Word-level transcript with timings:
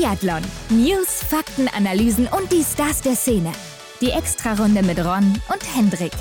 Biathlon. 0.00 0.40
News, 0.70 1.22
Fakten, 1.24 1.68
Analysen 1.68 2.26
und 2.26 2.50
die 2.50 2.62
Stars 2.62 3.02
der 3.02 3.14
Szene. 3.14 3.52
Die 4.00 4.08
Extrarunde 4.08 4.82
mit 4.82 4.98
Ron 4.98 5.34
und 5.52 5.76
Hendrik. 5.76 6.12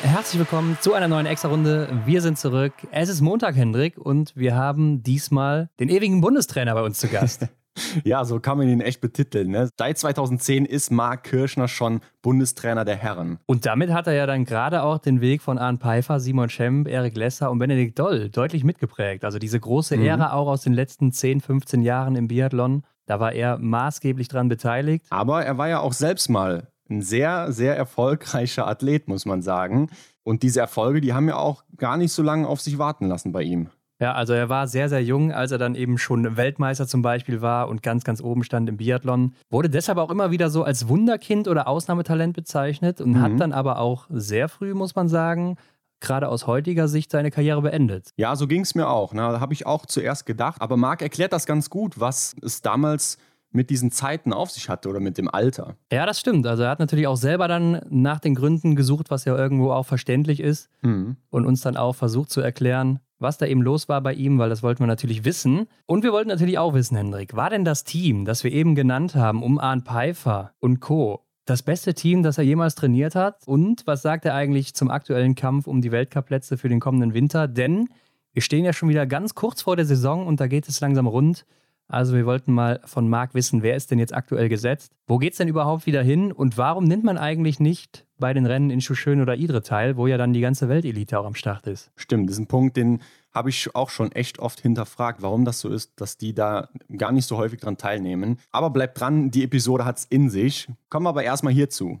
Herzlich 0.00 0.38
willkommen 0.38 0.78
zu 0.80 0.94
einer 0.94 1.06
neuen 1.06 1.26
Extra-Runde. 1.26 2.00
Wir 2.06 2.22
sind 2.22 2.38
zurück. 2.38 2.72
Es 2.90 3.10
ist 3.10 3.20
Montag, 3.20 3.56
Hendrik, 3.56 3.98
und 3.98 4.34
wir 4.34 4.54
haben 4.54 5.02
diesmal 5.02 5.68
den 5.78 5.90
ewigen 5.90 6.22
Bundestrainer 6.22 6.72
bei 6.72 6.82
uns 6.82 6.98
zu 6.98 7.08
Gast. 7.08 7.48
Ja, 8.04 8.24
so 8.24 8.40
kann 8.40 8.58
man 8.58 8.68
ihn 8.68 8.80
echt 8.80 9.00
betiteln. 9.00 9.50
Ne? 9.50 9.68
Seit 9.78 9.98
2010 9.98 10.64
ist 10.64 10.90
Marc 10.90 11.24
Kirschner 11.24 11.68
schon 11.68 12.00
Bundestrainer 12.22 12.84
der 12.84 12.96
Herren. 12.96 13.38
Und 13.46 13.66
damit 13.66 13.92
hat 13.92 14.06
er 14.06 14.14
ja 14.14 14.26
dann 14.26 14.44
gerade 14.44 14.82
auch 14.82 14.98
den 14.98 15.20
Weg 15.20 15.42
von 15.42 15.58
Arne 15.58 15.78
Pfeiffer, 15.78 16.20
Simon 16.20 16.48
Schemp, 16.48 16.88
Erik 16.88 17.16
Lesser 17.16 17.50
und 17.50 17.58
Benedikt 17.58 17.98
Doll 17.98 18.28
deutlich 18.28 18.64
mitgeprägt. 18.64 19.24
Also 19.24 19.38
diese 19.38 19.58
große 19.58 19.96
mhm. 19.96 20.04
Ära 20.04 20.32
auch 20.32 20.48
aus 20.48 20.62
den 20.62 20.72
letzten 20.72 21.12
10, 21.12 21.40
15 21.40 21.82
Jahren 21.82 22.16
im 22.16 22.28
Biathlon. 22.28 22.84
Da 23.06 23.18
war 23.18 23.32
er 23.32 23.58
maßgeblich 23.58 24.28
dran 24.28 24.48
beteiligt. 24.48 25.06
Aber 25.10 25.44
er 25.44 25.58
war 25.58 25.68
ja 25.68 25.80
auch 25.80 25.92
selbst 25.92 26.28
mal 26.28 26.68
ein 26.88 27.02
sehr, 27.02 27.52
sehr 27.52 27.76
erfolgreicher 27.76 28.66
Athlet, 28.66 29.08
muss 29.08 29.26
man 29.26 29.42
sagen. 29.42 29.90
Und 30.22 30.42
diese 30.42 30.60
Erfolge, 30.60 31.00
die 31.00 31.12
haben 31.12 31.28
ja 31.28 31.36
auch 31.36 31.64
gar 31.76 31.96
nicht 31.96 32.12
so 32.12 32.22
lange 32.22 32.46
auf 32.46 32.60
sich 32.60 32.78
warten 32.78 33.06
lassen 33.06 33.32
bei 33.32 33.42
ihm. 33.42 33.70
Ja, 34.00 34.12
also 34.12 34.32
er 34.32 34.48
war 34.48 34.66
sehr, 34.66 34.88
sehr 34.88 35.04
jung, 35.04 35.30
als 35.30 35.52
er 35.52 35.58
dann 35.58 35.74
eben 35.74 35.98
schon 35.98 36.36
Weltmeister 36.36 36.86
zum 36.86 37.02
Beispiel 37.02 37.42
war 37.42 37.68
und 37.68 37.82
ganz, 37.82 38.02
ganz 38.02 38.22
oben 38.22 38.44
stand 38.44 38.68
im 38.68 38.78
Biathlon. 38.78 39.34
Wurde 39.50 39.68
deshalb 39.68 39.98
auch 39.98 40.10
immer 40.10 40.30
wieder 40.30 40.48
so 40.48 40.64
als 40.64 40.88
Wunderkind 40.88 41.48
oder 41.48 41.68
Ausnahmetalent 41.68 42.34
bezeichnet 42.34 43.00
und 43.00 43.12
mhm. 43.12 43.20
hat 43.20 43.38
dann 43.38 43.52
aber 43.52 43.78
auch 43.78 44.06
sehr 44.08 44.48
früh, 44.48 44.72
muss 44.72 44.94
man 44.94 45.08
sagen, 45.08 45.56
gerade 46.00 46.28
aus 46.28 46.46
heutiger 46.46 46.88
Sicht 46.88 47.10
seine 47.10 47.30
Karriere 47.30 47.60
beendet. 47.60 48.10
Ja, 48.16 48.34
so 48.36 48.46
ging 48.46 48.62
es 48.62 48.74
mir 48.74 48.88
auch. 48.88 49.12
Ne? 49.12 49.20
Da 49.20 49.40
habe 49.40 49.52
ich 49.52 49.66
auch 49.66 49.84
zuerst 49.84 50.24
gedacht. 50.24 50.62
Aber 50.62 50.78
Marc 50.78 51.02
erklärt 51.02 51.34
das 51.34 51.44
ganz 51.44 51.68
gut, 51.68 52.00
was 52.00 52.34
es 52.42 52.62
damals 52.62 53.18
mit 53.52 53.68
diesen 53.68 53.90
Zeiten 53.90 54.32
auf 54.32 54.50
sich 54.50 54.68
hatte 54.68 54.88
oder 54.88 55.00
mit 55.00 55.18
dem 55.18 55.28
Alter. 55.28 55.76
Ja, 55.92 56.06
das 56.06 56.20
stimmt. 56.20 56.46
Also 56.46 56.62
er 56.62 56.70
hat 56.70 56.78
natürlich 56.78 57.06
auch 57.06 57.16
selber 57.16 57.48
dann 57.48 57.82
nach 57.90 58.20
den 58.20 58.34
Gründen 58.34 58.76
gesucht, 58.76 59.10
was 59.10 59.24
ja 59.24 59.36
irgendwo 59.36 59.72
auch 59.72 59.86
verständlich 59.86 60.40
ist 60.40 60.70
mhm. 60.82 61.16
und 61.30 61.46
uns 61.46 61.60
dann 61.60 61.76
auch 61.76 61.94
versucht 61.94 62.30
zu 62.30 62.40
erklären, 62.40 63.00
was 63.20 63.38
da 63.38 63.46
eben 63.46 63.62
los 63.62 63.88
war 63.88 64.00
bei 64.00 64.14
ihm, 64.14 64.38
weil 64.38 64.48
das 64.48 64.62
wollten 64.62 64.80
wir 64.80 64.86
natürlich 64.86 65.24
wissen. 65.24 65.66
Und 65.86 66.02
wir 66.02 66.12
wollten 66.12 66.28
natürlich 66.28 66.58
auch 66.58 66.74
wissen, 66.74 66.96
Hendrik, 66.96 67.36
war 67.36 67.50
denn 67.50 67.64
das 67.64 67.84
Team, 67.84 68.24
das 68.24 68.42
wir 68.44 68.52
eben 68.52 68.74
genannt 68.74 69.14
haben, 69.14 69.42
um 69.42 69.58
Arne 69.58 69.82
Pfeiffer 69.82 70.52
und 70.58 70.80
Co., 70.80 71.24
das 71.46 71.62
beste 71.62 71.94
Team, 71.94 72.22
das 72.22 72.38
er 72.38 72.44
jemals 72.44 72.74
trainiert 72.74 73.14
hat? 73.14 73.46
Und 73.46 73.86
was 73.86 74.02
sagt 74.02 74.24
er 74.24 74.34
eigentlich 74.34 74.74
zum 74.74 74.90
aktuellen 74.90 75.34
Kampf 75.34 75.66
um 75.66 75.80
die 75.80 75.90
Weltcup-Plätze 75.90 76.56
für 76.56 76.68
den 76.68 76.80
kommenden 76.80 77.12
Winter? 77.12 77.48
Denn 77.48 77.88
wir 78.32 78.42
stehen 78.42 78.64
ja 78.64 78.72
schon 78.72 78.88
wieder 78.88 79.06
ganz 79.06 79.34
kurz 79.34 79.62
vor 79.62 79.76
der 79.76 79.84
Saison 79.84 80.26
und 80.26 80.40
da 80.40 80.46
geht 80.46 80.68
es 80.68 80.80
langsam 80.80 81.06
rund. 81.06 81.44
Also 81.90 82.14
wir 82.14 82.24
wollten 82.24 82.52
mal 82.52 82.80
von 82.84 83.08
Marc 83.08 83.34
wissen, 83.34 83.64
wer 83.64 83.74
ist 83.74 83.90
denn 83.90 83.98
jetzt 83.98 84.14
aktuell 84.14 84.48
gesetzt? 84.48 84.92
Wo 85.08 85.18
geht 85.18 85.32
es 85.32 85.38
denn 85.38 85.48
überhaupt 85.48 85.86
wieder 85.86 86.04
hin? 86.04 86.30
Und 86.30 86.56
warum 86.56 86.84
nimmt 86.84 87.02
man 87.02 87.18
eigentlich 87.18 87.58
nicht 87.58 88.06
bei 88.16 88.32
den 88.32 88.46
Rennen 88.46 88.70
in 88.70 88.80
Schuschön 88.80 89.20
oder 89.20 89.34
Idre 89.34 89.60
teil, 89.60 89.96
wo 89.96 90.06
ja 90.06 90.16
dann 90.16 90.32
die 90.32 90.40
ganze 90.40 90.68
Weltelite 90.68 91.18
auch 91.18 91.26
am 91.26 91.34
Start 91.34 91.66
ist? 91.66 91.90
Stimmt, 91.96 92.28
das 92.28 92.36
ist 92.36 92.42
ein 92.42 92.46
Punkt, 92.46 92.76
den 92.76 93.00
habe 93.32 93.50
ich 93.50 93.74
auch 93.74 93.90
schon 93.90 94.12
echt 94.12 94.38
oft 94.38 94.60
hinterfragt, 94.60 95.20
warum 95.20 95.44
das 95.44 95.58
so 95.58 95.68
ist, 95.68 96.00
dass 96.00 96.16
die 96.16 96.32
da 96.32 96.68
gar 96.96 97.10
nicht 97.10 97.26
so 97.26 97.36
häufig 97.38 97.58
dran 97.58 97.76
teilnehmen. 97.76 98.38
Aber 98.52 98.70
bleibt 98.70 99.00
dran, 99.00 99.32
die 99.32 99.42
Episode 99.42 99.84
hat 99.84 99.98
es 99.98 100.04
in 100.04 100.30
sich. 100.30 100.68
Kommen 100.90 101.06
wir 101.06 101.10
aber 101.10 101.24
erstmal 101.24 101.52
hierzu. 101.52 101.98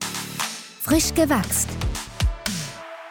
Frisch 0.80 1.12
gewachst. 1.14 1.68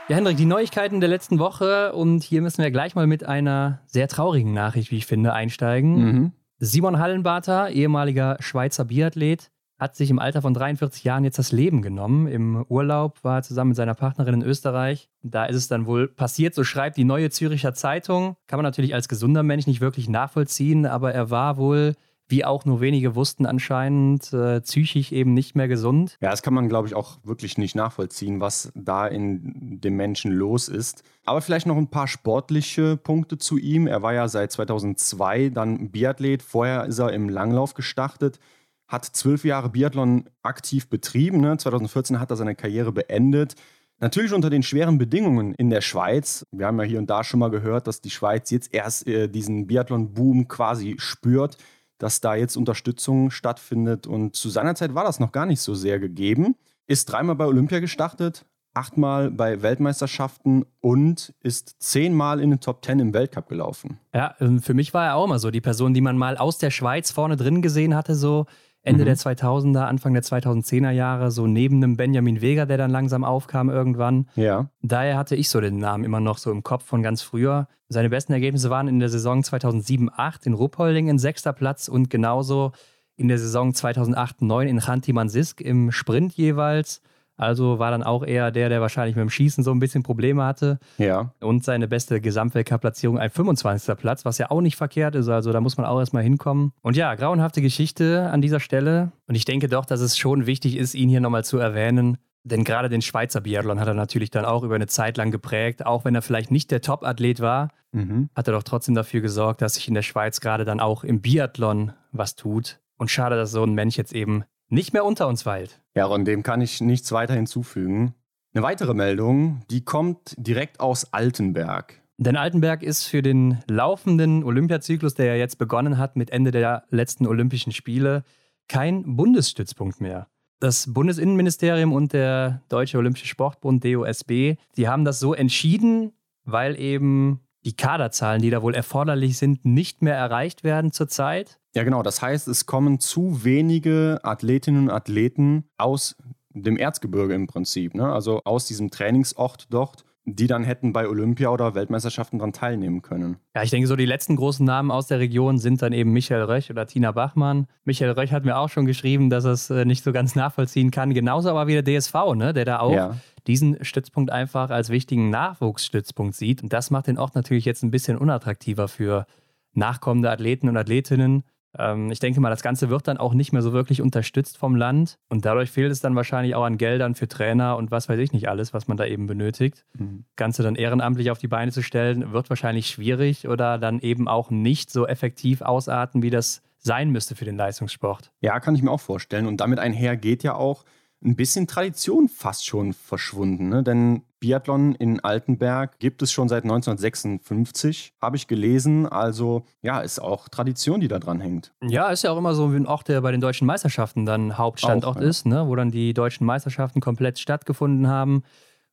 Ja, 0.08 0.16
Hendrik, 0.16 0.38
die 0.38 0.46
Neuigkeiten 0.46 1.02
der 1.02 1.10
letzten 1.10 1.40
Woche 1.40 1.94
und 1.94 2.24
hier 2.24 2.42
müssen 2.42 2.64
wir 2.64 2.72
gleich 2.72 2.96
mal 2.96 3.06
mit 3.06 3.26
einer 3.26 3.82
sehr 3.86 4.08
traurigen 4.08 4.54
Nachricht, 4.54 4.92
wie 4.92 4.98
ich 4.98 5.06
finde, 5.06 5.34
einsteigen. 5.34 5.94
Mhm. 5.94 6.32
Simon 6.62 7.00
Hallenbarter, 7.00 7.70
ehemaliger 7.70 8.36
Schweizer 8.42 8.84
Biathlet, 8.84 9.50
hat 9.80 9.96
sich 9.96 10.10
im 10.10 10.20
Alter 10.20 10.42
von 10.42 10.54
43 10.54 11.06
Jahren 11.06 11.24
jetzt 11.24 11.40
das 11.40 11.54
Leben 11.54 11.82
genommen. 11.82 12.28
Im 12.28 12.66
Urlaub 12.68 13.24
war 13.24 13.38
er 13.38 13.44
zusammen 13.44 13.70
mit 13.70 13.78
seiner 13.78 13.94
Partnerin 13.94 14.34
in 14.34 14.44
Österreich. 14.44 15.10
Da 15.24 15.46
ist 15.46 15.56
es 15.56 15.70
dann 15.70 15.86
wohl 15.86 16.10
passiert, 16.10 16.54
so 16.54 16.66
schreibt 16.66 16.98
die 16.98 17.06
Neue 17.06 17.30
Züricher 17.30 17.74
Zeitung. 17.74 18.36
Kann 18.48 18.58
man 18.58 18.66
natürlich 18.66 18.94
als 18.94 19.08
gesunder 19.08 19.42
Mensch 19.42 19.68
nicht 19.68 19.80
wirklich 19.80 20.10
nachvollziehen, 20.10 20.86
aber 20.86 21.14
er 21.14 21.30
war 21.30 21.56
wohl 21.56 21.96
wie 22.30 22.46
auch 22.46 22.64
nur 22.64 22.80
wenige 22.80 23.16
wussten, 23.16 23.48
anscheinend 23.48 24.32
äh, 24.34 24.62
psychisch 24.62 25.12
eben 25.12 25.34
nicht 25.34 25.56
mehr 25.56 25.68
gesund. 25.68 26.18
Ja, 26.22 26.30
das 26.30 26.44
kann 26.44 26.54
man, 26.54 26.70
glaube 26.70 26.88
ich, 26.88 26.94
auch 26.94 27.18
wirklich 27.24 27.58
nicht 27.58 27.76
nachvollziehen, 27.76 28.40
was 28.40 28.72
da 28.76 29.08
in 29.08 29.82
dem 29.82 29.96
Menschen 29.96 30.32
los 30.32 30.70
ist. 30.70 31.04
Aber 31.26 31.42
vielleicht 31.42 31.66
noch 31.66 31.76
ein 31.76 31.90
paar 31.90 32.08
sportliche 32.08 32.98
Punkte 32.98 33.40
zu 33.40 33.58
ihm. 33.58 33.88
Er 33.88 34.04
war 34.04 34.14
ja 34.14 34.28
seit 34.28 34.52
2002 34.52 35.50
dann 35.50 35.90
Biathlet. 35.90 36.44
Vorher 36.44 36.86
ist 36.86 37.00
er 37.00 37.12
im 37.14 37.30
Langlauf 37.30 37.74
gestartet, 37.74 38.40
hat 38.88 39.06
zwölf 39.06 39.44
Jahre 39.44 39.70
Biathlon 39.70 40.30
aktiv 40.44 40.88
betrieben. 40.88 41.42
Ne? 41.42 41.58
2014 41.58 42.20
hat 42.20 42.30
er 42.30 42.38
seine 42.38 42.56
Karriere 42.56 42.92
beendet. 42.92 43.56
Natürlich 44.02 44.34
unter 44.34 44.50
den 44.50 44.64
schweren 44.64 44.98
Bedingungen 44.98 45.54
in 45.56 45.70
der 45.70 45.82
Schweiz. 45.82 46.46
Wir 46.52 46.68
haben 46.68 46.80
ja 46.80 46.86
hier 46.86 47.00
und 47.00 47.10
da 47.10 47.24
schon 47.24 47.40
mal 47.40 47.50
gehört, 47.50 47.88
dass 47.88 48.02
die 48.02 48.12
Schweiz 48.12 48.50
jetzt 48.52 48.74
erst 48.74 49.08
äh, 49.08 49.28
diesen 49.28 49.68
Biathlon-Boom 49.68 50.48
quasi 50.48 50.96
spürt 51.00 51.58
dass 52.00 52.22
da 52.22 52.34
jetzt 52.34 52.58
Unterstützung 52.58 53.30
stattfindet. 53.30 54.08
Und 54.08 54.36
zu 54.36 54.50
seiner 54.50 54.74
Zeit 54.74 54.96
war 54.96 55.04
das 55.04 55.20
noch 55.20 55.32
gar 55.32 55.46
nicht 55.46 55.62
so 55.62 55.76
sehr 55.76 56.00
gegeben. 56.00 56.56
Ist 56.88 57.06
dreimal 57.06 57.36
bei 57.36 57.46
Olympia 57.46 57.80
gestartet, 57.80 58.46
achtmal 58.74 59.30
bei 59.30 59.62
Weltmeisterschaften 59.62 60.66
und 60.80 61.34
ist 61.42 61.76
zehnmal 61.80 62.40
in 62.40 62.50
den 62.50 62.60
Top 62.60 62.82
Ten 62.82 63.00
im 63.00 63.14
Weltcup 63.14 63.48
gelaufen. 63.48 64.00
Ja, 64.14 64.36
ähm, 64.40 64.62
für 64.62 64.74
mich 64.74 64.94
war 64.94 65.06
er 65.06 65.16
auch 65.16 65.26
immer 65.26 65.40
so 65.40 65.52
die 65.52 65.62
Person, 65.62 65.94
die 65.94 66.02
man 66.02 66.18
mal 66.18 66.38
aus 66.38 66.58
der 66.58 66.72
Schweiz 66.72 67.12
vorne 67.12 67.36
drin 67.36 67.62
gesehen 67.62 67.96
hatte, 67.96 68.16
so 68.16 68.46
Ende 68.82 69.04
mhm. 69.04 69.08
der 69.08 69.18
2000er, 69.18 69.82
Anfang 69.82 70.14
der 70.14 70.24
2010er 70.24 70.92
Jahre, 70.92 71.32
so 71.32 71.48
neben 71.48 71.78
einem 71.78 71.98
Benjamin 71.98 72.42
Vega, 72.42 72.66
der 72.66 72.78
dann 72.78 72.92
langsam 72.92 73.24
aufkam 73.24 73.70
irgendwann. 73.70 74.28
Ja. 74.36 74.70
Daher 74.82 75.18
hatte 75.18 75.36
ich 75.36 75.50
so 75.50 75.60
den 75.60 75.78
Namen 75.78 76.06
immer 76.06 76.22
noch 76.22 76.38
so 76.38 76.50
im 76.52 76.64
Kopf 76.64 76.86
von 76.86 77.04
ganz 77.04 77.22
früher. 77.22 77.68
Seine 77.90 78.10
besten 78.10 78.34
Ergebnisse 78.34 78.70
waren 78.70 78.88
in 78.88 79.00
der 79.00 79.10
Saison 79.10 79.42
2007-8 79.42 80.46
in 80.46 80.54
Ruppolding 80.54 81.10
in 81.10 81.20
sechster 81.20 81.54
Platz 81.54 81.88
und 81.88 82.10
genauso 82.10 82.72
in 83.18 83.28
der 83.28 83.38
Saison 83.38 83.72
2008-9 83.72 84.66
in 84.66 84.80
Chanty-Mansisk 84.80 85.60
im 85.60 85.92
Sprint 85.92 86.34
jeweils. 86.34 87.02
Also 87.40 87.80
war 87.80 87.90
dann 87.90 88.04
auch 88.04 88.26
eher 88.26 88.52
der, 88.52 88.68
der 88.68 88.82
wahrscheinlich 88.82 89.16
mit 89.16 89.22
dem 89.22 89.30
Schießen 89.30 89.64
so 89.64 89.72
ein 89.72 89.80
bisschen 89.80 90.04
Probleme 90.04 90.44
hatte. 90.44 90.78
Ja. 90.98 91.32
Und 91.40 91.64
seine 91.64 91.88
beste 91.88 92.20
Gesamtweltcup-Platzierung 92.20 93.18
ein 93.18 93.30
25. 93.30 93.96
Platz, 93.98 94.26
was 94.26 94.38
ja 94.38 94.52
auch 94.52 94.60
nicht 94.60 94.76
verkehrt 94.76 95.16
ist. 95.16 95.30
Also 95.30 95.54
da 95.54 95.62
muss 95.62 95.78
man 95.78 95.86
auch 95.86 96.00
erstmal 96.00 96.24
hinkommen. 96.24 96.74
Und 96.82 96.98
ja, 96.98 97.16
grauenhafte 97.16 97.62
Geschichte 97.62 98.30
an 98.30 98.42
dieser 98.42 98.60
Stelle. 98.60 99.14
Und 99.28 99.36
ich 99.36 99.46
denke 99.46 99.70
doch, 99.70 99.86
dass 99.86 100.02
es 100.02 100.18
schon 100.18 100.46
wichtig 100.48 100.76
ist, 100.76 100.96
ihn 100.96 101.08
hier 101.08 101.22
nochmal 101.22 101.46
zu 101.46 101.58
erwähnen. 101.58 102.18
Denn 102.44 102.66
gerade 102.66 102.90
den 102.90 103.02
Schweizer 103.02 103.42
Biathlon 103.42 103.80
hat 103.80 103.88
er 103.88 103.94
natürlich 103.94 104.32
dann 104.32 104.44
auch 104.44 104.64
über 104.64 104.76
eine 104.76 104.88
Zeit 104.88 105.16
lang 105.16 105.32
geprägt. 105.32 105.86
Auch 105.86 106.04
wenn 106.04 106.16
er 106.16 106.22
vielleicht 106.22 106.52
nicht 106.52 106.72
der 106.72 106.82
Top-Athlet 106.82 107.40
war, 107.40 107.70
mhm. 107.94 108.30
hat 108.36 108.48
er 108.48 108.54
doch 108.54 108.64
trotzdem 108.64 108.96
dafür 108.96 109.22
gesorgt, 109.22 109.62
dass 109.62 109.76
sich 109.76 109.88
in 109.88 109.94
der 109.94 110.02
Schweiz 110.02 110.42
gerade 110.42 110.66
dann 110.66 110.80
auch 110.80 111.06
im 111.06 111.22
Biathlon 111.22 111.94
was 112.12 112.36
tut. 112.36 112.80
Und 112.98 113.10
schade, 113.10 113.38
dass 113.38 113.52
so 113.52 113.64
ein 113.64 113.74
Mensch 113.74 113.98
jetzt 113.98 114.14
eben 114.14 114.44
nicht 114.70 114.94
mehr 114.94 115.06
unter 115.06 115.28
uns 115.28 115.46
weilt. 115.46 115.82
Ja, 115.96 116.06
und 116.06 116.26
dem 116.26 116.44
kann 116.44 116.62
ich 116.62 116.82
nichts 116.82 117.12
weiter 117.12 117.34
hinzufügen. 117.34 118.14
Eine 118.54 118.64
weitere 118.64 118.94
Meldung, 118.94 119.62
die 119.70 119.84
kommt 119.84 120.36
direkt 120.38 120.80
aus 120.80 121.14
Altenberg. 121.14 122.02
Denn 122.18 122.36
Altenberg 122.36 122.84
ist 122.84 123.06
für 123.06 123.22
den 123.22 123.60
laufenden 123.68 124.44
Olympiazyklus, 124.44 125.14
der 125.14 125.28
ja 125.28 125.36
jetzt 125.36 125.58
begonnen 125.58 125.98
hat 125.98 126.16
mit 126.16 126.32
Ende 126.32 126.52
der 126.52 126.84
letzten 126.90 127.26
Olympischen 127.28 127.72
Spiele, 127.72 128.24
kein 128.68 129.16
Bundesstützpunkt 129.16 130.02
mehr. 130.02 130.28
Das 130.60 130.94
Bundesinnenministerium 130.94 131.94
und 131.94 132.12
der 132.12 132.62
Deutsche 132.68 132.98
Olympische 132.98 133.28
Sportbund 133.28 133.86
DOSB, 133.86 134.56
die 134.76 134.88
haben 134.88 135.06
das 135.06 135.20
so 135.22 135.34
entschieden, 135.34 136.12
weil 136.44 136.78
eben 136.78 137.40
die 137.66 137.76
Kaderzahlen, 137.76 138.42
die 138.42 138.50
da 138.50 138.62
wohl 138.62 138.76
erforderlich 138.76 139.38
sind, 139.38 139.66
nicht 139.66 140.02
mehr 140.02 140.16
erreicht 140.16 140.64
werden 140.64 140.92
zurzeit. 140.92 141.60
Ja, 141.76 141.84
genau. 141.84 142.04
Das 142.04 142.22
heißt, 142.22 142.48
es 142.48 142.66
kommen 142.66 143.00
zu 143.00 143.44
wenige 143.44 144.20
Athletinnen 144.24 144.84
und 144.84 144.92
Athleten 144.92 145.70
aus 145.78 146.16
dem 146.52 146.78
Erzgebirge 146.78 147.34
im 147.34 147.48
Prinzip, 147.48 147.94
ne? 147.94 148.12
also 148.12 148.42
aus 148.44 148.66
diesem 148.66 148.90
Trainingsort 148.90 149.68
dort 149.70 150.04
die 150.36 150.48
dann 150.48 150.64
hätten 150.64 150.94
bei 150.94 151.08
Olympia 151.08 151.50
oder 151.50 151.76
Weltmeisterschaften 151.76 152.40
daran 152.40 152.54
teilnehmen 152.54 153.02
können. 153.02 153.38
Ja, 153.56 153.64
ich 153.64 153.70
denke, 153.70 153.88
so 153.88 153.96
die 153.96 154.06
letzten 154.06 154.36
großen 154.36 154.66
Namen 154.66 154.92
aus 154.92 155.08
der 155.08 155.20
Region 155.20 155.58
sind 155.58 155.82
dann 155.82 155.94
eben 155.94 156.12
Michael 156.12 156.44
Röch 156.44 156.70
oder 156.70 156.86
Tina 156.86 157.12
Bachmann. 157.12 157.68
Michael 157.84 158.12
Röch 158.12 158.32
hat 158.32 158.46
mir 158.46 158.58
auch 158.58 158.70
schon 158.70 158.86
geschrieben, 158.86 159.30
dass 159.30 159.46
er 159.46 159.52
es 159.52 159.70
äh, 159.70 159.86
nicht 159.86 160.04
so 160.04 160.12
ganz 160.12 160.36
nachvollziehen 160.36 160.92
kann. 160.92 161.14
Genauso 161.14 161.50
aber 161.50 161.68
wie 161.68 161.82
der 161.82 161.84
DSV, 161.84 162.14
ne? 162.36 162.54
der 162.54 162.66
da 162.66 162.80
auch 162.80 162.94
ja. 162.94 163.16
Diesen 163.50 163.84
Stützpunkt 163.84 164.32
einfach 164.32 164.70
als 164.70 164.90
wichtigen 164.90 165.32
Nachwuchsstützpunkt 165.32 166.36
sieht. 166.36 166.62
Und 166.62 166.72
das 166.72 166.92
macht 166.92 167.08
den 167.08 167.18
Ort 167.18 167.34
natürlich 167.34 167.66
jetzt 167.66 167.84
ein 167.84 167.90
bisschen 167.90 168.16
unattraktiver 168.18 168.88
für 168.88 169.26
nachkommende 169.74 170.30
Athleten 170.30 170.70
und 170.70 170.78
Athletinnen. 170.78 171.44
Ähm, 171.76 172.12
ich 172.12 172.20
denke 172.20 172.40
mal, 172.42 172.52
das 172.52 172.62
Ganze 172.62 172.90
wird 172.90 173.08
dann 173.08 173.18
auch 173.18 173.34
nicht 173.34 173.52
mehr 173.52 173.64
so 173.64 173.74
wirklich 173.74 174.02
unterstützt 174.02 174.58
vom 174.58 174.76
Land 174.76 175.18
und 175.30 175.46
dadurch 175.46 175.72
fehlt 175.72 175.92
es 175.92 176.00
dann 176.00 176.16
wahrscheinlich 176.16 176.54
auch 176.54 176.64
an 176.64 176.78
Geldern 176.78 177.16
für 177.16 177.28
Trainer 177.28 177.76
und 177.78 177.90
was 177.90 178.08
weiß 178.08 178.20
ich 178.20 178.34
nicht 178.34 178.50
alles, 178.50 178.72
was 178.74 178.88
man 178.88 178.98
da 178.98 179.06
eben 179.06 179.26
benötigt. 179.26 179.84
Mhm. 179.98 180.26
Ganze 180.36 180.62
dann 180.62 180.76
ehrenamtlich 180.76 181.32
auf 181.32 181.40
die 181.40 181.48
Beine 181.48 181.72
zu 181.72 181.82
stellen, 181.82 182.32
wird 182.32 182.50
wahrscheinlich 182.50 182.88
schwierig 182.88 183.48
oder 183.48 183.80
dann 183.80 184.00
eben 184.00 184.28
auch 184.28 184.52
nicht 184.52 184.92
so 184.92 185.08
effektiv 185.08 185.62
ausarten, 185.64 186.22
wie 186.22 186.30
das 186.30 186.62
sein 186.78 187.10
müsste 187.10 187.36
für 187.36 187.46
den 187.46 187.58
Leistungssport. 187.58 188.32
Ja, 188.42 188.60
kann 188.60 188.76
ich 188.76 188.84
mir 188.84 188.92
auch 188.92 189.02
vorstellen. 189.02 189.48
Und 189.48 189.60
damit 189.60 189.80
einher 189.80 190.16
geht 190.18 190.44
ja 190.44 190.54
auch 190.54 190.86
ein 191.24 191.36
bisschen 191.36 191.68
Tradition 191.68 192.30
fast 192.30 192.66
schon 192.66 192.94
verschwunden. 192.94 193.70
Ne? 193.70 193.84
Denn 193.84 194.24
Biathlon 194.40 194.96
in 194.96 195.20
Altenberg 195.20 196.00
gibt 196.00 196.22
es 196.22 196.32
schon 196.32 196.48
seit 196.48 196.64
1956, 196.64 198.14
habe 198.22 198.38
ich 198.38 198.48
gelesen. 198.48 199.06
Also 199.06 199.66
ja, 199.82 200.00
ist 200.00 200.20
auch 200.20 200.48
Tradition, 200.48 201.02
die 201.02 201.10
da 201.10 201.20
dran 201.20 201.42
hängt. 201.42 201.74
Ja, 201.84 202.10
ist 202.10 202.24
ja 202.24 202.32
auch 202.32 202.38
immer 202.38 202.54
so 202.54 202.72
wie 202.72 202.78
ein 202.78 202.88
Ort, 202.88 203.10
der 203.10 203.22
bei 203.22 203.32
den 203.32 203.42
deutschen 203.42 203.68
Meisterschaften 203.68 204.26
dann 204.26 204.58
Hauptstandort 204.58 205.18
auch, 205.18 205.22
ja. 205.22 205.28
ist, 205.28 205.46
ne? 205.46 205.68
wo 205.68 205.76
dann 205.76 205.92
die 205.92 206.14
deutschen 206.14 206.46
Meisterschaften 206.46 207.02
komplett 207.02 207.38
stattgefunden 207.38 208.08
haben. 208.08 208.44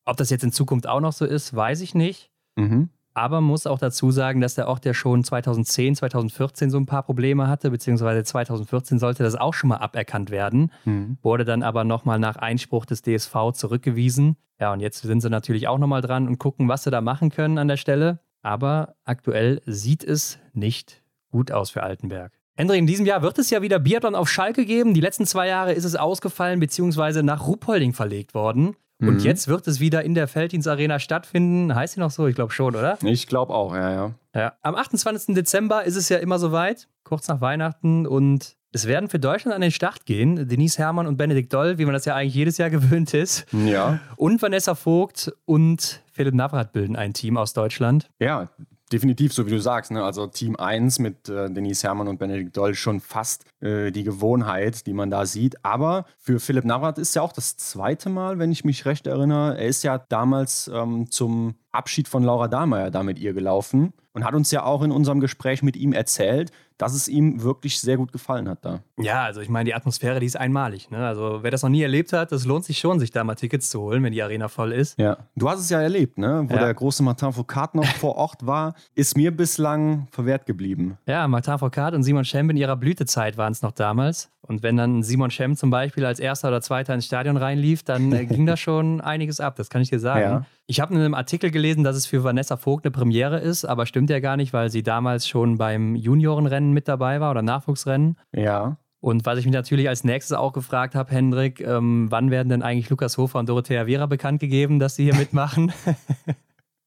Ob 0.05 0.17
das 0.17 0.31
jetzt 0.31 0.44
in 0.44 0.52
Zukunft 0.52 0.87
auch 0.88 1.00
noch 1.00 1.12
so 1.12 1.25
ist, 1.25 1.55
weiß 1.55 1.81
ich 1.81 1.94
nicht. 1.94 2.31
Mhm. 2.56 2.90
Aber 3.16 3.40
muss 3.40 3.66
auch 3.66 3.78
dazu 3.78 4.10
sagen, 4.10 4.42
dass 4.42 4.56
der 4.56 4.68
Ort 4.68 4.84
ja 4.84 4.92
schon 4.92 5.24
2010, 5.24 5.96
2014 5.96 6.68
so 6.68 6.76
ein 6.76 6.84
paar 6.84 7.02
Probleme 7.02 7.48
hatte, 7.48 7.70
beziehungsweise 7.70 8.22
2014 8.22 8.98
sollte 8.98 9.22
das 9.22 9.36
auch 9.36 9.54
schon 9.54 9.68
mal 9.68 9.78
aberkannt 9.78 10.28
werden, 10.28 10.70
mhm. 10.84 11.16
wurde 11.22 11.46
dann 11.46 11.62
aber 11.62 11.84
nochmal 11.84 12.18
nach 12.18 12.36
Einspruch 12.36 12.84
des 12.84 13.00
DSV 13.00 13.52
zurückgewiesen. 13.54 14.36
Ja, 14.60 14.70
und 14.74 14.80
jetzt 14.80 15.00
sind 15.00 15.22
sie 15.22 15.30
natürlich 15.30 15.66
auch 15.66 15.78
nochmal 15.78 16.02
dran 16.02 16.28
und 16.28 16.36
gucken, 16.36 16.68
was 16.68 16.84
sie 16.84 16.90
da 16.90 17.00
machen 17.00 17.30
können 17.30 17.56
an 17.56 17.68
der 17.68 17.78
Stelle. 17.78 18.20
Aber 18.42 18.96
aktuell 19.04 19.62
sieht 19.64 20.04
es 20.04 20.38
nicht 20.52 21.02
gut 21.30 21.52
aus 21.52 21.70
für 21.70 21.82
Altenberg. 21.82 22.32
Hendrik, 22.54 22.80
in 22.80 22.86
diesem 22.86 23.06
Jahr 23.06 23.22
wird 23.22 23.38
es 23.38 23.48
ja 23.48 23.62
wieder 23.62 23.78
Biathlon 23.78 24.14
auf 24.14 24.28
Schalke 24.28 24.66
geben. 24.66 24.92
Die 24.92 25.00
letzten 25.00 25.24
zwei 25.24 25.48
Jahre 25.48 25.72
ist 25.72 25.84
es 25.84 25.96
ausgefallen, 25.96 26.60
beziehungsweise 26.60 27.22
nach 27.22 27.46
Ruppolding 27.46 27.94
verlegt 27.94 28.34
worden. 28.34 28.76
Und 28.98 29.16
mhm. 29.16 29.20
jetzt 29.20 29.48
wird 29.48 29.66
es 29.69 29.78
wieder 29.78 30.04
in 30.04 30.14
der 30.14 30.26
Felddienstarena 30.26 30.98
stattfinden. 30.98 31.75
Heißt 31.75 31.94
sie 31.94 32.00
noch 32.00 32.10
so? 32.10 32.26
Ich 32.26 32.34
glaube 32.34 32.52
schon, 32.52 32.75
oder? 32.75 32.98
Ich 33.02 33.26
glaube 33.26 33.52
auch, 33.52 33.75
ja, 33.75 33.93
ja, 33.93 34.14
ja. 34.34 34.52
Am 34.62 34.75
28. 34.75 35.34
Dezember 35.34 35.84
ist 35.84 35.96
es 35.96 36.08
ja 36.08 36.16
immer 36.16 36.38
soweit, 36.38 36.88
kurz 37.04 37.28
nach 37.28 37.43
Weihnachten. 37.43 38.06
Und 38.06 38.56
es 38.72 38.87
werden 38.87 39.10
für 39.10 39.19
Deutschland 39.19 39.54
an 39.54 39.60
den 39.60 39.70
Start 39.70 40.06
gehen. 40.06 40.48
Denise 40.48 40.78
Herrmann 40.78 41.06
und 41.06 41.19
Benedikt 41.19 41.52
Doll, 41.52 41.76
wie 41.76 41.84
man 41.84 41.93
das 41.93 42.06
ja 42.06 42.14
eigentlich 42.14 42.34
jedes 42.34 42.56
Jahr 42.56 42.70
gewöhnt 42.70 43.12
ist. 43.12 43.46
Ja. 43.52 44.00
Und 44.16 44.40
Vanessa 44.40 44.75
Vogt 44.75 45.32
und 45.44 46.02
Philipp 46.12 46.34
Navrat 46.34 46.72
bilden 46.72 46.96
ein 46.96 47.12
Team 47.12 47.37
aus 47.37 47.52
Deutschland. 47.52 48.08
Ja, 48.19 48.48
definitiv, 48.92 49.32
so 49.32 49.46
wie 49.46 49.50
du 49.50 49.60
sagst. 49.60 49.90
Ne? 49.90 50.02
Also 50.02 50.26
Team 50.26 50.56
1 50.56 50.98
mit 50.98 51.28
äh, 51.28 51.50
Denise 51.50 51.82
Herrmann 51.82 52.08
und 52.08 52.18
Benedikt 52.18 52.56
Doll 52.56 52.74
schon 52.74 53.00
fast 53.00 53.44
äh, 53.60 53.90
die 53.90 54.04
Gewohnheit, 54.04 54.86
die 54.86 54.92
man 54.92 55.10
da 55.10 55.26
sieht. 55.26 55.64
Aber 55.64 56.04
für 56.18 56.40
Philipp 56.40 56.64
Navrat 56.64 56.98
ist 56.98 57.14
ja 57.14 57.22
auch 57.22 57.32
das 57.32 57.56
zweite 57.56 58.08
Mal, 58.08 58.38
wenn 58.38 58.52
ich 58.52 58.64
mich 58.64 58.86
recht 58.86 59.06
erinnere. 59.06 59.58
Er 59.58 59.66
ist 59.66 59.82
ja 59.82 59.98
damals 59.98 60.70
ähm, 60.72 61.10
zum 61.10 61.56
Abschied 61.72 62.08
von 62.08 62.22
Laura 62.22 62.48
Dahlmeier 62.48 62.90
da 62.90 63.02
mit 63.02 63.18
ihr 63.18 63.32
gelaufen 63.32 63.92
und 64.12 64.24
hat 64.24 64.34
uns 64.34 64.50
ja 64.50 64.64
auch 64.64 64.82
in 64.82 64.92
unserem 64.92 65.20
Gespräch 65.20 65.62
mit 65.62 65.76
ihm 65.76 65.92
erzählt, 65.92 66.50
dass 66.78 66.94
es 66.94 67.08
ihm 67.08 67.43
wirklich 67.43 67.81
sehr 67.81 67.96
gut 67.96 68.12
gefallen 68.12 68.49
hat 68.49 68.64
da. 68.64 68.81
Ja, 68.99 69.25
also 69.25 69.40
ich 69.40 69.49
meine, 69.49 69.64
die 69.64 69.75
Atmosphäre, 69.75 70.20
die 70.20 70.26
ist 70.26 70.37
einmalig. 70.37 70.90
Ne? 70.90 71.06
Also 71.06 71.43
wer 71.43 71.50
das 71.50 71.62
noch 71.62 71.70
nie 71.70 71.82
erlebt 71.82 72.12
hat, 72.12 72.32
das 72.32 72.44
lohnt 72.44 72.64
sich 72.64 72.78
schon, 72.78 73.00
sich 73.00 73.11
da 73.11 73.25
mal 73.25 73.34
Tickets 73.34 73.70
zu 73.70 73.81
holen, 73.81 74.02
wenn 74.02 74.12
die 74.12 74.23
Arena 74.23 74.49
voll 74.49 74.73
ist. 74.73 74.99
Ja, 74.99 75.19
du 75.37 75.49
hast 75.49 75.61
es 75.61 75.70
ja 75.70 75.81
erlebt, 75.81 76.19
ne? 76.19 76.44
wo 76.49 76.55
ja. 76.55 76.61
der 76.61 76.75
große 76.75 77.02
Martin 77.02 77.32
Foucault 77.32 77.75
noch 77.75 77.87
vor 77.87 78.17
Ort 78.17 78.46
war, 78.46 78.75
ist 78.94 79.17
mir 79.17 79.34
bislang 79.34 80.06
verwehrt 80.11 80.46
geblieben. 80.46 80.99
Ja, 81.06 81.26
Martin 81.28 81.58
Foucault 81.58 81.94
und 81.94 82.02
Simon 82.02 82.25
Schemp 82.25 82.50
in 82.50 82.56
ihrer 82.56 82.76
Blütezeit 82.76 83.37
waren 83.37 83.52
es 83.52 83.62
noch 83.62 83.72
damals. 83.72 84.31
Und 84.48 84.62
wenn 84.62 84.76
dann 84.76 85.02
Simon 85.02 85.31
Schemp 85.31 85.58
zum 85.58 85.70
Beispiel 85.70 86.04
als 86.04 86.20
Erster 86.20 86.48
oder 86.48 86.60
Zweiter 86.60 86.94
ins 86.94 87.06
Stadion 87.06 87.37
reinlief, 87.37 87.82
dann 87.82 88.12
äh, 88.12 88.26
ging 88.26 88.46
da 88.46 88.56
schon 88.56 89.00
einiges 89.00 89.40
ab, 89.40 89.56
das 89.56 89.70
kann 89.70 89.82
ich 89.82 89.90
dir 89.90 89.98
sagen. 89.98 90.20
Ja. 90.20 90.46
Ich 90.66 90.81
habe 90.81 90.94
in 90.94 91.00
einem 91.00 91.14
Artikel 91.14 91.50
gelesen, 91.50 91.84
dass 91.84 91.96
es 91.96 92.06
für 92.06 92.25
Vanessa 92.25 92.56
Vogt 92.56 92.84
eine 92.84 92.90
Premiere 92.90 93.38
ist, 93.38 93.64
aber 93.64 93.87
stimmt 93.87 94.10
ja 94.10 94.20
gar 94.20 94.37
nicht, 94.37 94.52
weil 94.52 94.70
sie 94.70 94.82
damals 94.82 95.28
schon 95.28 95.58
beim 95.58 95.94
Juniorenrennen 95.94 96.72
mit 96.72 96.88
dabei 96.88 97.20
war 97.20 97.31
oder 97.31 97.43
Nachwuchsrennen. 97.43 98.16
Ja. 98.32 98.76
Und 99.00 99.25
was 99.26 99.38
ich 99.38 99.44
mich 99.44 99.54
natürlich 99.54 99.88
als 99.88 100.04
nächstes 100.04 100.37
auch 100.37 100.52
gefragt 100.52 100.94
habe, 100.94 101.12
Hendrik, 101.12 101.60
ähm, 101.60 102.06
wann 102.10 102.31
werden 102.31 102.48
denn 102.48 102.62
eigentlich 102.62 102.90
Lukas 102.90 103.19
Hofer 103.19 103.38
und 103.38 103.48
Dorothea 103.48 103.84
Vera 103.84 104.06
bekannt 104.06 104.40
gegeben, 104.40 104.78
dass 104.78 104.96
sie 104.96 105.04
hier 105.04 105.14
mitmachen? 105.14 105.72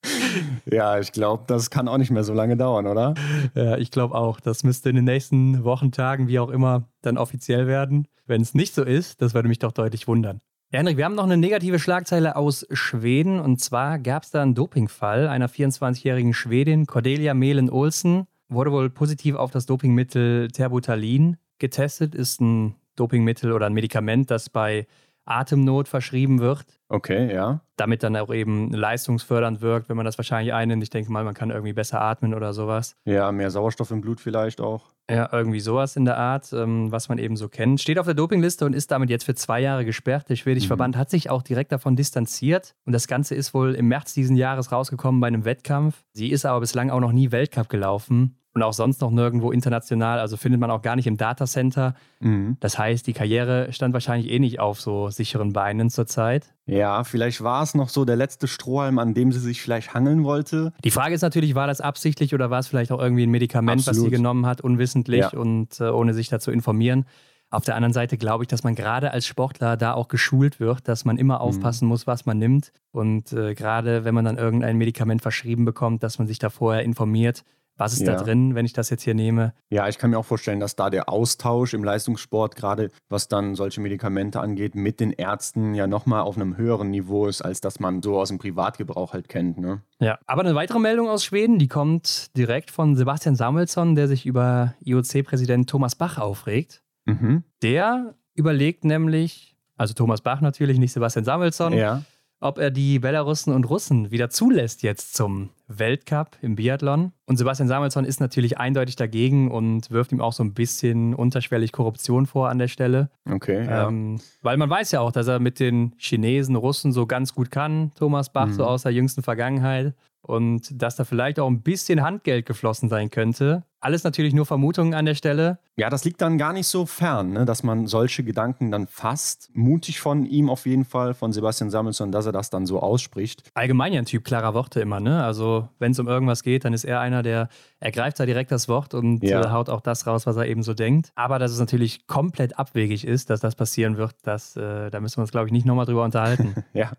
ja, 0.66 1.00
ich 1.00 1.12
glaube, 1.12 1.44
das 1.48 1.70
kann 1.70 1.88
auch 1.88 1.98
nicht 1.98 2.12
mehr 2.12 2.24
so 2.24 2.34
lange 2.34 2.58
dauern, 2.58 2.88
oder? 2.88 3.14
Ja, 3.56 3.78
ich 3.78 3.92
glaube 3.92 4.16
auch. 4.16 4.40
Das 4.40 4.64
müsste 4.64 4.90
in 4.90 4.96
den 4.96 5.06
nächsten 5.06 5.64
Wochen, 5.64 5.92
Tagen, 5.92 6.28
wie 6.28 6.40
auch 6.40 6.50
immer, 6.50 6.90
dann 7.02 7.18
offiziell 7.18 7.68
werden. 7.68 8.08
Wenn 8.26 8.42
es 8.42 8.54
nicht 8.54 8.74
so 8.74 8.84
ist, 8.84 9.22
das 9.22 9.34
würde 9.34 9.50
mich 9.50 9.60
doch 9.60 9.72
deutlich 9.72 10.08
wundern. 10.08 10.42
Ja, 10.72 10.80
Henrik, 10.80 10.98
wir 10.98 11.06
haben 11.06 11.16
noch 11.16 11.24
eine 11.24 11.38
negative 11.38 11.80
Schlagzeile 11.80 12.36
aus 12.36 12.66
Schweden. 12.72 13.40
Und 13.40 13.60
zwar 13.60 13.98
gab 13.98 14.24
es 14.24 14.32
da 14.32 14.44
einen 14.44 14.54
Dopingfall 14.54 15.28
einer 15.28 15.50
24-jährigen 15.50 16.34
Schwedin, 16.34 16.86
Cordelia 16.86 17.34
Mehlen-Olsen, 17.34 18.28
wurde 18.50 18.72
wohl 18.72 18.90
positiv 18.92 19.36
auf 19.36 19.50
das 19.50 19.66
Dopingmittel 19.66 20.50
Terbutalin 20.50 21.38
getestet. 21.58 22.14
Ist 22.14 22.40
ein 22.40 22.76
Dopingmittel 22.96 23.52
oder 23.52 23.66
ein 23.66 23.74
Medikament, 23.74 24.30
das 24.30 24.50
bei 24.50 24.86
Atemnot 25.30 25.88
verschrieben 25.88 26.40
wird. 26.40 26.66
Okay, 26.90 27.34
ja. 27.34 27.62
Damit 27.78 28.02
dann 28.02 28.16
auch 28.18 28.34
eben 28.34 28.72
leistungsfördernd 28.72 29.62
wirkt, 29.62 29.90
wenn 29.90 29.96
man 29.96 30.06
das 30.06 30.18
wahrscheinlich 30.18 30.54
einnimmt. 30.54 30.82
Ich 30.82 30.90
denke 30.90 31.12
mal, 31.12 31.24
man 31.24 31.36
kann 31.36 31.52
irgendwie 31.52 31.74
besser 31.74 32.02
atmen 32.02 32.34
oder 32.34 32.54
sowas. 32.54 32.96
Ja, 33.06 33.32
mehr 33.32 33.52
Sauerstoff 33.52 33.92
im 33.92 34.02
Blut 34.02 34.20
vielleicht 34.20 34.60
auch. 34.60 34.86
Ja, 35.10 35.30
irgendwie 35.32 35.60
sowas 35.60 35.96
in 35.96 36.06
der 36.06 36.18
Art, 36.18 36.52
ähm, 36.54 36.92
was 36.92 37.10
man 37.10 37.18
eben 37.20 37.36
so 37.36 37.48
kennt. 37.48 37.80
Steht 37.80 38.00
auf 38.00 38.06
der 38.06 38.16
Dopingliste 38.16 38.66
und 38.66 38.74
ist 38.74 38.92
damit 38.92 39.10
jetzt 39.10 39.24
für 39.24 39.36
zwei 39.36 39.60
Jahre 39.60 39.86
gesperrt. 39.86 40.30
Der 40.30 40.36
schwedische 40.36 40.66
mhm. 40.66 40.70
Verband 40.70 40.98
hat 40.98 41.10
sich 41.10 41.30
auch 41.30 41.44
direkt 41.44 41.72
davon 41.72 41.96
distanziert. 41.96 42.76
Und 42.86 42.94
das 42.94 43.08
Ganze 43.08 43.36
ist 43.36 43.54
wohl 43.54 43.76
im 43.76 43.88
März 43.88 44.14
diesen 44.14 44.36
Jahres 44.36 44.72
rausgekommen 44.72 45.22
bei 45.22 45.28
einem 45.28 45.46
Wettkampf. 45.46 46.04
Sie 46.14 46.30
ist 46.30 46.46
aber 46.46 46.60
bislang 46.60 46.90
auch 46.90 47.00
noch 47.00 47.12
nie 47.12 47.32
Weltcup 47.32 47.70
gelaufen 47.70 48.36
und 48.54 48.64
auch 48.64 48.74
sonst 48.74 49.02
noch 49.02 49.12
nirgendwo 49.12 49.52
international. 49.52 50.20
Also 50.20 50.38
findet 50.38 50.60
man 50.60 50.72
auch 50.72 50.82
gar 50.82 50.96
nicht 50.96 51.08
im 51.08 51.18
Datacenter. 51.18 51.94
Mhm. 52.20 52.58
Das 52.60 52.78
heißt, 52.78 53.06
die 53.06 53.14
Karriere 53.14 53.72
stand 53.72 53.94
wahrscheinlich 53.94 54.32
eh 54.32 54.40
nicht 54.40 54.60
auf 54.60 54.82
so 54.82 55.10
sicheren 55.10 55.54
Beinen 55.54 55.90
zurzeit. 55.90 56.54
Ja, 56.66 57.04
vielleicht 57.04 57.44
war 57.44 57.64
es 57.64 57.76
noch 57.76 57.90
so 57.90 58.06
der 58.06 58.16
letzte 58.16 58.48
Strohhalm, 58.48 59.00
an 59.00 59.14
dem 59.14 59.32
sie 59.32 59.40
sich 59.40 59.62
vielleicht 59.62 59.94
hangeln 59.94 60.24
wollte. 60.24 60.74
Die 60.84 60.92
Frage 60.92 61.16
ist 61.16 61.22
natürlich, 61.22 61.56
war 61.56 61.68
das 61.68 61.82
absichtlich 61.82 62.34
oder 62.34 62.50
war 62.50 62.60
es 62.60 62.68
vielleicht 62.68 62.92
auch 62.92 63.00
irgendwie 63.00 63.24
ein 63.24 63.32
Medikament, 63.32 63.82
Absolut. 63.82 63.98
was 63.98 64.04
sie 64.04 64.10
genommen 64.10 64.46
hat, 64.46 64.62
unwissentlich 64.62 65.32
ja. 65.32 65.40
und 65.40 65.80
äh, 65.80 65.90
ohne 65.90 66.14
sich 66.14 66.30
dazu 66.30 66.52
informieren? 66.52 67.06
Auf 67.52 67.66
der 67.66 67.76
anderen 67.76 67.94
Seite 67.94 68.18
glaube 68.18 68.44
ich, 68.44 68.48
dass 68.48 68.64
man 68.64 68.76
gerade 68.76 69.12
als 69.12 69.26
Sportler 69.26 69.76
da 69.76 69.94
auch 69.94 70.08
geschult 70.08 70.60
wird, 70.60 70.88
dass 70.88 71.04
man 71.04 71.18
immer 71.18 71.36
mhm. 71.36 71.42
aufpassen 71.42 71.88
muss, 71.88 72.06
was 72.06 72.28
man 72.28 72.38
nimmt. 72.38 72.72
Und 72.92 73.34
äh, 73.34 73.56
gerade 73.56 74.04
wenn 74.06 74.14
man 74.14 74.26
dann 74.26 74.38
irgendein 74.38 74.78
Medikament 74.78 75.24
verschrieben 75.24 75.66
bekommt, 75.66 76.04
dass 76.04 76.20
man 76.20 76.28
sich 76.28 76.38
da 76.38 76.52
vorher 76.52 76.84
informiert, 76.84 77.44
was 77.80 77.94
ist 77.94 78.02
ja. 78.02 78.14
da 78.14 78.22
drin, 78.22 78.56
wenn 78.56 78.66
ich 78.66 78.74
das 78.74 78.90
jetzt 78.90 79.04
hier 79.04 79.14
nehme? 79.14 79.54
Ja, 79.70 79.88
ich 79.88 79.98
kann 79.98 80.10
mir 80.10 80.20
auch 80.20 80.26
vorstellen, 80.26 80.60
dass 80.60 80.76
da 80.76 80.90
der 80.90 81.10
Austausch 81.10 81.74
im 81.74 81.84
Leistungssport, 81.84 82.56
gerade 82.56 82.92
was 83.08 83.30
dann 83.30 83.56
solche 83.56 83.80
Medikamente 83.80 84.42
angeht, 84.42 84.76
mit 84.76 85.00
den 85.00 85.12
Ärzten 85.12 85.74
ja 85.74 85.88
nochmal 85.88 86.22
auf 86.22 86.36
einem 86.36 86.58
höheren 86.58 86.90
Niveau 86.90 87.28
ist, 87.28 87.42
als 87.42 87.62
das 87.62 87.80
man 87.80 88.04
so 88.04 88.20
aus 88.20 88.28
dem 88.28 88.38
Privatgebrauch 88.38 89.14
halt 89.14 89.30
kennt. 89.30 89.58
Ne? 89.58 89.82
Ja, 90.00 90.20
aber 90.28 90.42
eine 90.42 90.56
weitere 90.56 90.80
Meldung 90.80 91.08
aus 91.08 91.24
Schweden, 91.24 91.58
die 91.58 91.68
kommt 91.68 92.36
direkt 92.36 92.70
von 92.70 92.96
Sebastian 92.96 93.36
Samuelsson, 93.36 93.96
der 93.96 94.08
sich 94.08 94.26
über 94.26 94.76
IOC-Präsident 94.84 95.70
Thomas 95.70 95.96
Bach 95.96 96.18
aufregt. 96.18 96.84
Mhm. 97.06 97.44
Der 97.62 98.16
überlegt 98.36 98.84
nämlich, 98.84 99.56
also 99.78 99.94
Thomas 99.94 100.22
Bach 100.22 100.42
natürlich, 100.42 100.80
nicht 100.80 100.92
Sebastian 100.92 101.24
Samuelsson, 101.26 101.74
ja 101.74 102.04
ob 102.40 102.58
er 102.58 102.72
die 102.72 103.00
Belarussen 103.00 103.54
und 103.54 103.70
Russen 103.70 104.12
wieder 104.12 104.30
zulässt 104.30 104.84
jetzt 104.84 105.14
zum 105.14 105.50
Weltcup 105.68 106.38
im 106.42 106.56
Biathlon. 106.56 107.12
Und 107.26 107.38
Sebastian 107.38 107.68
Samuelsson 107.68 108.06
ist 108.06 108.20
natürlich 108.20 108.58
eindeutig 108.58 108.96
dagegen 108.96 109.52
und 109.52 109.92
wirft 109.92 110.12
ihm 110.12 110.22
auch 110.22 110.34
so 110.34 110.44
ein 110.44 110.54
bisschen 110.54 111.14
unterschwellig 111.14 111.72
Korruption 111.72 112.26
vor 112.26 112.50
an 112.50 112.58
der 112.58 112.68
Stelle. 112.68 113.10
Okay. 113.30 113.66
Ja. 113.66 113.88
Ähm, 113.88 114.20
weil 114.42 114.58
man 114.58 114.70
weiß 114.70 114.92
ja 114.92 115.02
auch, 115.02 115.12
dass 115.12 115.28
er 115.28 115.40
mit 115.40 115.60
den 115.60 115.94
Chinesen, 115.98 116.56
Russen 116.56 116.92
so 116.92 117.06
ganz 117.06 117.36
gut 117.36 117.52
kann, 117.52 117.92
Thomas 117.96 118.32
Bach, 118.32 118.48
mhm. 118.48 118.54
so 118.54 118.66
aus 118.66 118.84
der 118.84 118.94
jüngsten 118.94 119.22
Vergangenheit 119.22 119.94
und 120.22 120.82
dass 120.82 120.96
da 120.96 121.06
vielleicht 121.06 121.40
auch 121.40 121.48
ein 121.48 121.62
bisschen 121.62 122.02
Handgeld 122.02 122.46
geflossen 122.46 122.90
sein 122.90 123.10
könnte. 123.10 123.64
Alles 123.82 124.04
natürlich 124.04 124.34
nur 124.34 124.46
Vermutungen 124.46 124.94
an 124.94 125.06
der 125.06 125.16
Stelle. 125.16 125.60
Ja, 125.78 125.90
das 125.90 126.04
liegt 126.04 126.20
dann 126.20 126.38
gar 126.38 126.52
nicht 126.52 126.68
so 126.68 126.86
fern, 126.86 127.32
ne, 127.32 127.46
dass 127.46 127.64
man 127.64 127.88
solche 127.88 128.26
Gedanken 128.26 128.72
dann 128.72 128.88
fasst. 128.88 129.50
Mutig 129.54 130.02
von 130.02 130.26
ihm 130.26 130.50
auf 130.50 130.66
jeden 130.66 130.84
Fall, 130.84 131.14
von 131.14 131.32
Sebastian 131.32 131.70
Samuelsson, 131.70 132.12
dass 132.12 132.26
er 132.26 132.34
das 132.34 132.50
dann 132.50 132.66
so 132.66 132.82
ausspricht. 132.82 133.50
Allgemein 133.54 133.94
ja 133.94 134.00
ein 134.00 134.06
Typ 134.06 134.26
klarer 134.26 134.54
Worte 134.54 134.82
immer, 134.82 135.00
ne? 135.00 135.24
Also, 135.24 135.70
wenn 135.80 135.94
es 135.94 136.00
um 136.00 136.10
irgendwas 136.10 136.44
geht, 136.44 136.66
dann 136.66 136.74
ist 136.74 136.84
er 136.84 137.00
einer, 137.00 137.24
der 137.24 137.48
ergreift 137.80 138.20
da 138.20 138.26
direkt 138.26 138.52
das 138.52 138.68
Wort 138.68 138.94
und 138.94 139.24
ja. 139.24 139.42
äh, 139.42 139.50
haut 139.52 139.70
auch 139.70 139.82
das 139.82 140.06
raus, 140.06 140.28
was 140.28 140.36
er 140.36 140.48
eben 140.48 140.62
so 140.62 140.74
denkt. 140.74 141.14
Aber 141.16 141.40
dass 141.40 141.52
es 141.52 141.60
natürlich 141.60 142.06
komplett 142.06 142.60
abwegig 142.60 143.08
ist, 143.08 143.30
dass 143.30 143.40
das 143.40 143.56
passieren 143.56 143.96
wird, 143.96 144.16
das, 144.24 144.58
äh, 144.58 144.90
da 144.90 145.00
müssen 145.00 145.18
wir 145.18 145.22
uns, 145.22 145.32
glaube 145.32 145.48
ich, 145.48 145.54
nicht 145.54 145.66
nochmal 145.66 145.86
drüber 145.86 146.04
unterhalten. 146.04 146.56
ja. 146.74 146.92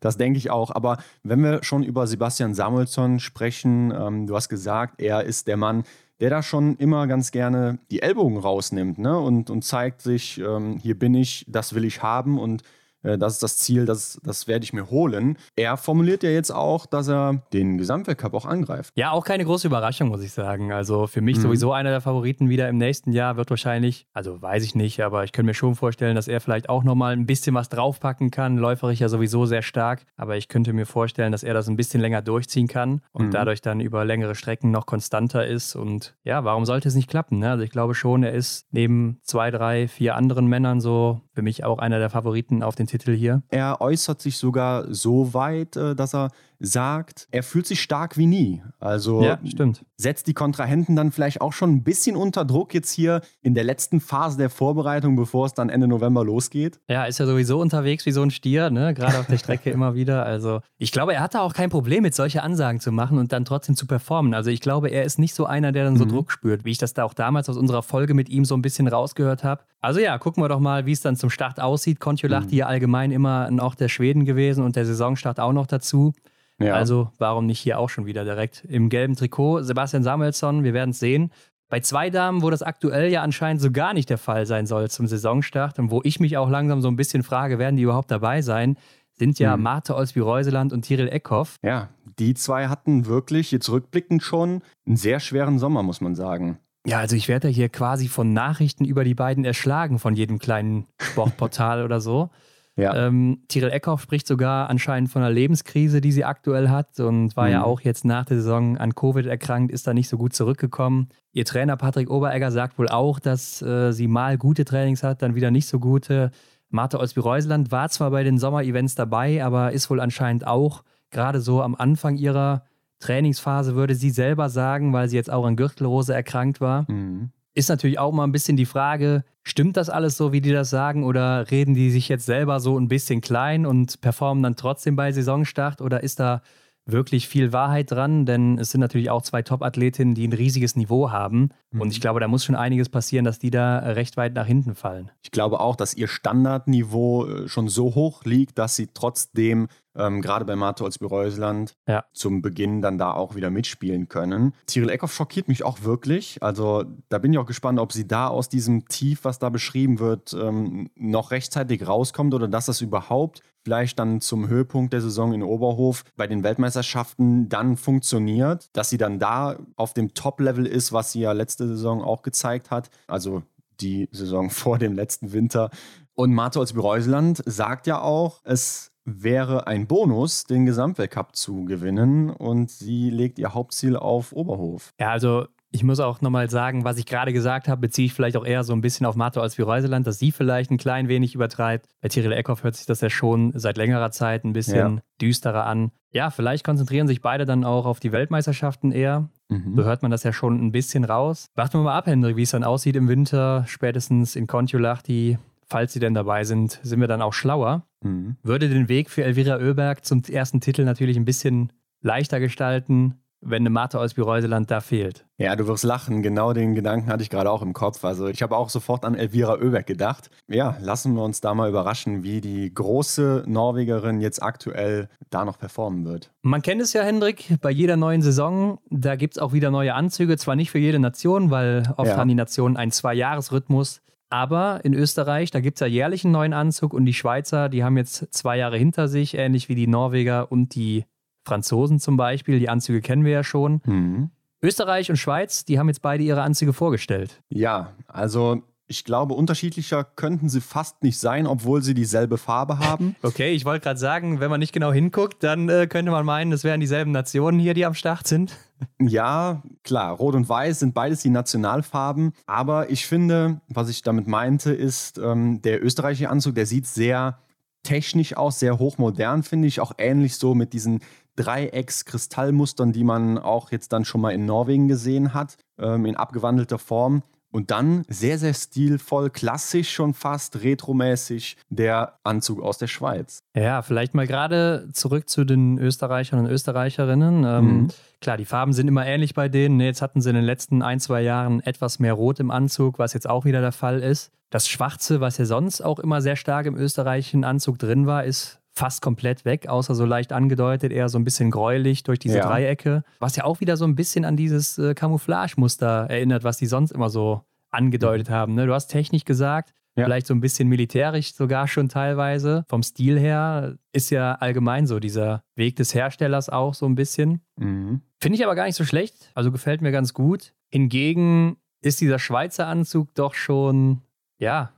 Das 0.00 0.16
denke 0.16 0.38
ich 0.38 0.50
auch. 0.50 0.70
Aber 0.70 0.98
wenn 1.22 1.42
wir 1.42 1.62
schon 1.62 1.82
über 1.82 2.06
Sebastian 2.06 2.54
Samuelsson 2.54 3.20
sprechen, 3.20 3.92
ähm, 3.96 4.26
du 4.26 4.36
hast 4.36 4.48
gesagt, 4.48 5.00
er 5.00 5.24
ist 5.24 5.48
der 5.48 5.56
Mann, 5.56 5.84
der 6.20 6.30
da 6.30 6.42
schon 6.42 6.76
immer 6.76 7.06
ganz 7.06 7.30
gerne 7.32 7.78
die 7.90 8.02
Ellbogen 8.02 8.38
rausnimmt 8.38 8.98
ne? 8.98 9.18
und, 9.18 9.50
und 9.50 9.62
zeigt 9.64 10.00
sich, 10.00 10.38
ähm, 10.38 10.78
hier 10.78 10.98
bin 10.98 11.14
ich, 11.14 11.44
das 11.48 11.74
will 11.74 11.84
ich 11.84 12.02
haben 12.02 12.38
und 12.38 12.62
das 13.04 13.34
ist 13.34 13.42
das 13.42 13.58
Ziel, 13.58 13.84
das, 13.86 14.20
das 14.24 14.48
werde 14.48 14.64
ich 14.64 14.72
mir 14.72 14.90
holen. 14.90 15.36
Er 15.56 15.76
formuliert 15.76 16.22
ja 16.22 16.30
jetzt 16.30 16.50
auch, 16.50 16.86
dass 16.86 17.08
er 17.08 17.42
den 17.52 17.78
Gesamtweltcup 17.78 18.34
auch 18.34 18.46
angreift. 18.46 18.92
Ja, 18.96 19.12
auch 19.12 19.24
keine 19.24 19.44
große 19.44 19.66
Überraschung, 19.66 20.08
muss 20.08 20.22
ich 20.22 20.32
sagen. 20.32 20.72
Also 20.72 21.06
für 21.06 21.20
mich 21.20 21.36
mhm. 21.36 21.42
sowieso 21.42 21.72
einer 21.72 21.90
der 21.90 22.00
Favoriten 22.00 22.48
wieder 22.48 22.68
im 22.68 22.78
nächsten 22.78 23.12
Jahr 23.12 23.36
wird 23.36 23.50
wahrscheinlich, 23.50 24.06
also 24.12 24.40
weiß 24.40 24.64
ich 24.64 24.74
nicht, 24.74 25.02
aber 25.02 25.24
ich 25.24 25.32
könnte 25.32 25.46
mir 25.46 25.54
schon 25.54 25.74
vorstellen, 25.74 26.16
dass 26.16 26.28
er 26.28 26.40
vielleicht 26.40 26.68
auch 26.68 26.84
nochmal 26.84 27.12
ein 27.12 27.26
bisschen 27.26 27.54
was 27.54 27.68
draufpacken 27.68 28.30
kann. 28.30 28.56
Läuferig 28.56 29.00
ja 29.00 29.08
sowieso 29.08 29.46
sehr 29.46 29.62
stark, 29.62 30.04
aber 30.16 30.36
ich 30.36 30.48
könnte 30.48 30.72
mir 30.72 30.86
vorstellen, 30.86 31.32
dass 31.32 31.42
er 31.42 31.54
das 31.54 31.68
ein 31.68 31.76
bisschen 31.76 32.00
länger 32.00 32.22
durchziehen 32.22 32.68
kann 32.68 33.02
und 33.12 33.26
mhm. 33.26 33.30
dadurch 33.30 33.60
dann 33.60 33.80
über 33.80 34.04
längere 34.04 34.34
Strecken 34.34 34.70
noch 34.70 34.86
konstanter 34.86 35.46
ist. 35.46 35.76
Und 35.76 36.14
ja, 36.24 36.44
warum 36.44 36.64
sollte 36.64 36.88
es 36.88 36.94
nicht 36.94 37.10
klappen? 37.10 37.38
Ne? 37.38 37.50
Also 37.50 37.64
ich 37.64 37.70
glaube 37.70 37.94
schon, 37.94 38.22
er 38.22 38.32
ist 38.32 38.66
neben 38.70 39.18
zwei, 39.22 39.50
drei, 39.50 39.88
vier 39.88 40.14
anderen 40.14 40.46
Männern 40.46 40.80
so 40.80 41.20
für 41.34 41.42
mich 41.42 41.64
auch 41.64 41.78
einer 41.78 41.98
der 41.98 42.10
Favoriten 42.10 42.62
auf 42.62 42.74
den 42.74 42.86
Titel 42.98 43.16
hier. 43.16 43.42
Er 43.48 43.80
äußert 43.80 44.22
sich 44.22 44.36
sogar 44.36 44.92
so 44.92 45.34
weit, 45.34 45.76
äh, 45.76 45.94
dass 45.94 46.14
er 46.14 46.30
sagt, 46.60 47.28
er 47.30 47.42
fühlt 47.42 47.66
sich 47.66 47.80
stark 47.80 48.16
wie 48.16 48.26
nie. 48.26 48.62
Also 48.78 49.22
ja, 49.22 49.38
stimmt. 49.46 49.84
setzt 49.96 50.26
die 50.26 50.34
Kontrahenten 50.34 50.96
dann 50.96 51.12
vielleicht 51.12 51.40
auch 51.40 51.52
schon 51.52 51.70
ein 51.70 51.82
bisschen 51.82 52.16
unter 52.16 52.44
Druck 52.44 52.74
jetzt 52.74 52.92
hier 52.92 53.22
in 53.42 53.54
der 53.54 53.64
letzten 53.64 54.00
Phase 54.00 54.38
der 54.38 54.50
Vorbereitung, 54.50 55.16
bevor 55.16 55.46
es 55.46 55.54
dann 55.54 55.68
Ende 55.68 55.88
November 55.88 56.24
losgeht. 56.24 56.80
Ja, 56.88 57.04
ist 57.04 57.18
ja 57.18 57.26
sowieso 57.26 57.60
unterwegs 57.60 58.06
wie 58.06 58.12
so 58.12 58.22
ein 58.22 58.30
Stier, 58.30 58.70
ne? 58.70 58.94
gerade 58.94 59.18
auf 59.18 59.26
der 59.26 59.38
Strecke 59.38 59.70
immer 59.70 59.94
wieder. 59.94 60.24
Also 60.24 60.60
ich 60.78 60.92
glaube, 60.92 61.14
er 61.14 61.20
hatte 61.20 61.40
auch 61.40 61.54
kein 61.54 61.70
Problem 61.70 62.02
mit 62.02 62.14
solche 62.14 62.42
Ansagen 62.42 62.80
zu 62.80 62.92
machen 62.92 63.18
und 63.18 63.32
dann 63.32 63.44
trotzdem 63.44 63.76
zu 63.76 63.86
performen. 63.86 64.34
Also 64.34 64.50
ich 64.50 64.60
glaube, 64.60 64.88
er 64.88 65.04
ist 65.04 65.18
nicht 65.18 65.34
so 65.34 65.46
einer, 65.46 65.72
der 65.72 65.84
dann 65.84 65.96
so 65.96 66.04
mhm. 66.04 66.10
Druck 66.10 66.32
spürt, 66.32 66.64
wie 66.64 66.70
ich 66.70 66.78
das 66.78 66.94
da 66.94 67.04
auch 67.04 67.14
damals 67.14 67.48
aus 67.48 67.56
unserer 67.56 67.82
Folge 67.82 68.14
mit 68.14 68.28
ihm 68.28 68.44
so 68.44 68.56
ein 68.56 68.62
bisschen 68.62 68.88
rausgehört 68.88 69.44
habe. 69.44 69.62
Also 69.80 70.00
ja, 70.00 70.16
gucken 70.18 70.42
wir 70.42 70.48
doch 70.48 70.60
mal, 70.60 70.86
wie 70.86 70.92
es 70.92 71.00
dann 71.00 71.16
zum 71.16 71.30
Start 71.30 71.60
aussieht. 71.60 72.00
Kontiolahti 72.00 72.54
mhm. 72.54 72.58
ja 72.58 72.66
allgemein 72.66 73.10
immer 73.10 73.46
ein 73.46 73.60
Ort 73.60 73.80
der 73.80 73.88
Schweden 73.88 74.24
gewesen 74.24 74.64
und 74.64 74.76
der 74.76 74.86
Saisonstart 74.86 75.40
auch 75.40 75.52
noch 75.52 75.66
dazu. 75.66 76.14
Ja. 76.60 76.74
Also 76.74 77.10
warum 77.18 77.46
nicht 77.46 77.60
hier 77.60 77.78
auch 77.78 77.88
schon 77.88 78.06
wieder 78.06 78.24
direkt 78.24 78.64
im 78.64 78.88
gelben 78.88 79.16
Trikot? 79.16 79.62
Sebastian 79.62 80.02
Samuelsson, 80.02 80.64
wir 80.64 80.74
werden 80.74 80.90
es 80.90 81.00
sehen. 81.00 81.32
Bei 81.68 81.80
zwei 81.80 82.10
Damen, 82.10 82.42
wo 82.42 82.50
das 82.50 82.62
aktuell 82.62 83.10
ja 83.10 83.22
anscheinend 83.22 83.60
so 83.60 83.72
gar 83.72 83.94
nicht 83.94 84.10
der 84.10 84.18
Fall 84.18 84.46
sein 84.46 84.66
soll 84.66 84.90
zum 84.90 85.06
Saisonstart 85.06 85.78
und 85.78 85.90
wo 85.90 86.00
ich 86.04 86.20
mich 86.20 86.36
auch 86.36 86.48
langsam 86.48 86.82
so 86.82 86.88
ein 86.88 86.96
bisschen 86.96 87.22
frage, 87.22 87.58
werden 87.58 87.76
die 87.76 87.82
überhaupt 87.82 88.10
dabei 88.10 88.42
sein, 88.42 88.76
sind 89.14 89.38
ja 89.38 89.56
mhm. 89.56 89.62
Marte 89.62 89.96
Olsby-Reuseland 89.96 90.72
und 90.72 90.82
Tiril 90.82 91.08
Eckhoff. 91.08 91.56
Ja, 91.62 91.88
die 92.18 92.34
zwei 92.34 92.68
hatten 92.68 93.06
wirklich 93.06 93.50
jetzt 93.50 93.68
rückblickend 93.70 94.22
schon 94.22 94.62
einen 94.86 94.96
sehr 94.96 95.20
schweren 95.20 95.58
Sommer, 95.58 95.82
muss 95.82 96.00
man 96.00 96.14
sagen. 96.14 96.58
Ja, 96.86 96.98
also 96.98 97.16
ich 97.16 97.28
werde 97.28 97.48
ja 97.48 97.54
hier 97.54 97.68
quasi 97.70 98.08
von 98.08 98.32
Nachrichten 98.32 98.84
über 98.84 99.04
die 99.04 99.14
beiden 99.14 99.44
erschlagen 99.44 99.98
von 99.98 100.14
jedem 100.14 100.38
kleinen 100.38 100.86
Sportportal 101.00 101.82
oder 101.84 102.00
so. 102.00 102.30
Ja. 102.76 103.06
Ähm, 103.06 103.42
Tiril 103.48 103.70
Eckhoff 103.70 104.02
spricht 104.02 104.26
sogar 104.26 104.68
anscheinend 104.68 105.10
von 105.10 105.22
einer 105.22 105.32
Lebenskrise, 105.32 106.00
die 106.00 106.10
sie 106.10 106.24
aktuell 106.24 106.70
hat 106.70 106.98
und 106.98 107.36
war 107.36 107.46
mhm. 107.46 107.52
ja 107.52 107.62
auch 107.62 107.80
jetzt 107.80 108.04
nach 108.04 108.24
der 108.24 108.38
Saison 108.38 108.76
an 108.78 108.94
Covid 108.94 109.26
erkrankt, 109.26 109.72
ist 109.72 109.86
da 109.86 109.94
nicht 109.94 110.08
so 110.08 110.18
gut 110.18 110.34
zurückgekommen. 110.34 111.08
Ihr 111.32 111.44
Trainer 111.44 111.76
Patrick 111.76 112.10
Oberegger 112.10 112.50
sagt 112.50 112.78
wohl 112.78 112.88
auch, 112.88 113.20
dass 113.20 113.62
äh, 113.62 113.92
sie 113.92 114.08
mal 114.08 114.38
gute 114.38 114.64
Trainings 114.64 115.04
hat, 115.04 115.22
dann 115.22 115.36
wieder 115.36 115.52
nicht 115.52 115.68
so 115.68 115.78
gute. 115.78 116.32
Martha 116.68 116.98
Olsby-Reuseland 116.98 117.70
war 117.70 117.88
zwar 117.90 118.10
bei 118.10 118.24
den 118.24 118.38
Sommerevents 118.38 118.96
dabei, 118.96 119.44
aber 119.44 119.70
ist 119.70 119.88
wohl 119.90 120.00
anscheinend 120.00 120.44
auch 120.46 120.82
gerade 121.10 121.40
so 121.40 121.62
am 121.62 121.76
Anfang 121.76 122.16
ihrer 122.16 122.64
Trainingsphase, 122.98 123.76
würde 123.76 123.94
sie 123.94 124.10
selber 124.10 124.48
sagen, 124.48 124.92
weil 124.92 125.08
sie 125.08 125.16
jetzt 125.16 125.30
auch 125.30 125.44
an 125.44 125.56
Gürtelrose 125.56 126.12
erkrankt 126.12 126.60
war. 126.60 126.90
Mhm. 126.90 127.30
Ist 127.54 127.68
natürlich 127.68 127.98
auch 127.98 128.12
mal 128.12 128.24
ein 128.24 128.32
bisschen 128.32 128.56
die 128.56 128.66
Frage, 128.66 129.24
stimmt 129.44 129.76
das 129.76 129.88
alles 129.88 130.16
so, 130.16 130.32
wie 130.32 130.40
die 130.40 130.52
das 130.52 130.70
sagen, 130.70 131.04
oder 131.04 131.50
reden 131.50 131.74
die 131.74 131.90
sich 131.90 132.08
jetzt 132.08 132.26
selber 132.26 132.58
so 132.60 132.78
ein 132.78 132.88
bisschen 132.88 133.20
klein 133.20 133.64
und 133.64 134.00
performen 134.00 134.42
dann 134.42 134.56
trotzdem 134.56 134.96
bei 134.96 135.12
Saisonstart, 135.12 135.80
oder 135.80 136.02
ist 136.02 136.18
da 136.18 136.42
wirklich 136.86 137.28
viel 137.28 137.52
Wahrheit 137.52 137.90
dran, 137.90 138.26
denn 138.26 138.58
es 138.58 138.70
sind 138.70 138.80
natürlich 138.80 139.10
auch 139.10 139.22
zwei 139.22 139.42
Top-Athletinnen, 139.42 140.14
die 140.14 140.26
ein 140.26 140.32
riesiges 140.32 140.76
Niveau 140.76 141.10
haben. 141.10 141.50
Mhm. 141.70 141.80
Und 141.80 141.92
ich 141.92 142.00
glaube, 142.00 142.20
da 142.20 142.28
muss 142.28 142.44
schon 142.44 142.56
einiges 142.56 142.88
passieren, 142.88 143.24
dass 143.24 143.38
die 143.38 143.50
da 143.50 143.78
recht 143.78 144.16
weit 144.16 144.34
nach 144.34 144.46
hinten 144.46 144.74
fallen. 144.74 145.10
Ich 145.22 145.30
glaube 145.30 145.60
auch, 145.60 145.76
dass 145.76 145.94
ihr 145.94 146.08
Standardniveau 146.08 147.26
äh, 147.26 147.48
schon 147.48 147.68
so 147.68 147.94
hoch 147.94 148.24
liegt, 148.24 148.58
dass 148.58 148.76
sie 148.76 148.88
trotzdem 148.92 149.68
ähm, 149.96 150.22
gerade 150.22 150.44
bei 150.44 150.56
Marto 150.56 150.84
als 150.84 150.98
Bereusland 150.98 151.74
ja. 151.86 152.04
zum 152.12 152.42
Beginn 152.42 152.82
dann 152.82 152.98
da 152.98 153.12
auch 153.12 153.34
wieder 153.34 153.50
mitspielen 153.50 154.08
können. 154.08 154.54
Cyril 154.66 154.90
Eckhoff 154.90 155.12
schockiert 155.12 155.48
mich 155.48 155.64
auch 155.64 155.82
wirklich. 155.82 156.42
Also 156.42 156.84
da 157.08 157.18
bin 157.18 157.32
ich 157.32 157.38
auch 157.38 157.46
gespannt, 157.46 157.78
ob 157.78 157.92
sie 157.92 158.06
da 158.06 158.28
aus 158.28 158.48
diesem 158.48 158.86
Tief, 158.88 159.24
was 159.24 159.38
da 159.38 159.48
beschrieben 159.48 159.98
wird, 159.98 160.34
ähm, 160.34 160.90
noch 160.96 161.30
rechtzeitig 161.30 161.86
rauskommt 161.86 162.34
oder 162.34 162.48
dass 162.48 162.66
das 162.66 162.80
überhaupt 162.80 163.42
vielleicht 163.64 163.98
dann 163.98 164.20
zum 164.20 164.48
Höhepunkt 164.48 164.92
der 164.92 165.00
Saison 165.00 165.32
in 165.32 165.42
Oberhof 165.42 166.04
bei 166.16 166.26
den 166.26 166.42
Weltmeisterschaften 166.42 167.48
dann 167.48 167.76
funktioniert, 167.76 168.68
dass 168.74 168.90
sie 168.90 168.98
dann 168.98 169.18
da 169.18 169.56
auf 169.76 169.94
dem 169.94 170.12
Top-Level 170.12 170.66
ist, 170.66 170.92
was 170.92 171.12
sie 171.12 171.20
ja 171.20 171.32
letzte 171.32 171.66
Saison 171.66 172.02
auch 172.02 172.22
gezeigt 172.22 172.70
hat. 172.70 172.90
Also 173.06 173.42
die 173.80 174.08
Saison 174.12 174.50
vor 174.50 174.78
dem 174.78 174.92
letzten 174.92 175.32
Winter. 175.32 175.70
Und 176.14 176.32
Martholz 176.32 176.74
Bereuseland 176.74 177.42
sagt 177.46 177.86
ja 177.86 178.00
auch, 178.00 178.40
es 178.44 178.92
wäre 179.04 179.66
ein 179.66 179.86
Bonus, 179.86 180.44
den 180.44 180.66
Gesamtweltcup 180.66 181.36
zu 181.36 181.64
gewinnen 181.64 182.30
und 182.30 182.70
sie 182.70 183.10
legt 183.10 183.38
ihr 183.38 183.54
Hauptziel 183.54 183.96
auf 183.96 184.32
Oberhof. 184.32 184.92
Ja, 184.98 185.10
also 185.10 185.46
ich 185.74 185.82
muss 185.82 185.98
auch 185.98 186.20
nochmal 186.20 186.48
sagen, 186.48 186.84
was 186.84 186.98
ich 186.98 187.06
gerade 187.06 187.32
gesagt 187.32 187.66
habe, 187.66 187.80
beziehe 187.80 188.06
ich 188.06 188.12
vielleicht 188.12 188.36
auch 188.36 188.46
eher 188.46 188.62
so 188.62 188.72
ein 188.72 188.80
bisschen 188.80 189.06
auf 189.06 189.16
Mathe 189.16 189.40
als 189.40 189.58
wie 189.58 189.62
Reuseland, 189.62 190.06
dass 190.06 190.20
sie 190.20 190.30
vielleicht 190.30 190.70
ein 190.70 190.78
klein 190.78 191.08
wenig 191.08 191.34
übertreibt. 191.34 191.88
Bei 192.00 192.08
Tyrell 192.08 192.32
Eckhoff 192.32 192.62
hört 192.62 192.76
sich 192.76 192.86
das 192.86 193.00
ja 193.00 193.10
schon 193.10 193.52
seit 193.56 193.76
längerer 193.76 194.12
Zeit 194.12 194.44
ein 194.44 194.52
bisschen 194.52 194.96
ja. 194.96 195.02
düsterer 195.20 195.66
an. 195.66 195.90
Ja, 196.12 196.30
vielleicht 196.30 196.64
konzentrieren 196.64 197.08
sich 197.08 197.20
beide 197.20 197.44
dann 197.44 197.64
auch 197.64 197.86
auf 197.86 197.98
die 197.98 198.12
Weltmeisterschaften 198.12 198.92
eher. 198.92 199.28
Mhm. 199.48 199.74
So 199.74 199.82
hört 199.82 200.02
man 200.02 200.12
das 200.12 200.22
ja 200.22 200.32
schon 200.32 200.64
ein 200.64 200.70
bisschen 200.70 201.02
raus. 201.02 201.46
Warten 201.56 201.80
wir 201.80 201.82
mal 201.82 201.98
ab, 201.98 202.06
Hendrik, 202.06 202.36
wie 202.36 202.42
es 202.42 202.52
dann 202.52 202.62
aussieht 202.62 202.94
im 202.94 203.08
Winter, 203.08 203.64
spätestens 203.66 204.36
in 204.36 204.46
Kontiolahti. 204.46 205.38
Falls 205.74 205.92
sie 205.92 205.98
denn 205.98 206.14
dabei 206.14 206.44
sind, 206.44 206.78
sind 206.84 207.00
wir 207.00 207.08
dann 207.08 207.20
auch 207.20 207.32
schlauer. 207.32 207.84
Mhm. 208.00 208.36
Würde 208.44 208.68
den 208.68 208.88
Weg 208.88 209.10
für 209.10 209.24
Elvira 209.24 209.56
Oeberg 209.56 210.04
zum 210.04 210.22
ersten 210.22 210.60
Titel 210.60 210.84
natürlich 210.84 211.16
ein 211.16 211.24
bisschen 211.24 211.72
leichter 212.00 212.38
gestalten 212.38 213.16
wenn 213.44 213.62
eine 213.62 213.70
Mate 213.70 214.00
aus 214.00 214.14
Bireuseland 214.14 214.70
da 214.70 214.80
fehlt. 214.80 215.26
Ja, 215.36 215.54
du 215.56 215.66
wirst 215.66 215.84
lachen. 215.84 216.22
Genau 216.22 216.52
den 216.52 216.74
Gedanken 216.74 217.08
hatte 217.08 217.22
ich 217.22 217.30
gerade 217.30 217.50
auch 217.50 217.62
im 217.62 217.72
Kopf. 217.72 218.04
Also 218.04 218.28
ich 218.28 218.42
habe 218.42 218.56
auch 218.56 218.70
sofort 218.70 219.04
an 219.04 219.14
Elvira 219.14 219.54
Oeberg 219.54 219.86
gedacht. 219.86 220.30
Ja, 220.48 220.76
lassen 220.80 221.14
wir 221.14 221.22
uns 221.22 221.40
da 221.40 221.54
mal 221.54 221.68
überraschen, 221.68 222.22
wie 222.22 222.40
die 222.40 222.72
große 222.72 223.44
Norwegerin 223.46 224.20
jetzt 224.20 224.42
aktuell 224.42 225.08
da 225.30 225.44
noch 225.44 225.58
performen 225.58 226.04
wird. 226.04 226.30
Man 226.42 226.62
kennt 226.62 226.80
es 226.80 226.92
ja, 226.92 227.02
Hendrik, 227.02 227.58
bei 227.60 227.70
jeder 227.70 227.96
neuen 227.96 228.22
Saison, 228.22 228.78
da 228.90 229.16
gibt 229.16 229.36
es 229.36 229.42
auch 229.42 229.52
wieder 229.52 229.70
neue 229.70 229.94
Anzüge. 229.94 230.36
Zwar 230.38 230.56
nicht 230.56 230.70
für 230.70 230.78
jede 230.78 230.98
Nation, 230.98 231.50
weil 231.50 231.92
oft 231.96 232.10
ja. 232.10 232.16
haben 232.16 232.28
die 232.28 232.34
Nationen 232.34 232.76
einen 232.76 232.92
Zwei-Jahres-Rhythmus. 232.92 234.00
Aber 234.34 234.84
in 234.84 234.94
Österreich, 234.94 235.52
da 235.52 235.60
gibt 235.60 235.76
es 235.76 235.80
ja 235.80 235.86
jährlich 235.86 236.24
einen 236.24 236.32
neuen 236.32 236.54
Anzug 236.54 236.92
und 236.92 237.04
die 237.04 237.14
Schweizer, 237.14 237.68
die 237.68 237.84
haben 237.84 237.96
jetzt 237.96 238.34
zwei 238.34 238.58
Jahre 238.58 238.76
hinter 238.76 239.06
sich, 239.06 239.36
ähnlich 239.36 239.68
wie 239.68 239.76
die 239.76 239.86
Norweger 239.86 240.50
und 240.50 240.74
die 240.74 241.04
Franzosen 241.46 242.00
zum 242.00 242.16
Beispiel, 242.16 242.58
die 242.58 242.68
Anzüge 242.68 243.00
kennen 243.00 243.24
wir 243.24 243.30
ja 243.30 243.44
schon. 243.44 243.80
Mhm. 243.84 244.30
Österreich 244.60 245.08
und 245.08 245.18
Schweiz, 245.18 245.64
die 245.64 245.78
haben 245.78 245.86
jetzt 245.86 246.02
beide 246.02 246.24
ihre 246.24 246.42
Anzüge 246.42 246.72
vorgestellt. 246.72 247.44
Ja, 247.48 247.92
also 248.08 248.64
ich 248.94 249.04
glaube, 249.04 249.34
unterschiedlicher 249.34 250.04
könnten 250.04 250.48
sie 250.48 250.60
fast 250.60 251.02
nicht 251.02 251.18
sein, 251.18 251.48
obwohl 251.48 251.82
sie 251.82 251.94
dieselbe 251.94 252.38
Farbe 252.38 252.78
haben. 252.78 253.16
Okay, 253.24 253.52
ich 253.52 253.64
wollte 253.64 253.82
gerade 253.82 253.98
sagen, 253.98 254.38
wenn 254.38 254.50
man 254.50 254.60
nicht 254.60 254.72
genau 254.72 254.92
hinguckt, 254.92 255.42
dann 255.42 255.68
äh, 255.68 255.86
könnte 255.88 256.12
man 256.12 256.24
meinen, 256.24 256.52
es 256.52 256.62
wären 256.62 256.78
dieselben 256.78 257.10
Nationen 257.10 257.58
hier, 257.58 257.74
die 257.74 257.84
am 257.84 257.94
Start 257.94 258.26
sind. 258.26 258.56
Ja, 259.00 259.62
klar, 259.82 260.12
Rot 260.16 260.34
und 260.34 260.48
Weiß 260.48 260.80
sind 260.80 260.94
beides 260.94 261.22
die 261.22 261.30
Nationalfarben. 261.30 262.32
Aber 262.44 262.90
ich 262.90 263.06
finde, 263.06 263.60
was 263.68 263.88
ich 263.88 264.02
damit 264.02 264.26
meinte, 264.26 264.74
ist, 264.74 265.16
ähm, 265.16 265.62
der 265.62 265.82
österreichische 265.82 266.28
Anzug, 266.28 266.54
der 266.56 266.66
sieht 266.66 266.86
sehr 266.86 267.38
technisch 267.82 268.36
aus, 268.36 268.58
sehr 268.58 268.78
hochmodern, 268.78 269.42
finde 269.42 269.68
ich. 269.68 269.80
Auch 269.80 269.92
ähnlich 269.96 270.36
so 270.36 270.54
mit 270.54 270.72
diesen 270.72 271.00
Dreiecks-Kristallmustern, 271.36 272.92
die 272.92 273.04
man 273.04 273.38
auch 273.38 273.70
jetzt 273.70 273.92
dann 273.92 274.04
schon 274.04 274.20
mal 274.20 274.32
in 274.32 274.44
Norwegen 274.44 274.88
gesehen 274.88 275.32
hat, 275.32 275.56
ähm, 275.78 276.04
in 276.04 276.16
abgewandelter 276.16 276.78
Form. 276.78 277.22
Und 277.54 277.70
dann 277.70 278.04
sehr, 278.08 278.36
sehr 278.36 278.52
stilvoll, 278.52 279.30
klassisch 279.30 279.92
schon 279.92 280.12
fast, 280.12 280.64
retromäßig 280.64 281.56
der 281.68 282.18
Anzug 282.24 282.60
aus 282.60 282.78
der 282.78 282.88
Schweiz. 282.88 283.44
Ja, 283.56 283.82
vielleicht 283.82 284.12
mal 284.12 284.26
gerade 284.26 284.88
zurück 284.92 285.28
zu 285.28 285.44
den 285.44 285.78
Österreichern 285.78 286.40
und 286.40 286.46
Österreicherinnen. 286.46 287.44
Ähm, 287.44 287.64
mhm. 287.64 287.88
Klar, 288.20 288.38
die 288.38 288.44
Farben 288.44 288.72
sind 288.72 288.88
immer 288.88 289.06
ähnlich 289.06 289.34
bei 289.34 289.48
denen. 289.48 289.78
Jetzt 289.78 290.02
hatten 290.02 290.20
sie 290.20 290.30
in 290.30 290.34
den 290.34 290.44
letzten 290.44 290.82
ein, 290.82 290.98
zwei 290.98 291.22
Jahren 291.22 291.60
etwas 291.60 292.00
mehr 292.00 292.14
Rot 292.14 292.40
im 292.40 292.50
Anzug, 292.50 292.98
was 292.98 293.12
jetzt 293.12 293.30
auch 293.30 293.44
wieder 293.44 293.60
der 293.60 293.70
Fall 293.70 294.02
ist. 294.02 294.32
Das 294.50 294.68
Schwarze, 294.68 295.20
was 295.20 295.38
ja 295.38 295.44
sonst 295.44 295.80
auch 295.80 296.00
immer 296.00 296.22
sehr 296.22 296.34
stark 296.34 296.66
im 296.66 296.76
österreichischen 296.76 297.44
Anzug 297.44 297.78
drin 297.78 298.08
war, 298.08 298.24
ist 298.24 298.58
fast 298.74 299.02
komplett 299.02 299.44
weg, 299.44 299.68
außer 299.68 299.94
so 299.94 300.04
leicht 300.04 300.32
angedeutet, 300.32 300.92
eher 300.92 301.08
so 301.08 301.18
ein 301.18 301.24
bisschen 301.24 301.50
gräulich 301.50 302.02
durch 302.02 302.18
diese 302.18 302.38
ja. 302.38 302.46
Dreiecke, 302.46 303.04
was 303.20 303.36
ja 303.36 303.44
auch 303.44 303.60
wieder 303.60 303.76
so 303.76 303.84
ein 303.84 303.94
bisschen 303.94 304.24
an 304.24 304.36
dieses 304.36 304.78
äh, 304.78 304.94
Camouflage-Muster 304.94 306.06
erinnert, 306.10 306.44
was 306.44 306.58
die 306.58 306.66
sonst 306.66 306.90
immer 306.90 307.08
so 307.08 307.42
angedeutet 307.70 308.28
mhm. 308.28 308.34
haben. 308.34 308.54
Ne? 308.54 308.66
Du 308.66 308.74
hast 308.74 308.88
Technik 308.88 309.24
gesagt, 309.24 309.72
ja. 309.96 310.04
vielleicht 310.04 310.26
so 310.26 310.34
ein 310.34 310.40
bisschen 310.40 310.68
militärisch 310.68 311.34
sogar 311.34 311.68
schon 311.68 311.88
teilweise. 311.88 312.64
Vom 312.68 312.82
Stil 312.82 313.18
her 313.18 313.76
ist 313.92 314.10
ja 314.10 314.34
allgemein 314.34 314.86
so 314.86 314.98
dieser 314.98 315.44
Weg 315.54 315.76
des 315.76 315.94
Herstellers 315.94 316.48
auch 316.48 316.74
so 316.74 316.86
ein 316.86 316.96
bisschen. 316.96 317.42
Mhm. 317.56 318.00
Finde 318.20 318.36
ich 318.36 318.44
aber 318.44 318.54
gar 318.54 318.66
nicht 318.66 318.76
so 318.76 318.84
schlecht, 318.84 319.30
also 319.34 319.52
gefällt 319.52 319.82
mir 319.82 319.92
ganz 319.92 320.14
gut. 320.14 320.52
Hingegen 320.70 321.58
ist 321.80 322.00
dieser 322.00 322.18
Schweizer 322.18 322.66
Anzug 322.66 323.14
doch 323.14 323.34
schon, 323.34 324.00
ja, 324.38 324.72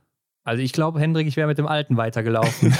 also 0.47 0.63
ich 0.63 0.71
glaube, 0.71 1.01
Hendrik, 1.01 1.27
ich 1.27 1.35
wäre 1.35 1.45
mit 1.45 1.57
dem 1.57 1.67
alten 1.67 1.97
weitergelaufen. 1.97 2.73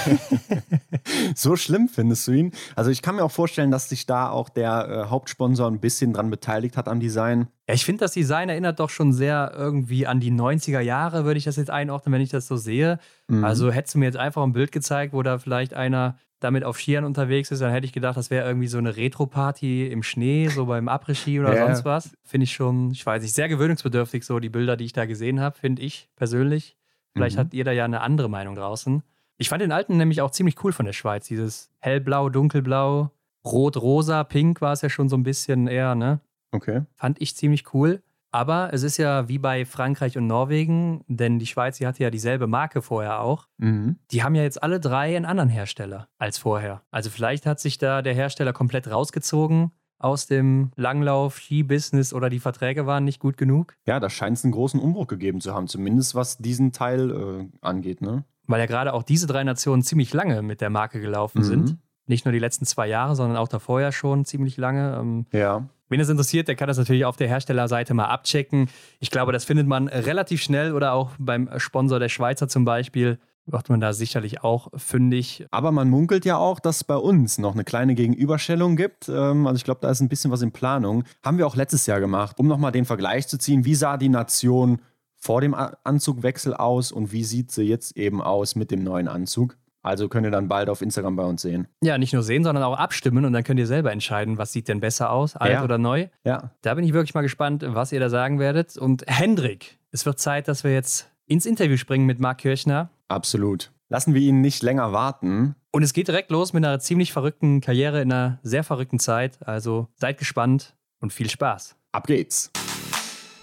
so 1.34 1.54
schlimm 1.54 1.86
findest 1.86 2.26
du 2.26 2.32
ihn? 2.32 2.52
Also 2.74 2.90
ich 2.90 3.02
kann 3.02 3.16
mir 3.16 3.22
auch 3.22 3.30
vorstellen, 3.30 3.70
dass 3.70 3.90
sich 3.90 4.06
da 4.06 4.30
auch 4.30 4.48
der 4.48 4.88
äh, 4.88 5.10
Hauptsponsor 5.10 5.70
ein 5.70 5.78
bisschen 5.78 6.14
dran 6.14 6.30
beteiligt 6.30 6.78
hat 6.78 6.88
am 6.88 6.98
Design. 6.98 7.48
Ja, 7.68 7.74
ich 7.74 7.84
finde, 7.84 8.00
das 8.00 8.12
Design 8.12 8.48
erinnert 8.48 8.80
doch 8.80 8.88
schon 8.88 9.12
sehr 9.12 9.52
irgendwie 9.54 10.06
an 10.06 10.18
die 10.18 10.32
90er 10.32 10.80
Jahre, 10.80 11.26
würde 11.26 11.36
ich 11.36 11.44
das 11.44 11.56
jetzt 11.56 11.68
einordnen, 11.68 12.14
wenn 12.14 12.22
ich 12.22 12.30
das 12.30 12.46
so 12.46 12.56
sehe. 12.56 13.00
Mhm. 13.26 13.44
Also 13.44 13.70
hättest 13.70 13.96
du 13.96 13.98
mir 13.98 14.06
jetzt 14.06 14.16
einfach 14.16 14.44
ein 14.44 14.54
Bild 14.54 14.72
gezeigt, 14.72 15.12
wo 15.12 15.22
da 15.22 15.36
vielleicht 15.36 15.74
einer 15.74 16.16
damit 16.40 16.64
auf 16.64 16.78
Skiern 16.78 17.04
unterwegs 17.04 17.50
ist, 17.50 17.60
dann 17.60 17.72
hätte 17.72 17.84
ich 17.84 17.92
gedacht, 17.92 18.16
das 18.16 18.30
wäre 18.30 18.46
irgendwie 18.46 18.68
so 18.68 18.78
eine 18.78 18.96
Retro-Party 18.96 19.88
im 19.88 20.02
Schnee, 20.02 20.48
so 20.48 20.64
beim 20.64 20.88
Après-Ski 20.88 21.38
oder 21.40 21.54
ja. 21.54 21.66
sonst 21.66 21.84
was. 21.84 22.16
Finde 22.24 22.44
ich 22.44 22.52
schon, 22.54 22.92
ich 22.92 23.04
weiß 23.04 23.20
nicht, 23.20 23.34
sehr 23.34 23.50
gewöhnungsbedürftig, 23.50 24.24
so 24.24 24.38
die 24.38 24.48
Bilder, 24.48 24.78
die 24.78 24.86
ich 24.86 24.94
da 24.94 25.04
gesehen 25.04 25.40
habe, 25.40 25.58
finde 25.58 25.82
ich 25.82 26.08
persönlich. 26.16 26.78
Vielleicht 27.14 27.36
mhm. 27.36 27.40
hat 27.40 27.54
jeder 27.54 27.72
ja 27.72 27.84
eine 27.84 28.00
andere 28.00 28.28
Meinung 28.28 28.54
draußen. 28.54 29.02
Ich 29.38 29.48
fand 29.48 29.62
den 29.62 29.72
alten 29.72 29.96
nämlich 29.96 30.20
auch 30.20 30.30
ziemlich 30.30 30.62
cool 30.64 30.72
von 30.72 30.86
der 30.86 30.92
Schweiz. 30.92 31.26
Dieses 31.26 31.70
hellblau, 31.78 32.28
dunkelblau, 32.28 33.10
rot, 33.44 33.76
rosa, 33.76 34.24
pink 34.24 34.60
war 34.60 34.72
es 34.72 34.82
ja 34.82 34.90
schon 34.90 35.08
so 35.08 35.16
ein 35.16 35.22
bisschen 35.22 35.68
eher, 35.68 35.94
ne? 35.94 36.20
Okay. 36.50 36.82
Fand 36.94 37.20
ich 37.20 37.36
ziemlich 37.36 37.72
cool. 37.74 38.02
Aber 38.30 38.70
es 38.74 38.82
ist 38.82 38.98
ja 38.98 39.28
wie 39.28 39.38
bei 39.38 39.64
Frankreich 39.64 40.18
und 40.18 40.26
Norwegen, 40.26 41.02
denn 41.08 41.38
die 41.38 41.46
Schweiz, 41.46 41.78
die 41.78 41.86
hatte 41.86 42.02
ja 42.02 42.10
dieselbe 42.10 42.46
Marke 42.46 42.82
vorher 42.82 43.20
auch. 43.20 43.48
Mhm. 43.56 43.96
Die 44.10 44.22
haben 44.22 44.34
ja 44.34 44.42
jetzt 44.42 44.62
alle 44.62 44.80
drei 44.80 45.16
einen 45.16 45.24
anderen 45.24 45.48
Hersteller 45.48 46.08
als 46.18 46.36
vorher. 46.36 46.82
Also 46.90 47.08
vielleicht 47.08 47.46
hat 47.46 47.58
sich 47.58 47.78
da 47.78 48.02
der 48.02 48.14
Hersteller 48.14 48.52
komplett 48.52 48.90
rausgezogen 48.90 49.72
aus 49.98 50.26
dem 50.26 50.70
Langlauf-Ski-Business 50.76 52.12
oder 52.12 52.30
die 52.30 52.38
Verträge 52.38 52.86
waren 52.86 53.04
nicht 53.04 53.20
gut 53.20 53.36
genug? 53.36 53.74
Ja, 53.86 54.00
da 54.00 54.08
scheint 54.10 54.36
es 54.36 54.44
einen 54.44 54.52
großen 54.52 54.80
Umbruch 54.80 55.06
gegeben 55.06 55.40
zu 55.40 55.54
haben, 55.54 55.66
zumindest 55.66 56.14
was 56.14 56.38
diesen 56.38 56.72
Teil 56.72 57.10
äh, 57.10 57.48
angeht. 57.60 58.00
Ne? 58.00 58.24
Weil 58.46 58.60
ja 58.60 58.66
gerade 58.66 58.94
auch 58.94 59.02
diese 59.02 59.26
drei 59.26 59.44
Nationen 59.44 59.82
ziemlich 59.82 60.12
lange 60.12 60.42
mit 60.42 60.60
der 60.60 60.70
Marke 60.70 61.00
gelaufen 61.00 61.40
mhm. 61.40 61.44
sind. 61.44 61.76
Nicht 62.06 62.24
nur 62.24 62.32
die 62.32 62.38
letzten 62.38 62.64
zwei 62.64 62.86
Jahre, 62.86 63.14
sondern 63.14 63.36
auch 63.36 63.48
davor 63.48 63.80
ja 63.80 63.92
schon 63.92 64.24
ziemlich 64.24 64.56
lange. 64.56 64.96
Ähm, 64.98 65.26
ja. 65.32 65.68
Wen 65.90 66.00
es 66.00 66.08
interessiert, 66.08 66.48
der 66.48 66.54
kann 66.54 66.68
das 66.68 66.78
natürlich 66.78 67.04
auf 67.04 67.16
der 67.16 67.28
Herstellerseite 67.28 67.92
mal 67.92 68.06
abchecken. 68.06 68.68
Ich 69.00 69.10
glaube, 69.10 69.32
das 69.32 69.44
findet 69.44 69.66
man 69.66 69.88
relativ 69.88 70.42
schnell 70.42 70.72
oder 70.72 70.92
auch 70.92 71.10
beim 71.18 71.50
Sponsor 71.58 71.98
der 71.98 72.08
Schweizer 72.08 72.48
zum 72.48 72.64
Beispiel 72.64 73.18
wird 73.50 73.68
man 73.68 73.80
da 73.80 73.92
sicherlich 73.92 74.42
auch 74.42 74.68
fündig. 74.76 75.46
Aber 75.50 75.72
man 75.72 75.88
munkelt 75.90 76.24
ja 76.24 76.36
auch, 76.36 76.60
dass 76.60 76.76
es 76.76 76.84
bei 76.84 76.96
uns 76.96 77.38
noch 77.38 77.54
eine 77.54 77.64
kleine 77.64 77.94
Gegenüberstellung 77.94 78.76
gibt. 78.76 79.08
Ähm, 79.08 79.46
also 79.46 79.56
ich 79.56 79.64
glaube, 79.64 79.80
da 79.82 79.90
ist 79.90 80.00
ein 80.00 80.08
bisschen 80.08 80.30
was 80.30 80.42
in 80.42 80.52
Planung. 80.52 81.04
Haben 81.22 81.38
wir 81.38 81.46
auch 81.46 81.56
letztes 81.56 81.86
Jahr 81.86 82.00
gemacht, 82.00 82.38
um 82.38 82.46
nochmal 82.46 82.72
den 82.72 82.84
Vergleich 82.84 83.28
zu 83.28 83.38
ziehen. 83.38 83.64
Wie 83.64 83.74
sah 83.74 83.96
die 83.96 84.08
Nation 84.08 84.80
vor 85.16 85.40
dem 85.40 85.54
Anzugwechsel 85.54 86.54
aus 86.54 86.92
und 86.92 87.12
wie 87.12 87.24
sieht 87.24 87.50
sie 87.50 87.64
jetzt 87.64 87.96
eben 87.96 88.22
aus 88.22 88.54
mit 88.54 88.70
dem 88.70 88.84
neuen 88.84 89.08
Anzug? 89.08 89.56
Also 89.82 90.08
könnt 90.08 90.26
ihr 90.26 90.30
dann 90.30 90.48
bald 90.48 90.68
auf 90.68 90.82
Instagram 90.82 91.16
bei 91.16 91.24
uns 91.24 91.42
sehen. 91.42 91.68
Ja, 91.82 91.98
nicht 91.98 92.12
nur 92.12 92.22
sehen, 92.22 92.44
sondern 92.44 92.64
auch 92.64 92.76
abstimmen 92.76 93.24
und 93.24 93.32
dann 93.32 93.44
könnt 93.44 93.60
ihr 93.60 93.66
selber 93.66 93.92
entscheiden, 93.92 94.36
was 94.36 94.52
sieht 94.52 94.68
denn 94.68 94.80
besser 94.80 95.10
aus, 95.10 95.36
alt 95.36 95.52
ja. 95.52 95.64
oder 95.64 95.78
neu. 95.78 96.08
Ja. 96.24 96.50
Da 96.62 96.74
bin 96.74 96.84
ich 96.84 96.92
wirklich 96.92 97.14
mal 97.14 97.22
gespannt, 97.22 97.64
was 97.66 97.92
ihr 97.92 98.00
da 98.00 98.10
sagen 98.10 98.38
werdet. 98.38 98.76
Und 98.76 99.04
Hendrik, 99.06 99.78
es 99.90 100.04
wird 100.04 100.18
Zeit, 100.18 100.48
dass 100.48 100.64
wir 100.64 100.72
jetzt 100.72 101.08
ins 101.26 101.46
Interview 101.46 101.76
springen 101.76 102.06
mit 102.06 102.20
Marc 102.20 102.38
Kirchner. 102.38 102.90
Absolut. 103.08 103.72
Lassen 103.88 104.12
wir 104.12 104.20
ihn 104.20 104.42
nicht 104.42 104.62
länger 104.62 104.92
warten. 104.92 105.54
Und 105.70 105.82
es 105.82 105.94
geht 105.94 106.08
direkt 106.08 106.30
los 106.30 106.52
mit 106.52 106.62
einer 106.62 106.78
ziemlich 106.78 107.10
verrückten 107.10 107.62
Karriere 107.62 108.02
in 108.02 108.12
einer 108.12 108.38
sehr 108.42 108.64
verrückten 108.64 108.98
Zeit. 108.98 109.38
Also 109.40 109.88
seid 109.94 110.18
gespannt 110.18 110.76
und 111.00 111.10
viel 111.10 111.30
Spaß. 111.30 111.74
Ab 111.92 112.06
geht's. 112.06 112.50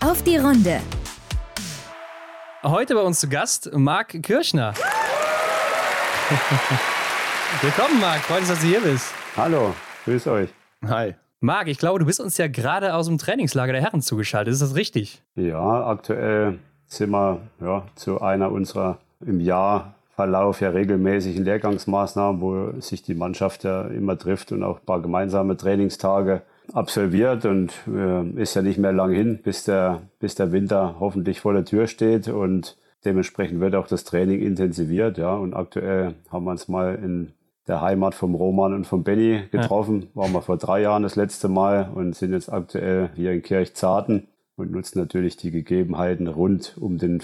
Auf 0.02 0.22
die 0.22 0.38
Runde. 0.38 0.82
Heute 2.62 2.94
bei 2.94 3.02
uns 3.02 3.20
zu 3.20 3.28
Gast 3.28 3.72
Marc 3.74 4.22
Kirchner. 4.22 4.76
Willkommen, 7.62 8.00
Marc. 8.00 8.22
Freut 8.22 8.42
uns, 8.42 8.50
dass 8.50 8.60
du 8.60 8.68
hier 8.68 8.82
bist. 8.82 9.16
Hallo, 9.36 9.74
grüß 10.06 10.28
euch. 10.28 10.52
Hi. 10.86 11.16
Marc, 11.40 11.70
ich 11.70 11.80
glaube, 11.80 11.98
du 11.98 12.06
bist 12.06 12.20
uns 12.20 12.38
ja 12.38 12.48
gerade 12.48 12.94
aus 12.94 13.08
dem 13.08 13.18
Trainingslager 13.18 13.74
der 13.74 13.82
Herren 13.82 14.04
zugeschaltet. 14.04 14.54
Ist 14.54 14.62
das 14.62 14.76
richtig? 14.76 15.24
Ja, 15.36 15.88
aktuell 15.88 16.60
sind 16.86 17.10
wir 17.10 17.42
ja, 17.62 17.88
zu 17.96 18.22
einer 18.22 18.52
unserer 18.52 19.00
im 19.26 19.40
Jahrverlauf 19.40 20.62
ja 20.62 20.70
regelmäßigen 20.70 21.44
Lehrgangsmaßnahmen, 21.44 22.42
wo 22.42 22.80
sich 22.80 23.04
die 23.04 23.16
Mannschaft 23.16 23.64
ja 23.64 23.84
immer 23.88 24.18
trifft 24.18 24.52
und 24.52 24.64
auch 24.64 24.80
ein 24.80 24.86
paar 24.86 25.02
gemeinsame 25.02 25.58
Trainingstage 25.58 26.42
absolviert 26.74 27.46
und 27.46 27.74
äh, 27.88 28.42
ist 28.42 28.56
ja 28.56 28.62
nicht 28.62 28.80
mehr 28.80 28.94
lang 28.94 29.12
hin, 29.12 29.40
bis 29.44 29.64
der, 29.64 30.02
bis 30.20 30.36
der 30.36 30.52
Winter 30.52 30.96
hoffentlich 31.00 31.42
vor 31.42 31.54
der 31.54 31.66
Tür 31.66 31.88
steht 31.88 32.28
und 32.28 32.78
dementsprechend 33.06 33.60
wird 33.60 33.76
auch 33.76 33.88
das 33.88 34.04
Training 34.04 34.42
intensiviert, 34.42 35.18
ja. 35.18 35.36
Und 35.36 35.54
aktuell 35.54 36.16
haben 36.32 36.46
wir 36.46 36.52
uns 36.52 36.68
mal 36.68 36.96
in 36.96 37.34
der 37.68 37.82
Heimat 37.82 38.16
vom 38.16 38.36
Roman 38.36 38.74
und 38.74 38.86
vom 38.86 39.04
Benny 39.04 39.44
getroffen. 39.52 40.02
Ja. 40.02 40.22
Waren 40.22 40.34
wir 40.34 40.42
vor 40.42 40.58
drei 40.58 40.82
Jahren 40.82 41.04
das 41.04 41.16
letzte 41.16 41.48
Mal 41.48 41.90
und 41.94 42.16
sind 42.16 42.32
jetzt 42.32 42.52
aktuell 42.52 43.10
hier 43.16 43.32
in 43.32 43.42
Kirchzarten 43.42 44.28
und 44.56 44.72
nutzen 44.72 45.00
natürlich 45.00 45.38
die 45.38 45.52
Gegebenheiten 45.52 46.28
rund 46.28 46.78
um 46.80 46.98
den 46.98 47.22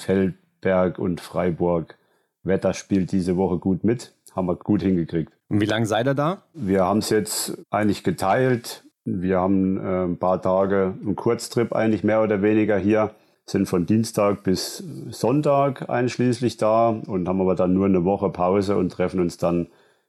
Feldberg 0.61 0.99
und 0.99 1.21
Freiburg. 1.21 1.97
Wetter 2.43 2.73
spielt 2.73 3.11
diese 3.11 3.37
Woche 3.37 3.57
gut 3.57 3.83
mit, 3.83 4.13
haben 4.35 4.47
wir 4.47 4.55
gut 4.55 4.81
hingekriegt. 4.81 5.33
Und 5.49 5.61
wie 5.61 5.65
lange 5.65 5.85
seid 5.85 6.07
ihr 6.07 6.15
da? 6.15 6.43
Wir 6.53 6.85
haben 6.85 6.99
es 6.99 7.09
jetzt 7.09 7.57
eigentlich 7.69 8.03
geteilt. 8.03 8.83
Wir 9.03 9.39
haben 9.39 9.77
äh, 9.77 10.05
ein 10.05 10.17
paar 10.17 10.41
Tage 10.41 10.95
einen 11.01 11.15
Kurztrip 11.15 11.73
eigentlich 11.73 12.03
mehr 12.03 12.21
oder 12.21 12.41
weniger 12.41 12.77
hier, 12.77 13.11
sind 13.45 13.67
von 13.67 13.85
Dienstag 13.85 14.43
bis 14.43 14.83
Sonntag 15.09 15.89
einschließlich 15.89 16.57
da 16.57 16.89
und 16.89 17.27
haben 17.27 17.41
aber 17.41 17.55
dann 17.55 17.73
nur 17.73 17.85
eine 17.85 18.05
Woche 18.05 18.29
Pause 18.29 18.77
und 18.77 18.91
treffen 18.91 19.19
uns 19.19 19.37
dann 19.37 19.67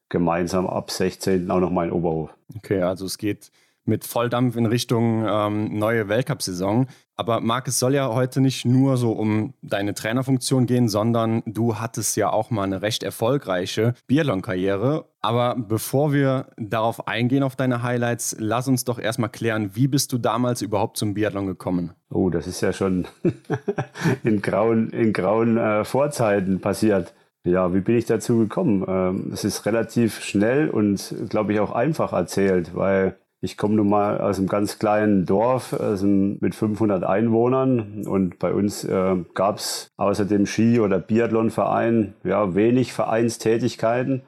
gemeinsam 0.09 0.67
ab 0.67 0.91
16. 0.91 1.51
auch 1.51 1.61
nochmal 1.61 1.89
in 1.89 1.93
Oberhof. 1.93 2.31
Okay, 2.57 2.83
also 2.83 3.07
es 3.07 3.19
geht 3.19 3.51
mit 3.85 4.05
Volldampf 4.05 4.57
in 4.57 4.67
Richtung 4.67 5.25
ähm, 5.27 5.79
neue 5.79 6.09
Weltcup-Saison. 6.09 6.87
Aber 7.17 7.41
Marc, 7.41 7.69
es 7.69 7.79
soll 7.79 7.95
ja 7.95 8.13
heute 8.13 8.41
nicht 8.41 8.65
nur 8.65 8.97
so 8.97 9.13
um 9.13 9.55
deine 9.63 9.95
Trainerfunktion 9.95 10.67
gehen, 10.67 10.89
sondern 10.89 11.43
du 11.47 11.79
hattest 11.79 12.17
ja 12.17 12.33
auch 12.33 12.51
mal 12.51 12.65
eine 12.65 12.83
recht 12.83 13.03
erfolgreiche 13.03 13.95
Biathlon-Karriere. 14.07 15.07
Aber 15.21 15.55
bevor 15.57 16.13
wir 16.13 16.47
darauf 16.57 17.07
eingehen, 17.07 17.43
auf 17.43 17.55
deine 17.55 17.83
Highlights, 17.83 18.37
lass 18.39 18.67
uns 18.67 18.85
doch 18.85 18.99
erstmal 18.99 19.31
klären, 19.31 19.75
wie 19.75 19.89
bist 19.89 20.13
du 20.13 20.19
damals 20.19 20.63
überhaupt 20.63 20.97
zum 20.97 21.15
Biathlon 21.15 21.47
gekommen? 21.47 21.93
Oh, 22.11 22.31
das 22.31 22.47
ist 22.47 22.61
ja 22.61 22.73
schon 22.73 23.07
in 24.25 24.43
grauen, 24.43 24.91
in 24.91 25.13
grauen 25.13 25.59
äh, 25.59 25.85
Vorzeiten 25.85 26.61
passiert. 26.61 27.15
Ja, 27.45 27.75
wie 27.75 27.81
bin 27.81 27.97
ich 27.97 28.07
dazu 28.07 28.39
gekommen? 28.39 28.85
Ähm, 28.87 29.31
es 29.33 29.45
ist 29.45 29.67
relativ 29.67 30.23
schnell 30.23 30.71
und, 30.71 31.15
glaube 31.29 31.53
ich, 31.53 31.61
auch 31.61 31.73
einfach 31.73 32.13
erzählt, 32.13 32.75
weil 32.75 33.17
ich 33.45 33.57
komme 33.57 33.75
nun 33.75 33.89
mal 33.89 34.21
aus 34.21 34.39
einem 34.39 34.47
ganz 34.47 34.79
kleinen 34.79 35.27
Dorf 35.27 35.75
also 35.75 36.07
mit 36.07 36.55
500 36.55 37.03
Einwohnern 37.03 38.05
und 38.07 38.39
bei 38.39 38.53
uns 38.53 38.85
äh, 38.85 39.17
gab 39.35 39.57
es 39.57 39.91
außer 39.97 40.25
dem 40.25 40.47
Ski- 40.47 40.79
oder 40.79 41.01
Biathlonverein 41.01 42.15
ja 42.23 42.55
wenig 42.55 42.93
Vereinstätigkeiten. 42.93 44.23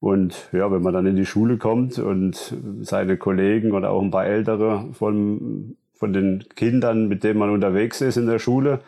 Und 0.00 0.48
ja, 0.52 0.72
wenn 0.72 0.82
man 0.82 0.94
dann 0.94 1.06
in 1.06 1.14
die 1.14 1.26
Schule 1.26 1.58
kommt 1.58 1.98
und 2.00 2.56
seine 2.80 3.16
Kollegen 3.18 3.70
oder 3.70 3.90
auch 3.90 4.02
ein 4.02 4.10
paar 4.10 4.26
Ältere 4.26 4.88
von, 4.94 5.76
von 5.92 6.12
den 6.12 6.44
Kindern, 6.56 7.06
mit 7.06 7.22
denen 7.22 7.38
man 7.38 7.50
unterwegs 7.50 8.00
ist 8.00 8.16
in 8.16 8.26
der 8.26 8.40
Schule, 8.40 8.80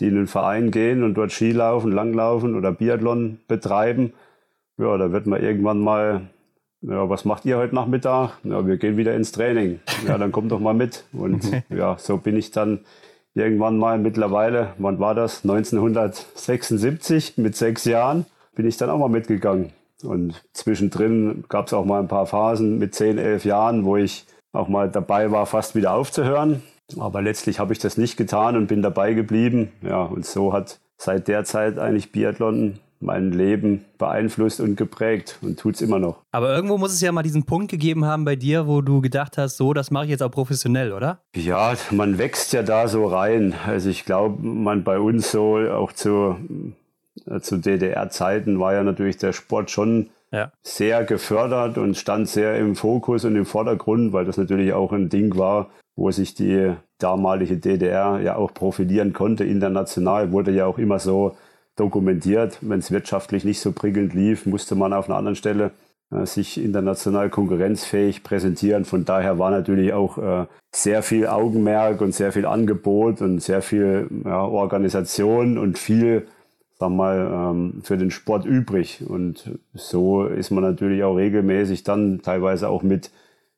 die 0.00 0.06
in 0.06 0.14
den 0.14 0.26
Verein 0.28 0.70
gehen 0.70 1.02
und 1.02 1.14
dort 1.14 1.32
Skilaufen, 1.32 1.90
Langlaufen 1.90 2.54
oder 2.54 2.70
Biathlon 2.70 3.40
betreiben, 3.48 4.12
ja, 4.76 4.96
da 4.96 5.10
wird 5.10 5.26
man 5.26 5.42
irgendwann 5.42 5.80
mal 5.80 6.28
ja, 6.82 7.08
was 7.08 7.24
macht 7.24 7.44
ihr 7.44 7.56
heute 7.58 7.74
Nachmittag? 7.74 8.38
Ja, 8.44 8.66
wir 8.66 8.76
gehen 8.76 8.96
wieder 8.96 9.14
ins 9.14 9.32
Training. 9.32 9.80
Ja, 10.06 10.18
dann 10.18 10.32
kommt 10.32 10.52
doch 10.52 10.60
mal 10.60 10.74
mit. 10.74 11.04
Und 11.12 11.50
ja, 11.70 11.96
so 11.98 12.18
bin 12.18 12.36
ich 12.36 12.50
dann 12.50 12.80
irgendwann 13.34 13.78
mal 13.78 13.98
mittlerweile, 13.98 14.74
wann 14.78 14.98
war 14.98 15.14
das? 15.14 15.44
1976 15.44 17.38
mit 17.38 17.56
sechs 17.56 17.84
Jahren 17.84 18.26
bin 18.54 18.66
ich 18.66 18.76
dann 18.76 18.90
auch 18.90 18.98
mal 18.98 19.08
mitgegangen. 19.08 19.72
Und 20.02 20.44
zwischendrin 20.52 21.44
gab 21.48 21.66
es 21.66 21.72
auch 21.72 21.84
mal 21.84 22.00
ein 22.00 22.08
paar 22.08 22.26
Phasen 22.26 22.78
mit 22.78 22.94
zehn, 22.94 23.18
elf 23.18 23.44
Jahren, 23.44 23.84
wo 23.84 23.96
ich 23.96 24.26
auch 24.52 24.68
mal 24.68 24.88
dabei 24.88 25.30
war, 25.30 25.46
fast 25.46 25.74
wieder 25.74 25.92
aufzuhören. 25.92 26.62
Aber 26.98 27.20
letztlich 27.20 27.58
habe 27.58 27.72
ich 27.72 27.78
das 27.78 27.98
nicht 27.98 28.16
getan 28.16 28.56
und 28.56 28.68
bin 28.68 28.82
dabei 28.82 29.14
geblieben. 29.14 29.72
Ja, 29.82 30.02
und 30.02 30.24
so 30.24 30.52
hat 30.52 30.78
seit 30.96 31.28
der 31.28 31.44
Zeit 31.44 31.78
eigentlich 31.78 32.12
Biathlon 32.12 32.78
mein 33.00 33.32
Leben 33.32 33.84
beeinflusst 33.96 34.60
und 34.60 34.76
geprägt 34.76 35.38
und 35.42 35.58
tut 35.58 35.76
es 35.76 35.80
immer 35.80 35.98
noch. 35.98 36.22
Aber 36.32 36.54
irgendwo 36.54 36.78
muss 36.78 36.92
es 36.92 37.00
ja 37.00 37.12
mal 37.12 37.22
diesen 37.22 37.44
Punkt 37.44 37.70
gegeben 37.70 38.04
haben 38.04 38.24
bei 38.24 38.36
dir, 38.36 38.66
wo 38.66 38.80
du 38.80 39.00
gedacht 39.00 39.38
hast, 39.38 39.56
so, 39.56 39.72
das 39.72 39.90
mache 39.90 40.04
ich 40.04 40.10
jetzt 40.10 40.22
auch 40.22 40.30
professionell, 40.30 40.92
oder? 40.92 41.20
Ja, 41.34 41.74
man 41.90 42.18
wächst 42.18 42.52
ja 42.52 42.62
da 42.62 42.88
so 42.88 43.06
rein. 43.06 43.54
Also 43.66 43.88
ich 43.88 44.04
glaube, 44.04 44.42
man 44.42 44.84
bei 44.84 44.98
uns 44.98 45.30
so 45.30 45.58
auch 45.58 45.92
zu, 45.92 46.36
äh, 47.26 47.40
zu 47.40 47.58
DDR-Zeiten 47.58 48.58
war 48.58 48.74
ja 48.74 48.82
natürlich 48.82 49.16
der 49.16 49.32
Sport 49.32 49.70
schon 49.70 50.10
ja. 50.32 50.52
sehr 50.62 51.04
gefördert 51.04 51.78
und 51.78 51.96
stand 51.96 52.28
sehr 52.28 52.58
im 52.58 52.76
Fokus 52.76 53.24
und 53.24 53.36
im 53.36 53.46
Vordergrund, 53.46 54.12
weil 54.12 54.24
das 54.24 54.36
natürlich 54.36 54.72
auch 54.72 54.92
ein 54.92 55.08
Ding 55.08 55.36
war, 55.38 55.70
wo 55.96 56.10
sich 56.10 56.34
die 56.34 56.74
damalige 56.98 57.56
DDR 57.56 58.20
ja 58.20 58.36
auch 58.36 58.52
profilieren 58.52 59.12
konnte. 59.12 59.44
International 59.44 60.32
wurde 60.32 60.52
ja 60.52 60.66
auch 60.66 60.78
immer 60.78 60.98
so 60.98 61.36
dokumentiert. 61.78 62.58
Wenn 62.60 62.80
es 62.80 62.90
wirtschaftlich 62.90 63.44
nicht 63.44 63.60
so 63.60 63.72
prickelnd 63.72 64.14
lief, 64.14 64.46
musste 64.46 64.74
man 64.74 64.92
auf 64.92 65.08
einer 65.08 65.18
anderen 65.18 65.36
Stelle 65.36 65.72
äh, 66.10 66.26
sich 66.26 66.62
international 66.62 67.30
konkurrenzfähig 67.30 68.22
präsentieren. 68.22 68.84
Von 68.84 69.04
daher 69.04 69.38
war 69.38 69.50
natürlich 69.50 69.92
auch 69.92 70.18
äh, 70.18 70.46
sehr 70.74 71.02
viel 71.02 71.26
Augenmerk 71.26 72.00
und 72.00 72.14
sehr 72.14 72.32
viel 72.32 72.46
Angebot 72.46 73.20
und 73.22 73.40
sehr 73.40 73.62
viel 73.62 74.08
ja, 74.24 74.42
Organisation 74.42 75.58
und 75.58 75.78
viel 75.78 76.26
sag 76.78 76.90
mal, 76.90 77.50
ähm, 77.50 77.80
für 77.82 77.96
den 77.96 78.10
Sport 78.10 78.44
übrig. 78.44 79.02
Und 79.06 79.58
so 79.74 80.24
ist 80.24 80.50
man 80.50 80.62
natürlich 80.62 81.02
auch 81.02 81.16
regelmäßig 81.16 81.82
dann 81.82 82.22
teilweise 82.22 82.68
auch 82.68 82.82
mit, 82.82 83.10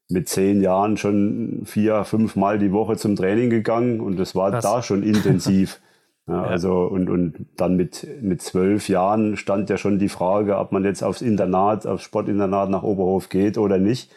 mit 0.09 0.28
zehn 0.28 0.62
Jahren 0.62 0.96
schon 0.96 1.62
vier, 1.66 2.04
fünf 2.04 2.37
Mal 2.37 2.59
die 2.59 2.72
Woche 2.72 2.96
zum 2.96 3.16
Training 3.16 3.50
gegangen 3.50 4.00
und 4.00 4.18
das 4.18 4.35
war 4.35 4.50
Krass. 4.50 4.64
da 4.64 4.83
schon 4.83 5.02
intensiv. 5.02 5.80
Ja, 6.31 6.43
Also 6.45 6.85
und, 6.85 7.11
und 7.11 7.47
dann 7.57 7.77
mit, 7.77 8.07
mit 8.23 8.40
zwölf 8.40 8.88
Jahren 8.88 9.37
stand 9.37 9.69
ja 9.69 9.77
schon 9.77 9.99
die 9.99 10.09
Frage, 10.09 10.59
ob 10.59 10.71
man 10.73 10.85
jetzt 10.85 11.03
aufs 11.03 11.23
Internat, 11.23 11.87
aufs 11.87 12.05
Sportinternat 12.05 12.71
nach 12.71 12.83
Oberhof 12.85 13.29
geht 13.29 13.59
oder 13.59 13.79
nicht. 13.79 14.12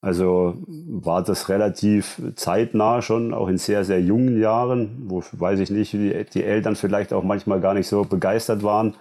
Also 0.00 0.54
war 0.68 1.24
das 1.24 1.48
relativ 1.48 2.22
zeitnah 2.36 3.02
schon, 3.02 3.34
auch 3.34 3.48
in 3.48 3.58
sehr, 3.58 3.84
sehr 3.84 4.00
jungen 4.00 4.38
Jahren, 4.40 5.06
wo, 5.08 5.22
weiß 5.32 5.58
ich 5.58 5.70
nicht, 5.70 5.92
die, 5.92 6.24
die 6.32 6.44
Eltern 6.44 6.76
vielleicht 6.76 7.12
auch 7.12 7.24
manchmal 7.24 7.60
gar 7.60 7.74
nicht 7.74 7.88
so 7.88 8.04
begeistert 8.04 8.62
waren. 8.62 8.94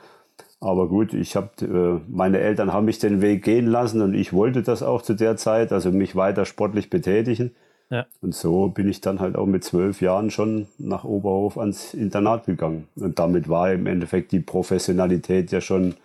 Aber 0.60 0.88
gut, 0.88 1.14
ich 1.14 1.36
habe, 1.36 1.50
äh, 1.62 2.02
meine 2.12 2.40
Eltern 2.40 2.74
haben 2.74 2.86
mich 2.86 2.98
den 3.00 3.22
Weg 3.22 3.44
gehen 3.44 3.68
lassen 3.68 4.02
und 4.02 4.16
ich 4.16 4.34
wollte 4.34 4.64
das 4.64 4.82
auch 4.82 5.04
zu 5.04 5.14
der 5.14 5.38
Zeit, 5.38 5.72
also 5.72 5.92
mich 5.92 6.16
weiter 6.16 6.46
sportlich 6.46 6.90
betätigen. 6.90 7.52
Ja. 7.90 8.06
Und 8.22 8.36
so 8.36 8.68
bin 8.68 8.90
ich 8.90 9.02
dann 9.02 9.20
halt 9.20 9.36
auch 9.36 9.46
mit 9.46 9.64
zwölf 9.64 10.02
Jahren 10.02 10.30
schon 10.30 10.68
nach 10.78 11.04
Oberhof 11.04 11.58
ans 11.58 11.94
Internat 11.94 12.46
gegangen. 12.46 12.88
Und 12.96 13.18
damit 13.18 13.48
war 13.48 13.72
im 13.72 13.88
Endeffekt 13.88 14.32
die 14.32 14.42
Professionalität 14.42 15.52
ja 15.52 15.62
schon, 15.62 15.96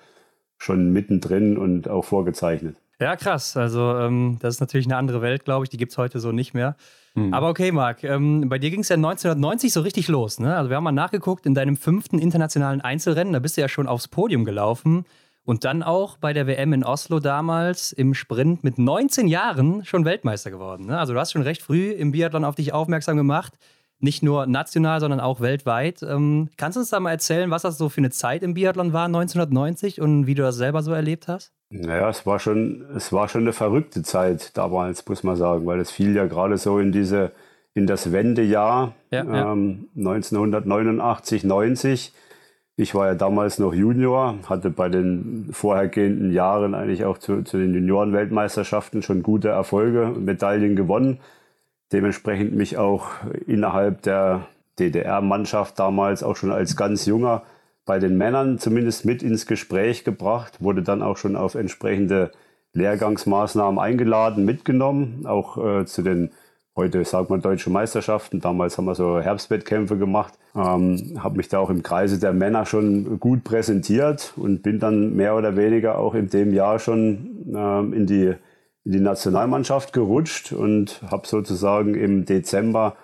schon 0.58 0.92
mittendrin 0.92 1.56
und 1.56 1.88
auch 1.88 2.04
vorgezeichnet. 2.04 2.76
Ja, 3.00 3.16
krass. 3.16 3.56
Also, 3.56 3.96
ähm, 3.96 4.38
das 4.40 4.54
ist 4.54 4.60
natürlich 4.60 4.86
eine 4.86 4.96
andere 4.96 5.22
Welt, 5.22 5.44
glaube 5.44 5.64
ich. 5.64 5.70
Die 5.70 5.76
gibt 5.76 5.90
es 5.90 5.98
heute 5.98 6.20
so 6.20 6.30
nicht 6.30 6.54
mehr. 6.54 6.76
Mhm. 7.14 7.34
Aber 7.34 7.48
okay, 7.48 7.72
Marc, 7.72 8.04
ähm, 8.04 8.48
bei 8.48 8.60
dir 8.60 8.70
ging 8.70 8.80
es 8.80 8.88
ja 8.88 8.94
1990 8.94 9.72
so 9.72 9.80
richtig 9.80 10.06
los. 10.06 10.38
Ne? 10.38 10.56
Also, 10.56 10.70
wir 10.70 10.76
haben 10.76 10.84
mal 10.84 10.92
nachgeguckt 10.92 11.44
in 11.46 11.54
deinem 11.54 11.76
fünften 11.76 12.20
internationalen 12.20 12.80
Einzelrennen. 12.80 13.32
Da 13.32 13.40
bist 13.40 13.56
du 13.56 13.60
ja 13.60 13.68
schon 13.68 13.88
aufs 13.88 14.06
Podium 14.06 14.44
gelaufen. 14.44 15.04
Und 15.44 15.64
dann 15.64 15.82
auch 15.82 16.18
bei 16.18 16.32
der 16.32 16.46
WM 16.46 16.72
in 16.72 16.84
Oslo 16.84 17.18
damals 17.18 17.90
im 17.92 18.14
Sprint 18.14 18.62
mit 18.62 18.78
19 18.78 19.26
Jahren 19.26 19.84
schon 19.84 20.04
Weltmeister 20.04 20.50
geworden. 20.50 20.86
Ne? 20.86 20.98
Also, 20.98 21.14
du 21.14 21.18
hast 21.18 21.32
schon 21.32 21.42
recht 21.42 21.62
früh 21.62 21.90
im 21.90 22.12
Biathlon 22.12 22.44
auf 22.44 22.54
dich 22.54 22.72
aufmerksam 22.72 23.16
gemacht. 23.16 23.54
Nicht 23.98 24.22
nur 24.22 24.46
national, 24.46 25.00
sondern 25.00 25.20
auch 25.20 25.40
weltweit. 25.40 26.02
Ähm, 26.02 26.48
kannst 26.56 26.76
du 26.76 26.80
uns 26.80 26.90
da 26.90 26.98
mal 26.98 27.12
erzählen, 27.12 27.50
was 27.50 27.62
das 27.62 27.78
so 27.78 27.88
für 27.88 27.98
eine 27.98 28.10
Zeit 28.10 28.42
im 28.42 28.54
Biathlon 28.54 28.92
war 28.92 29.06
1990 29.06 30.00
und 30.00 30.26
wie 30.26 30.34
du 30.34 30.42
das 30.42 30.56
selber 30.56 30.82
so 30.82 30.92
erlebt 30.92 31.28
hast? 31.28 31.52
Naja, 31.70 32.08
es 32.10 32.26
war 32.26 32.38
schon, 32.38 32.84
es 32.94 33.12
war 33.12 33.28
schon 33.28 33.42
eine 33.42 33.52
verrückte 33.52 34.02
Zeit 34.02 34.56
damals, 34.56 35.06
muss 35.08 35.22
man 35.22 35.36
sagen, 35.36 35.66
weil 35.66 35.80
es 35.80 35.90
fiel 35.90 36.14
ja 36.14 36.26
gerade 36.26 36.58
so 36.58 36.78
in 36.78 36.92
diese, 36.92 37.32
in 37.74 37.86
das 37.86 38.12
Wendejahr 38.12 38.92
ja, 39.10 39.24
ja. 39.24 39.52
Ähm, 39.52 39.88
1989, 39.96 41.44
90. 41.44 42.12
Ich 42.76 42.94
war 42.94 43.08
ja 43.08 43.14
damals 43.14 43.58
noch 43.58 43.74
Junior, 43.74 44.38
hatte 44.48 44.70
bei 44.70 44.88
den 44.88 45.50
vorhergehenden 45.52 46.32
Jahren 46.32 46.74
eigentlich 46.74 47.04
auch 47.04 47.18
zu, 47.18 47.42
zu 47.42 47.58
den 47.58 47.74
Juniorenweltmeisterschaften 47.74 49.02
schon 49.02 49.22
gute 49.22 49.48
Erfolge, 49.48 50.12
Medaillen 50.18 50.74
gewonnen. 50.74 51.20
Dementsprechend 51.92 52.54
mich 52.54 52.78
auch 52.78 53.08
innerhalb 53.46 54.02
der 54.02 54.46
DDR-Mannschaft 54.78 55.78
damals 55.78 56.22
auch 56.22 56.36
schon 56.36 56.50
als 56.50 56.74
ganz 56.76 57.04
junger 57.04 57.42
bei 57.84 57.98
den 57.98 58.16
Männern 58.16 58.58
zumindest 58.58 59.04
mit 59.04 59.22
ins 59.22 59.46
Gespräch 59.46 60.04
gebracht, 60.04 60.62
wurde 60.62 60.82
dann 60.82 61.02
auch 61.02 61.18
schon 61.18 61.36
auf 61.36 61.54
entsprechende 61.54 62.30
Lehrgangsmaßnahmen 62.72 63.78
eingeladen, 63.78 64.44
mitgenommen, 64.44 65.26
auch 65.26 65.58
äh, 65.58 65.84
zu 65.84 66.02
den 66.02 66.30
heute 66.76 67.04
sagt 67.04 67.30
man 67.30 67.40
deutsche 67.40 67.70
Meisterschaften. 67.70 68.40
Damals 68.40 68.78
haben 68.78 68.86
wir 68.86 68.94
so 68.94 69.20
Herbstwettkämpfe 69.20 69.96
gemacht, 69.96 70.34
ähm, 70.54 71.18
habe 71.18 71.36
mich 71.36 71.48
da 71.48 71.58
auch 71.58 71.70
im 71.70 71.82
Kreise 71.82 72.18
der 72.18 72.32
Männer 72.32 72.66
schon 72.66 73.20
gut 73.20 73.44
präsentiert 73.44 74.32
und 74.36 74.62
bin 74.62 74.78
dann 74.78 75.14
mehr 75.14 75.36
oder 75.36 75.56
weniger 75.56 75.98
auch 75.98 76.14
in 76.14 76.28
dem 76.28 76.52
Jahr 76.52 76.78
schon 76.78 77.52
ähm, 77.54 77.92
in 77.92 78.06
die 78.06 78.34
in 78.84 78.92
die 78.92 79.00
Nationalmannschaft 79.00 79.92
gerutscht 79.92 80.52
und 80.52 81.02
habe 81.08 81.26
sozusagen 81.26 81.94
im 81.94 82.24
Dezember 82.24 82.96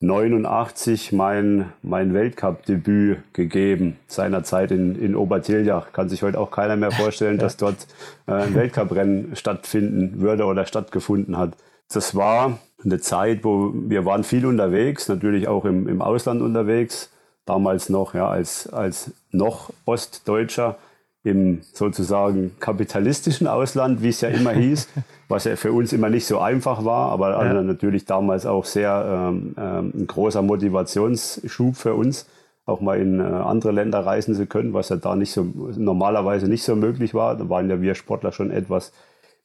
89 0.00 1.12
mein, 1.12 1.72
mein 1.82 2.14
Weltcup-Debüt 2.14 3.34
gegeben, 3.34 3.98
seinerzeit 4.06 4.70
in, 4.70 4.94
in 4.94 5.16
Obertiljach. 5.16 5.92
Kann 5.92 6.08
sich 6.08 6.22
heute 6.22 6.38
auch 6.38 6.52
keiner 6.52 6.76
mehr 6.76 6.92
vorstellen, 6.92 7.38
dass 7.38 7.56
dort 7.56 7.88
äh, 8.26 8.32
ein 8.32 8.54
Weltcuprennen 8.54 9.34
stattfinden 9.34 10.20
würde 10.20 10.44
oder 10.44 10.66
stattgefunden 10.66 11.36
hat. 11.36 11.56
Das 11.92 12.14
war 12.14 12.58
eine 12.84 13.00
Zeit, 13.00 13.44
wo 13.44 13.72
wir 13.74 14.04
waren 14.04 14.24
viel 14.24 14.46
unterwegs, 14.46 15.08
natürlich 15.08 15.48
auch 15.48 15.64
im, 15.64 15.88
im 15.88 16.02
Ausland 16.02 16.42
unterwegs. 16.42 17.10
Damals 17.44 17.88
noch 17.88 18.14
ja, 18.14 18.28
als, 18.28 18.68
als 18.68 19.12
noch 19.32 19.70
Ostdeutscher 19.86 20.76
im 21.24 21.60
sozusagen 21.72 22.52
kapitalistischen 22.60 23.46
Ausland, 23.46 24.02
wie 24.02 24.08
es 24.08 24.20
ja 24.20 24.28
immer 24.28 24.52
hieß, 24.52 24.88
was 25.28 25.44
ja 25.44 25.56
für 25.56 25.72
uns 25.72 25.92
immer 25.92 26.10
nicht 26.10 26.26
so 26.26 26.38
einfach 26.38 26.84
war, 26.84 27.10
aber 27.10 27.30
ja. 27.30 27.36
also 27.36 27.62
natürlich 27.62 28.04
damals 28.04 28.46
auch 28.46 28.64
sehr 28.64 29.30
ähm, 29.30 29.54
ähm, 29.58 29.92
ein 29.94 30.06
großer 30.06 30.42
Motivationsschub 30.42 31.76
für 31.76 31.94
uns, 31.94 32.26
auch 32.66 32.80
mal 32.80 33.00
in 33.00 33.18
äh, 33.18 33.22
andere 33.22 33.72
Länder 33.72 34.04
reisen 34.04 34.34
zu 34.34 34.46
können, 34.46 34.74
was 34.74 34.90
ja 34.90 34.96
da 34.96 35.16
nicht 35.16 35.32
so 35.32 35.46
normalerweise 35.76 36.48
nicht 36.48 36.62
so 36.62 36.76
möglich 36.76 37.14
war. 37.14 37.34
Da 37.36 37.48
waren 37.48 37.68
ja 37.68 37.80
wir 37.80 37.94
Sportler 37.94 38.32
schon 38.32 38.50
etwas 38.50 38.92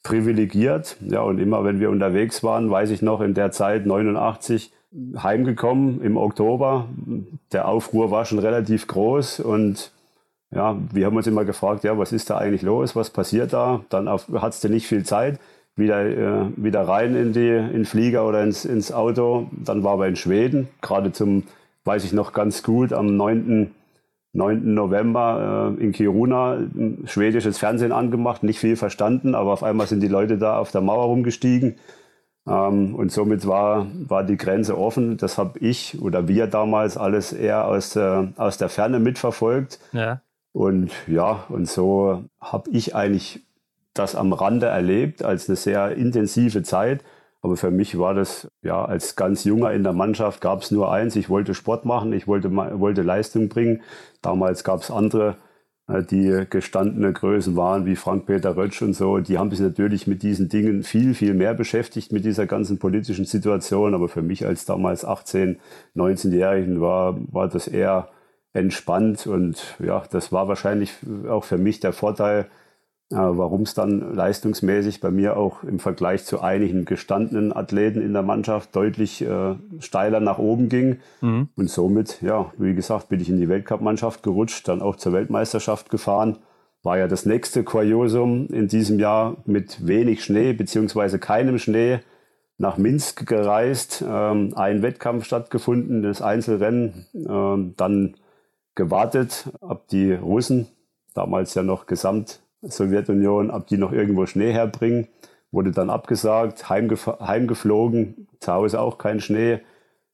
privilegiert. 0.04 0.96
Ja, 1.00 1.22
und 1.22 1.40
immer 1.40 1.64
wenn 1.64 1.80
wir 1.80 1.90
unterwegs 1.90 2.44
waren, 2.44 2.70
weiß 2.70 2.90
ich 2.90 3.02
noch, 3.02 3.20
in 3.20 3.34
der 3.34 3.50
Zeit 3.50 3.86
89 3.86 4.70
heimgekommen 5.16 6.00
im 6.02 6.16
Oktober. 6.16 6.86
Der 7.50 7.66
Aufruhr 7.66 8.12
war 8.12 8.24
schon 8.24 8.38
relativ 8.38 8.86
groß 8.86 9.40
und 9.40 9.90
ja, 10.52 10.76
wir 10.92 11.06
haben 11.06 11.16
uns 11.16 11.26
immer 11.26 11.44
gefragt, 11.44 11.82
ja, 11.82 11.98
was 11.98 12.12
ist 12.12 12.30
da 12.30 12.38
eigentlich 12.38 12.62
los, 12.62 12.94
was 12.94 13.10
passiert 13.10 13.52
da? 13.52 13.80
Dann 13.88 14.08
hattest 14.08 14.62
du 14.62 14.68
nicht 14.68 14.86
viel 14.86 15.04
Zeit, 15.04 15.40
wieder, 15.74 16.04
äh, 16.04 16.46
wieder 16.56 16.86
rein 16.86 17.16
in, 17.16 17.32
die, 17.32 17.48
in 17.48 17.84
Flieger 17.84 18.28
oder 18.28 18.44
ins, 18.44 18.64
ins 18.64 18.92
Auto. 18.92 19.48
Dann 19.50 19.82
waren 19.82 19.98
wir 19.98 20.06
in 20.06 20.14
Schweden, 20.14 20.68
gerade 20.80 21.10
zum, 21.10 21.42
weiß 21.84 22.04
ich 22.04 22.12
noch 22.12 22.32
ganz 22.32 22.62
gut, 22.62 22.92
am 22.92 23.16
9. 23.16 23.74
9. 24.34 24.74
November 24.74 25.74
äh, 25.78 25.82
in 25.82 25.92
Kiruna 25.92 26.58
schwedisches 27.06 27.58
Fernsehen 27.58 27.92
angemacht, 27.92 28.42
nicht 28.42 28.58
viel 28.58 28.76
verstanden, 28.76 29.34
aber 29.34 29.52
auf 29.52 29.62
einmal 29.62 29.86
sind 29.86 30.00
die 30.00 30.08
Leute 30.08 30.38
da 30.38 30.58
auf 30.58 30.70
der 30.72 30.80
Mauer 30.80 31.04
rumgestiegen. 31.04 31.76
Ähm, 32.46 32.94
und 32.94 33.10
somit 33.12 33.46
war, 33.46 33.86
war 34.06 34.24
die 34.24 34.36
Grenze 34.36 34.76
offen. 34.76 35.16
Das 35.16 35.38
habe 35.38 35.58
ich 35.60 36.02
oder 36.02 36.28
wir 36.28 36.48
damals 36.48 36.96
alles 36.96 37.32
eher 37.32 37.66
aus 37.66 37.90
der, 37.90 38.32
aus 38.36 38.58
der 38.58 38.68
Ferne 38.68 38.98
mitverfolgt. 38.98 39.78
Ja. 39.92 40.20
Und 40.52 40.92
ja, 41.06 41.44
und 41.48 41.68
so 41.68 42.24
habe 42.40 42.70
ich 42.70 42.94
eigentlich 42.94 43.40
das 43.94 44.16
am 44.16 44.32
Rande 44.32 44.66
erlebt 44.66 45.24
als 45.24 45.48
eine 45.48 45.56
sehr 45.56 45.96
intensive 45.96 46.62
Zeit. 46.62 47.04
Aber 47.44 47.58
für 47.58 47.70
mich 47.70 47.98
war 47.98 48.14
das, 48.14 48.48
ja, 48.62 48.82
als 48.82 49.16
ganz 49.16 49.44
junger 49.44 49.70
in 49.74 49.82
der 49.82 49.92
Mannschaft 49.92 50.40
gab 50.40 50.62
es 50.62 50.70
nur 50.70 50.90
eins, 50.90 51.14
ich 51.14 51.28
wollte 51.28 51.52
Sport 51.52 51.84
machen, 51.84 52.14
ich 52.14 52.26
wollte, 52.26 52.50
wollte 52.56 53.02
Leistung 53.02 53.50
bringen. 53.50 53.82
Damals 54.22 54.64
gab 54.64 54.80
es 54.80 54.90
andere, 54.90 55.36
äh, 55.86 56.02
die 56.02 56.46
gestandene 56.48 57.12
Größen 57.12 57.54
waren, 57.54 57.84
wie 57.84 57.96
Frank-Peter 57.96 58.56
Rötsch 58.56 58.80
und 58.80 58.94
so. 58.94 59.18
Die 59.18 59.36
haben 59.36 59.50
sich 59.50 59.60
natürlich 59.60 60.06
mit 60.06 60.22
diesen 60.22 60.48
Dingen 60.48 60.84
viel, 60.84 61.12
viel 61.12 61.34
mehr 61.34 61.52
beschäftigt, 61.52 62.12
mit 62.12 62.24
dieser 62.24 62.46
ganzen 62.46 62.78
politischen 62.78 63.26
Situation. 63.26 63.92
Aber 63.92 64.08
für 64.08 64.22
mich 64.22 64.46
als 64.46 64.64
damals 64.64 65.06
18-, 65.06 65.58
19-Jährigen 65.94 66.80
war, 66.80 67.18
war 67.30 67.48
das 67.48 67.68
eher 67.68 68.08
entspannt 68.54 69.26
und 69.26 69.76
ja, 69.80 70.02
das 70.10 70.32
war 70.32 70.48
wahrscheinlich 70.48 70.94
auch 71.28 71.44
für 71.44 71.58
mich 71.58 71.80
der 71.80 71.92
Vorteil, 71.92 72.46
warum 73.10 73.62
es 73.62 73.74
dann 73.74 74.14
leistungsmäßig 74.14 75.00
bei 75.00 75.10
mir 75.10 75.36
auch 75.36 75.62
im 75.62 75.78
Vergleich 75.78 76.24
zu 76.24 76.40
einigen 76.40 76.84
gestandenen 76.84 77.54
Athleten 77.54 78.00
in 78.00 78.12
der 78.12 78.22
Mannschaft 78.22 78.74
deutlich 78.74 79.22
äh, 79.22 79.54
steiler 79.78 80.20
nach 80.20 80.38
oben 80.38 80.68
ging. 80.68 80.98
Mhm. 81.20 81.48
Und 81.54 81.70
somit, 81.70 82.22
ja, 82.22 82.52
wie 82.58 82.74
gesagt, 82.74 83.08
bin 83.08 83.20
ich 83.20 83.28
in 83.28 83.36
die 83.36 83.48
Weltcup-Mannschaft 83.48 84.22
gerutscht, 84.22 84.66
dann 84.68 84.82
auch 84.82 84.96
zur 84.96 85.12
Weltmeisterschaft 85.12 85.90
gefahren 85.90 86.38
war 86.84 86.98
ja 86.98 87.08
das 87.08 87.24
nächste 87.24 87.64
Kuriosum 87.64 88.46
in 88.48 88.68
diesem 88.68 88.98
Jahr 88.98 89.38
mit 89.46 89.86
wenig 89.86 90.22
Schnee 90.22 90.52
beziehungsweise 90.52 91.18
keinem 91.18 91.58
Schnee 91.58 92.00
nach 92.58 92.76
Minsk 92.76 93.26
gereist, 93.26 94.04
ähm, 94.06 94.52
ein 94.54 94.82
Wettkampf 94.82 95.24
stattgefunden, 95.24 96.02
das 96.02 96.22
Einzelrennen, 96.22 97.06
ähm, 97.14 97.74
dann 97.76 98.16
gewartet, 98.74 99.50
ob 99.60 99.88
die 99.88 100.12
Russen, 100.12 100.68
damals 101.14 101.54
ja 101.54 101.62
noch 101.62 101.86
Gesamt 101.86 102.42
Sowjetunion, 102.68 103.50
ob 103.50 103.66
die 103.66 103.78
noch 103.78 103.92
irgendwo 103.92 104.26
Schnee 104.26 104.52
herbringen, 104.52 105.08
wurde 105.50 105.70
dann 105.70 105.90
abgesagt, 105.90 106.68
heimgef 106.68 107.06
heimgeflogen, 107.06 108.26
zu 108.40 108.52
Hause 108.52 108.80
auch 108.80 108.98
kein 108.98 109.20
Schnee, 109.20 109.60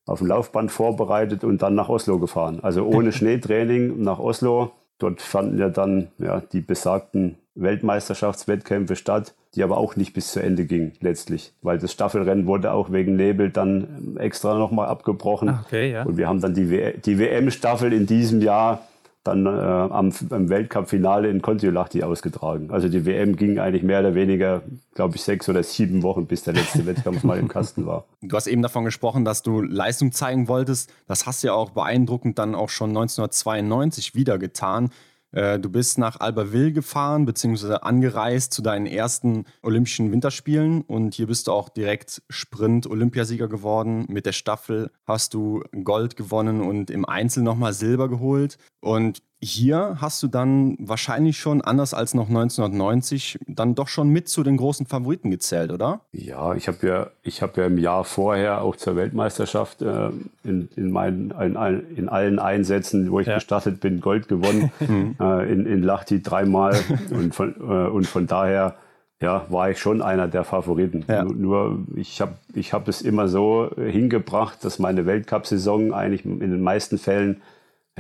auf 0.07 0.19
dem 0.19 0.29
Laufband 0.29 0.71
vorbereitet 0.71 1.45
und 1.45 1.63
dann 1.63 1.75
nach 1.75 1.89
Oslo 1.89 2.19
gefahren. 2.19 2.61
Also 2.63 2.85
ohne 2.85 3.13
Schneetraining 3.13 4.03
nach 4.03 4.19
Oslo. 4.19 4.73
Dort 4.99 5.23
fanden 5.23 5.59
ja 5.59 5.71
dann 5.71 6.09
ja, 6.19 6.41
die 6.41 6.61
besagten 6.61 7.39
Weltmeisterschaftswettkämpfe 7.55 8.97
statt, 8.97 9.35
die 9.55 9.63
aber 9.63 9.79
auch 9.79 9.97
nicht 9.97 10.13
bis 10.13 10.33
zu 10.33 10.41
Ende 10.41 10.67
gingen 10.67 10.93
letztlich, 11.01 11.55
weil 11.63 11.79
das 11.79 11.93
Staffelrennen 11.93 12.47
wurde 12.47 12.73
auch 12.73 12.93
wegen 12.93 13.17
Nebel 13.17 13.51
dann 13.51 14.17
extra 14.19 14.59
nochmal 14.59 14.89
abgebrochen. 14.89 15.49
Ah, 15.49 15.65
okay, 15.65 15.91
ja. 15.91 16.03
Und 16.05 16.17
wir 16.17 16.29
haben 16.29 16.41
dann 16.41 16.55
die, 16.55 16.93
die 17.05 17.19
WM-Staffel 17.19 17.93
in 17.93 18.07
diesem 18.07 18.43
Jahr 18.43 18.83
dann 19.23 19.45
äh, 19.45 19.51
am, 19.51 20.13
am 20.31 20.49
Weltcup-Finale 20.49 21.29
in 21.29 21.43
Kontiolahti 21.43 22.03
ausgetragen. 22.03 22.71
Also 22.71 22.89
die 22.89 23.05
WM 23.05 23.37
ging 23.37 23.59
eigentlich 23.59 23.83
mehr 23.83 24.01
oder 24.01 24.15
weniger, 24.15 24.63
glaube 24.95 25.17
ich, 25.17 25.23
sechs 25.23 25.49
oder 25.49 25.63
sieben 25.63 26.03
Wochen, 26.03 26.27
bis 26.27 26.45
der 26.45 26.55
letzte 26.55 26.87
Wettkampf 26.87 27.23
mal 27.25 27.39
im 27.39 27.49
Kasten 27.49 27.87
war. 27.87 28.07
Du 28.23 28.35
hast 28.35 28.47
eben 28.47 28.63
davon 28.63 28.85
gesprochen, 28.85 29.27
dass 29.27 29.43
du 29.43 29.61
Leistung 29.61 30.13
zeigen 30.13 30.49
wolltest. 30.49 30.93
Das 31.07 31.27
hast 31.27 31.43
du 31.43 31.49
ja 31.49 31.53
auch 31.53 31.71
beeindruckend 31.71 32.39
dann 32.39 32.55
auch 32.55 32.71
schon 32.71 32.91
1992 32.91 34.15
wieder 34.15 34.39
getan. 34.39 34.91
Äh, 35.33 35.59
du 35.59 35.71
bist 35.71 35.99
nach 35.99 36.19
Albertville 36.21 36.73
gefahren, 36.73 37.25
beziehungsweise 37.25 37.83
angereist 37.83 38.53
zu 38.53 38.63
deinen 38.63 38.87
ersten 38.87 39.45
Olympischen 39.63 40.11
Winterspielen 40.13 40.83
und 40.83 41.15
hier 41.15 41.27
bist 41.27 41.47
du 41.47 41.53
auch 41.53 41.69
direkt 41.69 42.23
Sprint-Olympiasieger 42.29 43.49
geworden. 43.49 44.07
Mit 44.09 44.27
der 44.27 44.33
Staffel 44.33 44.91
hast 45.07 45.35
du 45.35 45.63
Gold 45.85 46.17
gewonnen 46.17 46.61
und 46.61 46.91
im 46.91 47.05
Einzel 47.05 47.43
nochmal 47.43 47.73
Silber 47.73 48.09
geholt. 48.09 48.59
Und 48.81 49.23
hier 49.43 49.97
hast 50.01 50.23
du 50.23 50.29
dann 50.29 50.77
wahrscheinlich 50.79 51.39
schon, 51.39 51.63
anders 51.63 51.95
als 51.95 52.13
noch 52.13 52.29
1990, 52.29 53.39
dann 53.47 53.75
doch 53.75 53.89
schon 53.89 54.11
mit 54.11 54.29
zu 54.29 54.43
den 54.43 54.59
großen 54.59 54.87
Favoriten 54.87 55.31
gezählt, 55.31 55.73
oder? 55.73 56.01
Ja, 56.13 56.55
ich 56.55 56.69
habe 56.69 56.87
ja, 56.87 57.41
hab 57.41 57.57
ja 57.57 57.67
im 57.67 57.79
Jahr 57.79 58.05
vorher 58.05 58.61
auch 58.61 58.77
zur 58.77 58.97
Weltmeisterschaft 58.97 59.81
äh, 59.81 60.11
in, 60.45 60.69
in, 60.77 60.91
meinen, 60.91 61.31
in, 61.31 61.97
in, 61.97 62.09
allen 62.11 62.39
Einsätzen, 62.39 63.11
wo 63.11 63.21
ich 63.21 63.29
ja. 63.29 63.37
gestartet 63.37 63.81
bin, 63.81 64.01
Gold 64.01 64.29
gewonnen. 64.29 64.71
Mhm. 64.81 65.17
äh, 65.21 65.53
in, 65.53 65.67
in 65.67 65.83
Lahti 65.83 66.23
dreimal. 66.23 66.75
und, 67.11 67.35
von, 67.35 67.55
äh, 67.61 67.89
und 67.89 68.07
von 68.07 68.27
daher 68.27 68.77
ja, 69.21 69.45
war 69.51 69.71
ich 69.71 69.79
schon 69.79 70.01
einer 70.01 70.27
der 70.27 70.45
Favoriten. 70.45 71.05
Ja. 71.07 71.23
Nur, 71.23 71.35
nur, 71.35 71.79
ich 71.97 72.21
habe 72.21 72.35
ich 72.55 72.73
hab 72.73 72.89
es 72.89 73.03
immer 73.03 73.29
so 73.29 73.71
hingebracht, 73.77 74.65
dass 74.65 74.79
meine 74.79 75.07
Weltcup-Saison 75.07 75.93
eigentlich 75.93 76.25
in 76.25 76.41
den 76.41 76.63
meisten 76.63 76.99
Fällen 76.99 77.43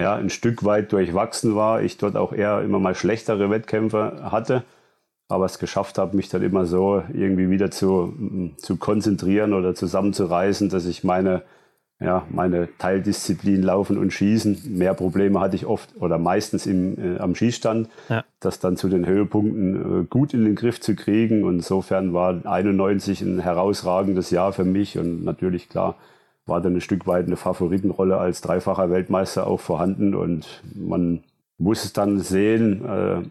ja, 0.00 0.14
ein 0.14 0.30
Stück 0.30 0.64
weit 0.64 0.92
durchwachsen 0.92 1.54
war. 1.54 1.82
Ich 1.82 1.98
dort 1.98 2.16
auch 2.16 2.32
eher 2.32 2.62
immer 2.62 2.78
mal 2.78 2.94
schlechtere 2.94 3.50
Wettkämpfe 3.50 4.20
hatte, 4.30 4.64
aber 5.28 5.46
es 5.46 5.58
geschafft 5.58 5.98
habe, 5.98 6.16
mich 6.16 6.28
dann 6.28 6.42
immer 6.42 6.66
so 6.66 7.02
irgendwie 7.12 7.50
wieder 7.50 7.70
zu, 7.70 8.12
mm, 8.16 8.56
zu 8.56 8.76
konzentrieren 8.76 9.52
oder 9.52 9.74
zusammenzureißen, 9.74 10.68
dass 10.68 10.86
ich 10.86 11.04
meine, 11.04 11.42
ja, 12.00 12.26
meine 12.30 12.68
Teildisziplin 12.78 13.62
Laufen 13.62 13.98
und 13.98 14.12
Schießen, 14.12 14.76
mehr 14.76 14.94
Probleme 14.94 15.38
hatte 15.38 15.56
ich 15.56 15.66
oft 15.66 15.90
oder 16.00 16.18
meistens 16.18 16.66
im, 16.66 17.16
äh, 17.16 17.18
am 17.18 17.34
Schießstand, 17.34 17.88
ja. 18.08 18.24
das 18.40 18.58
dann 18.58 18.76
zu 18.76 18.88
den 18.88 19.06
Höhepunkten 19.06 20.02
äh, 20.02 20.04
gut 20.06 20.32
in 20.32 20.44
den 20.44 20.54
Griff 20.54 20.80
zu 20.80 20.96
kriegen. 20.96 21.44
Und 21.44 21.56
insofern 21.56 22.14
war 22.14 22.40
91 22.44 23.20
ein 23.20 23.40
herausragendes 23.40 24.30
Jahr 24.30 24.52
für 24.52 24.64
mich 24.64 24.98
und 24.98 25.24
natürlich 25.24 25.68
klar, 25.68 25.96
war 26.46 26.60
dann 26.60 26.74
ein 26.74 26.80
Stück 26.80 27.06
weit 27.06 27.26
eine 27.26 27.36
Favoritenrolle 27.36 28.16
als 28.16 28.40
dreifacher 28.40 28.90
Weltmeister 28.90 29.46
auch 29.46 29.60
vorhanden 29.60 30.14
und 30.14 30.62
man 30.74 31.22
muss 31.58 31.84
es 31.84 31.92
dann 31.92 32.18
sehen, 32.18 32.84
äh, 32.84 33.22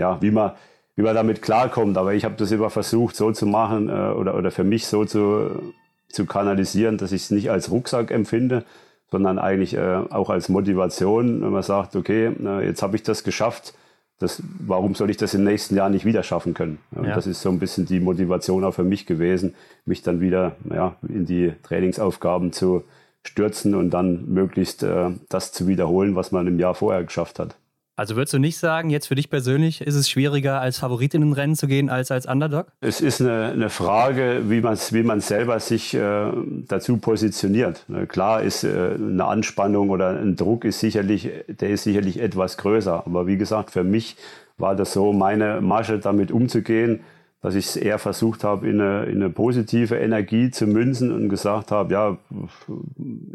ja, 0.00 0.20
wie 0.20 0.30
man, 0.30 0.52
wie 0.96 1.02
man 1.02 1.14
damit 1.14 1.40
klarkommt. 1.42 1.96
Aber 1.96 2.14
ich 2.14 2.24
habe 2.24 2.34
das 2.36 2.50
immer 2.50 2.70
versucht, 2.70 3.16
so 3.16 3.32
zu 3.32 3.46
machen 3.46 3.88
äh, 3.88 4.12
oder, 4.12 4.34
oder 4.36 4.50
für 4.50 4.64
mich 4.64 4.86
so 4.86 5.04
zu, 5.04 5.72
zu 6.08 6.26
kanalisieren, 6.26 6.98
dass 6.98 7.12
ich 7.12 7.22
es 7.22 7.30
nicht 7.30 7.50
als 7.50 7.70
Rucksack 7.70 8.10
empfinde, 8.10 8.64
sondern 9.10 9.38
eigentlich 9.38 9.74
äh, 9.74 10.02
auch 10.10 10.30
als 10.30 10.48
Motivation, 10.48 11.42
wenn 11.42 11.50
man 11.50 11.62
sagt, 11.62 11.96
okay, 11.96 12.32
jetzt 12.62 12.82
habe 12.82 12.96
ich 12.96 13.02
das 13.02 13.24
geschafft, 13.24 13.74
das, 14.20 14.42
warum 14.58 14.94
soll 14.94 15.10
ich 15.10 15.16
das 15.16 15.32
im 15.32 15.44
nächsten 15.44 15.74
Jahr 15.76 15.88
nicht 15.88 16.04
wieder 16.04 16.22
schaffen 16.22 16.52
können? 16.52 16.78
Und 16.92 17.06
ja. 17.06 17.14
das 17.14 17.26
ist 17.26 17.40
so 17.40 17.48
ein 17.48 17.58
bisschen 17.58 17.86
die 17.86 18.00
Motivation 18.00 18.64
auch 18.64 18.74
für 18.74 18.84
mich 18.84 19.06
gewesen, 19.06 19.54
mich 19.86 20.02
dann 20.02 20.20
wieder 20.20 20.56
ja, 20.72 20.94
in 21.08 21.24
die 21.24 21.54
Trainingsaufgaben 21.62 22.52
zu 22.52 22.84
stürzen 23.24 23.74
und 23.74 23.90
dann 23.90 24.26
möglichst 24.26 24.82
äh, 24.82 25.10
das 25.30 25.52
zu 25.52 25.66
wiederholen, 25.66 26.16
was 26.16 26.32
man 26.32 26.46
im 26.46 26.58
Jahr 26.58 26.74
vorher 26.74 27.02
geschafft 27.02 27.38
hat. 27.38 27.56
Also 28.00 28.16
würdest 28.16 28.32
du 28.32 28.38
nicht 28.38 28.56
sagen, 28.56 28.88
jetzt 28.88 29.08
für 29.08 29.14
dich 29.14 29.28
persönlich 29.28 29.82
ist 29.82 29.94
es 29.94 30.08
schwieriger, 30.08 30.62
als 30.62 30.78
Favorit 30.78 31.12
in 31.12 31.22
ein 31.22 31.34
Rennen 31.34 31.54
zu 31.54 31.66
gehen, 31.66 31.90
als 31.90 32.10
als 32.10 32.24
Underdog? 32.24 32.68
Es 32.80 33.02
ist 33.02 33.20
eine, 33.20 33.50
eine 33.52 33.68
Frage, 33.68 34.44
wie 34.46 34.62
man, 34.62 34.78
wie 34.92 35.02
man 35.02 35.20
selber 35.20 35.60
sich 35.60 35.92
äh, 35.92 36.32
dazu 36.66 36.96
positioniert. 36.96 37.84
Klar 38.08 38.40
ist 38.40 38.64
äh, 38.64 38.94
eine 38.94 39.26
Anspannung 39.26 39.90
oder 39.90 40.18
ein 40.18 40.34
Druck 40.34 40.64
ist 40.64 40.80
sicherlich, 40.80 41.28
der 41.46 41.68
ist 41.68 41.82
sicherlich 41.82 42.22
etwas 42.22 42.56
größer. 42.56 43.02
Aber 43.04 43.26
wie 43.26 43.36
gesagt, 43.36 43.70
für 43.70 43.84
mich 43.84 44.16
war 44.56 44.74
das 44.74 44.94
so 44.94 45.12
meine 45.12 45.60
Masche, 45.60 45.98
damit 45.98 46.32
umzugehen, 46.32 47.00
dass 47.42 47.54
ich 47.54 47.66
es 47.66 47.76
eher 47.76 47.98
versucht 47.98 48.44
habe, 48.44 48.66
in 48.66 48.80
eine, 48.80 49.04
in 49.10 49.16
eine 49.16 49.28
positive 49.28 49.96
Energie 49.96 50.50
zu 50.50 50.66
münzen 50.66 51.12
und 51.12 51.28
gesagt 51.28 51.70
habe, 51.70 51.92
ja, 51.92 52.16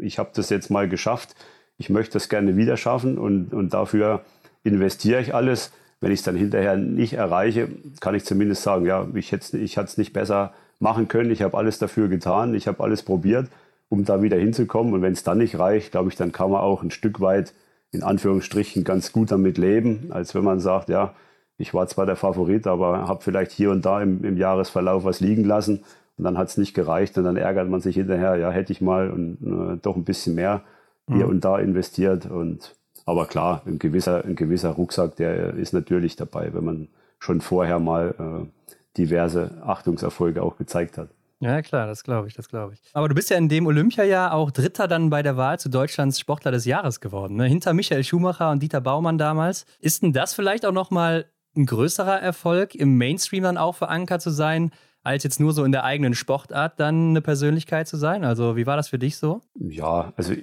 ich 0.00 0.18
habe 0.18 0.30
das 0.34 0.50
jetzt 0.50 0.72
mal 0.72 0.88
geschafft, 0.88 1.36
ich 1.78 1.90
möchte 1.90 2.14
das 2.14 2.28
gerne 2.28 2.56
wieder 2.56 2.76
schaffen 2.76 3.18
und, 3.18 3.52
und 3.52 3.74
dafür 3.74 4.22
investiere 4.66 5.20
ich 5.20 5.34
alles. 5.34 5.72
Wenn 6.00 6.12
ich 6.12 6.20
es 6.20 6.24
dann 6.24 6.36
hinterher 6.36 6.76
nicht 6.76 7.14
erreiche, 7.14 7.68
kann 8.00 8.14
ich 8.14 8.24
zumindest 8.24 8.62
sagen, 8.62 8.84
ja, 8.84 9.06
ich 9.14 9.32
hätte 9.32 9.56
ich 9.56 9.78
es 9.78 9.96
nicht 9.96 10.12
besser 10.12 10.52
machen 10.78 11.08
können. 11.08 11.30
Ich 11.30 11.42
habe 11.42 11.56
alles 11.56 11.78
dafür 11.78 12.08
getan. 12.08 12.54
Ich 12.54 12.68
habe 12.68 12.82
alles 12.82 13.02
probiert, 13.02 13.48
um 13.88 14.04
da 14.04 14.20
wieder 14.20 14.36
hinzukommen. 14.36 14.92
Und 14.92 15.02
wenn 15.02 15.14
es 15.14 15.22
dann 15.22 15.38
nicht 15.38 15.58
reicht, 15.58 15.92
glaube 15.92 16.10
ich, 16.10 16.16
dann 16.16 16.32
kann 16.32 16.50
man 16.50 16.60
auch 16.60 16.82
ein 16.82 16.90
Stück 16.90 17.20
weit 17.20 17.54
in 17.92 18.02
Anführungsstrichen 18.02 18.84
ganz 18.84 19.12
gut 19.12 19.30
damit 19.30 19.56
leben, 19.56 20.08
als 20.10 20.34
wenn 20.34 20.44
man 20.44 20.60
sagt, 20.60 20.90
ja, 20.90 21.14
ich 21.56 21.72
war 21.72 21.86
zwar 21.86 22.04
der 22.04 22.16
Favorit, 22.16 22.66
aber 22.66 23.08
habe 23.08 23.22
vielleicht 23.22 23.52
hier 23.52 23.70
und 23.70 23.86
da 23.86 24.02
im, 24.02 24.22
im 24.24 24.36
Jahresverlauf 24.36 25.04
was 25.04 25.20
liegen 25.20 25.44
lassen 25.44 25.82
und 26.18 26.24
dann 26.24 26.36
hat 26.36 26.48
es 26.48 26.56
nicht 26.56 26.74
gereicht 26.74 27.16
und 27.18 27.24
dann 27.24 27.36
ärgert 27.36 27.68
man 27.68 27.80
sich 27.80 27.96
hinterher, 27.96 28.36
ja, 28.36 28.50
hätte 28.50 28.72
ich 28.72 28.80
mal 28.80 29.10
und 29.10 29.38
äh, 29.42 29.78
doch 29.80 29.96
ein 29.96 30.04
bisschen 30.04 30.34
mehr 30.34 30.62
hier 31.08 31.24
mhm. 31.24 31.30
und 31.30 31.44
da 31.44 31.58
investiert 31.58 32.26
und 32.26 32.74
aber 33.06 33.26
klar, 33.26 33.62
ein 33.66 33.78
gewisser, 33.78 34.24
ein 34.24 34.34
gewisser 34.34 34.70
Rucksack, 34.70 35.16
der 35.16 35.54
ist 35.54 35.72
natürlich 35.72 36.16
dabei, 36.16 36.52
wenn 36.52 36.64
man 36.64 36.88
schon 37.18 37.40
vorher 37.40 37.78
mal 37.78 38.14
äh, 38.18 38.66
diverse 38.98 39.62
Achtungserfolge 39.64 40.42
auch 40.42 40.56
gezeigt 40.56 40.98
hat. 40.98 41.08
Ja, 41.38 41.60
klar, 41.62 41.86
das 41.86 42.02
glaube 42.02 42.28
ich, 42.28 42.34
das 42.34 42.48
glaube 42.48 42.74
ich. 42.74 42.80
Aber 42.94 43.08
du 43.08 43.14
bist 43.14 43.30
ja 43.30 43.36
in 43.36 43.48
dem 43.48 43.66
Olympiajahr 43.66 44.32
auch 44.32 44.50
Dritter 44.50 44.88
dann 44.88 45.10
bei 45.10 45.22
der 45.22 45.36
Wahl 45.36 45.58
zu 45.58 45.68
Deutschlands 45.68 46.18
Sportler 46.18 46.50
des 46.50 46.64
Jahres 46.64 47.00
geworden, 47.00 47.36
ne? 47.36 47.44
hinter 47.44 47.74
Michael 47.74 48.04
Schumacher 48.04 48.50
und 48.50 48.62
Dieter 48.62 48.80
Baumann 48.80 49.18
damals. 49.18 49.66
Ist 49.80 50.02
denn 50.02 50.12
das 50.12 50.34
vielleicht 50.34 50.66
auch 50.66 50.72
nochmal 50.72 51.26
ein 51.54 51.66
größerer 51.66 52.20
Erfolg, 52.20 52.74
im 52.74 52.96
Mainstream 52.96 53.44
dann 53.44 53.56
auch 53.56 53.76
verankert 53.76 54.22
zu 54.22 54.30
sein, 54.30 54.72
als 55.02 55.22
jetzt 55.22 55.38
nur 55.38 55.52
so 55.52 55.62
in 55.64 55.72
der 55.72 55.84
eigenen 55.84 56.14
Sportart 56.14 56.80
dann 56.80 57.10
eine 57.10 57.20
Persönlichkeit 57.20 57.86
zu 57.86 57.96
sein? 57.96 58.24
Also, 58.24 58.56
wie 58.56 58.66
war 58.66 58.76
das 58.76 58.88
für 58.88 58.98
dich 58.98 59.16
so? 59.16 59.42
Ja, 59.54 60.12
also 60.16 60.34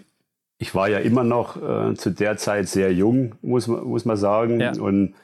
ich 0.58 0.76
war 0.76 0.90
ja 0.90 1.00
immer 1.00 1.24
noch 1.24 1.58
äh, 1.62 1.94
zu 1.96 2.12
der 2.12 2.38
Zeit 2.38 2.68
sehr 2.68 2.94
jung, 2.94 3.36
muss, 3.42 3.68
muss 3.68 4.06
man 4.06 4.18
sagen. 4.18 4.60
Ja. 4.60 4.72
Und 4.80 5.16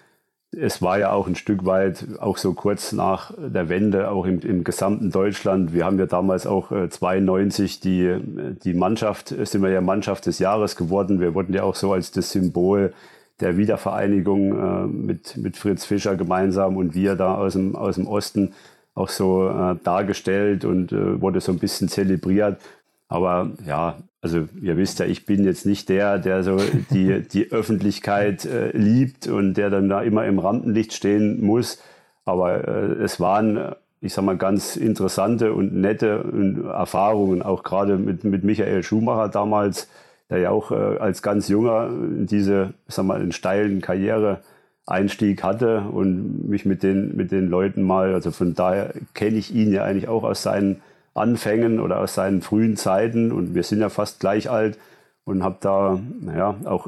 es 0.52 0.82
war 0.82 0.98
ja 0.98 1.12
auch 1.12 1.28
ein 1.28 1.36
Stück 1.36 1.65
weit, 1.65 2.06
auch 2.20 2.38
so 2.38 2.54
kurz 2.54 2.92
nach 2.92 3.34
der 3.38 3.70
Wende, 3.70 4.10
auch 4.10 4.26
im, 4.26 4.39
im 4.42 4.63
gesamten 4.63 5.12
Deutschland. 5.12 5.74
Wir 5.74 5.86
haben 5.86 6.00
ja 6.00 6.08
damals 6.08 6.48
auch 6.48 6.72
äh, 6.72 6.89
92 6.89 7.80
die, 7.80 8.18
die 8.63 8.74
Mannschaft, 8.74 9.30
sind 9.30 9.62
wir 9.62 9.70
ja 9.70 9.82
Mannschaft 9.82 10.26
des 10.26 10.39
Jahres 10.39 10.76
geworden. 10.76 11.20
Wir 11.20 11.36
wurden 11.36 11.54
ja 11.54 11.63
auch 11.63 11.76
so 11.76 11.94
als 11.94 12.12
das 12.12 12.32
Symbol 12.32 12.94
der 13.39 13.58
Wiedervereinigung 13.58 14.60
äh, 14.60 14.88
mit, 14.88 15.38
mit 15.38 15.56
Fritz 15.56 15.86
Fischer 15.86 16.15
gemeinsam 16.15 16.78
und 16.78 16.96
wir 16.96 17.15
da 17.15 17.36
aus 17.36 17.54
dem, 17.54 17.76
aus 17.76 17.96
dem 17.96 18.08
Osten 18.08 18.54
auch 18.96 19.10
so 19.10 19.48
äh, 19.48 19.76
dargestellt 19.84 20.65
und 20.65 20.92
äh, 20.92 21.22
wurde 21.22 21.39
so 21.39 21.52
ein 21.52 21.60
bisschen 21.60 21.88
zelebriert. 21.88 22.60
Aber 23.08 23.52
ja, 23.65 23.98
also 24.21 24.47
ihr 24.62 24.77
wisst 24.77 24.99
ja, 24.99 25.05
ich 25.05 25.25
bin 25.25 25.45
jetzt 25.45 25.65
nicht 25.65 25.88
der, 25.89 26.19
der 26.19 26.43
so 26.43 26.58
die, 26.91 27.21
die 27.21 27.51
Öffentlichkeit 27.51 28.45
äh, 28.45 28.75
liebt 28.75 29.27
und 29.27 29.53
der 29.53 29.69
dann 29.69 29.89
da 29.89 30.01
immer 30.01 30.25
im 30.25 30.39
Rampenlicht 30.39 30.93
stehen 30.93 31.43
muss. 31.43 31.82
Aber 32.25 32.67
äh, 32.67 33.03
es 33.03 33.19
waren, 33.19 33.75
ich 34.01 34.13
sag 34.13 34.25
mal, 34.25 34.38
ganz 34.38 34.75
interessante 34.75 35.53
und 35.53 35.73
nette 35.73 36.65
Erfahrungen, 36.65 37.41
auch 37.41 37.63
gerade 37.63 37.97
mit, 37.97 38.23
mit 38.23 38.43
Michael 38.43 38.84
Schumacher 38.84 39.29
damals, 39.29 39.88
der 40.29 40.39
ja 40.39 40.49
auch 40.49 40.71
äh, 40.71 40.75
als 40.75 41.21
ganz 41.21 41.47
junger 41.47 41.88
in 41.88 42.27
diese, 42.27 42.73
ich 42.88 42.95
sag 42.95 43.05
mal, 43.05 43.21
in 43.21 43.32
steilen 43.32 43.82
Karriere 43.82 44.41
Einstieg 44.86 45.43
hatte 45.43 45.82
und 45.91 46.49
mich 46.49 46.65
mit 46.65 46.84
den, 46.84 47.15
mit 47.15 47.32
den 47.32 47.47
Leuten 47.47 47.84
mal, 47.84 48.13
also 48.13 48.32
von 48.32 48.53
daher 48.53 48.93
kenne 49.13 49.38
ich 49.38 49.53
ihn 49.53 49.71
ja 49.71 49.84
eigentlich 49.84 50.08
auch 50.08 50.23
aus 50.23 50.41
seinen 50.41 50.82
Anfängen 51.13 51.80
oder 51.80 52.00
aus 52.00 52.15
seinen 52.15 52.41
frühen 52.41 52.78
Zeiten. 52.78 53.32
Und 53.32 53.56
wir 53.56 53.63
sind 53.63 53.80
ja 53.80 53.89
fast 53.89 54.19
gleich 54.19 54.50
alt. 54.50 54.78
Und 55.26 55.43
habe 55.43 55.58
da 55.62 56.00
naja, 56.22 56.56
auch 56.65 56.88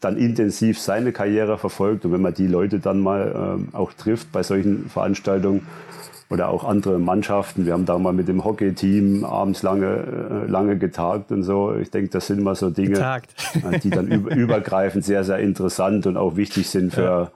dann 0.00 0.16
intensiv 0.16 0.80
seine 0.80 1.12
Karriere 1.12 1.58
verfolgt. 1.58 2.04
Und 2.04 2.12
wenn 2.12 2.22
man 2.22 2.34
die 2.34 2.46
Leute 2.46 2.80
dann 2.80 3.00
mal 3.00 3.58
äh, 3.72 3.76
auch 3.76 3.92
trifft 3.92 4.32
bei 4.32 4.42
solchen 4.42 4.88
Veranstaltungen 4.88 5.66
oder 6.28 6.48
auch 6.48 6.64
andere 6.64 6.98
Mannschaften, 6.98 7.66
wir 7.66 7.72
haben 7.72 7.86
da 7.86 7.96
mal 7.98 8.12
mit 8.12 8.26
dem 8.26 8.44
Hockey-Team 8.44 9.24
abends 9.24 9.62
lange, 9.62 9.86
äh, 10.46 10.50
lange 10.50 10.76
getagt 10.76 11.30
und 11.30 11.44
so. 11.44 11.74
Ich 11.76 11.90
denke, 11.90 12.10
das 12.10 12.26
sind 12.26 12.42
mal 12.42 12.56
so 12.56 12.70
Dinge, 12.70 12.98
äh, 12.98 13.78
die 13.78 13.90
dann 13.90 14.08
übergreifend 14.10 15.04
sehr, 15.04 15.22
sehr 15.22 15.38
interessant 15.38 16.06
und 16.06 16.16
auch 16.16 16.36
wichtig 16.36 16.68
sind 16.68 16.92
für, 16.92 17.02
ja 17.02 17.30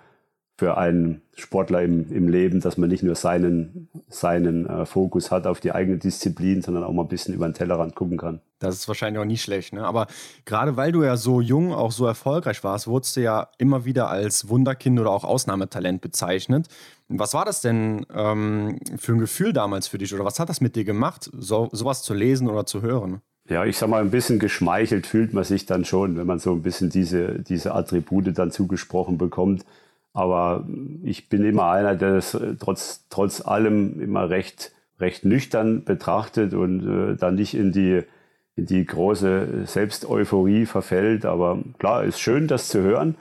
für 0.60 0.76
einen 0.76 1.22
Sportler 1.36 1.80
im, 1.80 2.12
im 2.12 2.28
Leben, 2.28 2.60
dass 2.60 2.76
man 2.76 2.90
nicht 2.90 3.02
nur 3.02 3.14
seinen, 3.14 3.88
seinen 4.10 4.66
äh, 4.66 4.84
Fokus 4.84 5.30
hat 5.30 5.46
auf 5.46 5.58
die 5.58 5.72
eigene 5.72 5.96
Disziplin, 5.96 6.60
sondern 6.60 6.84
auch 6.84 6.92
mal 6.92 7.00
ein 7.00 7.08
bisschen 7.08 7.32
über 7.32 7.48
den 7.48 7.54
Tellerrand 7.54 7.94
gucken 7.94 8.18
kann. 8.18 8.42
Das 8.58 8.74
ist 8.74 8.86
wahrscheinlich 8.86 9.18
auch 9.22 9.24
nicht 9.24 9.40
schlecht, 9.40 9.72
ne? 9.72 9.86
Aber 9.86 10.06
gerade 10.44 10.76
weil 10.76 10.92
du 10.92 11.02
ja 11.02 11.16
so 11.16 11.40
jung, 11.40 11.72
auch 11.72 11.92
so 11.92 12.04
erfolgreich 12.04 12.62
warst, 12.62 12.88
wurdest 12.88 13.16
du 13.16 13.22
ja 13.22 13.48
immer 13.56 13.86
wieder 13.86 14.10
als 14.10 14.50
Wunderkind 14.50 15.00
oder 15.00 15.12
auch 15.12 15.24
Ausnahmetalent 15.24 16.02
bezeichnet. 16.02 16.68
Was 17.08 17.32
war 17.32 17.46
das 17.46 17.62
denn 17.62 18.04
ähm, 18.14 18.78
für 18.98 19.12
ein 19.12 19.18
Gefühl 19.18 19.54
damals 19.54 19.88
für 19.88 19.96
dich 19.96 20.12
oder 20.12 20.26
was 20.26 20.38
hat 20.38 20.50
das 20.50 20.60
mit 20.60 20.76
dir 20.76 20.84
gemacht, 20.84 21.30
so, 21.32 21.70
sowas 21.72 22.02
zu 22.02 22.12
lesen 22.12 22.50
oder 22.50 22.66
zu 22.66 22.82
hören? 22.82 23.22
Ja, 23.48 23.64
ich 23.64 23.78
sag 23.78 23.88
mal, 23.88 24.02
ein 24.02 24.10
bisschen 24.10 24.38
geschmeichelt 24.38 25.06
fühlt 25.06 25.32
man 25.32 25.44
sich 25.44 25.64
dann 25.64 25.86
schon, 25.86 26.18
wenn 26.18 26.26
man 26.26 26.38
so 26.38 26.52
ein 26.52 26.60
bisschen 26.60 26.90
diese, 26.90 27.38
diese 27.38 27.74
Attribute 27.74 28.36
dann 28.36 28.50
zugesprochen 28.50 29.16
bekommt. 29.16 29.64
Aber 30.12 30.66
ich 31.02 31.28
bin 31.28 31.44
immer 31.44 31.70
einer, 31.70 31.94
der 31.94 32.14
das 32.14 32.34
äh, 32.34 32.54
trotz, 32.58 33.06
trotz 33.10 33.40
allem 33.46 34.00
immer 34.00 34.28
recht, 34.28 34.72
recht 34.98 35.24
nüchtern 35.24 35.84
betrachtet 35.84 36.52
und 36.54 36.86
äh, 36.86 37.16
dann 37.16 37.36
nicht 37.36 37.54
in 37.54 37.72
die, 37.72 38.02
in 38.56 38.66
die 38.66 38.84
große 38.84 39.66
Selbsteuphorie 39.66 40.66
verfällt. 40.66 41.24
Aber 41.24 41.58
klar, 41.78 42.04
ist 42.04 42.20
schön, 42.20 42.48
das 42.48 42.68
zu 42.68 42.80
hören. 42.80 43.14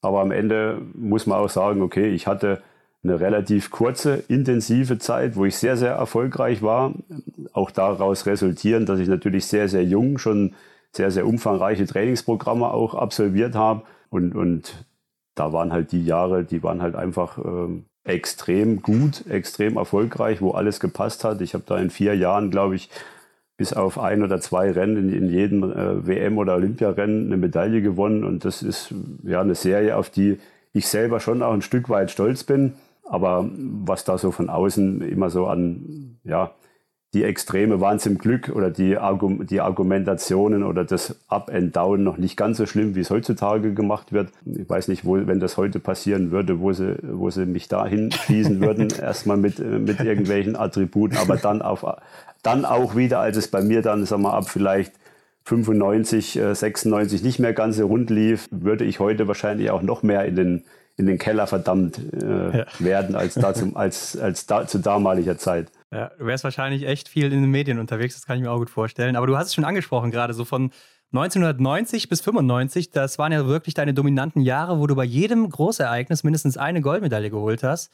Aber 0.00 0.20
am 0.20 0.30
Ende 0.30 0.80
muss 0.94 1.26
man 1.26 1.38
auch 1.38 1.50
sagen, 1.50 1.82
okay, 1.82 2.08
ich 2.08 2.26
hatte 2.26 2.62
eine 3.02 3.20
relativ 3.20 3.70
kurze, 3.70 4.22
intensive 4.28 4.98
Zeit, 4.98 5.36
wo 5.36 5.44
ich 5.44 5.56
sehr, 5.56 5.76
sehr 5.76 5.92
erfolgreich 5.92 6.62
war. 6.62 6.94
Auch 7.52 7.70
daraus 7.70 8.26
resultierend, 8.26 8.88
dass 8.88 9.00
ich 9.00 9.08
natürlich 9.08 9.46
sehr, 9.46 9.68
sehr 9.68 9.84
jung 9.84 10.18
schon 10.18 10.54
sehr, 10.92 11.10
sehr 11.10 11.26
umfangreiche 11.26 11.86
Trainingsprogramme 11.86 12.70
auch 12.70 12.94
absolviert 12.94 13.54
habe. 13.54 13.82
Und, 14.10 14.34
und 14.34 14.84
da 15.40 15.54
waren 15.54 15.72
halt 15.72 15.90
die 15.92 16.04
Jahre, 16.04 16.44
die 16.44 16.62
waren 16.62 16.82
halt 16.82 16.94
einfach 16.94 17.38
ähm, 17.38 17.86
extrem 18.04 18.82
gut, 18.82 19.26
extrem 19.26 19.78
erfolgreich, 19.78 20.42
wo 20.42 20.50
alles 20.50 20.80
gepasst 20.80 21.24
hat. 21.24 21.40
Ich 21.40 21.54
habe 21.54 21.64
da 21.66 21.78
in 21.78 21.88
vier 21.88 22.14
Jahren, 22.14 22.50
glaube 22.50 22.74
ich, 22.76 22.90
bis 23.56 23.72
auf 23.72 23.98
ein 23.98 24.22
oder 24.22 24.42
zwei 24.42 24.70
Rennen 24.70 25.08
in, 25.08 25.12
in 25.14 25.30
jedem 25.30 25.62
äh, 25.62 26.06
WM- 26.06 26.36
oder 26.36 26.56
Olympiarennen 26.56 27.26
eine 27.26 27.38
Medaille 27.38 27.80
gewonnen. 27.80 28.22
Und 28.22 28.44
das 28.44 28.62
ist 28.62 28.94
ja 29.22 29.40
eine 29.40 29.54
Serie, 29.54 29.96
auf 29.96 30.10
die 30.10 30.38
ich 30.74 30.86
selber 30.86 31.20
schon 31.20 31.42
auch 31.42 31.54
ein 31.54 31.62
Stück 31.62 31.88
weit 31.88 32.10
stolz 32.10 32.44
bin. 32.44 32.74
Aber 33.04 33.48
was 33.54 34.04
da 34.04 34.18
so 34.18 34.32
von 34.32 34.50
außen 34.50 35.00
immer 35.00 35.30
so 35.30 35.46
an, 35.46 36.18
ja, 36.22 36.50
die 37.12 37.24
Extreme 37.24 37.80
waren 37.80 37.98
zum 37.98 38.18
Glück 38.18 38.50
oder 38.54 38.70
die, 38.70 38.96
Argum 38.96 39.44
die 39.46 39.60
Argumentationen 39.60 40.62
oder 40.62 40.84
das 40.84 41.16
Up 41.28 41.50
and 41.52 41.74
Down 41.74 42.04
noch 42.04 42.18
nicht 42.18 42.36
ganz 42.36 42.58
so 42.58 42.66
schlimm, 42.66 42.94
wie 42.94 43.00
es 43.00 43.10
heutzutage 43.10 43.74
gemacht 43.74 44.12
wird. 44.12 44.28
Ich 44.46 44.68
weiß 44.68 44.86
nicht, 44.86 45.04
wo, 45.04 45.14
wenn 45.14 45.40
das 45.40 45.56
heute 45.56 45.80
passieren 45.80 46.30
würde, 46.30 46.60
wo 46.60 46.72
sie, 46.72 46.96
wo 47.02 47.30
sie 47.30 47.46
mich 47.46 47.66
da 47.66 47.84
hinschießen 47.84 48.60
würden, 48.64 48.88
erstmal 48.90 49.38
mit, 49.38 49.58
mit 49.58 49.98
irgendwelchen 49.98 50.54
Attributen, 50.54 51.18
aber 51.18 51.36
dann, 51.36 51.62
auf, 51.62 51.84
dann 52.44 52.64
auch 52.64 52.94
wieder, 52.94 53.18
als 53.18 53.36
es 53.36 53.48
bei 53.48 53.60
mir 53.60 53.82
dann, 53.82 54.06
sagen 54.06 54.22
wir 54.22 54.34
ab 54.34 54.48
vielleicht 54.48 54.92
95, 55.46 56.38
96 56.52 57.24
nicht 57.24 57.40
mehr 57.40 57.54
ganz 57.54 57.76
so 57.76 57.86
rund 57.86 58.10
lief, 58.10 58.48
würde 58.52 58.84
ich 58.84 59.00
heute 59.00 59.26
wahrscheinlich 59.26 59.72
auch 59.72 59.82
noch 59.82 60.04
mehr 60.04 60.26
in 60.26 60.36
den, 60.36 60.64
in 60.96 61.06
den 61.06 61.18
Keller 61.18 61.48
verdammt 61.48 61.98
äh, 62.22 62.58
ja. 62.58 62.66
werden 62.78 63.16
als, 63.16 63.34
da 63.34 63.52
zum, 63.52 63.76
als, 63.76 64.16
als 64.16 64.46
da, 64.46 64.68
zu 64.68 64.78
damaliger 64.78 65.38
Zeit. 65.38 65.72
Ja, 65.92 66.10
du 66.18 66.26
wärst 66.26 66.44
wahrscheinlich 66.44 66.86
echt 66.86 67.08
viel 67.08 67.32
in 67.32 67.42
den 67.42 67.50
Medien 67.50 67.80
unterwegs, 67.80 68.14
das 68.14 68.24
kann 68.24 68.36
ich 68.36 68.42
mir 68.42 68.50
auch 68.50 68.58
gut 68.58 68.70
vorstellen. 68.70 69.16
Aber 69.16 69.26
du 69.26 69.36
hast 69.36 69.48
es 69.48 69.54
schon 69.54 69.64
angesprochen 69.64 70.10
gerade, 70.10 70.34
so 70.34 70.44
von 70.44 70.70
1990 71.12 72.08
bis 72.08 72.20
95, 72.20 72.90
das 72.90 73.18
waren 73.18 73.32
ja 73.32 73.46
wirklich 73.46 73.74
deine 73.74 73.92
dominanten 73.92 74.42
Jahre, 74.42 74.78
wo 74.78 74.86
du 74.86 74.94
bei 74.94 75.04
jedem 75.04 75.50
Großereignis 75.50 76.22
mindestens 76.22 76.56
eine 76.56 76.80
Goldmedaille 76.80 77.30
geholt 77.30 77.64
hast. 77.64 77.92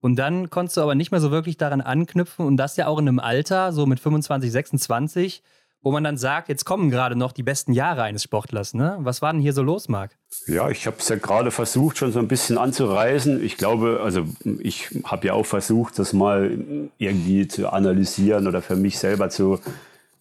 Und 0.00 0.16
dann 0.16 0.50
konntest 0.50 0.76
du 0.76 0.82
aber 0.82 0.94
nicht 0.94 1.10
mehr 1.10 1.20
so 1.20 1.30
wirklich 1.30 1.56
daran 1.56 1.80
anknüpfen 1.80 2.44
und 2.46 2.58
das 2.58 2.76
ja 2.76 2.86
auch 2.86 2.98
in 2.98 3.08
einem 3.08 3.18
Alter, 3.18 3.72
so 3.72 3.86
mit 3.86 3.98
25, 3.98 4.52
26, 4.52 5.42
wo 5.82 5.92
man 5.92 6.04
dann 6.04 6.16
sagt, 6.16 6.48
jetzt 6.48 6.64
kommen 6.64 6.90
gerade 6.90 7.16
noch 7.16 7.32
die 7.32 7.42
besten 7.42 7.72
Jahre 7.72 8.02
eines 8.02 8.22
Sportlers. 8.22 8.74
Ne? 8.74 8.98
Was 9.00 9.22
war 9.22 9.32
denn 9.32 9.40
hier 9.40 9.52
so 9.52 9.62
los, 9.62 9.88
Marc? 9.88 10.16
Ja, 10.46 10.68
ich 10.68 10.86
habe 10.86 10.96
es 10.98 11.08
ja 11.08 11.16
gerade 11.16 11.50
versucht, 11.50 11.98
schon 11.98 12.12
so 12.12 12.18
ein 12.18 12.28
bisschen 12.28 12.58
anzureißen. 12.58 13.42
Ich 13.42 13.56
glaube, 13.56 14.00
also 14.02 14.24
ich 14.58 14.88
habe 15.04 15.28
ja 15.28 15.32
auch 15.34 15.46
versucht, 15.46 15.98
das 15.98 16.12
mal 16.12 16.90
irgendwie 16.98 17.48
zu 17.48 17.72
analysieren 17.72 18.46
oder 18.46 18.60
für 18.60 18.76
mich 18.76 18.98
selber 18.98 19.30
zu 19.30 19.60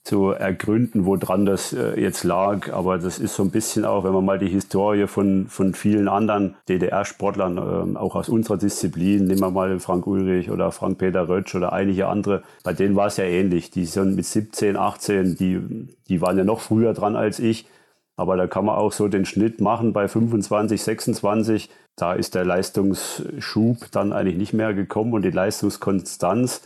zu 0.08 0.30
ergründen, 0.30 1.06
woran 1.06 1.46
das 1.46 1.74
äh, 1.74 2.00
jetzt 2.00 2.24
lag. 2.24 2.72
Aber 2.72 2.98
das 2.98 3.20
ist 3.20 3.36
so 3.36 3.44
ein 3.44 3.52
bisschen 3.52 3.84
auch, 3.84 4.06
wenn 4.06 4.14
man 4.14 4.24
mal 4.24 4.40
die 4.40 4.48
Historie 4.48 5.06
von, 5.06 5.48
von 5.48 5.74
vielen 5.74 6.08
anderen 6.08 6.56
DDR-Sportlern, 6.70 7.58
äh, 7.58 7.98
auch 7.98 8.16
aus 8.16 8.30
unserer 8.30 8.58
Disziplin, 8.58 9.26
nehmen 9.26 9.42
wir 9.42 9.52
mal 9.52 9.80
Frank 9.80 10.08
Ulrich 10.08 10.50
oder 10.50 10.72
Frank-Peter 10.72 11.28
Rötsch 11.28 11.56
oder 11.56 11.74
einige 11.74 12.08
andere, 12.08 12.44
bei 12.64 12.72
denen 12.72 12.96
war 12.96 13.08
es 13.08 13.18
ja 13.18 13.26
ähnlich. 13.26 13.70
Die 13.70 13.84
sind 13.84 14.16
mit 14.16 14.26
17, 14.26 14.78
18, 14.78 15.36
die, 15.36 15.60
die 16.08 16.22
waren 16.22 16.38
ja 16.38 16.46
noch 16.46 16.62
früher 16.62 16.94
dran 16.94 17.18
als 17.18 17.40
ich. 17.40 17.68
Aber 18.16 18.38
da 18.38 18.48
kann 18.48 18.64
man 18.64 18.78
auch 18.78 18.94
so 18.94 19.10
den 19.10 19.26
Schnitt 19.26 19.60
machen 19.60 19.92
bei 19.92 20.08
25, 20.08 20.82
26. 20.82 21.70
Da 21.98 22.14
ist 22.14 22.34
der 22.34 22.46
Leistungsschub 22.46 23.92
dann 23.92 24.14
eigentlich 24.14 24.38
nicht 24.38 24.54
mehr 24.54 24.74
gekommen 24.74 25.14
und 25.14 25.24
die 25.24 25.32
Leistungskonstanz 25.32 26.62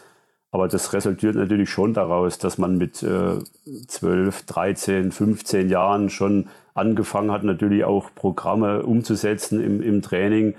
aber 0.52 0.68
das 0.68 0.92
resultiert 0.92 1.36
natürlich 1.36 1.70
schon 1.70 1.94
daraus, 1.94 2.38
dass 2.38 2.58
man 2.58 2.78
mit 2.78 3.02
äh, 3.04 3.40
12, 3.88 4.46
13, 4.46 5.12
15 5.12 5.70
Jahren 5.70 6.10
schon 6.10 6.50
angefangen 6.74 7.32
hat, 7.32 7.44
natürlich 7.44 7.86
auch 7.86 8.10
Programme 8.14 8.84
umzusetzen 8.84 9.64
im, 9.64 9.82
im 9.82 10.02
Training. 10.02 10.56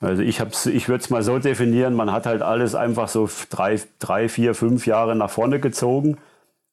Also 0.00 0.22
ich, 0.22 0.40
ich 0.66 0.88
würde 0.88 1.02
es 1.02 1.10
mal 1.10 1.22
so 1.22 1.38
definieren, 1.38 1.94
man 1.94 2.12
hat 2.12 2.26
halt 2.26 2.42
alles 2.42 2.74
einfach 2.74 3.08
so 3.08 3.28
drei, 3.48 3.80
drei, 3.98 4.28
vier, 4.28 4.54
fünf 4.54 4.86
Jahre 4.86 5.16
nach 5.16 5.30
vorne 5.30 5.58
gezogen. 5.58 6.18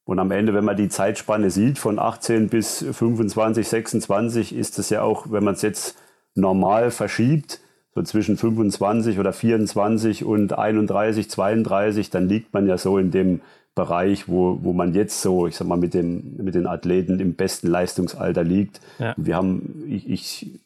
Und 0.04 0.18
am 0.18 0.30
Ende, 0.30 0.52
wenn 0.52 0.64
man 0.64 0.76
die 0.76 0.88
Zeitspanne 0.88 1.50
sieht, 1.50 1.78
von 1.78 1.98
18 1.98 2.48
bis 2.48 2.84
25, 2.84 3.66
26, 3.66 4.54
ist 4.54 4.78
das 4.78 4.90
ja 4.90 5.00
auch, 5.00 5.26
wenn 5.30 5.44
man 5.44 5.54
es 5.54 5.62
jetzt 5.62 5.96
normal 6.34 6.90
verschiebt, 6.90 7.60
so 7.94 8.02
zwischen 8.02 8.36
25 8.36 9.18
oder 9.18 9.32
24 9.32 10.24
und 10.24 10.58
31, 10.58 11.28
32, 11.30 12.10
dann 12.10 12.28
liegt 12.28 12.54
man 12.54 12.66
ja 12.66 12.78
so 12.78 12.98
in 12.98 13.10
dem 13.10 13.40
Bereich, 13.74 14.28
wo, 14.28 14.58
wo 14.62 14.72
man 14.72 14.94
jetzt 14.94 15.22
so, 15.22 15.46
ich 15.46 15.56
sag 15.56 15.66
mal, 15.66 15.78
mit, 15.78 15.94
dem, 15.94 16.36
mit 16.36 16.54
den 16.54 16.66
Athleten 16.66 17.20
im 17.20 17.34
besten 17.34 17.68
Leistungsalter 17.68 18.44
liegt. 18.44 18.80
Ja. 18.98 19.14
Wir 19.16 19.36
haben, 19.36 19.84
ich, 19.88 20.08
ich, 20.10 20.60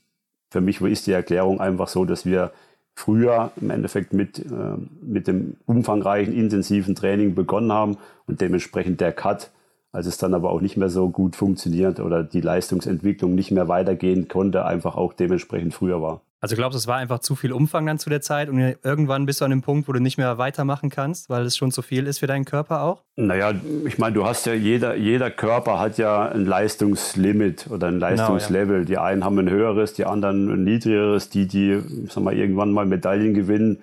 für 0.50 0.60
mich 0.60 0.80
ist 0.80 1.06
die 1.06 1.12
Erklärung 1.12 1.60
einfach 1.60 1.88
so, 1.88 2.04
dass 2.04 2.26
wir 2.26 2.52
früher 2.94 3.52
im 3.60 3.70
Endeffekt 3.70 4.12
mit, 4.12 4.38
äh, 4.38 4.76
mit 5.02 5.28
dem 5.28 5.56
umfangreichen, 5.66 6.34
intensiven 6.34 6.94
Training 6.94 7.34
begonnen 7.34 7.72
haben 7.72 7.98
und 8.26 8.40
dementsprechend 8.40 9.00
der 9.00 9.12
Cut, 9.12 9.50
als 9.92 10.06
es 10.06 10.18
dann 10.18 10.34
aber 10.34 10.50
auch 10.50 10.60
nicht 10.60 10.76
mehr 10.76 10.88
so 10.88 11.08
gut 11.08 11.36
funktioniert 11.36 12.00
oder 12.00 12.24
die 12.24 12.40
Leistungsentwicklung 12.40 13.34
nicht 13.34 13.50
mehr 13.50 13.68
weitergehen 13.68 14.28
konnte, 14.28 14.64
einfach 14.64 14.96
auch 14.96 15.12
dementsprechend 15.12 15.74
früher 15.74 16.02
war. 16.02 16.22
Also 16.46 16.54
glaubst 16.54 16.76
du, 16.76 16.78
es 16.78 16.87
war 16.87 16.98
einfach 16.98 17.18
zu 17.18 17.35
viel 17.35 17.50
Umfang 17.50 17.87
dann 17.87 17.98
zu 17.98 18.09
der 18.09 18.20
Zeit 18.20 18.48
und 18.48 18.61
irgendwann 18.61 19.26
bist 19.26 19.40
du 19.40 19.44
an 19.44 19.50
dem 19.50 19.62
Punkt, 19.62 19.88
wo 19.88 19.92
du 19.92 19.98
nicht 19.98 20.16
mehr 20.16 20.38
weitermachen 20.38 20.90
kannst, 20.90 21.28
weil 21.28 21.44
es 21.44 21.56
schon 21.56 21.72
zu 21.72 21.82
viel 21.82 22.06
ist 22.06 22.20
für 22.20 22.28
deinen 22.28 22.44
Körper 22.44 22.82
auch? 22.82 23.02
Naja, 23.16 23.52
ich 23.85 23.98
meine, 23.98 24.14
du 24.14 24.24
hast 24.24 24.46
ja, 24.46 24.54
jeder, 24.54 24.94
jeder 24.94 25.28
Körper 25.32 25.80
hat 25.80 25.98
ja 25.98 26.28
ein 26.28 26.46
Leistungslimit 26.46 27.66
oder 27.68 27.88
ein 27.88 27.98
Leistungslevel. 27.98 28.66
Genau, 28.66 28.78
ja. 28.78 28.85
Die 28.85 28.98
einen 28.98 29.24
haben 29.24 29.37
ein 29.40 29.50
höheres, 29.50 29.94
die 29.94 30.04
anderen 30.04 30.48
ein 30.48 30.62
niedrigeres. 30.62 31.30
Die, 31.30 31.48
die 31.48 31.82
sag 32.09 32.22
mal, 32.22 32.32
irgendwann 32.32 32.70
mal 32.70 32.87
Medaillen 32.87 33.35
gewinnen, 33.35 33.82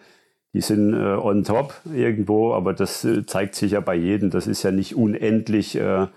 die 0.54 0.62
sind 0.62 0.94
äh, 0.94 1.18
on 1.18 1.44
top 1.44 1.74
irgendwo, 1.94 2.54
aber 2.54 2.72
das 2.72 3.04
äh, 3.04 3.26
zeigt 3.26 3.56
sich 3.56 3.74
ja 3.74 3.82
bei 3.82 3.96
jedem. 3.96 4.30
Das 4.30 4.48
ist 4.48 4.64
ja 4.64 4.72
nicht 4.72 4.96
unendlich. 4.96 5.76
Äh, 5.76 6.08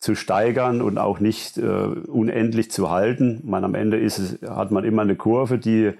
zu 0.00 0.14
steigern 0.14 0.82
und 0.82 0.98
auch 0.98 1.18
nicht 1.18 1.56
äh, 1.56 1.62
unendlich 1.62 2.70
zu 2.70 2.90
halten. 2.90 3.40
Man, 3.44 3.64
am 3.64 3.74
Ende 3.74 3.98
ist 3.98 4.18
es, 4.18 4.38
hat 4.48 4.70
man 4.70 4.84
immer 4.84 5.02
eine 5.02 5.16
Kurve, 5.16 5.58
die, 5.58 5.92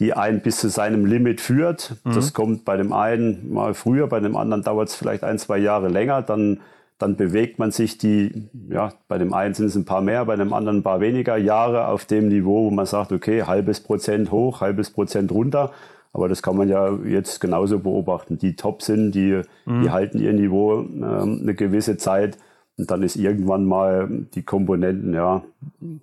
die 0.00 0.14
einen 0.14 0.40
bis 0.40 0.58
zu 0.58 0.68
seinem 0.68 1.06
Limit 1.06 1.40
führt. 1.40 1.96
Mhm. 2.04 2.14
Das 2.14 2.32
kommt 2.32 2.64
bei 2.64 2.76
dem 2.76 2.92
einen 2.92 3.52
mal 3.52 3.74
früher, 3.74 4.06
bei 4.06 4.20
dem 4.20 4.36
anderen 4.36 4.62
dauert 4.62 4.88
es 4.88 4.94
vielleicht 4.94 5.24
ein, 5.24 5.38
zwei 5.38 5.58
Jahre 5.58 5.88
länger. 5.88 6.22
Dann, 6.22 6.60
dann 6.98 7.16
bewegt 7.16 7.58
man 7.58 7.72
sich 7.72 7.98
die, 7.98 8.48
ja, 8.68 8.92
bei 9.08 9.18
dem 9.18 9.34
einen 9.34 9.54
sind 9.54 9.66
es 9.66 9.74
ein 9.74 9.84
paar 9.84 10.02
mehr, 10.02 10.24
bei 10.24 10.36
dem 10.36 10.52
anderen 10.52 10.78
ein 10.78 10.82
paar 10.84 11.00
weniger 11.00 11.36
Jahre 11.36 11.88
auf 11.88 12.04
dem 12.04 12.28
Niveau, 12.28 12.66
wo 12.66 12.70
man 12.70 12.86
sagt, 12.86 13.10
okay, 13.10 13.42
halbes 13.42 13.80
Prozent 13.80 14.30
hoch, 14.30 14.60
halbes 14.60 14.90
Prozent 14.90 15.32
runter. 15.32 15.72
Aber 16.12 16.28
das 16.28 16.42
kann 16.42 16.56
man 16.56 16.68
ja 16.68 16.96
jetzt 17.04 17.40
genauso 17.40 17.78
beobachten. 17.78 18.38
Die 18.38 18.54
top 18.54 18.82
sind, 18.82 19.12
die, 19.12 19.40
mhm. 19.64 19.82
die 19.82 19.90
halten 19.90 20.20
ihr 20.20 20.32
Niveau 20.32 20.80
ähm, 20.80 21.40
eine 21.42 21.54
gewisse 21.54 21.96
Zeit. 21.96 22.38
Und 22.82 22.90
dann 22.90 23.04
ist 23.04 23.14
irgendwann 23.14 23.64
mal 23.64 24.08
die 24.34 24.42
Komponenten, 24.42 25.14
ja, 25.14 25.44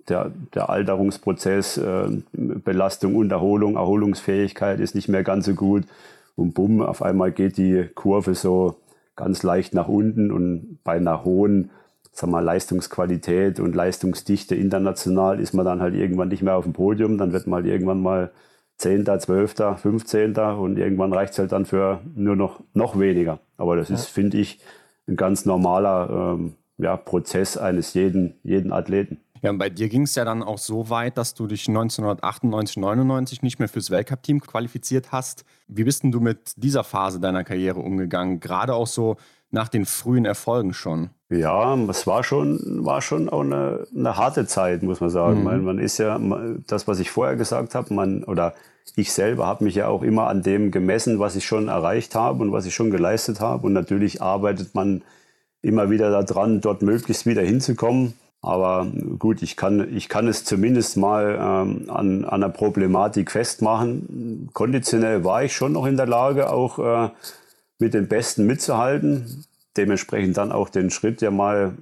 der, 0.08 0.32
der 0.54 0.70
Alterungsprozess, 0.70 1.76
äh, 1.76 2.22
Belastung 2.32 3.16
und 3.16 3.30
Erholung, 3.30 3.74
Erholungsfähigkeit 3.74 4.80
ist 4.80 4.94
nicht 4.94 5.06
mehr 5.06 5.22
ganz 5.22 5.44
so 5.44 5.52
gut. 5.52 5.84
Und 6.36 6.54
bumm, 6.54 6.80
auf 6.80 7.02
einmal 7.02 7.32
geht 7.32 7.58
die 7.58 7.84
Kurve 7.94 8.34
so 8.34 8.76
ganz 9.14 9.42
leicht 9.42 9.74
nach 9.74 9.88
unten 9.88 10.32
und 10.32 10.78
bei 10.82 10.94
einer 10.94 11.22
hohen 11.22 11.68
sagen 12.12 12.32
wir, 12.32 12.40
Leistungsqualität 12.40 13.60
und 13.60 13.74
Leistungsdichte 13.74 14.54
international 14.54 15.38
ist 15.38 15.52
man 15.52 15.66
dann 15.66 15.82
halt 15.82 15.94
irgendwann 15.94 16.28
nicht 16.28 16.42
mehr 16.42 16.56
auf 16.56 16.64
dem 16.64 16.72
Podium. 16.72 17.18
Dann 17.18 17.34
wird 17.34 17.46
man 17.46 17.62
halt 17.62 17.70
irgendwann 17.70 18.00
mal 18.00 18.30
10., 18.78 19.04
12., 19.04 19.54
15. 19.76 20.34
und 20.34 20.78
irgendwann 20.78 21.12
reicht 21.12 21.34
es 21.34 21.40
halt 21.40 21.52
dann 21.52 21.66
für 21.66 22.00
nur 22.14 22.36
noch, 22.36 22.60
noch 22.72 22.98
weniger. 22.98 23.38
Aber 23.58 23.76
das 23.76 23.90
ist, 23.90 24.06
finde 24.06 24.38
ich, 24.38 24.60
ein 25.06 25.16
ganz 25.16 25.44
normaler 25.44 26.36
ähm, 26.38 26.54
ja, 26.80 26.96
Prozess 26.96 27.56
eines 27.56 27.94
jeden, 27.94 28.34
jeden 28.42 28.72
Athleten. 28.72 29.18
Ja, 29.42 29.50
und 29.50 29.58
bei 29.58 29.70
dir 29.70 29.88
ging 29.88 30.02
es 30.02 30.14
ja 30.14 30.24
dann 30.24 30.42
auch 30.42 30.58
so 30.58 30.90
weit, 30.90 31.16
dass 31.16 31.34
du 31.34 31.46
dich 31.46 31.66
1998, 31.66 32.76
99 32.76 33.42
nicht 33.42 33.58
mehr 33.58 33.68
fürs 33.68 33.90
Weltcup-Team 33.90 34.40
qualifiziert 34.40 35.12
hast. 35.12 35.44
Wie 35.66 35.84
bist 35.84 36.02
denn 36.02 36.12
du 36.12 36.20
mit 36.20 36.52
dieser 36.56 36.84
Phase 36.84 37.20
deiner 37.20 37.42
Karriere 37.42 37.80
umgegangen? 37.80 38.40
Gerade 38.40 38.74
auch 38.74 38.86
so 38.86 39.16
nach 39.50 39.68
den 39.68 39.86
frühen 39.86 40.26
Erfolgen 40.26 40.74
schon. 40.74 41.10
Ja, 41.30 41.74
es 41.88 42.06
war 42.06 42.22
schon, 42.22 42.84
war 42.84 43.00
schon 43.00 43.28
auch 43.28 43.40
eine, 43.40 43.86
eine 43.96 44.16
harte 44.16 44.46
Zeit, 44.46 44.82
muss 44.82 45.00
man 45.00 45.10
sagen. 45.10 45.38
Mhm. 45.38 45.44
Man, 45.44 45.64
man 45.64 45.78
ist 45.78 45.98
ja, 45.98 46.20
das, 46.66 46.86
was 46.86 47.00
ich 47.00 47.10
vorher 47.10 47.36
gesagt 47.36 47.74
habe, 47.74 47.94
man, 47.94 48.24
oder 48.24 48.54
ich 48.96 49.12
selber 49.12 49.46
habe 49.46 49.64
mich 49.64 49.74
ja 49.74 49.88
auch 49.88 50.02
immer 50.02 50.26
an 50.26 50.42
dem 50.42 50.70
gemessen, 50.70 51.18
was 51.18 51.36
ich 51.36 51.46
schon 51.46 51.68
erreicht 51.68 52.14
habe 52.14 52.42
und 52.42 52.52
was 52.52 52.66
ich 52.66 52.74
schon 52.74 52.90
geleistet 52.90 53.40
habe. 53.40 53.66
Und 53.66 53.72
natürlich 53.72 54.20
arbeitet 54.20 54.74
man 54.74 55.02
immer 55.62 55.90
wieder 55.90 56.10
daran, 56.22 56.60
dort 56.60 56.82
möglichst 56.82 57.26
wieder 57.26 57.42
hinzukommen. 57.42 58.14
Aber 58.42 58.90
gut, 59.18 59.42
ich 59.42 59.56
kann, 59.56 59.94
ich 59.94 60.08
kann 60.08 60.26
es 60.26 60.44
zumindest 60.44 60.96
mal 60.96 61.38
ähm, 61.38 61.90
an, 61.90 62.24
an 62.24 62.24
einer 62.24 62.48
Problematik 62.48 63.30
festmachen. 63.30 64.48
Konditionell 64.54 65.24
war 65.24 65.44
ich 65.44 65.54
schon 65.54 65.72
noch 65.72 65.84
in 65.84 65.98
der 65.98 66.06
Lage, 66.06 66.50
auch 66.50 66.78
äh, 66.78 67.10
mit 67.78 67.92
den 67.92 68.08
Besten 68.08 68.46
mitzuhalten. 68.46 69.44
Dementsprechend 69.76 70.38
dann 70.38 70.52
auch 70.52 70.70
den 70.70 70.90
Schritt 70.90 71.20
ja 71.20 71.30
mal 71.30 71.74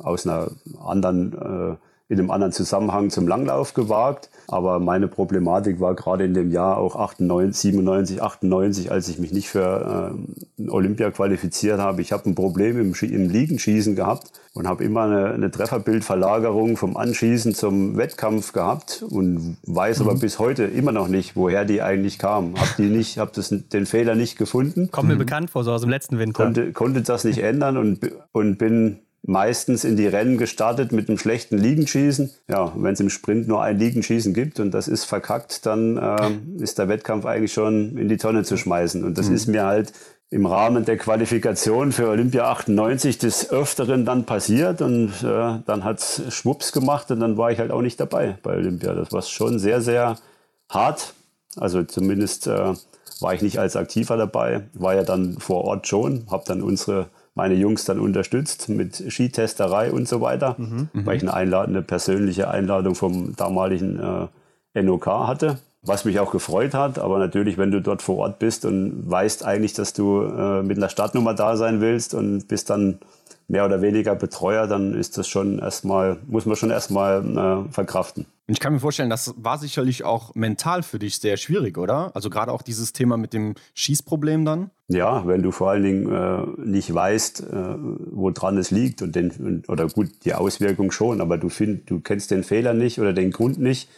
aus 0.00 0.26
einer 0.26 0.50
anderen 0.84 1.32
äh, 1.32 1.76
in 2.12 2.18
einem 2.18 2.30
anderen 2.30 2.52
Zusammenhang 2.52 3.08
zum 3.08 3.26
Langlauf 3.26 3.72
gewagt. 3.72 4.28
Aber 4.46 4.80
meine 4.80 5.08
Problematik 5.08 5.80
war 5.80 5.94
gerade 5.94 6.24
in 6.26 6.34
dem 6.34 6.50
Jahr 6.50 6.76
auch 6.76 6.94
98, 6.94 7.58
97, 7.58 8.22
98, 8.22 8.92
als 8.92 9.08
ich 9.08 9.18
mich 9.18 9.32
nicht 9.32 9.48
für 9.48 10.14
äh, 10.58 10.68
Olympia 10.68 11.10
qualifiziert 11.10 11.80
habe. 11.80 12.02
Ich 12.02 12.12
habe 12.12 12.28
ein 12.28 12.34
Problem 12.34 12.78
im, 12.78 12.92
im 12.92 13.30
Liegenschießen 13.30 13.96
gehabt 13.96 14.30
und 14.52 14.68
habe 14.68 14.84
immer 14.84 15.04
eine, 15.04 15.32
eine, 15.32 15.50
Trefferbildverlagerung 15.50 16.76
vom 16.76 16.98
Anschießen 16.98 17.54
zum 17.54 17.96
Wettkampf 17.96 18.52
gehabt 18.52 19.02
und 19.08 19.56
weiß 19.66 20.00
mhm. 20.00 20.08
aber 20.08 20.18
bis 20.18 20.38
heute 20.38 20.64
immer 20.64 20.92
noch 20.92 21.08
nicht, 21.08 21.34
woher 21.34 21.64
die 21.64 21.80
eigentlich 21.80 22.18
kam. 22.18 22.54
Habe 22.56 22.70
die 22.76 22.90
nicht, 22.90 23.16
habe 23.16 23.32
den 23.40 23.86
Fehler 23.86 24.16
nicht 24.16 24.36
gefunden. 24.36 24.90
Kommt 24.90 25.08
mir 25.08 25.14
mhm. 25.14 25.20
bekannt 25.20 25.50
vor, 25.50 25.64
so 25.64 25.72
aus 25.72 25.80
dem 25.80 25.88
letzten 25.88 26.18
Winter. 26.18 26.44
Konnte, 26.44 26.72
konnte 26.72 27.00
das 27.00 27.24
nicht 27.24 27.38
ändern 27.38 27.78
und, 27.78 28.00
und 28.32 28.58
bin 28.58 28.98
meistens 29.22 29.84
in 29.84 29.96
die 29.96 30.06
Rennen 30.06 30.36
gestartet 30.36 30.92
mit 30.92 31.08
einem 31.08 31.18
schlechten 31.18 31.56
Liegenschießen. 31.56 32.30
Ja, 32.48 32.72
wenn 32.76 32.94
es 32.94 33.00
im 33.00 33.10
Sprint 33.10 33.46
nur 33.46 33.62
ein 33.62 33.78
Liegenschießen 33.78 34.34
gibt 34.34 34.58
und 34.58 34.72
das 34.72 34.88
ist 34.88 35.04
verkackt, 35.04 35.64
dann 35.64 35.96
äh, 35.96 36.62
ist 36.62 36.78
der 36.78 36.88
Wettkampf 36.88 37.24
eigentlich 37.24 37.52
schon 37.52 37.96
in 37.96 38.08
die 38.08 38.16
Tonne 38.16 38.42
zu 38.42 38.56
schmeißen. 38.56 39.04
Und 39.04 39.18
das 39.18 39.28
mhm. 39.28 39.34
ist 39.34 39.46
mir 39.46 39.64
halt 39.64 39.92
im 40.30 40.46
Rahmen 40.46 40.84
der 40.86 40.96
Qualifikation 40.96 41.92
für 41.92 42.08
Olympia 42.08 42.50
98 42.50 43.18
des 43.18 43.50
Öfteren 43.50 44.06
dann 44.06 44.24
passiert 44.24 44.80
und 44.80 45.10
äh, 45.22 45.58
dann 45.66 45.84
hat's 45.84 46.22
Schwupps 46.30 46.72
gemacht 46.72 47.10
und 47.10 47.20
dann 47.20 47.36
war 47.36 47.52
ich 47.52 47.58
halt 47.58 47.70
auch 47.70 47.82
nicht 47.82 48.00
dabei 48.00 48.38
bei 48.42 48.56
Olympia. 48.56 48.94
Das 48.94 49.12
war 49.12 49.22
schon 49.22 49.58
sehr, 49.58 49.82
sehr 49.82 50.16
hart. 50.70 51.12
Also 51.56 51.82
zumindest 51.84 52.46
äh, 52.46 52.72
war 53.20 53.34
ich 53.34 53.42
nicht 53.42 53.58
als 53.58 53.76
Aktiver 53.76 54.16
dabei, 54.16 54.62
war 54.72 54.94
ja 54.94 55.02
dann 55.02 55.38
vor 55.38 55.64
Ort 55.64 55.86
schon, 55.86 56.26
habe 56.30 56.44
dann 56.46 56.62
unsere 56.62 57.10
meine 57.34 57.54
Jungs 57.54 57.84
dann 57.84 57.98
unterstützt 57.98 58.68
mit 58.68 58.96
Skitesterei 59.10 59.90
und 59.90 60.06
so 60.06 60.20
weiter, 60.20 60.56
mhm. 60.58 60.88
weil 60.92 61.16
ich 61.16 61.28
eine, 61.28 61.58
eine 61.58 61.82
persönliche 61.82 62.48
Einladung 62.48 62.94
vom 62.94 63.34
damaligen 63.36 64.28
äh, 64.74 64.82
NOK 64.82 65.06
hatte. 65.06 65.58
Was 65.84 66.04
mich 66.04 66.20
auch 66.20 66.30
gefreut 66.30 66.74
hat, 66.74 67.00
aber 67.00 67.18
natürlich, 67.18 67.58
wenn 67.58 67.72
du 67.72 67.82
dort 67.82 68.02
vor 68.02 68.18
Ort 68.18 68.38
bist 68.38 68.64
und 68.64 69.10
weißt 69.10 69.44
eigentlich, 69.44 69.72
dass 69.72 69.92
du 69.92 70.22
äh, 70.22 70.62
mit 70.62 70.76
einer 70.76 70.88
Startnummer 70.88 71.34
da 71.34 71.56
sein 71.56 71.80
willst 71.80 72.14
und 72.14 72.46
bist 72.46 72.70
dann 72.70 73.00
mehr 73.48 73.66
oder 73.66 73.82
weniger 73.82 74.14
Betreuer, 74.14 74.68
dann 74.68 74.94
ist 74.94 75.18
das 75.18 75.26
schon 75.26 75.58
erstmal, 75.58 76.18
muss 76.28 76.46
man 76.46 76.54
schon 76.54 76.70
erstmal 76.70 77.66
äh, 77.68 77.72
verkraften. 77.72 78.26
Und 78.48 78.54
ich 78.54 78.60
kann 78.60 78.72
mir 78.72 78.80
vorstellen, 78.80 79.08
das 79.08 79.34
war 79.36 79.56
sicherlich 79.58 80.04
auch 80.04 80.34
mental 80.34 80.82
für 80.82 80.98
dich 80.98 81.18
sehr 81.18 81.36
schwierig, 81.36 81.78
oder? 81.78 82.14
Also 82.16 82.28
gerade 82.28 82.50
auch 82.50 82.62
dieses 82.62 82.92
Thema 82.92 83.16
mit 83.16 83.32
dem 83.32 83.54
Schießproblem 83.74 84.44
dann? 84.44 84.70
Ja, 84.88 85.26
wenn 85.26 85.42
du 85.42 85.52
vor 85.52 85.70
allen 85.70 85.84
Dingen 85.84 86.12
äh, 86.12 86.68
nicht 86.68 86.92
weißt, 86.92 87.40
äh, 87.40 87.76
woran 88.10 88.58
es 88.58 88.72
liegt 88.72 89.00
und 89.00 89.14
den, 89.14 89.62
oder 89.68 89.86
gut, 89.86 90.24
die 90.24 90.34
Auswirkung 90.34 90.90
schon, 90.90 91.20
aber 91.20 91.38
du, 91.38 91.48
find, 91.48 91.88
du 91.88 92.00
kennst 92.00 92.32
den 92.32 92.42
Fehler 92.42 92.74
nicht 92.74 92.98
oder 92.98 93.12
den 93.12 93.30
Grund 93.30 93.58
nicht 93.58 93.88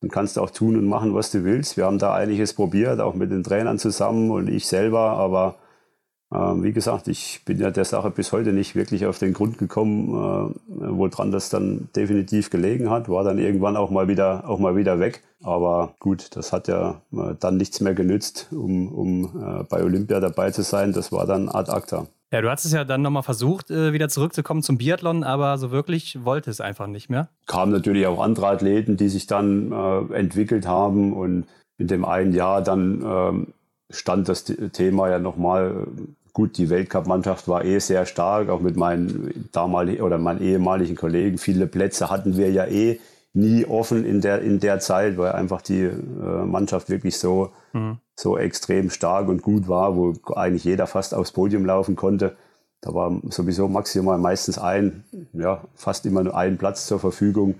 und 0.00 0.10
kannst 0.10 0.36
auch 0.36 0.50
tun 0.50 0.76
und 0.76 0.86
machen, 0.86 1.14
was 1.14 1.30
du 1.30 1.44
willst. 1.44 1.76
Wir 1.76 1.84
haben 1.86 1.98
da 1.98 2.12
einiges 2.12 2.54
probiert, 2.54 3.00
auch 3.00 3.14
mit 3.14 3.30
den 3.30 3.44
Trainern 3.44 3.78
zusammen 3.78 4.32
und 4.32 4.48
ich 4.48 4.66
selber, 4.66 5.10
aber 5.10 5.58
wie 6.32 6.72
gesagt, 6.72 7.08
ich 7.08 7.42
bin 7.44 7.60
ja 7.60 7.70
der 7.70 7.84
Sache 7.84 8.10
bis 8.10 8.32
heute 8.32 8.52
nicht 8.52 8.74
wirklich 8.74 9.06
auf 9.06 9.18
den 9.18 9.32
Grund 9.32 9.58
gekommen, 9.58 10.08
äh, 10.08 10.54
woran 10.68 11.30
das 11.30 11.50
dann 11.50 11.88
definitiv 11.94 12.50
gelegen 12.50 12.90
hat. 12.90 13.08
War 13.08 13.24
dann 13.24 13.38
irgendwann 13.38 13.76
auch 13.76 13.90
mal 13.90 14.08
wieder, 14.08 14.48
auch 14.48 14.58
mal 14.58 14.76
wieder 14.76 14.98
weg. 14.98 15.22
Aber 15.42 15.94
gut, 15.98 16.34
das 16.36 16.52
hat 16.52 16.68
ja 16.68 17.02
äh, 17.12 17.34
dann 17.38 17.56
nichts 17.56 17.80
mehr 17.80 17.94
genützt, 17.94 18.48
um, 18.52 18.88
um 18.88 19.24
äh, 19.24 19.64
bei 19.64 19.82
Olympia 19.82 20.20
dabei 20.20 20.50
zu 20.50 20.62
sein. 20.62 20.92
Das 20.92 21.12
war 21.12 21.26
dann 21.26 21.48
ad 21.48 21.70
acta. 21.70 22.06
Ja, 22.32 22.40
du 22.40 22.50
hast 22.50 22.64
es 22.64 22.72
ja 22.72 22.84
dann 22.84 23.02
nochmal 23.02 23.22
versucht, 23.22 23.70
äh, 23.70 23.92
wieder 23.92 24.08
zurückzukommen 24.08 24.62
zum 24.62 24.78
Biathlon, 24.78 25.24
aber 25.24 25.58
so 25.58 25.70
wirklich 25.70 26.24
wollte 26.24 26.50
es 26.50 26.62
einfach 26.62 26.86
nicht 26.86 27.10
mehr. 27.10 27.28
Kamen 27.46 27.72
natürlich 27.72 28.06
auch 28.06 28.22
andere 28.22 28.46
Athleten, 28.46 28.96
die 28.96 29.10
sich 29.10 29.26
dann 29.26 29.70
äh, 29.70 30.14
entwickelt 30.14 30.66
haben 30.66 31.12
und 31.12 31.44
in 31.76 31.88
dem 31.88 32.06
einen 32.06 32.32
Jahr 32.32 32.62
dann 32.62 33.02
ähm, 33.04 33.46
stand 33.90 34.30
das 34.30 34.44
Thema 34.44 35.10
ja 35.10 35.18
nochmal 35.18 35.86
Gut, 36.32 36.56
die 36.56 36.70
Weltcup-Mannschaft 36.70 37.46
war 37.46 37.64
eh 37.64 37.78
sehr 37.78 38.06
stark, 38.06 38.48
auch 38.48 38.60
mit 38.60 38.76
meinen 38.76 39.48
damaligen 39.52 40.02
oder 40.02 40.16
meinen 40.16 40.40
ehemaligen 40.40 40.96
Kollegen. 40.96 41.36
Viele 41.36 41.66
Plätze 41.66 42.08
hatten 42.08 42.38
wir 42.38 42.50
ja 42.50 42.64
eh 42.66 43.00
nie 43.34 43.66
offen 43.66 44.04
in 44.04 44.20
der, 44.20 44.40
in 44.40 44.58
der 44.58 44.78
Zeit, 44.80 45.18
weil 45.18 45.32
einfach 45.32 45.60
die 45.62 45.82
äh, 45.82 46.44
Mannschaft 46.44 46.88
wirklich 46.88 47.18
so, 47.18 47.50
mhm. 47.72 47.98
so 48.14 48.38
extrem 48.38 48.90
stark 48.90 49.28
und 49.28 49.42
gut 49.42 49.68
war, 49.68 49.96
wo 49.96 50.14
eigentlich 50.34 50.64
jeder 50.64 50.86
fast 50.86 51.14
aufs 51.14 51.32
Podium 51.32 51.66
laufen 51.66 51.96
konnte. 51.96 52.36
Da 52.80 52.94
war 52.94 53.20
sowieso 53.30 53.68
maximal 53.68 54.18
meistens 54.18 54.58
ein, 54.58 55.04
ja, 55.32 55.62
fast 55.74 56.04
immer 56.06 56.24
nur 56.24 56.36
ein 56.36 56.58
Platz 56.58 56.86
zur 56.86 56.98
Verfügung. 56.98 57.56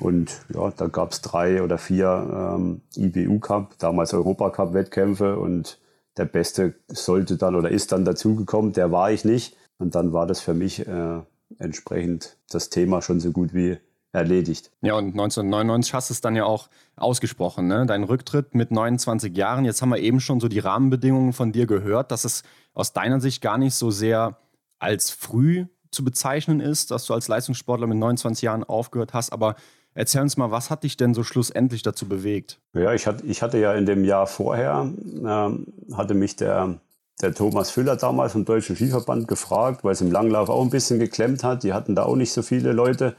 Und 0.00 0.42
ja, 0.54 0.72
da 0.76 0.86
gab 0.86 1.12
es 1.12 1.20
drei 1.20 1.62
oder 1.62 1.78
vier 1.78 2.56
ähm, 2.56 2.80
IBU 2.96 3.38
Cup, 3.38 3.78
damals 3.78 4.14
Europacup 4.14 4.74
Wettkämpfe 4.74 5.38
und 5.38 5.78
der 6.20 6.26
Beste 6.26 6.74
sollte 6.86 7.38
dann 7.38 7.54
oder 7.54 7.70
ist 7.70 7.92
dann 7.92 8.04
dazugekommen, 8.04 8.74
der 8.74 8.92
war 8.92 9.10
ich 9.10 9.24
nicht. 9.24 9.56
Und 9.78 9.94
dann 9.94 10.12
war 10.12 10.26
das 10.26 10.40
für 10.40 10.52
mich 10.52 10.86
äh, 10.86 11.20
entsprechend 11.58 12.36
das 12.50 12.68
Thema 12.68 13.00
schon 13.00 13.20
so 13.20 13.32
gut 13.32 13.54
wie 13.54 13.78
erledigt. 14.12 14.70
Ja, 14.82 14.94
und 14.94 15.06
1999 15.12 15.94
hast 15.94 16.10
du 16.10 16.12
es 16.12 16.20
dann 16.20 16.36
ja 16.36 16.44
auch 16.44 16.68
ausgesprochen, 16.96 17.68
ne? 17.68 17.86
Dein 17.86 18.04
Rücktritt 18.04 18.54
mit 18.54 18.70
29 18.70 19.34
Jahren. 19.34 19.64
Jetzt 19.64 19.80
haben 19.80 19.88
wir 19.88 19.98
eben 19.98 20.20
schon 20.20 20.40
so 20.40 20.48
die 20.48 20.58
Rahmenbedingungen 20.58 21.32
von 21.32 21.52
dir 21.52 21.66
gehört, 21.66 22.10
dass 22.10 22.24
es 22.24 22.42
aus 22.74 22.92
deiner 22.92 23.20
Sicht 23.20 23.40
gar 23.40 23.56
nicht 23.56 23.74
so 23.74 23.90
sehr 23.90 24.36
als 24.78 25.10
früh 25.10 25.64
zu 25.90 26.04
bezeichnen 26.04 26.60
ist, 26.60 26.90
dass 26.90 27.06
du 27.06 27.14
als 27.14 27.28
Leistungssportler 27.28 27.86
mit 27.86 27.96
29 27.96 28.42
Jahren 28.42 28.62
aufgehört 28.62 29.14
hast, 29.14 29.32
aber 29.32 29.54
Erzähl 29.94 30.22
uns 30.22 30.36
mal, 30.36 30.50
was 30.50 30.70
hat 30.70 30.84
dich 30.84 30.96
denn 30.96 31.14
so 31.14 31.24
schlussendlich 31.24 31.82
dazu 31.82 32.08
bewegt? 32.08 32.60
Ja, 32.74 32.94
ich 32.94 33.06
hatte, 33.06 33.26
ich 33.26 33.42
hatte 33.42 33.58
ja 33.58 33.74
in 33.74 33.86
dem 33.86 34.04
Jahr 34.04 34.26
vorher, 34.26 34.88
äh, 35.22 35.94
hatte 35.94 36.14
mich 36.14 36.36
der, 36.36 36.80
der 37.20 37.34
Thomas 37.34 37.70
Füller 37.70 37.96
damals 37.96 38.32
vom 38.32 38.44
Deutschen 38.44 38.76
Skiverband 38.76 39.26
gefragt, 39.26 39.82
weil 39.82 39.92
es 39.92 40.00
im 40.00 40.12
Langlauf 40.12 40.48
auch 40.48 40.62
ein 40.62 40.70
bisschen 40.70 41.00
geklemmt 41.00 41.42
hat. 41.42 41.64
Die 41.64 41.72
hatten 41.72 41.94
da 41.94 42.04
auch 42.04 42.16
nicht 42.16 42.32
so 42.32 42.42
viele 42.42 42.72
Leute. 42.72 43.16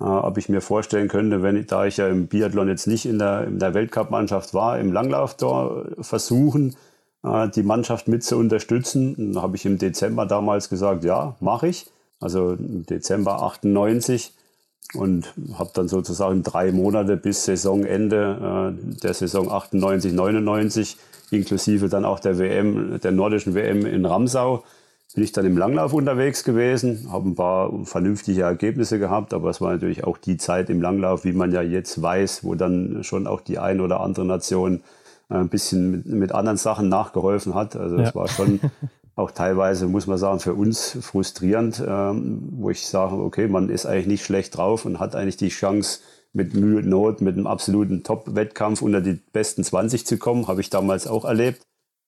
Äh, 0.00 0.04
ob 0.04 0.38
ich 0.38 0.48
mir 0.48 0.60
vorstellen 0.60 1.08
könnte, 1.08 1.42
wenn 1.42 1.66
da 1.66 1.86
ich 1.86 1.96
ja 1.96 2.08
im 2.08 2.26
Biathlon 2.28 2.68
jetzt 2.68 2.86
nicht 2.86 3.06
in 3.06 3.18
der, 3.18 3.44
in 3.44 3.58
der 3.58 3.74
Weltcup-Mannschaft 3.74 4.54
war, 4.54 4.78
im 4.78 4.92
Langlauf 4.92 5.36
da 5.36 5.84
versuchen, 6.00 6.76
äh, 7.24 7.48
die 7.48 7.62
Mannschaft 7.62 8.06
mit 8.08 8.22
zu 8.22 8.36
unterstützen. 8.36 9.34
Habe 9.40 9.56
ich 9.56 9.66
im 9.66 9.78
Dezember 9.78 10.26
damals 10.26 10.68
gesagt, 10.68 11.04
ja, 11.04 11.36
mache 11.40 11.68
ich. 11.68 11.90
also 12.20 12.52
im 12.52 12.86
Dezember 12.86 13.42
98 13.42 14.32
und 14.92 15.34
habe 15.58 15.70
dann 15.74 15.88
sozusagen 15.88 16.42
drei 16.42 16.72
Monate 16.72 17.16
bis 17.16 17.44
Saisonende 17.44 18.74
äh, 18.76 19.00
der 19.00 19.14
Saison 19.14 19.50
98, 19.50 20.12
99 20.12 20.96
inklusive 21.30 21.88
dann 21.88 22.04
auch 22.04 22.20
der 22.20 22.38
WM, 22.38 23.00
der 23.00 23.10
nordischen 23.10 23.54
WM 23.54 23.86
in 23.86 24.04
Ramsau, 24.06 24.62
bin 25.14 25.22
ich 25.22 25.32
dann 25.32 25.46
im 25.46 25.56
Langlauf 25.56 25.92
unterwegs 25.92 26.42
gewesen, 26.42 27.08
habe 27.10 27.28
ein 27.28 27.34
paar 27.34 27.72
vernünftige 27.84 28.42
Ergebnisse 28.42 28.98
gehabt, 28.98 29.32
aber 29.32 29.50
es 29.50 29.60
war 29.60 29.72
natürlich 29.72 30.04
auch 30.04 30.18
die 30.18 30.36
Zeit 30.36 30.70
im 30.70 30.82
Langlauf, 30.82 31.24
wie 31.24 31.32
man 31.32 31.52
ja 31.52 31.62
jetzt 31.62 32.00
weiß, 32.00 32.42
wo 32.42 32.54
dann 32.54 33.04
schon 33.04 33.26
auch 33.26 33.40
die 33.40 33.58
ein 33.58 33.80
oder 33.80 34.00
andere 34.00 34.24
Nation 34.24 34.82
äh, 35.30 35.34
ein 35.34 35.48
bisschen 35.48 35.90
mit, 35.90 36.06
mit 36.06 36.32
anderen 36.32 36.58
Sachen 36.58 36.88
nachgeholfen 36.88 37.54
hat. 37.54 37.76
Also 37.76 37.96
es 37.96 38.08
ja. 38.08 38.14
war 38.14 38.28
schon 38.28 38.60
auch 39.16 39.30
teilweise, 39.30 39.86
muss 39.86 40.06
man 40.06 40.18
sagen, 40.18 40.40
für 40.40 40.54
uns 40.54 40.98
frustrierend, 41.00 41.82
ähm, 41.86 42.48
wo 42.52 42.70
ich 42.70 42.86
sage, 42.86 43.14
okay, 43.16 43.48
man 43.48 43.68
ist 43.68 43.86
eigentlich 43.86 44.06
nicht 44.06 44.24
schlecht 44.24 44.56
drauf 44.56 44.84
und 44.84 44.98
hat 44.98 45.14
eigentlich 45.14 45.36
die 45.36 45.50
Chance, 45.50 46.00
mit 46.34 46.52
Mühe 46.52 46.78
und 46.78 46.88
Not, 46.88 47.20
mit 47.20 47.36
einem 47.36 47.46
absoluten 47.46 48.02
Top-Wettkampf 48.02 48.82
unter 48.82 49.00
die 49.00 49.14
besten 49.32 49.64
20 49.64 50.04
zu 50.04 50.18
kommen, 50.18 50.48
habe 50.48 50.60
ich 50.60 50.68
damals 50.68 51.06
auch 51.06 51.24
erlebt. 51.24 51.62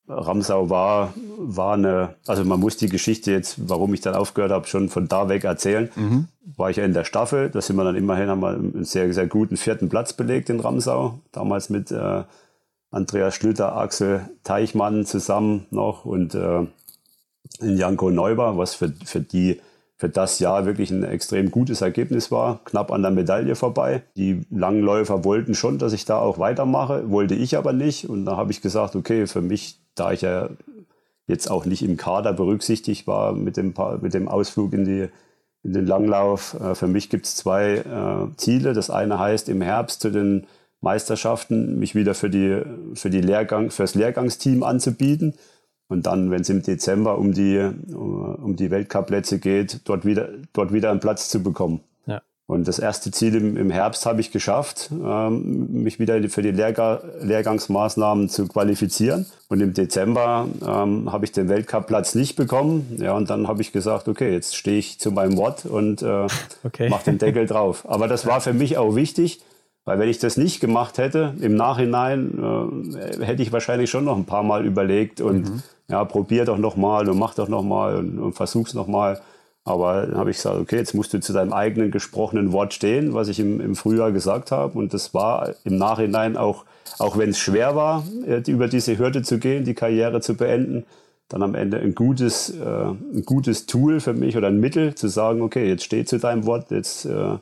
Ramsau 0.08 0.70
war, 0.70 1.14
war 1.38 1.74
eine, 1.74 2.16
also 2.26 2.44
man 2.44 2.60
muss 2.60 2.76
die 2.76 2.88
Geschichte 2.88 3.32
jetzt, 3.32 3.68
warum 3.68 3.92
ich 3.94 4.00
dann 4.00 4.14
aufgehört 4.14 4.52
habe, 4.52 4.66
schon 4.66 4.88
von 4.88 5.08
da 5.08 5.28
weg 5.28 5.44
erzählen. 5.44 5.90
Mhm. 5.96 6.28
War 6.56 6.70
ich 6.70 6.76
ja 6.76 6.84
in 6.84 6.92
der 6.92 7.04
Staffel, 7.04 7.50
da 7.50 7.60
sind 7.60 7.76
wir 7.76 7.84
dann 7.84 7.96
immerhin, 7.96 8.28
haben 8.28 8.40
wir 8.40 8.50
einen 8.50 8.84
sehr, 8.84 9.12
sehr 9.12 9.26
guten 9.26 9.56
vierten 9.56 9.88
Platz 9.88 10.12
belegt 10.12 10.48
in 10.50 10.60
Ramsau. 10.60 11.20
Damals 11.32 11.70
mit 11.70 11.90
äh, 11.90 12.22
Andreas 12.90 13.34
Schlüter, 13.34 13.76
Axel 13.76 14.28
Teichmann 14.44 15.06
zusammen 15.06 15.66
noch 15.70 16.04
und 16.04 16.34
äh, 16.36 16.66
in 17.60 17.76
Janko 17.76 18.10
Neuber, 18.10 18.56
was 18.56 18.74
für, 18.74 18.92
für 19.04 19.20
die 19.20 19.60
für 19.98 20.10
das 20.10 20.38
Jahr 20.40 20.66
wirklich 20.66 20.90
ein 20.90 21.04
extrem 21.04 21.50
gutes 21.50 21.80
Ergebnis 21.80 22.30
war, 22.30 22.60
knapp 22.64 22.92
an 22.92 23.00
der 23.00 23.10
Medaille 23.10 23.54
vorbei. 23.54 24.02
Die 24.16 24.42
Langläufer 24.50 25.24
wollten 25.24 25.54
schon, 25.54 25.78
dass 25.78 25.94
ich 25.94 26.04
da 26.04 26.18
auch 26.18 26.38
weitermache, 26.38 27.10
wollte 27.10 27.34
ich 27.34 27.56
aber 27.56 27.72
nicht. 27.72 28.08
Und 28.08 28.26
da 28.26 28.36
habe 28.36 28.52
ich 28.52 28.60
gesagt, 28.60 28.94
okay, 28.94 29.26
für 29.26 29.40
mich, 29.40 29.78
da 29.94 30.12
ich 30.12 30.20
ja 30.20 30.50
jetzt 31.26 31.50
auch 31.50 31.64
nicht 31.64 31.82
im 31.82 31.96
Kader 31.96 32.34
berücksichtigt 32.34 33.06
war 33.06 33.32
mit 33.32 33.56
dem, 33.56 33.72
mit 34.02 34.12
dem 34.12 34.28
Ausflug 34.28 34.74
in, 34.74 34.84
die, 34.84 35.08
in 35.62 35.72
den 35.72 35.86
Langlauf, 35.86 36.54
äh, 36.60 36.74
für 36.74 36.88
mich 36.88 37.08
gibt 37.08 37.24
es 37.24 37.34
zwei 37.34 37.76
äh, 37.76 38.36
Ziele. 38.36 38.74
Das 38.74 38.90
eine 38.90 39.18
heißt, 39.18 39.48
im 39.48 39.62
Herbst 39.62 40.02
zu 40.02 40.10
den 40.10 40.46
Meisterschaften 40.82 41.78
mich 41.78 41.94
wieder 41.94 42.14
für, 42.14 42.28
die, 42.28 42.60
für 42.94 43.08
die 43.08 43.22
Lehrgang, 43.22 43.70
fürs 43.70 43.94
Lehrgangsteam 43.94 44.62
anzubieten 44.62 45.34
und 45.88 46.06
dann, 46.06 46.30
wenn 46.30 46.40
es 46.40 46.48
im 46.48 46.62
Dezember 46.62 47.18
um 47.18 47.32
die, 47.32 47.58
um 47.94 48.56
die 48.56 48.70
Weltcup-Plätze 48.70 49.38
geht, 49.38 49.80
dort 49.84 50.04
wieder, 50.04 50.28
dort 50.52 50.72
wieder 50.72 50.90
einen 50.90 51.00
Platz 51.00 51.28
zu 51.28 51.42
bekommen. 51.42 51.80
Ja. 52.06 52.22
Und 52.46 52.66
das 52.66 52.80
erste 52.80 53.12
Ziel 53.12 53.36
im, 53.36 53.56
im 53.56 53.70
Herbst 53.70 54.04
habe 54.04 54.20
ich 54.20 54.32
geschafft, 54.32 54.90
ähm, 54.92 55.82
mich 55.84 56.00
wieder 56.00 56.20
für 56.28 56.42
die 56.42 56.50
Lehrga 56.50 57.02
Lehrgangsmaßnahmen 57.20 58.28
zu 58.28 58.48
qualifizieren. 58.48 59.26
Und 59.48 59.60
im 59.60 59.74
Dezember 59.74 60.48
ähm, 60.66 61.12
habe 61.12 61.24
ich 61.24 61.30
den 61.30 61.48
Weltcup-Platz 61.48 62.16
nicht 62.16 62.34
bekommen. 62.34 62.96
Ja, 62.98 63.12
und 63.12 63.30
dann 63.30 63.46
habe 63.46 63.62
ich 63.62 63.70
gesagt, 63.70 64.08
okay, 64.08 64.32
jetzt 64.32 64.56
stehe 64.56 64.78
ich 64.78 64.98
zu 64.98 65.12
meinem 65.12 65.36
Wort 65.36 65.66
und 65.66 66.02
äh, 66.02 66.26
okay. 66.64 66.88
mache 66.88 67.04
den 67.04 67.18
Deckel 67.18 67.46
drauf. 67.46 67.88
Aber 67.88 68.08
das 68.08 68.26
war 68.26 68.40
für 68.40 68.52
mich 68.52 68.76
auch 68.76 68.96
wichtig, 68.96 69.40
weil 69.86 69.98
wenn 69.98 70.10
ich 70.10 70.18
das 70.18 70.36
nicht 70.36 70.60
gemacht 70.60 70.98
hätte, 70.98 71.32
im 71.40 71.54
Nachhinein 71.54 72.92
äh, 72.94 73.24
hätte 73.24 73.42
ich 73.42 73.52
wahrscheinlich 73.52 73.88
schon 73.88 74.04
noch 74.04 74.16
ein 74.18 74.26
paar 74.26 74.42
Mal 74.42 74.66
überlegt 74.66 75.22
und 75.22 75.48
mhm 75.48 75.62
ja, 75.88 76.04
probier 76.04 76.44
doch 76.44 76.58
nochmal 76.58 77.08
und 77.08 77.18
mach 77.18 77.34
doch 77.34 77.48
nochmal 77.48 77.96
und, 77.96 78.18
und 78.18 78.32
versuch's 78.32 78.74
nochmal. 78.74 79.20
Aber 79.64 80.06
dann 80.06 80.16
habe 80.16 80.30
ich 80.30 80.36
gesagt, 80.36 80.60
okay, 80.60 80.76
jetzt 80.76 80.94
musst 80.94 81.12
du 81.12 81.20
zu 81.20 81.32
deinem 81.32 81.52
eigenen 81.52 81.90
gesprochenen 81.90 82.52
Wort 82.52 82.72
stehen, 82.72 83.14
was 83.14 83.28
ich 83.28 83.40
im, 83.40 83.60
im 83.60 83.74
Frühjahr 83.74 84.12
gesagt 84.12 84.52
habe. 84.52 84.78
Und 84.78 84.94
das 84.94 85.12
war 85.12 85.54
im 85.64 85.76
Nachhinein 85.76 86.36
auch, 86.36 86.64
auch 86.98 87.18
wenn 87.18 87.30
es 87.30 87.38
schwer 87.38 87.74
war, 87.74 88.04
äh, 88.26 88.42
über 88.48 88.68
diese 88.68 88.96
Hürde 88.98 89.22
zu 89.22 89.38
gehen, 89.38 89.64
die 89.64 89.74
Karriere 89.74 90.20
zu 90.20 90.34
beenden, 90.34 90.84
dann 91.28 91.42
am 91.42 91.56
Ende 91.56 91.78
ein 91.78 91.96
gutes, 91.96 92.50
äh, 92.50 92.64
ein 92.64 93.24
gutes 93.24 93.66
Tool 93.66 93.98
für 93.98 94.12
mich 94.12 94.36
oder 94.36 94.48
ein 94.48 94.60
Mittel 94.60 94.94
zu 94.94 95.08
sagen, 95.08 95.42
okay, 95.42 95.68
jetzt 95.68 95.82
steh 95.82 96.04
zu 96.04 96.18
deinem 96.18 96.46
Wort, 96.46 96.70
jetzt 96.70 97.04
äh, 97.04 97.38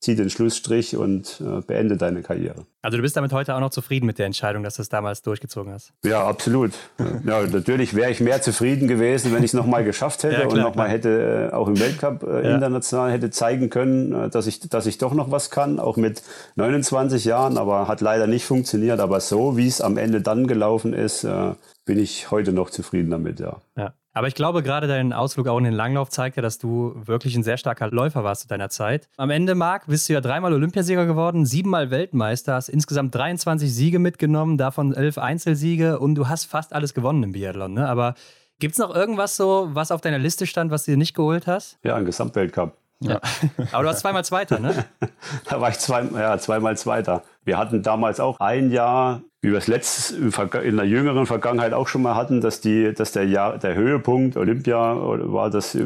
zieh 0.00 0.14
den 0.14 0.30
Schlussstrich 0.30 0.96
und 0.96 1.40
äh, 1.40 1.60
beende 1.62 1.96
deine 1.96 2.22
Karriere. 2.22 2.66
Also 2.82 2.98
du 2.98 3.02
bist 3.02 3.16
damit 3.16 3.32
heute 3.32 3.54
auch 3.54 3.60
noch 3.60 3.70
zufrieden 3.70 4.06
mit 4.06 4.18
der 4.18 4.26
Entscheidung, 4.26 4.62
dass 4.62 4.76
du 4.76 4.82
es 4.82 4.88
damals 4.88 5.22
durchgezogen 5.22 5.72
hast? 5.72 5.92
Ja, 6.04 6.24
absolut. 6.26 6.72
ja, 7.24 7.46
natürlich 7.46 7.94
wäre 7.94 8.10
ich 8.10 8.20
mehr 8.20 8.42
zufrieden 8.42 8.86
gewesen, 8.86 9.32
wenn 9.32 9.42
ich 9.42 9.50
es 9.50 9.54
nochmal 9.54 9.84
geschafft 9.84 10.22
hätte 10.22 10.34
ja, 10.34 10.40
klar, 10.46 10.52
und 10.52 10.60
nochmal 10.60 10.88
hätte 10.88 11.50
äh, 11.50 11.54
auch 11.54 11.66
im 11.66 11.80
Weltcup 11.80 12.22
äh, 12.22 12.44
ja. 12.44 12.54
international 12.54 13.10
hätte 13.10 13.30
zeigen 13.30 13.70
können, 13.70 14.12
äh, 14.12 14.28
dass 14.28 14.46
ich, 14.46 14.60
dass 14.60 14.86
ich 14.86 14.98
doch 14.98 15.14
noch 15.14 15.30
was 15.30 15.50
kann, 15.50 15.80
auch 15.80 15.96
mit 15.96 16.22
29 16.56 17.24
Jahren, 17.24 17.58
aber 17.58 17.88
hat 17.88 18.00
leider 18.00 18.26
nicht 18.26 18.44
funktioniert. 18.44 19.00
Aber 19.00 19.20
so, 19.20 19.56
wie 19.56 19.66
es 19.66 19.80
am 19.80 19.96
Ende 19.96 20.20
dann 20.20 20.46
gelaufen 20.46 20.92
ist, 20.92 21.24
äh, 21.24 21.54
bin 21.86 21.98
ich 21.98 22.30
heute 22.30 22.52
noch 22.52 22.70
zufrieden 22.70 23.10
damit, 23.10 23.40
ja. 23.40 23.56
ja. 23.76 23.94
Aber 24.16 24.28
ich 24.28 24.34
glaube, 24.34 24.62
gerade 24.62 24.86
dein 24.86 25.12
Ausflug 25.12 25.46
auch 25.46 25.58
in 25.58 25.64
den 25.64 25.74
Langlauf 25.74 26.08
zeigt 26.08 26.36
ja, 26.36 26.42
dass 26.42 26.56
du 26.56 26.94
wirklich 26.96 27.36
ein 27.36 27.42
sehr 27.42 27.58
starker 27.58 27.90
Läufer 27.90 28.24
warst 28.24 28.40
zu 28.40 28.48
deiner 28.48 28.70
Zeit. 28.70 29.10
Am 29.18 29.28
Ende, 29.28 29.54
Marc, 29.54 29.88
bist 29.88 30.08
du 30.08 30.14
ja 30.14 30.22
dreimal 30.22 30.54
Olympiasieger 30.54 31.04
geworden, 31.04 31.44
siebenmal 31.44 31.90
Weltmeister, 31.90 32.54
hast 32.54 32.70
insgesamt 32.70 33.14
23 33.14 33.70
Siege 33.70 33.98
mitgenommen, 33.98 34.56
davon 34.56 34.94
elf 34.94 35.18
Einzelsiege 35.18 35.98
und 35.98 36.14
du 36.14 36.28
hast 36.28 36.46
fast 36.46 36.72
alles 36.72 36.94
gewonnen 36.94 37.24
im 37.24 37.32
Biathlon. 37.32 37.74
Ne? 37.74 37.86
Aber 37.86 38.14
gibt 38.58 38.72
es 38.72 38.78
noch 38.78 38.94
irgendwas 38.94 39.36
so, 39.36 39.68
was 39.72 39.90
auf 39.90 40.00
deiner 40.00 40.18
Liste 40.18 40.46
stand, 40.46 40.70
was 40.70 40.86
du 40.86 40.92
dir 40.92 40.96
nicht 40.96 41.12
geholt 41.12 41.46
hast? 41.46 41.78
Ja, 41.82 41.96
ein 41.96 42.06
Gesamtweltcup. 42.06 42.74
Ja. 43.00 43.20
Aber 43.72 43.82
du 43.82 43.88
warst 43.88 44.00
zweimal 44.00 44.24
Zweiter, 44.24 44.58
ne? 44.58 44.86
da 45.44 45.60
war 45.60 45.68
ich 45.68 45.78
zwei, 45.78 46.02
ja, 46.04 46.38
zweimal 46.38 46.78
Zweiter. 46.78 47.22
Wir 47.44 47.58
hatten 47.58 47.82
damals 47.82 48.18
auch 48.18 48.40
ein 48.40 48.70
Jahr, 48.70 49.20
wie 49.46 49.52
wir 49.52 49.58
es 49.58 49.68
letzt, 49.68 50.10
in 50.10 50.76
der 50.76 50.86
jüngeren 50.86 51.24
Vergangenheit 51.24 51.72
auch 51.72 51.86
schon 51.86 52.02
mal 52.02 52.16
hatten, 52.16 52.40
dass, 52.40 52.60
die, 52.60 52.92
dass 52.92 53.12
der, 53.12 53.26
Jahr, 53.26 53.58
der 53.58 53.76
Höhepunkt 53.76 54.36
Olympia 54.36 54.96
war, 54.96 55.50
dass 55.50 55.78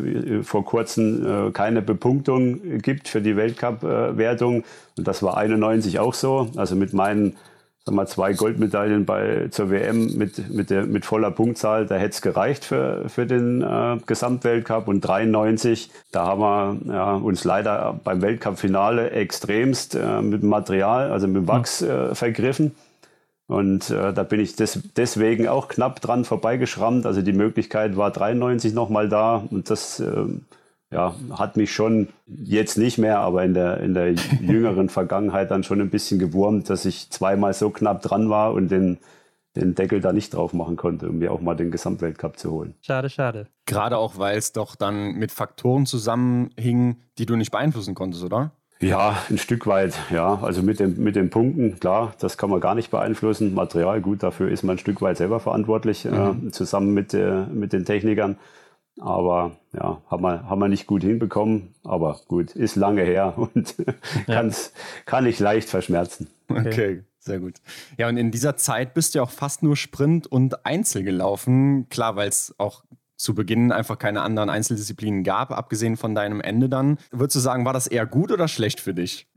vor 0.45 0.65
kurzem 0.65 1.49
äh, 1.49 1.51
keine 1.51 1.83
Bepunktung 1.83 2.79
gibt 2.79 3.09
für 3.09 3.21
die 3.21 3.37
Weltcup-Wertung. 3.37 4.65
Und 4.97 5.07
das 5.07 5.23
war 5.23 5.37
91 5.37 5.99
auch 5.99 6.15
so. 6.15 6.49
Also 6.57 6.75
mit 6.75 6.95
meinen 6.95 7.37
sag 7.85 7.95
mal, 7.95 8.07
zwei 8.07 8.33
Goldmedaillen 8.33 9.05
bei, 9.05 9.49
zur 9.51 9.71
WM 9.71 10.17
mit, 10.17 10.49
mit, 10.49 10.71
der, 10.71 10.87
mit 10.87 11.05
voller 11.05 11.31
Punktzahl, 11.31 11.85
da 11.85 11.97
hätte 11.97 12.15
es 12.15 12.23
gereicht 12.23 12.65
für, 12.65 13.11
für 13.11 13.27
den 13.27 13.61
äh, 13.61 13.99
Gesamtweltcup. 14.07 14.89
Und 14.89 15.03
93, 15.03 15.91
da 16.13 16.27
haben 16.27 16.41
wir 16.41 16.95
ja, 16.95 17.15
uns 17.15 17.45
leider 17.45 18.01
beim 18.05 18.23
Weltcup-Finale 18.23 19.11
extremst 19.11 19.97
äh, 19.97 20.23
mit 20.23 20.43
Material, 20.43 21.11
also 21.11 21.27
mit 21.27 21.37
dem 21.37 21.49
Wachs 21.49 21.83
äh, 21.83 22.15
vergriffen. 22.15 22.73
Und 23.51 23.91
äh, 23.91 24.13
da 24.13 24.23
bin 24.23 24.39
ich 24.39 24.55
des, 24.55 24.79
deswegen 24.95 25.49
auch 25.49 25.67
knapp 25.67 26.01
dran 26.01 26.25
vorbeigeschrammt. 26.25 27.05
Also 27.05 27.21
die 27.21 27.33
Möglichkeit 27.33 27.97
war 27.97 28.13
93 28.13 28.75
nochmal 28.75 29.09
da. 29.09 29.45
Und 29.51 29.71
das 29.71 29.99
äh, 29.99 30.25
ja, 30.93 31.17
hat 31.33 31.57
mich 31.57 31.73
schon 31.73 32.07
jetzt 32.29 32.79
nicht 32.79 32.99
mehr, 32.99 33.19
aber 33.19 33.43
in 33.43 33.53
der, 33.53 33.81
in 33.81 33.95
der 33.95 34.13
jüngeren 34.41 34.89
Vergangenheit 34.89 35.51
dann 35.51 35.65
schon 35.65 35.81
ein 35.81 35.91
bisschen 35.91 36.21
gewurmt, 36.21 36.71
dass 36.71 36.85
ich 36.85 37.11
zweimal 37.11 37.53
so 37.53 37.71
knapp 37.71 38.03
dran 38.03 38.31
war 38.31 38.53
und 38.53 38.71
den, 38.71 38.99
den 39.57 39.75
Deckel 39.75 40.01
da 40.01 40.13
nicht 40.13 40.33
drauf 40.33 40.53
machen 40.53 40.77
konnte, 40.77 41.09
um 41.09 41.19
mir 41.19 41.33
auch 41.33 41.41
mal 41.41 41.57
den 41.57 41.73
Gesamtweltcup 41.73 42.39
zu 42.39 42.53
holen. 42.53 42.75
Schade, 42.83 43.11
schade. 43.11 43.49
Gerade 43.67 43.99
auch, 43.99 44.17
weil 44.17 44.39
es 44.39 44.53
doch 44.53 44.77
dann 44.77 45.15
mit 45.15 45.33
Faktoren 45.33 45.87
zusammenhing, 45.87 46.99
die 47.19 47.27
du 47.27 47.35
nicht 47.35 47.51
beeinflussen 47.51 47.97
konntest, 47.97 48.23
oder? 48.23 48.53
Ja, 48.81 49.23
ein 49.29 49.37
Stück 49.37 49.67
weit, 49.67 49.95
ja. 50.11 50.41
Also 50.43 50.63
mit, 50.63 50.81
dem, 50.81 50.97
mit 51.03 51.15
den 51.15 51.29
Punkten, 51.29 51.79
klar, 51.79 52.15
das 52.19 52.39
kann 52.39 52.49
man 52.49 52.61
gar 52.61 52.75
nicht 52.75 52.91
beeinflussen. 52.91 53.53
Material, 53.55 54.01
gut, 54.01 54.23
dafür 54.23 54.51
ist 54.51 54.63
man 54.63 54.77
ein 54.77 54.79
Stück 54.79 55.03
weit 55.03 55.19
selber 55.19 55.39
verantwortlich, 55.39 56.07
äh, 56.07 56.11
mhm. 56.11 56.49
äh, 56.49 56.51
zusammen 56.51 56.95
mit, 56.95 57.13
äh, 57.13 57.45
mit 57.47 57.75
den 57.75 57.85
Technikern. 57.85 58.39
Aber 58.99 59.53
ja, 59.73 60.01
haben 60.11 60.23
wir, 60.23 60.49
haben 60.49 60.59
wir 60.61 60.69
nicht 60.69 60.87
gut 60.87 61.03
hinbekommen. 61.03 61.75
Aber 61.85 62.21
gut, 62.27 62.53
ist 62.53 62.77
lange 62.77 63.03
her 63.03 63.35
und 63.55 63.77
ja. 64.27 64.49
kann 65.05 65.27
ich 65.27 65.39
leicht 65.39 65.69
verschmerzen. 65.69 66.29
Okay. 66.49 66.69
okay. 66.69 67.05
Sehr 67.23 67.39
gut. 67.39 67.57
Ja, 67.99 68.09
und 68.09 68.17
in 68.17 68.31
dieser 68.31 68.57
Zeit 68.57 68.95
bist 68.95 69.15
du 69.15 69.19
ja 69.19 69.23
auch 69.23 69.31
fast 69.31 69.63
nur 69.63 69.77
Sprint 69.77 70.27
und 70.27 70.65
Einzel 70.65 71.03
gelaufen. 71.03 71.87
Klar, 71.91 72.17
weil 72.17 72.31
es 72.31 72.55
auch 72.57 72.83
zu 73.21 73.35
Beginn 73.35 73.71
einfach 73.71 73.99
keine 73.99 74.23
anderen 74.23 74.49
Einzeldisziplinen 74.49 75.25
gab, 75.25 75.53
abgesehen 75.53 75.99
von 75.99 76.15
deinem 76.15 76.41
Ende 76.41 76.71
dann. 76.71 76.97
Würdest 77.11 77.37
du 77.37 77.41
sagen, 77.41 77.67
war 77.67 77.75
das 77.75 77.87
eher 77.87 78.07
gut 78.07 78.33
oder 78.33 78.49
schlecht 78.49 78.81
für 78.81 78.95
dich? 78.95 79.29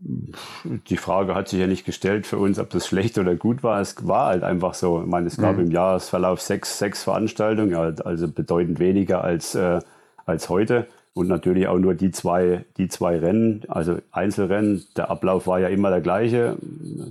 Die 0.64 0.96
Frage 0.96 1.36
hat 1.36 1.50
sich 1.50 1.60
ja 1.60 1.68
nicht 1.68 1.86
gestellt 1.86 2.26
für 2.26 2.38
uns, 2.38 2.60
ob 2.60 2.70
das 2.70 2.88
schlecht 2.88 3.18
oder 3.18 3.36
gut 3.36 3.62
war. 3.62 3.82
Es 3.82 4.08
war 4.08 4.28
halt 4.28 4.44
einfach 4.44 4.74
so. 4.74 5.02
Ich 5.02 5.10
meine, 5.10 5.28
es 5.28 5.36
gab 5.36 5.58
mhm. 5.58 5.66
im 5.66 5.72
Jahresverlauf 5.72 6.40
sechs, 6.40 6.80
sechs 6.80 7.04
Veranstaltungen, 7.04 7.76
also 7.76 8.30
bedeutend 8.30 8.80
weniger 8.80 9.22
als, 9.22 9.54
äh, 9.54 9.82
als 10.26 10.48
heute. 10.48 10.88
Und 11.14 11.28
natürlich 11.28 11.68
auch 11.68 11.78
nur 11.78 11.94
die 11.94 12.12
zwei, 12.12 12.64
die 12.78 12.88
zwei 12.88 13.20
Rennen, 13.20 13.64
also 13.68 13.98
Einzelrennen. 14.12 14.86
Der 14.96 15.12
Ablauf 15.12 15.46
war 15.46 15.60
ja 15.60 15.68
immer 15.68 15.90
der 15.90 16.02
gleiche. 16.02 16.58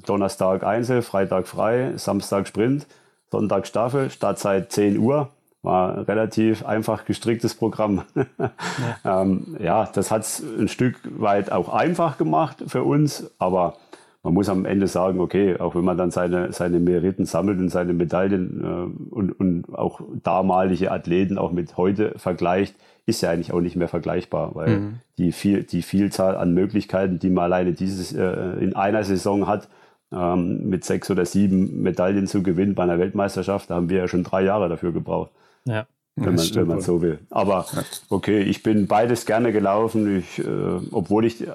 Donnerstag 0.07 0.64
Einzel, 0.64 1.03
Freitag 1.03 1.47
frei, 1.47 1.93
Samstag 1.97 2.49
Sprint, 2.49 2.87
Sonntag 3.31 3.66
Staffel, 3.66 4.09
Startzeit 4.09 4.73
10 4.73 4.99
Uhr 4.99 5.29
War 5.62 5.96
ein 5.96 6.04
relativ 6.04 6.64
einfach 6.64 7.04
gestricktes 7.04 7.54
Programm. 7.54 8.02
Ja, 9.04 9.22
ähm, 9.22 9.56
ja 9.60 9.88
das 9.92 10.10
hat 10.10 10.22
es 10.22 10.40
ein 10.40 10.68
Stück 10.68 10.96
weit 11.04 11.52
auch 11.52 11.68
einfach 11.68 12.18
gemacht 12.18 12.64
für 12.66 12.82
uns, 12.82 13.30
aber 13.38 13.76
man 14.22 14.34
muss 14.34 14.48
am 14.48 14.64
Ende 14.64 14.86
sagen, 14.86 15.20
okay, 15.20 15.58
auch 15.58 15.74
wenn 15.74 15.84
man 15.84 15.98
dann 15.98 16.10
seine, 16.10 16.52
seine 16.52 16.78
Meriten 16.78 17.26
sammelt 17.26 17.58
und 17.58 17.70
seine 17.70 17.92
Medaillen 17.92 18.62
äh, 18.62 19.14
und, 19.14 19.32
und 19.32 19.74
auch 19.74 20.00
damalige 20.22 20.92
Athleten 20.92 21.38
auch 21.38 21.52
mit 21.52 21.76
heute 21.76 22.14
vergleicht, 22.18 22.76
ist 23.04 23.20
ja 23.20 23.30
eigentlich 23.30 23.52
auch 23.52 23.60
nicht 23.60 23.74
mehr 23.74 23.88
vergleichbar, 23.88 24.54
weil 24.54 24.68
mhm. 24.68 24.94
die, 25.18 25.32
viel, 25.32 25.64
die 25.64 25.82
Vielzahl 25.82 26.36
an 26.36 26.54
Möglichkeiten, 26.54 27.18
die 27.18 27.30
man 27.30 27.44
alleine 27.44 27.72
dieses 27.72 28.12
äh, 28.12 28.32
in 28.60 28.76
einer 28.76 29.02
Saison 29.02 29.48
hat, 29.48 29.68
ähm, 30.12 30.68
mit 30.68 30.84
sechs 30.84 31.10
oder 31.10 31.24
sieben 31.24 31.82
Medaillen 31.82 32.28
zu 32.28 32.44
gewinnen 32.44 32.76
bei 32.76 32.84
einer 32.84 33.00
Weltmeisterschaft, 33.00 33.70
da 33.70 33.74
haben 33.74 33.88
wir 33.88 33.98
ja 33.98 34.08
schon 34.08 34.22
drei 34.22 34.44
Jahre 34.44 34.68
dafür 34.68 34.92
gebraucht. 34.92 35.32
Ja. 35.64 35.86
Wenn 36.14 36.34
man, 36.34 36.54
wenn 36.54 36.66
man 36.66 36.80
so 36.82 37.00
will. 37.00 37.20
Aber 37.30 37.66
okay, 38.10 38.42
ich 38.42 38.62
bin 38.62 38.86
beides 38.86 39.24
gerne 39.24 39.50
gelaufen. 39.50 40.18
Ich, 40.18 40.38
äh, 40.38 40.44
obwohl 40.90 41.24
ich 41.24 41.46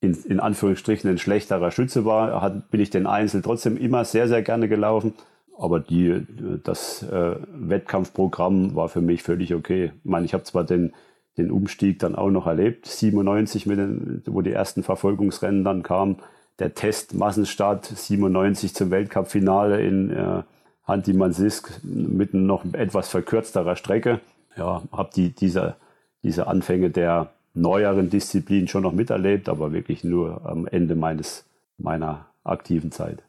in, 0.00 0.14
in 0.28 0.40
Anführungsstrichen 0.40 1.08
ein 1.10 1.18
schlechterer 1.18 1.70
Schütze 1.70 2.04
war, 2.04 2.42
hat, 2.42 2.70
bin 2.70 2.80
ich 2.80 2.90
den 2.90 3.06
Einzel 3.06 3.42
trotzdem 3.42 3.76
immer 3.76 4.04
sehr, 4.04 4.28
sehr 4.28 4.42
gerne 4.42 4.68
gelaufen. 4.68 5.14
Aber 5.58 5.80
die, 5.80 6.24
das 6.62 7.02
äh, 7.02 7.36
Wettkampfprogramm 7.52 8.76
war 8.76 8.88
für 8.88 9.00
mich 9.00 9.22
völlig 9.22 9.54
okay. 9.54 9.92
Ich 10.04 10.10
meine, 10.10 10.24
ich 10.24 10.34
habe 10.34 10.44
zwar 10.44 10.64
den, 10.64 10.92
den 11.36 11.50
Umstieg 11.50 11.98
dann 11.98 12.14
auch 12.14 12.30
noch 12.30 12.46
erlebt, 12.46 12.86
97, 12.86 13.66
mit 13.66 13.78
den, 13.78 14.22
wo 14.26 14.40
die 14.40 14.52
ersten 14.52 14.82
Verfolgungsrennen 14.84 15.64
dann 15.64 15.82
kamen. 15.82 16.18
Der 16.60 16.74
Test 16.74 17.14
Massenstart 17.14 17.86
97 17.86 18.74
zum 18.74 18.90
Weltcup-Finale 18.90 19.80
in 19.82 20.10
äh, 20.10 20.42
Hanti-Mansisk 20.88 21.80
mit 21.84 22.34
noch 22.34 22.64
etwas 22.72 23.08
verkürzterer 23.08 23.76
Strecke. 23.76 24.20
Ja, 24.56 24.82
habe 24.90 25.10
die, 25.14 25.30
diese, 25.30 25.76
diese 26.22 26.46
Anfänge 26.46 26.90
der 26.90 27.30
neueren 27.54 28.10
Disziplinen 28.10 28.68
schon 28.68 28.82
noch 28.82 28.92
miterlebt, 28.92 29.48
aber 29.48 29.72
wirklich 29.72 30.02
nur 30.02 30.44
am 30.46 30.66
Ende 30.66 30.94
meines, 30.94 31.44
meiner 31.76 32.26
aktiven 32.42 32.90
Zeit. 32.90 33.22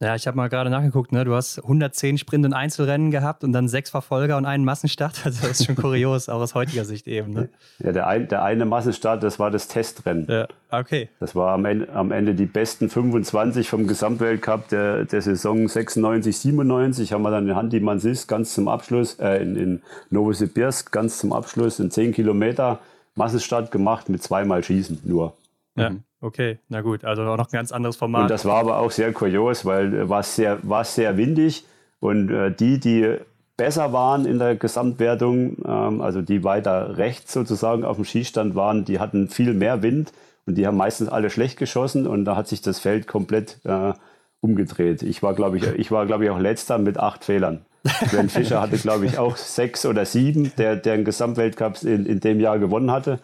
Ja, 0.00 0.16
ich 0.16 0.26
habe 0.26 0.36
mal 0.36 0.48
gerade 0.48 0.70
nachgeguckt, 0.70 1.12
ne? 1.12 1.24
du 1.24 1.34
hast 1.34 1.58
110 1.58 2.18
Sprint- 2.18 2.44
und 2.44 2.52
Einzelrennen 2.52 3.12
gehabt 3.12 3.44
und 3.44 3.52
dann 3.52 3.68
sechs 3.68 3.90
Verfolger 3.90 4.36
und 4.36 4.44
einen 4.44 4.64
Massenstart. 4.64 5.14
Also 5.24 5.46
das 5.46 5.60
ist 5.60 5.66
schon 5.66 5.76
kurios, 5.76 6.28
auch 6.28 6.40
aus 6.40 6.54
heutiger 6.54 6.84
Sicht 6.84 7.06
eben. 7.06 7.32
Ne? 7.32 7.48
Ja, 7.78 7.92
der, 7.92 8.06
ein, 8.08 8.28
der 8.28 8.42
eine 8.42 8.64
Massenstart, 8.66 9.22
das 9.22 9.38
war 9.38 9.50
das 9.50 9.68
Testrennen. 9.68 10.26
Ja, 10.28 10.48
okay. 10.70 11.08
Das 11.20 11.34
war 11.34 11.52
am 11.54 11.64
Ende, 11.64 11.88
am 11.90 12.12
Ende 12.12 12.34
die 12.34 12.46
besten 12.46 12.90
25 12.90 13.68
vom 13.68 13.86
Gesamtweltcup 13.86 14.68
der, 14.68 15.04
der 15.04 15.22
Saison 15.22 15.68
96, 15.68 16.38
97. 16.38 17.12
Haben 17.12 17.22
wir 17.22 17.30
dann 17.30 17.48
in 17.48 17.56
Handy 17.56 17.80
Mansis 17.80 18.26
ganz 18.26 18.52
zum 18.54 18.68
Abschluss, 18.68 19.14
äh, 19.20 19.42
in, 19.42 19.56
in 19.56 19.82
Novosibirsk 20.10 20.90
ganz 20.90 21.18
zum 21.18 21.32
Abschluss 21.32 21.78
in 21.78 21.90
10 21.90 22.12
Kilometer 22.12 22.80
Massenstart 23.14 23.70
gemacht 23.70 24.08
mit 24.08 24.22
zweimal 24.22 24.62
Schießen 24.64 25.00
nur. 25.04 25.34
Ja. 25.76 25.90
Mhm. 25.90 26.02
Okay, 26.24 26.58
na 26.70 26.80
gut, 26.80 27.04
also 27.04 27.22
auch 27.24 27.36
noch 27.36 27.48
ein 27.48 27.52
ganz 27.52 27.70
anderes 27.70 27.96
Format. 27.96 28.22
Und 28.22 28.30
das 28.30 28.46
war 28.46 28.56
aber 28.56 28.78
auch 28.78 28.90
sehr 28.90 29.12
kurios, 29.12 29.66
weil 29.66 29.92
äh, 29.92 30.08
war 30.08 30.22
sehr, 30.22 30.58
war 30.62 30.82
sehr 30.84 31.18
windig 31.18 31.66
und 32.00 32.30
äh, 32.30 32.50
die, 32.50 32.80
die 32.80 33.18
besser 33.58 33.92
waren 33.92 34.24
in 34.24 34.38
der 34.38 34.56
Gesamtwertung, 34.56 35.58
ähm, 35.66 36.00
also 36.00 36.22
die 36.22 36.42
weiter 36.42 36.96
rechts 36.96 37.34
sozusagen 37.34 37.84
auf 37.84 37.96
dem 37.96 38.06
Schießstand 38.06 38.54
waren, 38.54 38.86
die 38.86 39.00
hatten 39.00 39.28
viel 39.28 39.52
mehr 39.52 39.82
Wind 39.82 40.14
und 40.46 40.54
die 40.54 40.66
haben 40.66 40.78
meistens 40.78 41.10
alle 41.10 41.28
schlecht 41.28 41.58
geschossen 41.58 42.06
und 42.06 42.24
da 42.24 42.36
hat 42.36 42.48
sich 42.48 42.62
das 42.62 42.78
Feld 42.78 43.06
komplett 43.06 43.58
äh, 43.64 43.92
umgedreht. 44.40 45.02
Ich 45.02 45.22
war, 45.22 45.34
glaube 45.34 45.58
ich, 45.58 45.66
ich 45.66 45.90
war, 45.90 46.06
glaube 46.06 46.24
ich, 46.24 46.30
auch 46.30 46.38
letzter 46.40 46.78
mit 46.78 46.96
acht 46.96 47.22
Fehlern. 47.22 47.66
Sven 48.08 48.30
Fischer 48.30 48.62
hatte, 48.62 48.78
glaube 48.78 49.04
ich, 49.04 49.18
auch 49.18 49.36
sechs 49.36 49.84
oder 49.84 50.06
sieben, 50.06 50.52
der, 50.56 50.80
einen 50.86 51.04
Gesamtweltcup 51.04 51.82
in, 51.82 52.06
in 52.06 52.20
dem 52.20 52.40
Jahr 52.40 52.58
gewonnen 52.58 52.90
hatte. 52.90 53.18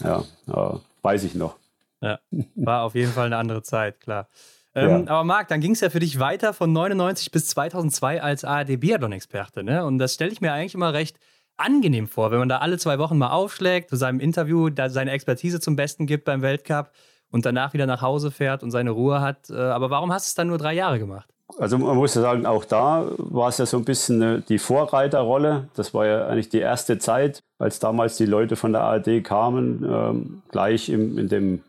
Ja, 0.00 0.22
äh, 0.48 0.76
weiß 1.00 1.24
ich 1.24 1.34
noch. 1.34 1.59
Ja, 2.00 2.18
war 2.54 2.82
auf 2.82 2.94
jeden 2.94 3.12
Fall 3.12 3.26
eine 3.26 3.36
andere 3.36 3.62
Zeit, 3.62 4.00
klar. 4.00 4.28
Ähm, 4.74 5.06
ja. 5.06 5.12
Aber 5.12 5.24
Marc, 5.24 5.48
dann 5.48 5.60
ging 5.60 5.72
es 5.72 5.80
ja 5.80 5.90
für 5.90 6.00
dich 6.00 6.18
weiter 6.20 6.52
von 6.52 6.72
99 6.72 7.30
bis 7.32 7.48
2002 7.48 8.22
als 8.22 8.44
ARD-Biathlon-Experte. 8.44 9.64
Ne? 9.64 9.84
Und 9.84 9.98
das 9.98 10.14
stelle 10.14 10.30
ich 10.30 10.40
mir 10.40 10.52
eigentlich 10.52 10.74
immer 10.74 10.94
recht 10.94 11.18
angenehm 11.56 12.08
vor, 12.08 12.30
wenn 12.30 12.38
man 12.38 12.48
da 12.48 12.58
alle 12.58 12.78
zwei 12.78 12.98
Wochen 12.98 13.18
mal 13.18 13.30
aufschlägt, 13.30 13.90
zu 13.90 13.96
seinem 13.96 14.20
Interview 14.20 14.70
da 14.70 14.88
seine 14.88 15.10
Expertise 15.10 15.60
zum 15.60 15.76
Besten 15.76 16.06
gibt 16.06 16.24
beim 16.24 16.40
Weltcup 16.40 16.90
und 17.30 17.44
danach 17.44 17.74
wieder 17.74 17.86
nach 17.86 18.00
Hause 18.00 18.30
fährt 18.30 18.62
und 18.62 18.70
seine 18.70 18.90
Ruhe 18.90 19.20
hat. 19.20 19.50
Äh, 19.50 19.56
aber 19.56 19.90
warum 19.90 20.12
hast 20.12 20.26
du 20.26 20.30
es 20.30 20.34
dann 20.34 20.48
nur 20.48 20.58
drei 20.58 20.72
Jahre 20.72 20.98
gemacht? 20.98 21.28
Also 21.58 21.78
man 21.78 21.96
muss 21.96 22.14
ja 22.14 22.22
sagen, 22.22 22.46
auch 22.46 22.64
da 22.64 23.06
war 23.18 23.48
es 23.48 23.58
ja 23.58 23.66
so 23.66 23.76
ein 23.76 23.84
bisschen 23.84 24.44
die 24.48 24.58
Vorreiterrolle. 24.58 25.68
Das 25.74 25.92
war 25.92 26.06
ja 26.06 26.28
eigentlich 26.28 26.48
die 26.48 26.60
erste 26.60 26.98
Zeit, 26.98 27.42
als 27.58 27.80
damals 27.80 28.16
die 28.16 28.26
Leute 28.26 28.54
von 28.54 28.72
der 28.72 28.82
ARD 28.82 29.24
kamen, 29.24 29.84
ähm, 29.84 30.42
gleich 30.50 30.88
im, 30.88 31.18
in 31.18 31.28
dem 31.28 31.62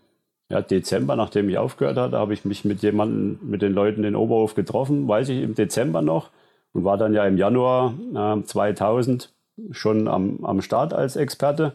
ja, 0.52 0.62
Dezember, 0.62 1.16
nachdem 1.16 1.48
ich 1.48 1.58
aufgehört 1.58 1.98
hatte, 1.98 2.18
habe 2.18 2.34
ich 2.34 2.44
mich 2.44 2.66
mit 2.66 2.82
jemandem, 2.82 3.40
mit 3.42 3.62
den 3.62 3.74
Leuten 3.74 4.04
in 4.04 4.18
Oberhof 4.18 4.54
getroffen, 4.54 5.08
weiß 5.08 5.30
ich, 5.30 5.42
im 5.42 5.56
Dezember 5.56 6.02
noch 6.02 6.30
und 6.74 6.84
war 6.84 6.98
dann 6.98 7.14
ja 7.14 7.26
im 7.26 7.38
Januar 7.38 7.94
äh, 8.14 8.44
2000 8.44 9.32
schon 9.72 10.08
am, 10.08 10.44
am 10.44 10.62
Start 10.62 10.94
als 10.94 11.16
Experte. 11.16 11.74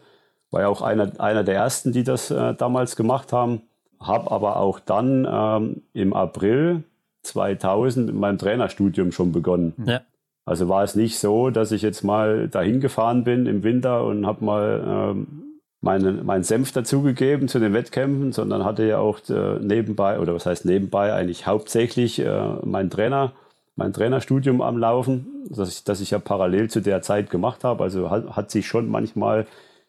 War 0.50 0.62
ja 0.62 0.68
auch 0.68 0.82
einer, 0.82 1.18
einer 1.18 1.42
der 1.42 1.54
ersten, 1.54 1.92
die 1.92 2.04
das 2.04 2.30
äh, 2.30 2.54
damals 2.54 2.96
gemacht 2.96 3.32
haben. 3.32 3.62
Habe 3.98 4.30
aber 4.30 4.56
auch 4.56 4.78
dann 4.78 5.26
ähm, 5.30 5.82
im 5.94 6.12
April 6.12 6.84
2000 7.22 8.06
mit 8.06 8.14
meinem 8.14 8.38
Trainerstudium 8.38 9.10
schon 9.10 9.32
begonnen. 9.32 9.72
Ja. 9.86 10.02
Also 10.44 10.68
war 10.68 10.84
es 10.84 10.94
nicht 10.94 11.18
so, 11.18 11.48
dass 11.50 11.72
ich 11.72 11.82
jetzt 11.82 12.04
mal 12.04 12.48
dahin 12.48 12.80
gefahren 12.80 13.24
bin 13.24 13.46
im 13.46 13.62
Winter 13.62 14.04
und 14.04 14.26
habe 14.26 14.44
mal 14.44 14.84
ähm, 14.86 15.45
meinen, 15.80 16.24
meinen 16.24 16.44
Senf 16.44 16.72
dazugegeben 16.72 17.48
zu 17.48 17.58
den 17.58 17.72
Wettkämpfen, 17.72 18.32
sondern 18.32 18.64
hatte 18.64 18.84
ja 18.84 18.98
auch 18.98 19.20
äh, 19.28 19.58
nebenbei, 19.60 20.18
oder 20.18 20.34
was 20.34 20.46
heißt 20.46 20.64
nebenbei, 20.64 21.12
eigentlich 21.12 21.46
hauptsächlich 21.46 22.18
äh, 22.18 22.54
mein 22.64 22.90
Trainer, 22.90 23.32
mein 23.76 23.92
Trainerstudium 23.92 24.62
am 24.62 24.78
Laufen, 24.78 25.26
das 25.50 25.68
ich, 25.68 25.84
das 25.84 26.00
ich 26.00 26.10
ja 26.10 26.18
parallel 26.18 26.70
zu 26.70 26.80
der 26.80 27.02
Zeit 27.02 27.30
gemacht 27.30 27.62
habe. 27.62 27.84
Also 27.84 28.10
hat, 28.10 28.36
hat 28.36 28.50
sich 28.50 28.66
schon 28.66 28.88
manchmal 28.88 29.46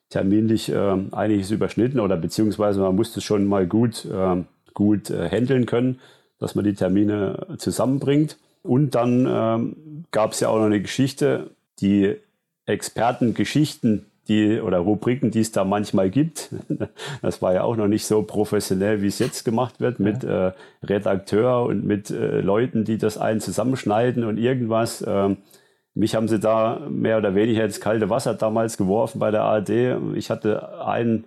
terminlich 0.10 0.72
äh, 0.72 0.98
einiges 1.12 1.52
überschnitten 1.52 2.00
oder 2.00 2.18
beziehungsweise 2.18 2.80
man 2.80 2.96
musste 2.96 3.22
schon 3.22 3.46
mal 3.46 3.66
gut, 3.66 4.06
äh, 4.06 4.44
gut 4.74 5.10
äh, 5.10 5.30
handeln 5.30 5.66
können, 5.66 6.00
dass 6.40 6.56
man 6.56 6.66
die 6.66 6.76
Termine 6.76 7.48
zusammenbringt. 7.58 8.38
Und 8.64 8.96
dann 8.96 9.26
ähm, 9.30 10.06
gab 10.12 10.34
es 10.34 10.42
ja 10.42 10.50
auch 10.50 10.58
noch 10.58 10.66
eine 10.66 10.82
Geschichte, 10.82 11.52
die 11.80 12.16
Expertengeschichten, 12.66 14.06
die 14.28 14.60
oder 14.60 14.80
Rubriken, 14.80 15.32
die 15.32 15.42
es 15.42 15.52
da 15.52 15.64
manchmal 15.64 16.10
gibt. 16.10 16.50
Das 17.22 17.42
war 17.42 17.54
ja 17.54 17.64
auch 17.64 17.76
noch 17.76 17.88
nicht 17.88 18.06
so 18.06 18.22
professionell, 18.24 19.02
wie 19.02 19.08
es 19.08 19.20
jetzt 19.20 19.44
gemacht 19.44 19.80
wird, 19.80 20.00
mit 20.00 20.24
äh, 20.24 20.52
Redakteur 20.84 21.64
und 21.64 21.86
mit 21.86 22.10
äh, 22.10 22.42
Leuten, 22.42 22.84
die 22.86 22.98
das 22.98 23.18
einen 23.18 23.40
zusammenschneiden 23.40 24.24
und 24.24 24.38
irgendwas. 24.38 25.04
Ähm, 25.08 25.38
mich 25.98 26.14
haben 26.14 26.28
sie 26.28 26.40
da 26.40 26.80
mehr 26.90 27.18
oder 27.18 27.34
weniger 27.34 27.66
ins 27.66 27.82
kalte 27.82 28.10
Wasser 28.10 28.36
damals 28.36 28.78
geworfen 28.78 29.18
bei 29.18 29.32
der 29.32 29.42
ARD. 29.42 29.98
Ich 30.14 30.30
hatte 30.30 30.86
einen, 30.86 31.26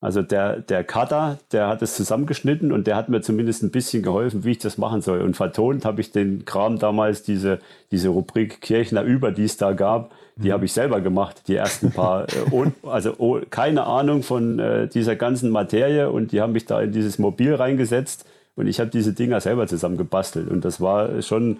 also 0.00 0.22
der, 0.22 0.60
der 0.60 0.82
Cutter, 0.82 1.38
der 1.52 1.68
hat 1.68 1.82
es 1.82 1.94
zusammengeschnitten 1.94 2.72
und 2.72 2.86
der 2.86 2.96
hat 2.96 3.10
mir 3.10 3.20
zumindest 3.20 3.62
ein 3.62 3.70
bisschen 3.70 4.02
geholfen, 4.02 4.44
wie 4.44 4.52
ich 4.52 4.58
das 4.58 4.78
machen 4.78 5.02
soll. 5.02 5.20
Und 5.20 5.36
vertont 5.36 5.84
habe 5.84 6.00
ich 6.00 6.10
den 6.10 6.46
Kram 6.46 6.78
damals, 6.78 7.22
diese, 7.22 7.58
diese 7.90 8.08
Rubrik 8.08 8.62
Kirchner 8.62 9.02
über, 9.02 9.30
die 9.30 9.44
es 9.44 9.58
da 9.58 9.72
gab, 9.72 10.10
die 10.42 10.52
habe 10.52 10.64
ich 10.64 10.72
selber 10.72 11.00
gemacht, 11.00 11.42
die 11.48 11.56
ersten 11.56 11.90
paar. 11.90 12.26
Äh, 12.38 12.70
also 12.82 13.14
oh, 13.18 13.40
keine 13.50 13.84
Ahnung 13.84 14.22
von 14.22 14.58
äh, 14.58 14.88
dieser 14.88 15.16
ganzen 15.16 15.50
Materie 15.50 16.10
und 16.10 16.32
die 16.32 16.40
haben 16.40 16.52
mich 16.52 16.66
da 16.66 16.80
in 16.80 16.92
dieses 16.92 17.18
Mobil 17.18 17.54
reingesetzt 17.54 18.24
und 18.58 18.66
ich 18.66 18.80
habe 18.80 18.90
diese 18.90 19.12
Dinger 19.12 19.40
selber 19.40 19.66
zusammengebastelt. 19.66 20.48
Und 20.48 20.64
das 20.64 20.80
war 20.80 21.22
schon, 21.22 21.58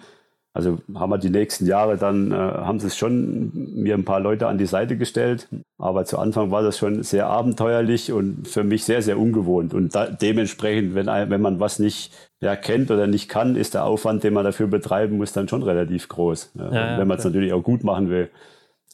also 0.53 0.79
haben 0.95 1.09
wir 1.11 1.17
die 1.17 1.29
nächsten 1.29 1.65
Jahre 1.65 1.97
dann, 1.97 2.31
äh, 2.31 2.35
haben 2.35 2.79
sie 2.79 2.87
es 2.87 2.97
schon 2.97 3.51
mir 3.53 3.93
ein 3.93 4.03
paar 4.03 4.19
Leute 4.19 4.47
an 4.47 4.57
die 4.57 4.65
Seite 4.65 4.97
gestellt. 4.97 5.47
Aber 5.77 6.05
zu 6.05 6.17
Anfang 6.17 6.51
war 6.51 6.61
das 6.61 6.77
schon 6.77 7.03
sehr 7.03 7.27
abenteuerlich 7.27 8.11
und 8.11 8.47
für 8.47 8.63
mich 8.63 8.83
sehr, 8.83 9.01
sehr 9.01 9.17
ungewohnt. 9.17 9.73
Und 9.73 9.95
da, 9.95 10.07
dementsprechend, 10.07 10.93
wenn, 10.95 11.07
wenn 11.07 11.41
man 11.41 11.59
was 11.59 11.79
nicht 11.79 12.11
ja, 12.41 12.55
kennt 12.55 12.91
oder 12.91 13.07
nicht 13.07 13.29
kann, 13.29 13.55
ist 13.55 13.75
der 13.75 13.85
Aufwand, 13.85 14.23
den 14.23 14.33
man 14.33 14.43
dafür 14.43 14.67
betreiben 14.67 15.17
muss, 15.17 15.31
dann 15.31 15.47
schon 15.47 15.63
relativ 15.63 16.09
groß. 16.09 16.51
Ja, 16.55 16.97
wenn 16.97 17.07
man 17.07 17.17
es 17.17 17.23
natürlich 17.23 17.53
auch 17.53 17.63
gut 17.63 17.83
machen 17.83 18.09
will. 18.09 18.29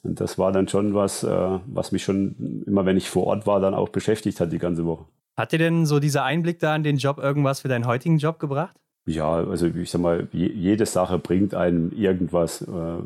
Und 0.06 0.20
das 0.20 0.38
war 0.38 0.51
dann 0.51 0.68
schon 0.68 0.93
was, 0.93 1.24
äh, 1.24 1.60
was 1.66 1.91
mich 1.91 2.03
schon 2.03 2.64
immer, 2.66 2.86
wenn 2.86 2.97
ich 2.97 3.10
vor 3.10 3.28
Ort 3.28 3.47
war, 3.47 3.60
dann 3.60 3.74
auch 3.74 3.89
beschäftigt 3.89 4.39
hat 4.39 4.51
die 4.51 4.60
ganze 4.60 4.86
Woche. 4.86 5.06
Hat 5.36 5.51
dir 5.51 5.60
denn 5.60 5.86
so 5.86 5.99
dieser 5.99 6.24
Einblick 6.24 6.60
da 6.60 6.76
in 6.76 6.84
den 6.84 6.97
Job 6.97 7.18
irgendwas 7.18 7.62
für 7.62 7.68
deinen 7.68 7.88
heutigen 7.88 8.18
Job 8.18 8.39
gebracht? 8.39 8.76
Ja, 9.06 9.34
also 9.34 9.68
ich 9.68 9.91
sag 9.91 10.01
mal, 10.01 10.28
jede 10.32 10.86
Sache 10.86 11.20
bringt 11.20 11.53
einem 11.53 11.91
irgendwas. 11.91 12.62
Äh, 12.62 13.03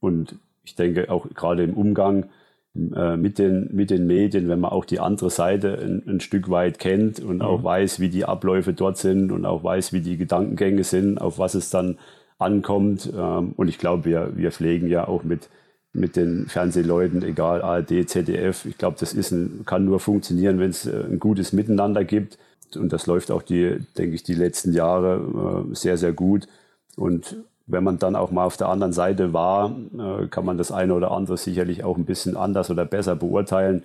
und 0.00 0.36
ich 0.64 0.74
denke 0.74 1.10
auch 1.10 1.26
gerade 1.34 1.64
im 1.64 1.74
Umgang 1.74 2.26
äh, 2.74 3.16
mit, 3.16 3.38
den, 3.38 3.68
mit 3.72 3.90
den 3.90 4.06
Medien, 4.06 4.48
wenn 4.48 4.60
man 4.60 4.70
auch 4.70 4.84
die 4.84 5.00
andere 5.00 5.30
Seite 5.30 5.78
ein, 5.78 6.02
ein 6.06 6.20
Stück 6.20 6.50
weit 6.50 6.78
kennt 6.78 7.20
und 7.20 7.36
mhm. 7.36 7.42
auch 7.42 7.64
weiß, 7.64 8.00
wie 8.00 8.08
die 8.08 8.24
Abläufe 8.24 8.72
dort 8.72 8.98
sind 8.98 9.32
und 9.32 9.44
auch 9.44 9.64
weiß, 9.64 9.92
wie 9.92 10.00
die 10.00 10.16
Gedankengänge 10.16 10.84
sind, 10.84 11.20
auf 11.20 11.38
was 11.38 11.54
es 11.54 11.70
dann 11.70 11.98
ankommt. 12.38 13.12
Ähm, 13.16 13.52
und 13.56 13.68
ich 13.68 13.78
glaube, 13.78 14.04
wir, 14.04 14.36
wir 14.36 14.52
pflegen 14.52 14.88
ja 14.88 15.08
auch 15.08 15.24
mit 15.24 15.48
mit 15.92 16.16
den 16.16 16.48
Fernsehleuten, 16.48 17.22
egal 17.22 17.62
ARD, 17.62 18.08
ZDF. 18.08 18.64
Ich 18.64 18.78
glaube, 18.78 18.96
das 18.98 19.12
ist 19.12 19.30
ein, 19.30 19.62
kann 19.66 19.84
nur 19.84 20.00
funktionieren, 20.00 20.58
wenn 20.58 20.70
es 20.70 20.86
äh, 20.86 21.04
ein 21.04 21.18
gutes 21.18 21.52
Miteinander 21.52 22.04
gibt. 22.04 22.38
Und 22.74 22.92
das 22.92 23.06
läuft 23.06 23.30
auch 23.30 23.42
die, 23.42 23.78
denke 23.98 24.14
ich, 24.14 24.22
die 24.22 24.34
letzten 24.34 24.72
Jahre 24.72 25.66
äh, 25.70 25.74
sehr, 25.74 25.98
sehr 25.98 26.12
gut. 26.12 26.48
Und 26.96 27.36
wenn 27.66 27.84
man 27.84 27.98
dann 27.98 28.16
auch 28.16 28.30
mal 28.30 28.44
auf 28.44 28.56
der 28.56 28.68
anderen 28.68 28.92
Seite 28.92 29.32
war, 29.32 29.76
äh, 29.98 30.26
kann 30.28 30.44
man 30.44 30.56
das 30.56 30.72
eine 30.72 30.94
oder 30.94 31.10
andere 31.10 31.36
sicherlich 31.36 31.84
auch 31.84 31.96
ein 31.96 32.06
bisschen 32.06 32.36
anders 32.36 32.70
oder 32.70 32.84
besser 32.86 33.14
beurteilen. 33.14 33.84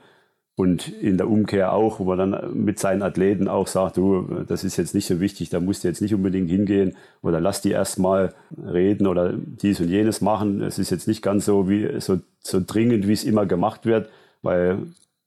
Und 0.59 0.87
in 0.87 1.17
der 1.17 1.29
Umkehr 1.29 1.71
auch, 1.71 1.99
wo 1.99 2.05
man 2.05 2.17
dann 2.17 2.63
mit 2.63 2.79
seinen 2.79 3.03
Athleten 3.03 3.47
auch 3.47 3.67
sagt, 3.67 3.97
du, 3.97 4.43
das 4.47 4.63
ist 4.63 4.75
jetzt 4.75 4.95
nicht 4.95 5.05
so 5.05 5.19
wichtig, 5.19 5.49
da 5.49 5.59
musst 5.59 5.83
du 5.83 5.87
jetzt 5.87 6.01
nicht 6.01 6.15
unbedingt 6.15 6.49
hingehen 6.49 6.95
oder 7.21 7.39
lass 7.39 7.61
die 7.61 7.69
erstmal 7.69 8.33
reden 8.57 9.05
oder 9.05 9.33
dies 9.33 9.79
und 9.79 9.89
jenes 9.89 10.19
machen. 10.19 10.63
Es 10.63 10.79
ist 10.79 10.89
jetzt 10.89 11.07
nicht 11.07 11.21
ganz 11.21 11.45
so 11.45 11.69
wie 11.69 12.01
so, 12.01 12.21
so 12.39 12.59
dringend, 12.65 13.07
wie 13.07 13.13
es 13.13 13.23
immer 13.23 13.45
gemacht 13.45 13.85
wird, 13.85 14.09
weil 14.41 14.79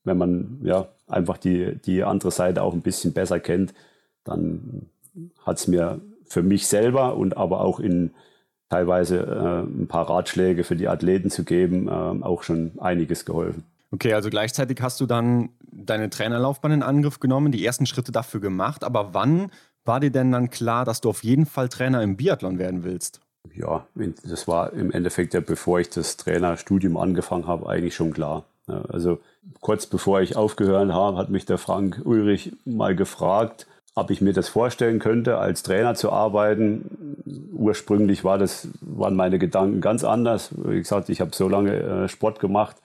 wenn 0.03 0.19
man 0.19 0.59
ja 0.65 0.89
einfach 1.07 1.39
die, 1.39 1.77
die 1.77 2.03
andere 2.03 2.33
Seite 2.33 2.65
auch 2.65 2.75
ein 2.75 2.83
bisschen 2.83 3.13
besser 3.13 3.39
kennt, 3.39 3.73
dann 4.25 4.87
hat 5.47 5.59
es 5.59 5.69
mir 5.69 6.01
für 6.25 6.43
mich 6.43 6.67
selber 6.67 7.17
und 7.17 7.37
aber 7.37 7.61
auch 7.61 7.79
in 7.79 8.11
teilweise 8.69 9.19
äh, 9.21 9.61
ein 9.61 9.87
paar 9.87 10.11
Ratschläge 10.11 10.65
für 10.65 10.75
die 10.75 10.89
Athleten 10.89 11.31
zu 11.31 11.45
geben, 11.45 11.87
äh, 11.87 11.91
auch 11.91 12.43
schon 12.43 12.73
einiges 12.81 13.25
geholfen. 13.25 13.70
Okay, 13.93 14.15
also 14.15 14.31
gleichzeitig 14.31 14.81
hast 14.81 15.01
du 15.01 15.07
dann 15.07 15.51
deine 15.73 16.11
Trainerlaufbahn 16.11 16.73
in 16.73 16.83
Angriff 16.83 17.19
genommen, 17.19 17.53
die 17.53 17.65
ersten 17.65 17.87
Schritte 17.87 18.13
dafür 18.13 18.41
gemacht. 18.41 18.85
Aber 18.85 19.15
wann 19.15 19.51
war 19.85 20.01
dir 20.01 20.11
denn 20.11 20.31
dann 20.31 20.51
klar, 20.51 20.85
dass 20.85 21.01
du 21.01 21.11
auf 21.11 21.25
jeden 21.25 21.47
Fall 21.47 21.69
Trainer 21.69 22.03
im 22.03 22.17
Biathlon 22.17 22.59
werden 22.59 22.85
willst? 22.85 23.21
Ja, 23.55 23.87
das 24.23 24.47
war 24.47 24.73
im 24.73 24.93
Endeffekt 24.93 25.35
ja, 25.35 25.41
bevor 25.41 25.81
ich 25.81 25.89
das 25.89 26.17
Trainerstudium 26.17 26.97
angefangen 26.97 27.47
habe, 27.47 27.69
eigentlich 27.69 27.95
schon 27.95 28.13
klar. 28.13 28.45
Also 28.67 29.19
kurz 29.61 29.87
bevor 29.87 30.21
ich 30.21 30.37
aufgehört 30.37 30.93
habe, 30.93 31.17
hat 31.17 31.31
mich 31.31 31.47
der 31.47 31.59
Frank 31.59 32.03
Ulrich 32.05 32.53
mal 32.65 32.95
gefragt, 32.95 33.67
ob 33.95 34.11
ich 34.11 34.21
mir 34.21 34.33
das 34.33 34.49
vorstellen 34.49 35.01
könnte, 35.01 35.39
als 35.39 35.63
Trainer 35.65 35.95
zu 35.95 36.13
arbeiten. 36.13 37.17
Ursprünglich 37.53 38.23
war 38.23 38.39
das, 38.39 38.69
waren 38.81 39.17
meine 39.17 39.39
Gedanken 39.39 39.81
ganz 39.81 40.05
anders. 40.05 40.51
Wie 40.57 40.79
gesagt, 40.79 41.09
ich 41.09 41.21
habe 41.21 41.35
so 41.35 41.49
lange 41.49 41.75
äh, 41.75 42.09
Sport 42.09 42.39
gemacht, 42.39 42.77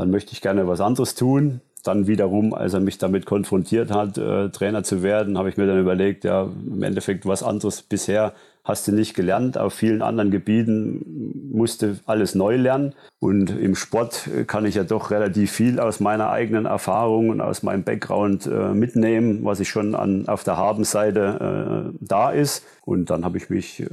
dann 0.00 0.10
möchte 0.10 0.32
ich 0.32 0.40
gerne 0.40 0.66
was 0.66 0.80
anderes 0.80 1.14
tun. 1.14 1.60
Dann 1.84 2.06
wiederum, 2.06 2.52
als 2.52 2.74
er 2.74 2.80
mich 2.80 2.98
damit 2.98 3.24
konfrontiert 3.24 3.90
hat, 3.90 4.18
äh, 4.18 4.50
Trainer 4.50 4.82
zu 4.82 5.02
werden, 5.02 5.38
habe 5.38 5.48
ich 5.48 5.56
mir 5.56 5.66
dann 5.66 5.80
überlegt, 5.80 6.24
ja, 6.24 6.42
im 6.66 6.82
Endeffekt 6.82 7.24
was 7.24 7.42
anderes 7.42 7.82
bisher 7.82 8.34
hast 8.70 8.88
du 8.88 8.92
nicht 8.92 9.14
gelernt. 9.14 9.58
Auf 9.58 9.74
vielen 9.74 10.00
anderen 10.00 10.30
Gebieten 10.30 11.50
musste 11.52 11.98
alles 12.06 12.34
neu 12.34 12.56
lernen. 12.56 12.94
Und 13.18 13.50
im 13.50 13.74
Sport 13.74 14.30
kann 14.46 14.64
ich 14.64 14.76
ja 14.76 14.84
doch 14.84 15.10
relativ 15.10 15.52
viel 15.52 15.78
aus 15.78 16.00
meiner 16.00 16.30
eigenen 16.30 16.64
Erfahrung 16.64 17.28
und 17.28 17.40
aus 17.40 17.62
meinem 17.62 17.82
Background 17.82 18.46
äh, 18.46 18.72
mitnehmen, 18.72 19.44
was 19.44 19.60
ich 19.60 19.68
schon 19.68 19.94
an, 19.94 20.26
auf 20.28 20.44
der 20.44 20.56
Habenseite 20.56 21.90
äh, 21.92 21.96
da 22.00 22.30
ist. 22.30 22.64
Und 22.86 23.10
dann 23.10 23.24
habe 23.24 23.36
ich 23.36 23.50
mich 23.50 23.80
äh, 23.80 23.88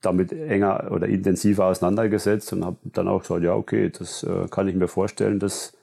damit 0.00 0.32
enger 0.32 0.90
oder 0.90 1.08
intensiver 1.08 1.66
auseinandergesetzt 1.66 2.52
und 2.52 2.64
habe 2.64 2.76
dann 2.84 3.08
auch 3.08 3.20
gesagt, 3.20 3.42
ja, 3.42 3.54
okay, 3.54 3.90
das 3.90 4.22
äh, 4.22 4.48
kann 4.50 4.68
ich 4.68 4.74
mir 4.74 4.88
vorstellen, 4.88 5.38
dass 5.38 5.74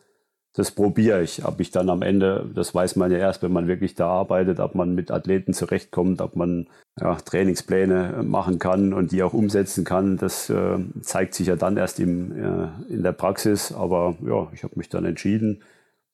das 0.53 0.71
probiere 0.71 1.21
ich. 1.21 1.45
Ob 1.45 1.59
ich 1.59 1.71
dann 1.71 1.89
am 1.89 2.01
Ende, 2.01 2.49
das 2.53 2.73
weiß 2.73 2.95
man 2.95 3.11
ja 3.11 3.17
erst, 3.17 3.43
wenn 3.43 3.51
man 3.51 3.67
wirklich 3.67 3.95
da 3.95 4.07
arbeitet, 4.07 4.59
ob 4.59 4.75
man 4.75 4.95
mit 4.95 5.11
Athleten 5.11 5.53
zurechtkommt, 5.53 6.21
ob 6.21 6.35
man 6.35 6.67
ja, 6.99 7.15
Trainingspläne 7.15 8.23
machen 8.23 8.57
kann 8.57 8.93
und 8.93 9.11
die 9.11 9.21
auch 9.21 9.33
umsetzen 9.33 9.83
kann. 9.83 10.17
Das 10.17 10.49
äh, 10.49 10.79
zeigt 11.01 11.35
sich 11.35 11.47
ja 11.47 11.55
dann 11.55 11.77
erst 11.77 11.99
im, 11.99 12.31
äh, 12.31 12.67
in 12.89 13.03
der 13.03 13.11
Praxis. 13.11 13.71
Aber 13.71 14.15
ja, 14.25 14.47
ich 14.53 14.63
habe 14.63 14.73
mich 14.75 14.89
dann 14.89 15.05
entschieden, 15.05 15.63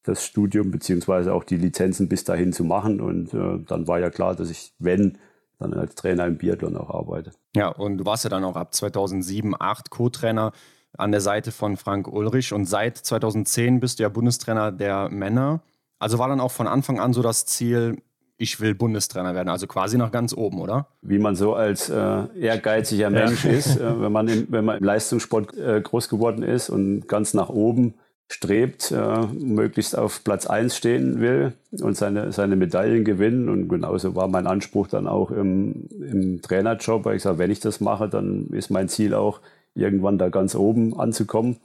das 0.03 0.25
Studium 0.25 0.69
beziehungsweise 0.69 1.33
auch 1.33 1.43
die 1.43 1.57
Lizenzen 1.57 2.09
bis 2.09 2.25
dahin 2.25 2.51
zu 2.51 2.65
machen. 2.65 2.99
Und 2.99 3.33
äh, 3.33 3.63
dann 3.65 3.87
war 3.87 3.99
ja 3.99 4.09
klar, 4.09 4.35
dass 4.35 4.49
ich, 4.49 4.73
wenn, 4.79 5.17
dann 5.59 5.73
als 5.73 5.95
Trainer 5.95 6.25
im 6.25 6.37
Biathlon 6.37 6.75
auch 6.75 6.89
arbeite. 6.89 7.31
Ja, 7.55 7.69
und 7.69 7.99
du 7.99 8.05
warst 8.05 8.25
ja 8.25 8.29
dann 8.29 8.43
auch 8.43 8.57
ab 8.57 8.73
2007, 8.73 9.51
2008 9.51 9.89
Co-Trainer 9.89 10.51
an 10.97 11.11
der 11.11 11.21
Seite 11.21 11.51
von 11.51 11.77
Frank 11.77 12.07
Ulrich 12.07 12.53
und 12.53 12.65
seit 12.65 12.97
2010 12.97 13.79
bist 13.79 13.99
du 13.99 14.03
ja 14.03 14.09
Bundestrainer 14.09 14.71
der 14.71 15.09
Männer. 15.09 15.61
Also 15.99 16.19
war 16.19 16.27
dann 16.27 16.39
auch 16.39 16.51
von 16.51 16.67
Anfang 16.67 16.99
an 16.99 17.13
so 17.13 17.21
das 17.21 17.45
Ziel, 17.45 18.01
ich 18.37 18.59
will 18.59 18.75
Bundestrainer 18.75 19.33
werden, 19.33 19.49
also 19.49 19.65
quasi 19.67 19.97
nach 19.97 20.11
ganz 20.11 20.33
oben, 20.33 20.59
oder? 20.59 20.87
Wie 21.01 21.19
man 21.19 21.35
so 21.35 21.55
als 21.55 21.89
äh, 21.89 22.23
ehrgeiziger 22.39 23.09
Mensch 23.09 23.45
ja. 23.45 23.51
ist, 23.51 23.77
äh, 23.77 24.01
wenn, 24.01 24.11
man 24.11 24.27
im, 24.27 24.47
wenn 24.49 24.65
man 24.65 24.77
im 24.77 24.83
Leistungssport 24.83 25.55
äh, 25.57 25.81
groß 25.81 26.09
geworden 26.09 26.43
ist 26.43 26.69
und 26.69 27.07
ganz 27.07 27.33
nach 27.33 27.49
oben 27.49 27.95
strebt, 28.27 28.91
äh, 28.91 29.25
möglichst 29.33 29.97
auf 29.97 30.23
Platz 30.23 30.47
1 30.47 30.75
stehen 30.75 31.21
will 31.21 31.53
und 31.79 31.95
seine, 31.95 32.31
seine 32.31 32.55
Medaillen 32.55 33.05
gewinnen. 33.05 33.49
Und 33.49 33.67
genauso 33.67 34.15
war 34.15 34.27
mein 34.27 34.47
Anspruch 34.47 34.87
dann 34.87 35.07
auch 35.07 35.31
im, 35.31 35.87
im 35.91 36.41
Trainerjob, 36.41 37.05
weil 37.05 37.17
ich 37.17 37.21
sage, 37.21 37.37
wenn 37.37 37.51
ich 37.51 37.59
das 37.59 37.81
mache, 37.81 38.09
dann 38.09 38.47
ist 38.47 38.71
mein 38.71 38.89
Ziel 38.89 39.13
auch, 39.13 39.41
irgendwann 39.75 40.17
da 40.17 40.29
ganz 40.29 40.55
oben 40.55 40.99
anzukommen, 40.99 41.57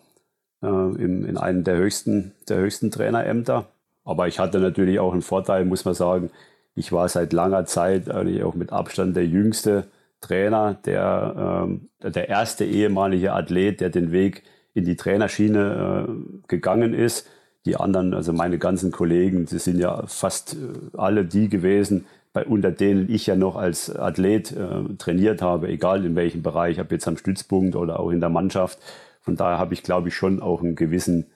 äh, 0.63 0.67
in, 0.67 1.25
in 1.25 1.37
einem 1.37 1.65
der 1.65 1.77
höchsten, 1.77 2.33
der 2.49 2.59
höchsten 2.59 2.91
Trainerämter. 2.91 3.67
Aber 4.05 4.29
ich 4.29 4.39
hatte 4.39 4.59
natürlich 4.59 4.99
auch 4.99 5.13
einen 5.13 5.23
Vorteil, 5.23 5.65
muss 5.65 5.85
man 5.85 5.95
sagen. 5.95 6.31
Ich 6.75 6.93
war 6.93 7.09
seit 7.09 7.33
langer 7.33 7.65
Zeit 7.67 8.11
eigentlich 8.11 8.43
auch 8.43 8.55
mit 8.55 8.73
Abstand 8.73 9.17
der 9.17 9.27
jüngste 9.27 9.87
Trainer, 10.21 10.75
der, 10.85 11.69
äh, 12.03 12.11
der 12.11 12.29
erste 12.29 12.65
ehemalige 12.65 13.33
Athlet, 13.33 13.81
der 13.81 13.91
den 13.91 14.13
Weg 14.13 14.43
in 14.75 14.85
die 14.85 14.97
Trainerschiene 14.97 16.07
äh, 16.09 16.49
gegangen 16.49 16.95
ist. 16.95 17.27
Die 17.67 17.77
anderen, 17.77 18.15
also 18.15 18.33
meine 18.33 18.59
ganzen 18.59 18.91
Kollegen, 18.91 19.47
die 19.47 19.59
sind 19.59 19.79
ja 19.79 20.07
fast 20.07 20.55
äh, 20.55 20.97
alle 20.97 21.25
die 21.25 21.49
gewesen, 21.49 22.07
bei, 22.33 22.45
unter 22.45 22.71
denen 22.71 23.11
ich 23.11 23.27
ja 23.27 23.37
noch 23.37 23.57
als 23.57 23.95
Athlet 23.95 24.53
äh, 24.53 24.95
trainiert 24.99 25.43
habe, 25.43 25.69
egal 25.69 26.05
in 26.05 26.15
welchem 26.17 26.43
Bereich, 26.43 26.81
ob 26.81 26.93
jetzt 26.93 27.09
am 27.09 27.17
Stützpunkt 27.17 27.77
oder 27.77 28.01
auch 28.01 28.11
in 28.11 28.21
der 28.21 28.29
Mannschaft. 28.29 28.79
Von 29.21 29.37
daher 29.37 29.59
habe 29.59 29.75
ich, 29.75 29.83
glaube 29.83 30.09
ich, 30.09 30.15
schon 30.15 30.41
auch 30.41 30.63
einen 30.63 30.77
gewissen 30.77 31.27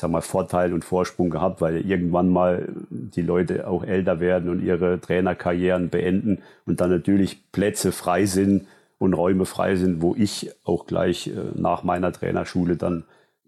sag 0.00 0.10
mal, 0.10 0.20
Vorteil 0.20 0.72
und 0.72 0.84
Vorsprung 0.84 1.28
gehabt, 1.28 1.60
weil 1.60 1.84
irgendwann 1.84 2.28
mal 2.28 2.68
die 2.90 3.22
Leute 3.22 3.66
auch 3.66 3.82
älter 3.82 4.20
werden 4.20 4.48
und 4.48 4.62
ihre 4.62 5.00
Trainerkarrieren 5.00 5.90
beenden 5.90 6.42
und 6.66 6.80
dann 6.80 6.90
natürlich 6.90 7.50
Plätze 7.50 7.90
frei 7.90 8.24
sind 8.26 8.66
und 8.98 9.14
Räume 9.14 9.44
frei 9.44 9.74
sind, 9.74 10.00
wo 10.00 10.14
ich 10.16 10.52
auch 10.64 10.86
gleich 10.86 11.28
äh, 11.28 11.32
nach 11.54 11.82
meiner 11.82 12.12
Trainerschule 12.12 12.76
dann 12.76 13.04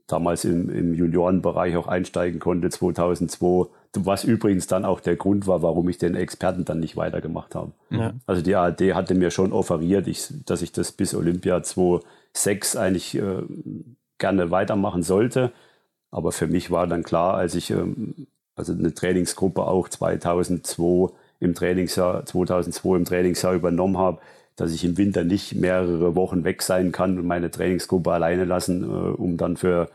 damals 0.08 0.44
im, 0.44 0.70
im 0.70 0.94
Juniorenbereich 0.94 1.76
auch 1.76 1.86
einsteigen 1.86 2.40
konnte, 2.40 2.68
2002 2.68 3.68
was 3.96 4.24
übrigens 4.24 4.66
dann 4.66 4.84
auch 4.84 5.00
der 5.00 5.16
Grund 5.16 5.46
war, 5.46 5.62
warum 5.62 5.88
ich 5.88 5.98
den 5.98 6.14
Experten 6.14 6.64
dann 6.64 6.80
nicht 6.80 6.96
weitergemacht 6.96 7.54
habe. 7.54 7.72
Ja. 7.90 8.12
Also 8.26 8.42
die 8.42 8.54
ARD 8.54 8.94
hatte 8.94 9.14
mir 9.14 9.30
schon 9.30 9.52
offeriert, 9.52 10.06
ich, 10.06 10.28
dass 10.46 10.62
ich 10.62 10.72
das 10.72 10.92
bis 10.92 11.14
Olympia 11.14 11.62
2006 11.62 12.76
eigentlich 12.76 13.16
äh, 13.16 13.42
gerne 14.18 14.50
weitermachen 14.50 15.02
sollte. 15.02 15.52
Aber 16.12 16.32
für 16.32 16.46
mich 16.46 16.70
war 16.70 16.86
dann 16.86 17.02
klar, 17.02 17.34
als 17.34 17.54
ich 17.54 17.70
ähm, 17.70 18.26
also 18.54 18.72
eine 18.72 18.94
Trainingsgruppe 18.94 19.62
auch 19.62 19.88
2002 19.88 21.12
im 21.40 21.54
Trainingsjahr 21.54 22.26
2002 22.26 22.96
im 22.96 23.04
Trainingsjahr 23.04 23.54
übernommen 23.54 23.98
habe, 23.98 24.18
dass 24.56 24.72
ich 24.72 24.84
im 24.84 24.98
Winter 24.98 25.24
nicht 25.24 25.54
mehrere 25.54 26.14
Wochen 26.14 26.44
weg 26.44 26.62
sein 26.62 26.92
kann 26.92 27.18
und 27.18 27.26
meine 27.26 27.50
Trainingsgruppe 27.50 28.12
alleine 28.12 28.44
lassen, 28.44 28.84
äh, 28.84 28.86
um 28.86 29.36
dann 29.36 29.56
für 29.56 29.88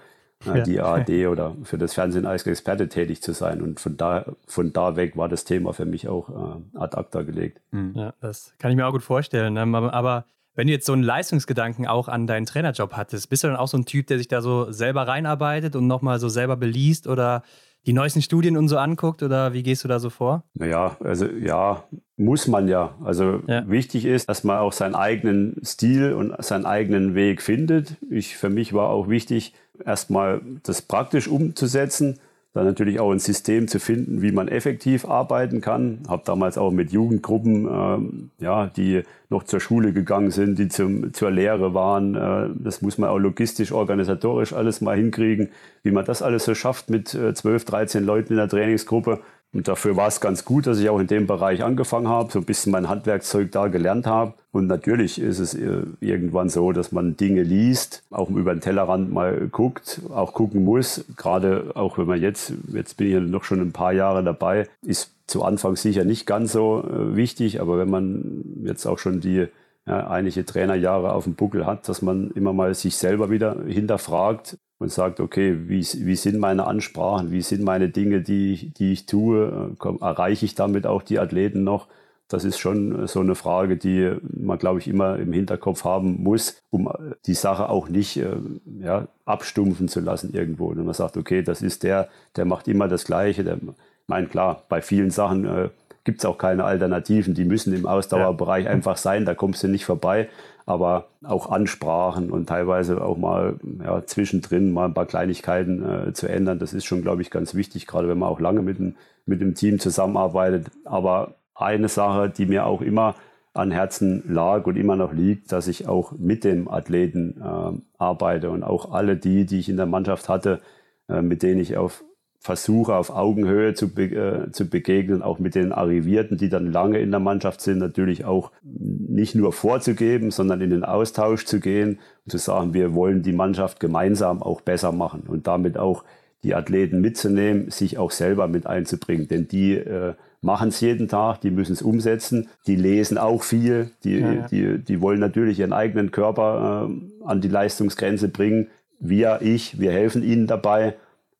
ja. 0.43 0.61
die 0.61 0.79
ARD 0.79 1.27
oder 1.27 1.55
für 1.63 1.77
das 1.77 1.93
Fernsehen 1.93 2.25
als 2.25 2.45
Experte 2.45 2.89
tätig 2.89 3.21
zu 3.21 3.33
sein. 3.33 3.61
Und 3.61 3.79
von 3.79 3.97
da, 3.97 4.25
von 4.47 4.73
da 4.73 4.95
weg 4.95 5.17
war 5.17 5.29
das 5.29 5.45
Thema 5.45 5.73
für 5.73 5.85
mich 5.85 6.07
auch 6.07 6.29
äh, 6.29 6.77
ad 6.77 6.97
acta 6.97 7.21
gelegt. 7.23 7.61
Mhm. 7.71 7.93
Ja, 7.95 8.13
das 8.21 8.53
kann 8.59 8.71
ich 8.71 8.77
mir 8.77 8.85
auch 8.85 8.91
gut 8.91 9.03
vorstellen. 9.03 9.53
Ne? 9.53 9.61
Aber 9.91 10.25
wenn 10.55 10.67
du 10.67 10.73
jetzt 10.73 10.85
so 10.85 10.93
einen 10.93 11.03
Leistungsgedanken 11.03 11.85
auch 11.85 12.07
an 12.07 12.27
deinen 12.27 12.45
Trainerjob 12.45 12.93
hattest, 12.93 13.29
bist 13.29 13.43
du 13.43 13.47
dann 13.47 13.57
auch 13.57 13.67
so 13.67 13.77
ein 13.77 13.85
Typ, 13.85 14.07
der 14.07 14.17
sich 14.17 14.27
da 14.27 14.41
so 14.41 14.71
selber 14.71 15.07
reinarbeitet 15.07 15.75
und 15.75 15.87
nochmal 15.87 16.19
so 16.19 16.29
selber 16.29 16.55
beliest 16.55 17.07
oder 17.07 17.43
die 17.85 17.93
neuesten 17.93 18.21
Studien 18.21 18.57
und 18.57 18.67
so 18.67 18.77
anguckt 18.77 19.21
oder 19.21 19.53
wie 19.53 19.61
gehst 19.61 19.83
du 19.83 19.87
da 19.87 19.99
so 19.99 20.09
vor? 20.09 20.43
Naja, 20.55 20.97
also 21.01 21.27
ja, 21.27 21.83
muss 22.17 22.47
man 22.47 22.67
ja. 22.67 22.95
Also 23.03 23.41
ja. 23.47 23.67
wichtig 23.69 24.05
ist, 24.05 24.27
dass 24.27 24.43
man 24.43 24.57
auch 24.57 24.73
seinen 24.73 24.95
eigenen 24.95 25.61
Stil 25.63 26.13
und 26.13 26.33
seinen 26.43 26.65
eigenen 26.65 27.13
Weg 27.13 27.41
findet. 27.41 27.97
Ich, 28.09 28.37
für 28.37 28.49
mich 28.49 28.73
war 28.73 28.89
auch 28.89 29.07
wichtig, 29.07 29.53
erstmal 29.83 30.41
das 30.63 30.81
praktisch 30.81 31.27
umzusetzen, 31.27 32.19
dann 32.55 32.65
natürlich 32.65 33.01
auch 33.01 33.11
ein 33.11 33.19
System 33.19 33.67
zu 33.67 33.79
finden, 33.79 34.21
wie 34.21 34.31
man 34.31 34.47
effektiv 34.47 35.03
arbeiten 35.03 35.59
kann. 35.59 35.99
Habe 36.07 36.23
damals 36.25 36.57
auch 36.57 36.71
mit 36.71 36.93
Jugendgruppen, 36.93 37.67
ähm, 37.69 38.29
ja, 38.39 38.67
die 38.67 39.03
noch 39.29 39.43
zur 39.43 39.59
Schule 39.59 39.91
gegangen 39.91 40.31
sind, 40.31 40.57
die 40.57 40.69
zum, 40.69 41.13
zur 41.13 41.31
Lehre 41.31 41.73
waren. 41.73 42.15
Äh, 42.15 42.49
das 42.55 42.81
muss 42.81 42.97
man 42.97 43.09
auch 43.09 43.17
logistisch, 43.17 43.73
organisatorisch 43.73 44.53
alles 44.53 44.79
mal 44.79 44.95
hinkriegen, 44.95 45.49
wie 45.83 45.91
man 45.91 46.05
das 46.05 46.21
alles 46.21 46.45
so 46.45 46.55
schafft 46.55 46.89
mit 46.89 47.13
äh, 47.13 47.33
12, 47.33 47.65
13 47.65 48.05
Leuten 48.05 48.31
in 48.31 48.37
der 48.37 48.47
Trainingsgruppe. 48.47 49.19
Und 49.55 49.69
dafür 49.69 49.95
war 49.95 50.09
es 50.09 50.19
ganz 50.19 50.43
gut, 50.43 50.67
dass 50.67 50.79
ich 50.79 50.89
auch 50.89 50.99
in 50.99 51.07
dem 51.07 51.27
Bereich 51.27 51.63
angefangen 51.63 52.09
habe, 52.09 52.29
so 52.29 52.39
ein 52.39 52.45
bisschen 52.45 52.73
mein 52.73 52.89
Handwerkszeug 52.89 53.53
da 53.53 53.67
gelernt 53.67 54.05
habe. 54.05 54.33
Und 54.51 54.67
natürlich 54.67 55.17
ist 55.17 55.39
es 55.39 55.53
äh, 55.53 55.83
irgendwann 56.01 56.49
so, 56.49 56.73
dass 56.73 56.91
man 56.91 57.15
Dinge 57.15 57.41
liest, 57.41 58.03
auch 58.11 58.29
über 58.29 58.53
den 58.53 58.59
Tellerrand 58.59 59.13
mal 59.13 59.47
guckt, 59.47 60.01
auch 60.13 60.33
gucken 60.33 60.65
muss. 60.65 61.05
Gerade 61.15 61.71
auch 61.73 61.97
wenn 61.97 62.05
man 62.05 62.19
jetzt, 62.19 62.51
jetzt 62.73 62.97
bin 62.97 63.07
ich 63.07 63.13
ja 63.13 63.21
noch 63.21 63.45
schon 63.45 63.61
ein 63.61 63.71
paar 63.71 63.93
Jahre 63.93 64.25
dabei, 64.25 64.67
ist 64.81 65.13
zu 65.25 65.45
Anfang 65.45 65.77
sicher 65.77 66.03
nicht 66.03 66.25
ganz 66.25 66.51
so 66.51 66.83
äh, 66.83 67.15
wichtig, 67.15 67.61
aber 67.61 67.77
wenn 67.77 67.89
man 67.89 68.43
jetzt 68.65 68.85
auch 68.85 68.99
schon 68.99 69.21
die 69.21 69.47
ja, 69.87 70.07
einige 70.07 70.45
Trainerjahre 70.45 71.13
auf 71.13 71.23
dem 71.23 71.35
Buckel 71.35 71.65
hat, 71.65 71.87
dass 71.87 72.01
man 72.01 72.29
immer 72.31 72.51
mal 72.51 72.75
sich 72.75 72.97
selber 72.97 73.29
wieder 73.29 73.55
hinterfragt 73.65 74.57
und 74.77 74.91
sagt, 74.91 75.19
okay, 75.19 75.67
wie, 75.67 75.81
wie 75.81 76.15
sind 76.15 76.39
meine 76.39 76.67
Ansprachen, 76.67 77.31
wie 77.31 77.41
sind 77.41 77.63
meine 77.63 77.89
Dinge, 77.89 78.21
die, 78.21 78.71
die 78.77 78.91
ich 78.93 79.05
tue, 79.05 79.73
Komm, 79.77 79.99
erreiche 80.01 80.45
ich 80.45 80.55
damit 80.55 80.85
auch 80.85 81.01
die 81.01 81.19
Athleten 81.19 81.63
noch? 81.63 81.87
Das 82.27 82.43
ist 82.43 82.57
schon 82.57 83.05
so 83.07 83.19
eine 83.19 83.35
Frage, 83.35 83.77
die 83.77 84.13
man, 84.21 84.57
glaube 84.57 84.79
ich, 84.79 84.87
immer 84.87 85.17
im 85.17 85.31
Hinterkopf 85.31 85.83
haben 85.83 86.23
muss, 86.23 86.59
um 86.71 86.89
die 87.27 87.35
Sache 87.35 87.69
auch 87.69 87.87
nicht 87.87 88.17
äh, 88.17 88.37
ja, 88.79 89.07
abstumpfen 89.25 89.87
zu 89.87 89.99
lassen 89.99 90.33
irgendwo. 90.33 90.69
Und 90.69 90.83
man 90.83 90.95
sagt, 90.95 91.17
okay, 91.17 91.43
das 91.43 91.61
ist 91.61 91.83
der, 91.83 92.09
der 92.35 92.45
macht 92.45 92.67
immer 92.67 92.87
das 92.87 93.05
Gleiche. 93.05 93.43
Der, 93.43 93.59
mein 94.07 94.27
klar, 94.27 94.63
bei 94.69 94.81
vielen 94.81 95.11
Sachen 95.11 95.45
äh, 95.45 95.69
gibt 96.03 96.19
es 96.19 96.25
auch 96.25 96.39
keine 96.39 96.63
Alternativen. 96.63 97.35
Die 97.35 97.45
müssen 97.45 97.73
im 97.75 97.85
Ausdauerbereich 97.85 98.65
ja. 98.65 98.71
einfach 98.71 98.97
sein, 98.97 99.25
da 99.25 99.35
kommst 99.35 99.61
du 99.61 99.67
nicht 99.67 99.85
vorbei. 99.85 100.27
Aber 100.65 101.09
auch 101.23 101.51
Ansprachen 101.51 102.31
und 102.31 102.47
teilweise 102.47 103.03
auch 103.03 103.17
mal 103.17 103.59
ja, 103.83 104.03
zwischendrin 104.05 104.71
mal 104.73 104.85
ein 104.85 104.93
paar 104.93 105.05
Kleinigkeiten 105.05 106.07
äh, 106.07 106.13
zu 106.13 106.27
ändern, 106.27 106.57
das 106.57 106.73
ist 106.73 106.85
schon, 106.85 107.03
glaube 107.03 107.21
ich, 107.21 107.29
ganz 107.29 107.53
wichtig, 107.53 107.85
gerade 107.85 108.07
wenn 108.07 108.17
man 108.17 108.29
auch 108.29 108.39
lange 108.39 108.63
mit 108.63 108.79
dem, 108.79 108.95
mit 109.25 109.41
dem 109.41 109.53
Team 109.53 109.79
zusammenarbeitet. 109.79 110.71
Aber 110.85 111.35
eine 111.53 111.87
Sache, 111.87 112.29
die 112.29 112.47
mir 112.47 112.65
auch 112.65 112.81
immer 112.81 113.15
an 113.53 113.71
Herzen 113.71 114.23
lag 114.27 114.65
und 114.65 114.75
immer 114.75 114.95
noch 114.95 115.13
liegt, 115.13 115.51
dass 115.51 115.67
ich 115.67 115.87
auch 115.87 116.11
mit 116.11 116.43
dem 116.43 116.67
Athleten 116.67 117.41
äh, 117.41 117.79
arbeite 117.97 118.49
und 118.49 118.63
auch 118.63 118.91
alle 118.91 119.15
die, 119.15 119.45
die 119.45 119.59
ich 119.59 119.69
in 119.69 119.77
der 119.77 119.85
Mannschaft 119.85 120.27
hatte, 120.27 120.61
äh, 121.07 121.21
mit 121.21 121.41
denen 121.41 121.61
ich 121.61 121.77
auf 121.77 122.03
versuche 122.45 122.93
auf 122.93 123.09
Augenhöhe 123.09 123.73
zu, 123.73 123.91
be 123.91 124.03
äh, 124.03 124.51
zu 124.51 124.69
begegnen, 124.69 125.23
auch 125.23 125.39
mit 125.39 125.55
den 125.55 125.71
Arrivierten, 125.71 126.37
die 126.37 126.47
dann 126.47 126.71
lange 126.71 126.99
in 126.99 127.09
der 127.09 127.19
Mannschaft 127.19 127.59
sind, 127.59 127.79
natürlich 127.79 128.23
auch 128.23 128.51
nicht 128.61 129.33
nur 129.33 129.51
vorzugeben, 129.51 130.29
sondern 130.29 130.61
in 130.61 130.69
den 130.69 130.83
Austausch 130.83 131.45
zu 131.45 131.59
gehen 131.59 131.97
und 132.23 132.29
zu 132.29 132.37
sagen, 132.37 132.75
wir 132.75 132.93
wollen 132.93 133.23
die 133.23 133.33
Mannschaft 133.33 133.79
gemeinsam 133.79 134.43
auch 134.43 134.61
besser 134.61 134.91
machen 134.91 135.23
und 135.27 135.47
damit 135.47 135.79
auch 135.79 136.03
die 136.43 136.53
Athleten 136.53 137.01
mitzunehmen, 137.01 137.71
sich 137.71 137.97
auch 137.97 138.11
selber 138.11 138.47
mit 138.47 138.67
einzubringen. 138.67 139.27
Denn 139.27 139.47
die 139.47 139.73
äh, 139.73 140.13
machen 140.41 140.67
es 140.69 140.79
jeden 140.81 141.07
Tag, 141.07 141.41
die 141.41 141.49
müssen 141.49 141.73
es 141.73 141.81
umsetzen, 141.81 142.49
die 142.67 142.75
lesen 142.75 143.17
auch 143.17 143.41
viel, 143.41 143.89
die, 144.03 144.19
ja, 144.19 144.33
ja. 144.33 144.47
die, 144.49 144.77
die 144.77 145.01
wollen 145.01 145.19
natürlich 145.19 145.57
ihren 145.57 145.73
eigenen 145.73 146.11
Körper 146.11 146.91
äh, 146.91 147.25
an 147.25 147.41
die 147.41 147.47
Leistungsgrenze 147.47 148.27
bringen. 148.27 148.67
Wir, 148.99 149.39
ich, 149.41 149.79
wir 149.79 149.91
helfen 149.91 150.21
ihnen 150.21 150.45
dabei 150.45 150.93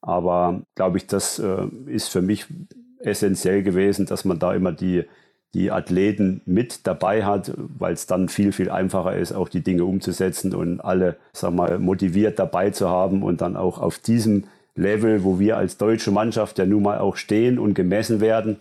aber 0.06 0.62
glaube 0.76 0.98
ich, 0.98 1.08
das 1.08 1.40
äh, 1.40 1.66
ist 1.88 2.10
für 2.10 2.22
mich 2.22 2.46
essentiell 3.00 3.64
gewesen, 3.64 4.06
dass 4.06 4.24
man 4.24 4.38
da 4.38 4.54
immer 4.54 4.72
die, 4.72 5.04
die 5.54 5.72
Athleten 5.72 6.42
mit 6.46 6.86
dabei 6.86 7.26
hat, 7.26 7.52
weil 7.56 7.94
es 7.94 8.06
dann 8.06 8.30
viel, 8.30 8.52
viel 8.52 8.70
einfacher 8.70 9.16
ist, 9.16 9.32
auch 9.32 9.50
die 9.50 9.64
Dinge 9.64 9.84
umzusetzen 9.84 10.54
und 10.54 10.80
alle, 10.80 11.18
sag 11.34 11.54
mal, 11.54 11.80
motiviert 11.80 12.38
dabei 12.38 12.70
zu 12.70 12.90
haben 12.90 13.24
und 13.24 13.42
dann 13.42 13.56
auch 13.56 13.80
auf 13.80 13.98
diesem 13.98 14.44
Level, 14.76 15.24
wo 15.24 15.40
wir 15.40 15.58
als 15.58 15.78
deutsche 15.78 16.12
Mannschaft 16.12 16.60
ja 16.60 16.66
nun 16.66 16.84
mal 16.84 17.00
auch 17.00 17.16
stehen 17.16 17.58
und 17.58 17.74
gemessen 17.74 18.22
werden, 18.22 18.58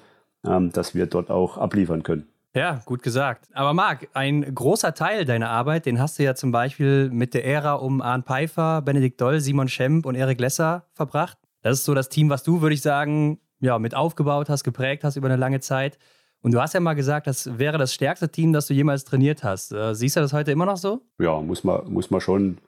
ähm, 0.47 0.72
dass 0.72 0.95
wir 0.95 1.07
dort 1.07 1.30
auch 1.30 1.59
abliefern 1.59 2.03
können. 2.05 2.26
Ja, 2.55 2.80
gut 2.84 3.02
gesagt. 3.02 3.48
Aber 3.52 3.74
Marc, 3.74 4.09
ein 4.14 4.55
großer 4.55 4.94
Teil 4.94 5.24
deiner 5.24 5.50
Arbeit, 5.50 5.86
den 5.86 5.98
hast 5.98 6.18
du 6.18 6.22
ja 6.22 6.36
zum 6.36 6.52
Beispiel 6.52 7.11
mit 7.11 7.34
der 7.34 7.44
Ära 7.44 7.74
um 7.74 8.00
Arndt 8.00 8.26
Pfeiffer, 8.26 8.80
Benedikt 8.80 9.20
Doll, 9.20 9.40
Simon 9.40 9.68
Schemp 9.68 10.07
und 10.07 10.14
Erik 10.14 10.40
Lesser 10.40 10.86
verbracht. 10.92 11.36
Das 11.62 11.78
ist 11.78 11.84
so 11.84 11.94
das 11.94 12.09
Team, 12.11 12.30
was 12.30 12.44
du, 12.44 12.61
würde 12.61 12.74
ich 12.74 12.82
sagen, 12.82 13.40
ja, 13.59 13.78
mit 13.80 13.96
aufgebaut 13.96 14.48
hast, 14.48 14.62
geprägt 14.62 15.02
hast 15.02 15.16
über 15.16 15.26
eine 15.26 15.36
lange 15.36 15.59
Zeit. 15.59 15.98
Und 16.42 16.55
du 16.55 16.61
hast 16.61 16.74
ja 16.74 16.80
mal 16.80 16.94
gesagt, 16.94 17.26
das 17.26 17.59
wäre 17.59 17.76
das 17.76 17.92
stärkste 17.92 18.28
Team, 18.28 18.52
das 18.52 18.68
du 18.68 18.74
jemals 18.74 19.05
trainiert 19.05 19.42
hast. 19.42 19.72
Äh, 19.72 19.94
siehst 19.94 20.14
du 20.14 20.20
das 20.20 20.32
heute 20.32 20.52
immer 20.52 20.66
noch 20.66 20.76
so? 20.76 21.00
Ja, 21.18 21.40
muss 21.40 21.64
man, 21.64 21.90
muss 21.90 22.11
man 22.11 22.20
schon 22.20 22.59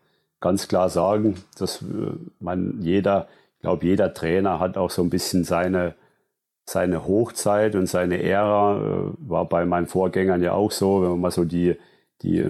ganz 0.41 0.67
klar 0.67 0.89
sagen, 0.89 1.37
dass 1.59 1.83
äh, 1.83 1.87
man 2.41 2.81
jeder, 2.81 3.29
ich 3.57 3.61
glaube, 3.61 3.87
jeder 3.87 4.15
Trainer 4.15 4.59
hat 4.59 4.77
auch 4.77 4.91
so 4.91 5.03
ein 5.03 5.11
bisschen 5.11 5.45
seine, 5.45 5.95
seine 6.69 7.07
Hochzeit 7.07 7.77
und 7.77 7.87
seine 7.87 8.23
Ära 8.23 8.79
äh, 8.79 9.13
war 9.19 9.49
bei 9.49 9.65
meinen 9.65 9.87
Vorgängern 9.87 10.43
ja 10.43 10.53
auch 10.53 10.73
so, 10.73 11.03
wenn 11.03 11.11
man 11.11 11.21
mal 11.21 11.31
so 11.31 11.45
die, 11.45 11.77
die 12.23 12.45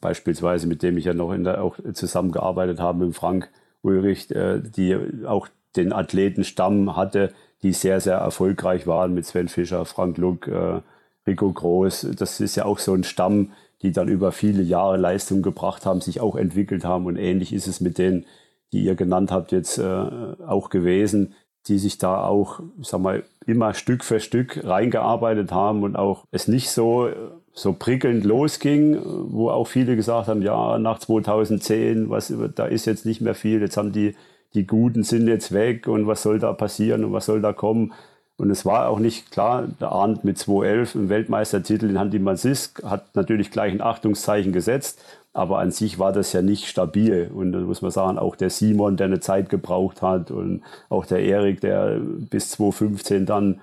beispielsweise 0.00 0.66
mit 0.66 0.82
dem 0.82 0.98
ich 0.98 1.04
ja 1.04 1.14
noch 1.14 1.32
in 1.32 1.44
der, 1.44 1.62
auch 1.62 1.76
zusammengearbeitet 1.94 2.80
habe 2.80 3.06
mit 3.06 3.14
Frank 3.14 3.48
Ulrich, 3.82 4.30
äh, 4.32 4.60
die 4.60 4.96
auch 5.24 5.48
den 5.76 5.92
Athletenstamm 5.92 6.96
hatte, 6.96 7.32
die 7.62 7.72
sehr, 7.72 8.00
sehr 8.00 8.16
erfolgreich 8.16 8.86
waren 8.88 9.14
mit 9.14 9.26
Sven 9.26 9.48
Fischer, 9.48 9.84
Frank 9.84 10.18
Luck, 10.18 10.48
äh, 10.48 10.80
Rico 11.26 11.52
Groß. 11.52 12.08
Das 12.16 12.40
ist 12.40 12.56
ja 12.56 12.64
auch 12.64 12.78
so 12.80 12.92
ein 12.92 13.04
Stamm, 13.04 13.52
die 13.82 13.92
dann 13.92 14.08
über 14.08 14.32
viele 14.32 14.62
Jahre 14.62 14.96
Leistung 14.96 15.42
gebracht 15.42 15.86
haben, 15.86 16.00
sich 16.00 16.20
auch 16.20 16.34
entwickelt 16.34 16.84
haben. 16.84 17.06
Und 17.06 17.16
ähnlich 17.16 17.52
ist 17.52 17.68
es 17.68 17.80
mit 17.80 17.98
denen, 17.98 18.26
die 18.72 18.82
ihr 18.82 18.96
genannt 18.96 19.30
habt, 19.30 19.52
jetzt 19.52 19.78
äh, 19.78 19.84
auch 19.84 20.70
gewesen 20.70 21.34
die 21.68 21.78
sich 21.78 21.98
da 21.98 22.24
auch, 22.24 22.60
ich 22.80 22.88
sag 22.88 23.00
mal, 23.00 23.22
immer 23.46 23.74
Stück 23.74 24.04
für 24.04 24.20
Stück 24.20 24.64
reingearbeitet 24.64 25.52
haben 25.52 25.82
und 25.82 25.96
auch 25.96 26.24
es 26.30 26.48
nicht 26.48 26.70
so, 26.70 27.10
so 27.52 27.72
prickelnd 27.72 28.24
losging, 28.24 28.98
wo 29.04 29.50
auch 29.50 29.66
viele 29.66 29.96
gesagt 29.96 30.28
haben, 30.28 30.42
ja, 30.42 30.78
nach 30.78 30.98
2010, 30.98 32.10
was, 32.10 32.32
da 32.54 32.66
ist 32.66 32.86
jetzt 32.86 33.06
nicht 33.06 33.20
mehr 33.20 33.34
viel, 33.34 33.60
jetzt 33.60 33.76
haben 33.76 33.92
die, 33.92 34.14
die 34.54 34.66
Guten 34.66 35.02
sind 35.02 35.28
jetzt 35.28 35.52
weg 35.52 35.86
und 35.86 36.06
was 36.06 36.22
soll 36.22 36.38
da 36.38 36.52
passieren 36.52 37.04
und 37.04 37.12
was 37.12 37.26
soll 37.26 37.40
da 37.40 37.52
kommen. 37.52 37.92
Und 38.36 38.50
es 38.50 38.64
war 38.64 38.88
auch 38.88 38.98
nicht 38.98 39.30
klar, 39.30 39.68
der 39.80 39.92
Arndt 39.92 40.24
mit 40.24 40.38
211 40.38 40.94
im 40.94 41.08
Weltmeistertitel 41.10 41.90
in 41.90 41.98
Handy 41.98 42.18
Mansisk 42.18 42.82
hat 42.82 43.14
natürlich 43.14 43.50
gleich 43.50 43.72
ein 43.72 43.82
Achtungszeichen 43.82 44.52
gesetzt, 44.52 45.04
aber 45.32 45.58
an 45.58 45.70
sich 45.70 45.98
war 45.98 46.12
das 46.12 46.32
ja 46.32 46.42
nicht 46.42 46.66
stabil. 46.66 47.30
Und 47.32 47.52
da 47.52 47.60
muss 47.60 47.82
man 47.82 47.90
sagen, 47.90 48.18
auch 48.18 48.36
der 48.36 48.50
Simon, 48.50 48.96
der 48.96 49.06
eine 49.06 49.20
Zeit 49.20 49.48
gebraucht 49.48 50.02
hat 50.02 50.30
und 50.30 50.62
auch 50.88 51.06
der 51.06 51.22
Erik, 51.22 51.60
der 51.60 52.00
bis 52.00 52.50
2015 52.50 53.26
dann 53.26 53.60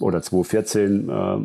oder 0.00 0.22
2014 0.22 1.08
äh, 1.08 1.38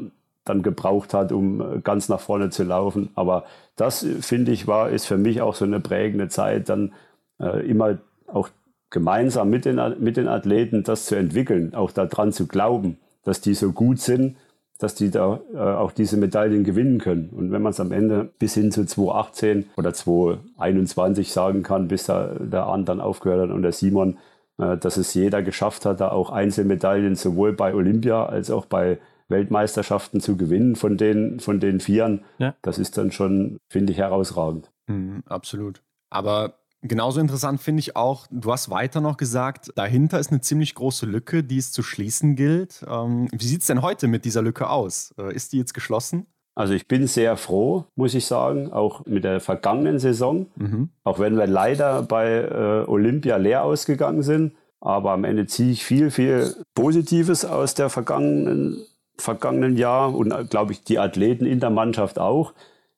dann 0.46 0.64
gebraucht 0.64 1.14
hat, 1.14 1.32
um 1.32 1.84
ganz 1.84 2.10
nach 2.10 2.20
vorne 2.20 2.50
zu 2.50 2.64
laufen. 2.64 3.10
Aber 3.14 3.46
das, 3.76 4.06
finde 4.22 4.52
ich, 4.52 4.66
war, 4.66 4.90
ist 4.90 5.06
für 5.06 5.18
mich 5.18 5.42
auch 5.42 5.54
so 5.54 5.66
eine 5.66 5.80
prägende 5.80 6.30
Zeit, 6.30 6.70
dann 6.70 6.94
äh, 7.40 7.66
immer 7.70 8.00
auch 8.26 8.50
gemeinsam 8.90 9.52
mit 9.52 9.66
den, 9.66 9.80
mit 10.00 10.18
den 10.18 10.28
Athleten 10.28 10.84
das 10.84 11.06
zu 11.06 11.16
entwickeln, 11.16 11.76
auch 11.76 11.92
daran 11.92 12.32
zu 12.32 12.48
glauben, 12.48 12.98
dass 13.24 13.42
die 13.42 13.54
so 13.54 13.72
gut 13.72 14.00
sind, 14.00 14.36
dass 14.80 14.96
die 14.96 15.12
da 15.12 15.42
äh, 15.54 15.58
auch 15.58 15.92
diese 15.92 16.18
Medaillen 16.18 16.64
gewinnen 16.64 16.98
können. 17.00 17.30
Und 17.30 17.52
wenn 17.52 17.62
man 17.62 17.72
es 17.72 17.80
am 17.80 17.92
Ende 17.92 18.32
bis 18.40 18.54
hin 18.54 18.72
zu 18.72 18.86
2018 18.86 19.70
oder 19.78 19.94
2021 19.94 21.32
sagen 21.32 21.64
kann, 21.64 21.90
bis 21.90 22.06
da, 22.06 22.28
der 22.40 22.64
Arndt 22.64 22.90
dann 22.90 23.02
aufgehört 23.02 23.50
hat 23.50 23.56
und 23.56 23.62
der 23.62 23.74
Simon, 23.74 24.18
äh, 24.58 24.78
dass 24.78 24.98
es 24.98 25.14
jeder 25.14 25.44
geschafft 25.44 25.86
hat, 25.86 26.00
da 26.00 26.10
auch 26.10 26.32
Einzelmedaillen 26.32 27.16
sowohl 27.16 27.54
bei 27.54 27.76
Olympia 27.76 28.26
als 28.26 28.50
auch 28.50 28.66
bei 28.66 29.00
Weltmeisterschaften 29.28 30.22
zu 30.22 30.38
gewinnen 30.38 30.76
von 30.76 30.98
den, 30.98 31.40
von 31.40 31.60
den 31.60 31.82
Vieren, 31.82 32.24
ja. 32.40 32.56
das 32.62 32.80
ist 32.80 32.98
dann 32.98 33.12
schon, 33.12 33.60
finde 33.70 33.92
ich, 33.92 34.00
herausragend. 34.00 34.72
Mhm, 34.88 35.24
absolut. 35.28 35.84
Aber 36.10 36.59
Genauso 36.82 37.20
interessant 37.20 37.62
finde 37.62 37.82
ich 37.82 37.96
auch, 37.98 38.28
du 38.32 38.52
hast 38.52 38.70
weiter 38.70 39.02
noch 39.02 39.18
gesagt, 39.18 39.72
dahinter 39.76 40.20
ist 40.20 40.32
eine 40.32 40.40
ziemlich 40.40 40.76
große 40.76 41.06
Lücke, 41.06 41.44
die 41.44 41.58
es 41.58 41.74
zu 41.74 41.84
schließen 41.84 42.36
gilt. 42.36 42.86
Ähm, 42.88 43.28
wie 43.34 43.46
sieht 43.46 43.62
es 43.62 43.68
denn 43.68 43.82
heute 43.82 44.08
mit 44.08 44.24
dieser 44.24 44.42
Lücke 44.42 44.70
aus? 44.70 45.14
Äh, 45.18 45.34
ist 45.34 45.52
die 45.52 45.58
jetzt 45.58 45.74
geschlossen? 45.74 46.26
Also 46.56 46.74
ich 46.74 46.88
bin 46.88 47.08
sehr 47.08 47.38
froh, 47.38 47.86
muss 47.96 48.14
ich 48.14 48.26
sagen, 48.26 48.72
auch 48.72 49.06
mit 49.06 49.24
der 49.24 49.40
vergangenen 49.40 50.00
Saison. 50.00 50.48
Mhm. 50.56 50.90
Auch 51.04 51.20
wenn 51.20 51.38
wir 51.38 51.48
leider 51.48 52.02
bei 52.04 52.32
äh, 52.32 52.90
Olympia 52.90 53.38
leer 53.38 53.64
ausgegangen 53.64 54.24
sind. 54.24 54.56
Aber 54.82 55.12
am 55.12 55.26
Ende 55.26 55.46
ziehe 55.48 55.72
ich 55.72 55.84
viel, 55.84 56.12
viel 56.12 56.56
Positives 56.76 57.44
aus 57.44 57.74
der 57.74 57.90
vergangenen, 57.90 58.82
vergangenen 59.18 59.76
Jahr 59.76 60.16
und 60.16 60.32
äh, 60.32 60.46
glaube 60.46 60.72
ich 60.72 60.84
die 60.84 61.00
Athleten 61.00 61.46
in 61.46 61.60
der 61.60 61.70
Mannschaft 61.70 62.20
auch. 62.20 62.54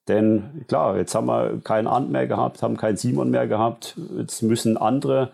Denn 0.08 0.64
klar, 0.66 0.96
jetzt 0.96 1.14
haben 1.14 1.26
wir 1.26 1.60
keinen 1.62 1.86
Arndt 1.86 2.10
mehr 2.10 2.26
gehabt, 2.26 2.62
haben 2.62 2.76
keinen 2.76 2.96
Simon 2.96 3.30
mehr 3.30 3.46
gehabt. 3.46 3.96
Jetzt 4.16 4.42
müssen 4.42 4.76
andere, 4.76 5.30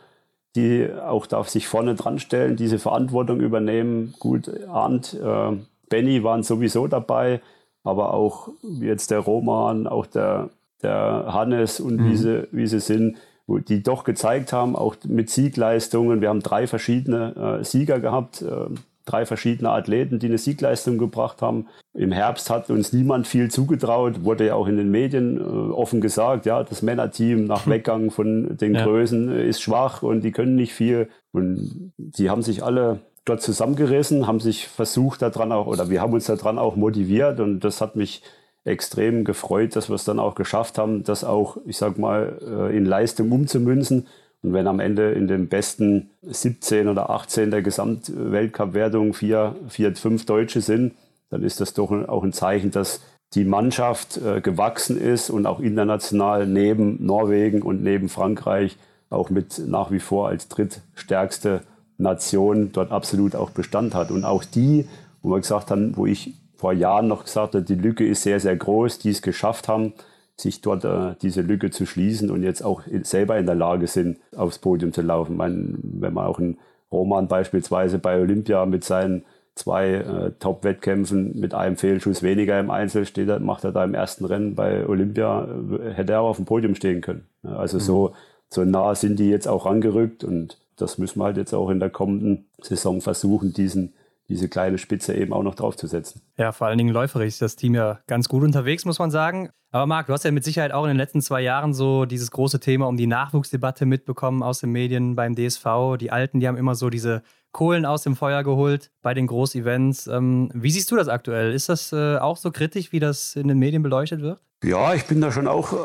die 0.56 0.88
auch 0.92 1.26
da 1.26 1.42
sich 1.44 1.68
vorne 1.68 1.94
dran 1.94 2.18
stellen, 2.18 2.56
diese 2.56 2.78
Verantwortung 2.78 3.40
übernehmen. 3.40 4.14
Gut, 4.18 4.50
Arndt, 4.68 5.14
äh, 5.14 5.56
Benny 5.88 6.22
waren 6.22 6.42
sowieso 6.42 6.86
dabei, 6.86 7.40
aber 7.82 8.12
auch 8.12 8.50
jetzt 8.62 9.10
der 9.10 9.20
Roman, 9.20 9.86
auch 9.86 10.04
der, 10.04 10.50
der 10.82 11.32
Hannes 11.32 11.80
und 11.80 11.96
mhm. 11.96 12.10
wie, 12.10 12.16
sie, 12.16 12.48
wie 12.52 12.66
sie 12.66 12.80
sind, 12.80 13.16
die 13.46 13.82
doch 13.82 14.04
gezeigt 14.04 14.52
haben, 14.52 14.76
auch 14.76 14.96
mit 15.04 15.30
Siegleistungen. 15.30 16.20
Wir 16.20 16.28
haben 16.28 16.42
drei 16.42 16.66
verschiedene 16.66 17.60
äh, 17.60 17.64
Sieger 17.64 18.00
gehabt. 18.00 18.42
Äh, 18.42 18.66
drei 19.11 19.26
verschiedene 19.26 19.70
Athleten, 19.70 20.18
die 20.18 20.26
eine 20.26 20.38
Siegleistung 20.38 20.98
gebracht 20.98 21.42
haben. 21.42 21.66
Im 21.94 22.12
Herbst 22.12 22.50
hat 22.50 22.70
uns 22.70 22.92
niemand 22.92 23.26
viel 23.26 23.50
zugetraut, 23.50 24.24
wurde 24.24 24.46
ja 24.46 24.54
auch 24.54 24.66
in 24.66 24.76
den 24.76 24.90
Medien 24.90 25.38
äh, 25.38 25.40
offen 25.40 26.00
gesagt, 26.00 26.46
ja, 26.46 26.62
das 26.62 26.82
Männerteam 26.82 27.44
nach 27.44 27.66
Weggang 27.66 28.11
von 28.11 28.56
den 28.56 28.74
ja. 28.74 28.84
Größen 28.84 29.30
ist 29.30 29.62
schwach 29.62 30.02
und 30.02 30.22
die 30.22 30.32
können 30.32 30.56
nicht 30.56 30.74
viel. 30.74 31.09
Und 31.32 31.92
die 31.96 32.30
haben 32.30 32.42
sich 32.42 32.62
alle 32.62 33.00
dort 33.24 33.42
zusammengerissen, 33.42 34.26
haben 34.26 34.40
sich 34.40 34.68
versucht 34.68 35.22
daran 35.22 35.52
auch, 35.52 35.66
oder 35.66 35.90
wir 35.90 36.00
haben 36.00 36.12
uns 36.12 36.26
daran 36.26 36.59
auch 36.59 36.76
motiviert 36.76 37.40
und 37.40 37.61
das 37.61 37.80
hat 37.80 37.96
mich 37.96 38.22
extrem 38.64 39.24
gefreut, 39.24 39.76
dass 39.76 39.88
wir 39.88 39.94
es 39.94 40.04
dann 40.04 40.18
auch 40.18 40.34
geschafft 40.34 40.78
haben, 40.78 41.02
das 41.02 41.24
auch, 41.24 41.56
ich 41.64 41.76
sag 41.76 41.98
mal, 41.98 42.38
äh, 42.42 42.76
in 42.76 42.84
Leistung 42.84 43.32
umzumünzen. 43.32 44.06
Und 44.43 44.53
wenn 44.53 44.66
am 44.66 44.80
Ende 44.80 45.12
in 45.12 45.26
den 45.26 45.49
besten 45.49 46.11
17 46.22 46.89
oder 46.89 47.11
18 47.11 47.51
der 47.51 47.62
Gesamtweltcup-Wertung 47.62 49.14
vier, 49.14 49.57
vier, 49.68 49.95
fünf 49.97 50.26
Deutsche 50.26 50.61
sind, 50.61 50.95
dann 51.30 51.43
ist 51.43 51.61
das 51.61 51.74
doch 51.74 51.91
auch 51.91 52.22
ein 52.22 52.32
Zeichen, 52.32 52.70
dass 52.70 53.01
die 53.34 53.45
Mannschaft 53.45 54.16
äh, 54.18 54.41
gewachsen 54.41 54.99
ist 54.99 55.28
und 55.28 55.47
auch 55.47 55.61
international 55.61 56.47
neben 56.47 57.05
Norwegen 57.05 57.62
und 57.62 57.82
neben 57.82 58.09
Frankreich 58.09 58.76
auch 59.11 59.30
mit 59.30 59.59
nach 59.66 59.91
wie 59.91 60.01
vor 60.01 60.28
als 60.28 60.49
drittstärkste 60.49 61.62
Nation 61.99 62.72
dort 62.72 62.93
absolut 62.93 63.34
auch 63.34 63.51
Bestand 63.51 63.95
hat. 63.95 64.11
Und 64.11 64.24
auch 64.24 64.45
die, 64.45 64.89
wo 65.22 65.30
wir 65.30 65.41
gesagt 65.41 65.70
haben, 65.70 65.97
wo 65.97 66.07
ich 66.07 66.34
vor 66.57 66.72
Jahren 66.72 67.09
noch 67.09 67.24
gesagt 67.24 67.55
habe, 67.55 67.64
die 67.64 67.74
Lücke 67.74 68.07
ist 68.07 68.22
sehr, 68.22 68.41
sehr 68.41 68.57
groß, 68.57 68.99
die 68.99 69.11
es 69.11 69.22
geschafft 69.22 69.68
haben, 69.68 69.93
sich 70.41 70.61
dort 70.61 70.84
äh, 70.84 71.14
diese 71.20 71.43
Lücke 71.43 71.70
zu 71.70 71.84
schließen 71.84 72.30
und 72.30 72.43
jetzt 72.43 72.62
auch 72.62 72.82
selber 73.03 73.39
in 73.39 73.47
der 73.47 73.57
Lage 73.57 73.86
sind, 73.86 74.18
aufs 74.36 74.59
Podium 74.59 74.93
zu 74.93 75.03
laufen. 75.03 75.36
Man, 75.36 75.78
wenn 75.82 76.14
man 76.14 76.26
auch 76.26 76.39
einen 76.39 76.59
Roman 76.93 77.28
beispielsweise 77.28 77.99
bei 77.99 78.20
Olympia 78.20 78.64
mit 78.64 78.84
seinen 78.84 79.24
zwei 79.57 79.95
äh, 79.95 80.30
Top-Wettkämpfen 80.39 81.39
mit 81.39 81.53
einem 81.53 81.76
Fehlschuss 81.76 82.22
weniger 82.22 82.59
im 82.61 82.70
Einzel 82.70 83.05
steht, 83.05 83.41
macht 83.41 83.64
er 83.64 83.72
da 83.72 83.84
im 83.84 83.95
ersten 83.95 84.24
Rennen 84.24 84.55
bei 84.55 84.86
Olympia, 84.86 85.47
äh, 85.47 85.93
hätte 85.93 86.12
er 86.12 86.20
auch 86.20 86.30
auf 86.30 86.36
dem 86.36 86.47
Podium 86.47 86.76
stehen 86.76 87.01
können. 87.01 87.26
Also 87.43 87.78
mhm. 87.78 87.82
so, 87.82 88.12
so 88.49 88.64
nah 88.64 88.95
sind 88.95 89.18
die 89.18 89.28
jetzt 89.28 89.49
auch 89.49 89.66
rangerückt 89.66 90.22
und 90.22 90.59
das 90.76 90.99
müssen 90.99 91.18
wir 91.18 91.24
halt 91.24 91.36
jetzt 91.36 91.53
auch 91.53 91.70
in 91.70 91.80
der 91.80 91.91
kommenden 91.91 92.47
Saison 92.62 93.01
versuchen, 93.01 93.53
diesen 93.53 93.93
diese 94.29 94.49
kleine 94.49 94.79
Spitze 94.79 95.14
eben 95.14 95.33
auch 95.33 95.43
noch 95.43 95.55
draufzusetzen. 95.55 96.20
Ja, 96.37 96.53
vor 96.53 96.66
allen 96.66 96.79
Dingen 96.79 96.93
läuferisch 96.93 97.29
ist 97.29 97.43
das 97.43 97.57
Team 97.57 97.74
ja 97.74 98.01
ganz 98.07 98.29
gut 98.29 98.43
unterwegs, 98.43 98.85
muss 98.85 98.99
man 98.99 99.11
sagen. 99.11 99.51
Aber 99.70 99.87
Marc, 99.87 100.07
du 100.07 100.12
hast 100.12 100.24
ja 100.24 100.31
mit 100.31 100.45
Sicherheit 100.45 100.72
auch 100.72 100.85
in 100.85 100.89
den 100.89 100.97
letzten 100.97 101.20
zwei 101.20 101.43
Jahren 101.43 101.74
so 101.74 102.07
dieses 102.07 102.31
große 102.31 102.61
Thema 102.61 102.87
um 102.87 102.97
die 102.97 103.07
Nachwuchsdebatte 103.07 103.85
mitbekommen 103.87 104.43
aus 104.43 104.61
den 104.61 104.70
Medien 104.70 105.14
beim 105.14 105.35
DSV. 105.35 105.97
Die 105.99 106.11
Alten, 106.11 106.41
die 106.41 106.49
haben 106.49 106.57
immer 106.57 106.74
so 106.74 106.89
diese 106.89 107.22
Kohlen 107.53 107.86
aus 107.86 108.03
dem 108.03 108.16
Feuer 108.16 108.42
geholt 108.42 108.90
bei 109.03 109.14
den 109.14 109.26
Großevents. 109.26 110.07
Ähm, 110.07 110.51
wie 110.55 110.70
siehst 110.70 110.90
du 110.90 110.96
das 110.96 111.09
aktuell? 111.09 111.53
Ist 111.53 111.68
das 111.68 111.92
äh, 111.92 112.18
auch 112.18 112.36
so 112.36 112.51
kritisch, 112.51 112.92
wie 112.92 113.01
das 113.01 113.36
in 113.36 113.49
den 113.49 113.59
Medien 113.59 113.82
beleuchtet 113.82 114.20
wird? 114.20 114.40
Ja, 114.64 114.92
ich 114.92 115.07
bin 115.07 115.20
da 115.20 115.30
schon 115.30 115.46
auch, 115.46 115.72
äh, 115.72 115.76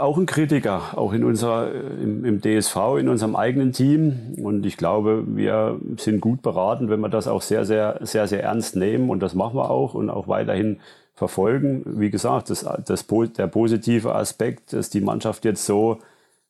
auch 0.00 0.16
ein 0.16 0.24
Kritiker, 0.24 0.96
auch 0.96 1.12
in 1.12 1.22
unserer, 1.22 1.70
im, 1.70 2.24
im, 2.24 2.40
DSV, 2.40 2.76
in 2.98 3.10
unserem 3.10 3.36
eigenen 3.36 3.72
Team. 3.72 4.34
Und 4.42 4.64
ich 4.64 4.78
glaube, 4.78 5.24
wir 5.26 5.78
sind 5.98 6.22
gut 6.22 6.40
beraten, 6.40 6.88
wenn 6.88 7.00
wir 7.00 7.10
das 7.10 7.28
auch 7.28 7.42
sehr, 7.42 7.66
sehr, 7.66 7.98
sehr, 8.00 8.26
sehr 8.26 8.42
ernst 8.42 8.74
nehmen. 8.74 9.10
Und 9.10 9.20
das 9.20 9.34
machen 9.34 9.56
wir 9.56 9.70
auch 9.70 9.92
und 9.92 10.08
auch 10.08 10.28
weiterhin 10.28 10.80
verfolgen. 11.14 11.82
Wie 11.84 12.10
gesagt, 12.10 12.48
das, 12.48 12.66
das, 12.86 13.06
der 13.06 13.46
positive 13.48 14.14
Aspekt, 14.14 14.72
dass 14.72 14.88
die 14.88 15.02
Mannschaft 15.02 15.44
jetzt 15.44 15.66
so, 15.66 15.98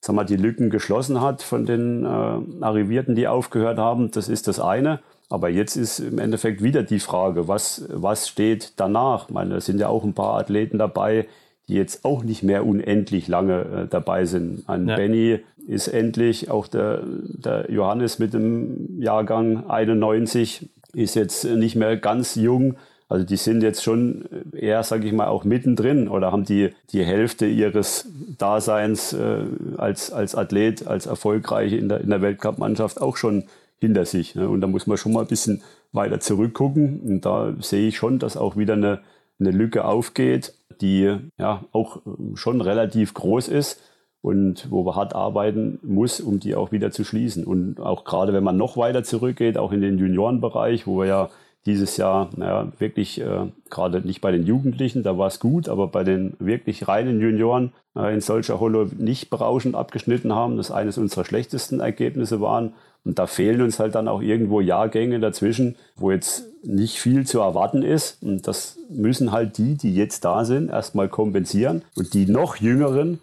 sag 0.04 0.16
mal, 0.16 0.24
die 0.24 0.36
Lücken 0.36 0.68
geschlossen 0.68 1.20
hat 1.20 1.42
von 1.42 1.64
den 1.64 2.04
äh, 2.04 2.64
Arrivierten, 2.64 3.14
die 3.14 3.28
aufgehört 3.28 3.78
haben, 3.78 4.10
das 4.10 4.28
ist 4.28 4.48
das 4.48 4.58
eine. 4.58 4.98
Aber 5.30 5.48
jetzt 5.48 5.76
ist 5.76 6.00
im 6.00 6.18
Endeffekt 6.18 6.62
wieder 6.62 6.82
die 6.82 6.98
Frage, 6.98 7.48
was, 7.48 7.86
was 7.88 8.28
steht 8.28 8.74
danach? 8.76 9.28
Ich 9.28 9.34
meine, 9.34 9.54
es 9.54 9.66
sind 9.66 9.78
ja 9.78 9.88
auch 9.88 10.04
ein 10.04 10.12
paar 10.12 10.38
Athleten 10.38 10.76
dabei, 10.76 11.26
die 11.68 11.74
jetzt 11.74 12.04
auch 12.04 12.24
nicht 12.24 12.42
mehr 12.42 12.66
unendlich 12.66 13.28
lange 13.28 13.60
äh, 13.60 13.86
dabei 13.88 14.26
sind. 14.26 14.68
Ein 14.68 14.88
ja. 14.88 14.96
Benny 14.96 15.38
ist 15.68 15.86
endlich, 15.86 16.50
auch 16.50 16.66
der, 16.66 17.02
der 17.04 17.70
Johannes 17.70 18.18
mit 18.18 18.34
dem 18.34 19.00
Jahrgang 19.00 19.70
91 19.70 20.68
ist 20.92 21.14
jetzt 21.14 21.44
nicht 21.44 21.76
mehr 21.76 21.96
ganz 21.96 22.34
jung. 22.34 22.74
Also 23.12 23.26
die 23.26 23.36
sind 23.36 23.62
jetzt 23.62 23.82
schon 23.82 24.24
eher, 24.52 24.82
sage 24.82 25.06
ich 25.06 25.12
mal, 25.12 25.26
auch 25.26 25.44
mittendrin 25.44 26.08
oder 26.08 26.32
haben 26.32 26.44
die, 26.44 26.70
die 26.92 27.04
Hälfte 27.04 27.46
ihres 27.46 28.08
Daseins 28.38 29.12
äh, 29.12 29.44
als, 29.76 30.10
als 30.10 30.34
Athlet, 30.34 30.86
als 30.86 31.06
Erfolgreiche 31.06 31.76
in 31.76 31.88
der, 31.88 32.00
in 32.00 32.10
der 32.10 32.22
Weltcup-Mannschaft 32.22 33.00
auch 33.00 33.16
schon 33.16 33.44
hinter 33.78 34.06
sich. 34.06 34.34
Ne? 34.34 34.48
Und 34.48 34.60
da 34.60 34.66
muss 34.66 34.86
man 34.86 34.96
schon 34.96 35.12
mal 35.12 35.22
ein 35.22 35.26
bisschen 35.26 35.62
weiter 35.92 36.20
zurückgucken. 36.20 37.00
Und 37.00 37.26
da 37.26 37.52
sehe 37.60 37.88
ich 37.88 37.96
schon, 37.96 38.18
dass 38.18 38.36
auch 38.36 38.56
wieder 38.56 38.74
eine, 38.74 39.00
eine 39.38 39.50
Lücke 39.50 39.84
aufgeht 39.84 40.54
die 40.82 41.16
ja 41.38 41.64
auch 41.72 42.00
schon 42.34 42.60
relativ 42.60 43.14
groß 43.14 43.48
ist 43.48 43.80
und 44.20 44.70
wo 44.70 44.82
man 44.82 44.96
hart 44.96 45.14
arbeiten 45.14 45.78
muss, 45.82 46.20
um 46.20 46.40
die 46.40 46.54
auch 46.54 46.72
wieder 46.72 46.90
zu 46.90 47.04
schließen. 47.04 47.44
Und 47.44 47.80
auch 47.80 48.04
gerade 48.04 48.32
wenn 48.32 48.44
man 48.44 48.56
noch 48.56 48.76
weiter 48.76 49.04
zurückgeht, 49.04 49.56
auch 49.56 49.72
in 49.72 49.80
den 49.80 49.98
Juniorenbereich, 49.98 50.86
wo 50.86 50.98
wir 50.98 51.06
ja 51.06 51.30
dieses 51.66 51.96
Jahr 51.96 52.30
naja, 52.36 52.72
wirklich 52.78 53.20
äh, 53.20 53.46
gerade 53.70 54.00
nicht 54.00 54.20
bei 54.20 54.32
den 54.32 54.46
Jugendlichen, 54.46 55.02
da 55.02 55.16
war 55.16 55.28
es 55.28 55.38
gut, 55.38 55.68
aber 55.68 55.86
bei 55.86 56.02
den 56.02 56.34
wirklich 56.38 56.88
reinen 56.88 57.20
Junioren 57.20 57.72
äh, 57.96 58.12
in 58.12 58.20
solcher 58.20 58.58
Hollow 58.58 58.88
nicht 58.98 59.30
berauschend 59.30 59.74
abgeschnitten 59.74 60.34
haben, 60.34 60.56
das 60.56 60.70
eines 60.70 60.98
unserer 60.98 61.24
schlechtesten 61.24 61.80
Ergebnisse 61.80 62.40
waren. 62.40 62.72
Und 63.04 63.18
da 63.18 63.26
fehlen 63.26 63.62
uns 63.62 63.78
halt 63.78 63.94
dann 63.94 64.08
auch 64.08 64.22
irgendwo 64.22 64.60
Jahrgänge 64.60 65.18
dazwischen, 65.18 65.76
wo 65.96 66.10
jetzt 66.10 66.44
nicht 66.64 67.00
viel 67.00 67.26
zu 67.26 67.40
erwarten 67.40 67.82
ist. 67.82 68.22
Und 68.22 68.46
das 68.46 68.78
müssen 68.88 69.32
halt 69.32 69.58
die, 69.58 69.76
die 69.76 69.94
jetzt 69.94 70.24
da 70.24 70.44
sind, 70.44 70.70
erstmal 70.70 71.08
kompensieren. 71.08 71.82
Und 71.96 72.14
die 72.14 72.26
noch 72.26 72.56
jüngeren, 72.56 73.18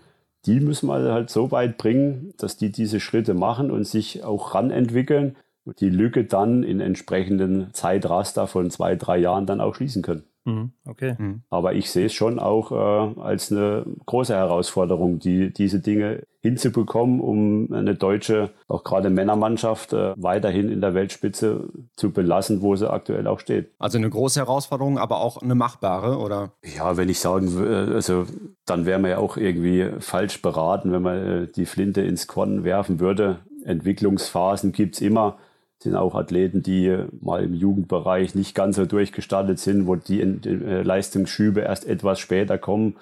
die 0.45 0.59
müssen 0.59 0.87
wir 0.87 1.13
halt 1.13 1.29
so 1.29 1.51
weit 1.51 1.77
bringen, 1.77 2.33
dass 2.37 2.57
die 2.57 2.71
diese 2.71 2.99
Schritte 2.99 3.33
machen 3.33 3.71
und 3.71 3.85
sich 3.85 4.23
auch 4.23 4.55
ranentwickeln 4.55 5.35
die 5.79 5.89
Lücke 5.89 6.25
dann 6.25 6.63
in 6.63 6.79
entsprechenden 6.79 7.73
Zeitraster 7.73 8.47
von 8.47 8.69
zwei, 8.69 8.95
drei 8.95 9.17
Jahren 9.17 9.45
dann 9.45 9.61
auch 9.61 9.75
schließen 9.75 10.01
können. 10.01 10.23
Mhm, 10.45 10.71
okay. 10.85 11.15
Mhm. 11.17 11.41
Aber 11.49 11.73
ich 11.73 11.91
sehe 11.91 12.07
es 12.07 12.13
schon 12.13 12.39
auch 12.39 12.71
äh, 12.71 13.21
als 13.21 13.51
eine 13.51 13.85
große 14.05 14.33
Herausforderung, 14.33 15.19
die, 15.19 15.53
diese 15.53 15.79
Dinge 15.79 16.23
hinzubekommen, 16.41 17.19
um 17.19 17.73
eine 17.73 17.95
deutsche, 17.95 18.51
auch 18.67 18.83
gerade 18.83 19.09
Männermannschaft, 19.09 19.93
äh, 19.93 20.13
weiterhin 20.15 20.69
in 20.69 20.79
der 20.79 20.93
Weltspitze 20.93 21.67
zu 21.95 22.11
belassen, 22.11 22.61
wo 22.61 22.75
sie 22.75 22.89
aktuell 22.89 23.27
auch 23.27 23.39
steht. 23.39 23.71
Also 23.77 23.97
eine 23.97 24.09
große 24.09 24.39
Herausforderung, 24.39 24.97
aber 24.97 25.19
auch 25.19 25.41
eine 25.41 25.55
machbare, 25.55 26.17
oder? 26.17 26.53
Ja, 26.63 26.95
wenn 26.95 27.09
ich 27.09 27.19
sagen 27.19 27.53
würde, 27.53 27.93
also 27.93 28.25
dann 28.65 28.85
wäre 28.85 28.99
man 28.99 29.11
ja 29.11 29.17
auch 29.17 29.35
irgendwie 29.35 29.89
falsch 29.99 30.41
beraten, 30.41 30.91
wenn 30.91 31.01
man 31.01 31.17
äh, 31.17 31.47
die 31.47 31.65
Flinte 31.65 32.01
ins 32.01 32.27
Korn 32.27 32.63
werfen 32.63 32.99
würde. 32.99 33.39
Entwicklungsphasen 33.65 34.71
gibt 34.71 34.95
es 34.95 35.01
immer 35.01 35.37
sind 35.81 35.95
auch 35.95 36.15
Athleten, 36.15 36.61
die 36.61 37.05
mal 37.21 37.43
im 37.43 37.53
Jugendbereich 37.53 38.35
nicht 38.35 38.53
ganz 38.53 38.75
so 38.75 38.85
durchgestartet 38.85 39.59
sind, 39.59 39.87
wo 39.87 39.95
die 39.95 40.19
äh, 40.19 40.81
Leistungsschübe 40.81 41.61
erst 41.61 41.87
etwas 41.87 42.19
später 42.19 42.57
kommen. 42.57 42.97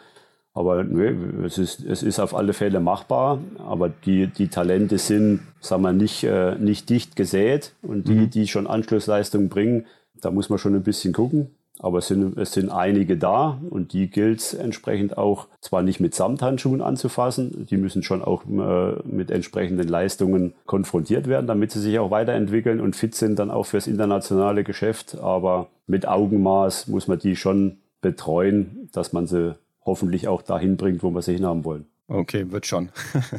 Aber 0.53 0.83
nö, 0.83 1.43
es 1.45 1.57
ist, 1.57 1.83
es 1.83 2.01
ist 2.01 2.19
auf 2.19 2.35
alle 2.35 2.53
Fälle 2.53 2.79
machbar. 2.79 3.39
Aber 3.57 3.89
die, 3.89 4.27
die 4.27 4.47
Talente 4.47 4.97
sind, 4.97 5.41
sagen 5.59 5.83
wir, 5.83 5.93
nicht, 5.93 6.23
äh, 6.23 6.55
nicht 6.55 6.89
dicht 6.89 7.15
gesät. 7.15 7.73
Und 7.81 8.07
die, 8.07 8.13
mhm. 8.13 8.29
die 8.29 8.47
schon 8.47 8.67
Anschlussleistung 8.67 9.49
bringen, 9.49 9.85
da 10.21 10.31
muss 10.31 10.49
man 10.49 10.59
schon 10.59 10.75
ein 10.75 10.83
bisschen 10.83 11.13
gucken. 11.13 11.51
Aber 11.79 11.99
es 11.99 12.07
sind, 12.07 12.37
es 12.37 12.53
sind 12.53 12.69
einige 12.69 13.17
da 13.17 13.59
und 13.69 13.93
die 13.93 14.09
gilt 14.09 14.39
es 14.39 14.53
entsprechend 14.53 15.17
auch 15.17 15.47
zwar 15.61 15.83
nicht 15.83 15.99
mit 15.99 16.15
Samthandschuhen 16.15 16.81
anzufassen, 16.81 17.67
die 17.69 17.77
müssen 17.77 18.03
schon 18.03 18.23
auch 18.23 18.43
äh, 18.45 18.95
mit 19.05 19.29
entsprechenden 19.31 19.87
Leistungen 19.87 20.53
konfrontiert 20.65 21.27
werden, 21.27 21.47
damit 21.47 21.71
sie 21.71 21.79
sich 21.79 21.99
auch 21.99 22.11
weiterentwickeln 22.11 22.81
und 22.81 22.95
fit 22.95 23.15
sind 23.15 23.37
dann 23.37 23.51
auch 23.51 23.65
fürs 23.65 23.87
internationale 23.87 24.63
Geschäft. 24.63 25.17
Aber 25.19 25.67
mit 25.85 26.07
Augenmaß 26.07 26.87
muss 26.87 27.07
man 27.07 27.19
die 27.19 27.35
schon 27.35 27.77
betreuen, 28.01 28.89
dass 28.91 29.13
man 29.13 29.27
sie 29.27 29.55
hoffentlich 29.85 30.27
auch 30.27 30.41
dahin 30.41 30.77
bringt, 30.77 31.03
wo 31.03 31.11
wir 31.11 31.21
sie 31.21 31.33
hinhaben 31.33 31.63
wollen. 31.63 31.85
Okay, 32.07 32.51
wird 32.51 32.65
schon. 32.65 32.89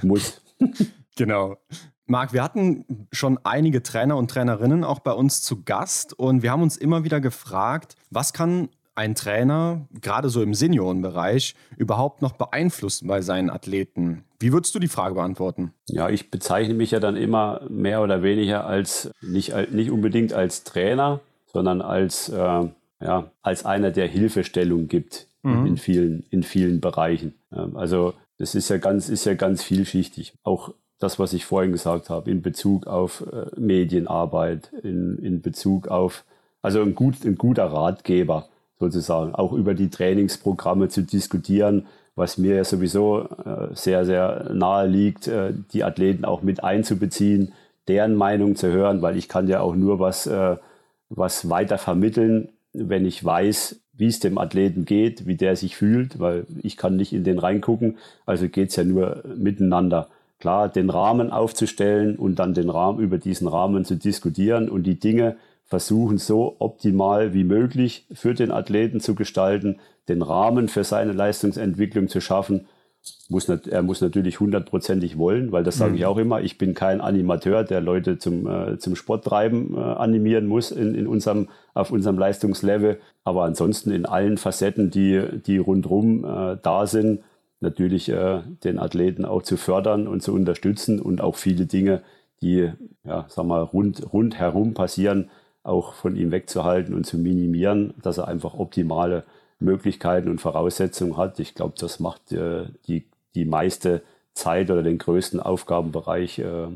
muss. 0.02 0.40
genau. 1.18 1.58
Marc, 2.06 2.32
wir 2.32 2.42
hatten 2.42 3.06
schon 3.12 3.38
einige 3.44 3.82
Trainer 3.82 4.16
und 4.16 4.30
Trainerinnen 4.30 4.82
auch 4.82 5.00
bei 5.00 5.12
uns 5.12 5.42
zu 5.42 5.62
Gast 5.64 6.18
und 6.18 6.42
wir 6.42 6.50
haben 6.50 6.62
uns 6.62 6.78
immer 6.78 7.04
wieder 7.04 7.20
gefragt, 7.20 7.96
was 8.10 8.32
kann 8.32 8.70
ein 8.94 9.14
Trainer, 9.14 9.86
gerade 10.00 10.30
so 10.30 10.42
im 10.42 10.54
Seniorenbereich, 10.54 11.54
überhaupt 11.76 12.22
noch 12.22 12.32
beeinflussen 12.32 13.06
bei 13.06 13.20
seinen 13.20 13.50
Athleten? 13.50 14.24
Wie 14.40 14.52
würdest 14.52 14.74
du 14.74 14.78
die 14.78 14.88
Frage 14.88 15.14
beantworten? 15.14 15.72
Ja, 15.86 16.08
ich 16.08 16.30
bezeichne 16.30 16.74
mich 16.74 16.90
ja 16.90 16.98
dann 16.98 17.16
immer 17.16 17.60
mehr 17.68 18.02
oder 18.02 18.22
weniger 18.22 18.66
als 18.66 19.10
nicht, 19.20 19.54
nicht 19.70 19.90
unbedingt 19.90 20.32
als 20.32 20.64
Trainer, 20.64 21.20
sondern 21.46 21.82
als, 21.82 22.28
äh, 22.30 22.68
ja, 23.00 23.30
als 23.42 23.64
einer, 23.64 23.90
der 23.90 24.08
Hilfestellung 24.08 24.88
gibt 24.88 25.28
mhm. 25.42 25.66
in, 25.66 25.76
vielen, 25.76 26.24
in 26.30 26.42
vielen 26.42 26.80
Bereichen. 26.80 27.34
Also 27.50 28.14
das 28.38 28.54
ist 28.54 28.70
ja 28.70 28.78
ganz, 28.78 29.08
ist 29.08 29.26
ja 29.26 29.34
ganz 29.34 29.62
vielschichtig. 29.62 30.34
Auch 30.42 30.72
das, 30.98 31.18
was 31.18 31.32
ich 31.32 31.44
vorhin 31.44 31.72
gesagt 31.72 32.10
habe, 32.10 32.30
in 32.30 32.42
Bezug 32.42 32.86
auf 32.86 33.24
äh, 33.32 33.58
Medienarbeit, 33.58 34.72
in, 34.82 35.18
in 35.18 35.40
Bezug 35.40 35.88
auf 35.88 36.24
Also 36.62 36.82
ein, 36.82 36.94
gut, 36.94 37.24
ein 37.24 37.36
guter 37.36 37.66
Ratgeber 37.66 38.48
sozusagen, 38.80 39.34
auch 39.34 39.52
über 39.52 39.74
die 39.74 39.90
Trainingsprogramme 39.90 40.88
zu 40.88 41.02
diskutieren, 41.02 41.86
was 42.14 42.36
mir 42.36 42.56
ja 42.56 42.64
sowieso 42.64 43.28
äh, 43.44 43.74
sehr, 43.74 44.04
sehr 44.04 44.50
nahe 44.52 44.86
liegt, 44.86 45.28
äh, 45.28 45.52
die 45.72 45.84
Athleten 45.84 46.24
auch 46.24 46.42
mit 46.42 46.64
einzubeziehen, 46.64 47.52
deren 47.86 48.14
Meinung 48.14 48.56
zu 48.56 48.68
hören, 48.68 49.02
weil 49.02 49.16
ich 49.16 49.28
kann 49.28 49.48
ja 49.48 49.60
auch 49.60 49.76
nur 49.76 50.00
was, 50.00 50.26
äh, 50.26 50.56
was 51.08 51.48
weiter 51.48 51.78
vermitteln, 51.78 52.48
wenn 52.72 53.06
ich 53.06 53.24
weiß, 53.24 53.80
wie 53.94 54.06
es 54.06 54.20
dem 54.20 54.38
Athleten 54.38 54.84
geht, 54.84 55.26
wie 55.26 55.36
der 55.36 55.56
sich 55.56 55.76
fühlt, 55.76 56.18
weil 56.18 56.46
ich 56.62 56.76
kann 56.76 56.96
nicht 56.96 57.12
in 57.12 57.24
den 57.24 57.38
reingucken, 57.38 57.98
also 58.26 58.48
geht 58.48 58.70
es 58.70 58.76
ja 58.76 58.84
nur 58.84 59.24
miteinander. 59.36 60.08
Klar, 60.38 60.68
den 60.68 60.88
Rahmen 60.88 61.30
aufzustellen 61.30 62.16
und 62.16 62.38
dann 62.38 62.54
den 62.54 62.70
Rahmen 62.70 63.00
über 63.00 63.18
diesen 63.18 63.48
Rahmen 63.48 63.84
zu 63.84 63.96
diskutieren 63.96 64.68
und 64.68 64.84
die 64.84 64.98
Dinge 64.98 65.36
versuchen 65.64 66.18
so 66.18 66.56
optimal 66.60 67.34
wie 67.34 67.44
möglich 67.44 68.06
für 68.12 68.34
den 68.34 68.50
Athleten 68.50 69.00
zu 69.00 69.14
gestalten, 69.14 69.80
den 70.08 70.22
Rahmen 70.22 70.68
für 70.68 70.84
seine 70.84 71.12
Leistungsentwicklung 71.12 72.08
zu 72.08 72.20
schaffen. 72.20 72.66
Muss 73.28 73.48
nicht, 73.48 73.68
er 73.68 73.82
muss 73.82 74.00
natürlich 74.00 74.40
hundertprozentig 74.40 75.18
wollen, 75.18 75.52
weil 75.52 75.62
das 75.62 75.76
sage 75.76 75.94
ich 75.94 76.00
mhm. 76.00 76.06
auch 76.06 76.18
immer. 76.18 76.40
Ich 76.40 76.56
bin 76.56 76.74
kein 76.74 77.00
Animateur, 77.00 77.64
der 77.64 77.80
Leute 77.80 78.18
zum, 78.18 78.46
äh, 78.46 78.78
zum 78.78 78.96
Sporttreiben 78.96 79.76
äh, 79.76 79.80
animieren 79.80 80.46
muss 80.46 80.70
in, 80.70 80.94
in 80.94 81.06
unserem, 81.06 81.48
auf 81.74 81.90
unserem 81.90 82.18
Leistungslevel. 82.18 82.98
Aber 83.24 83.44
ansonsten 83.44 83.90
in 83.90 84.06
allen 84.06 84.38
Facetten, 84.38 84.90
die, 84.90 85.22
die 85.46 85.58
rundherum 85.58 86.24
äh, 86.24 86.56
da 86.62 86.86
sind, 86.86 87.20
natürlich 87.60 88.08
äh, 88.08 88.42
den 88.64 88.78
Athleten 88.78 89.24
auch 89.24 89.42
zu 89.42 89.56
fördern 89.56 90.06
und 90.06 90.22
zu 90.22 90.32
unterstützen 90.32 91.00
und 91.00 91.20
auch 91.20 91.36
viele 91.36 91.66
Dinge, 91.66 92.02
die, 92.40 92.70
ja, 93.04 93.26
sag 93.28 93.46
mal, 93.46 93.62
rund, 93.62 94.12
rundherum 94.12 94.74
passieren, 94.74 95.30
auch 95.62 95.92
von 95.94 96.16
ihm 96.16 96.30
wegzuhalten 96.30 96.94
und 96.94 97.04
zu 97.04 97.18
minimieren, 97.18 97.94
dass 98.02 98.18
er 98.18 98.28
einfach 98.28 98.54
optimale 98.54 99.24
Möglichkeiten 99.58 100.28
und 100.28 100.40
Voraussetzungen 100.40 101.16
hat. 101.16 101.40
Ich 101.40 101.54
glaube, 101.54 101.74
das 101.78 102.00
macht 102.00 102.32
äh, 102.32 102.66
die, 102.86 103.06
die 103.34 103.44
meiste 103.44 104.02
Zeit 104.34 104.70
oder 104.70 104.82
den 104.82 104.98
größten 104.98 105.40
Aufgabenbereich 105.40 106.38
äh, 106.38 106.68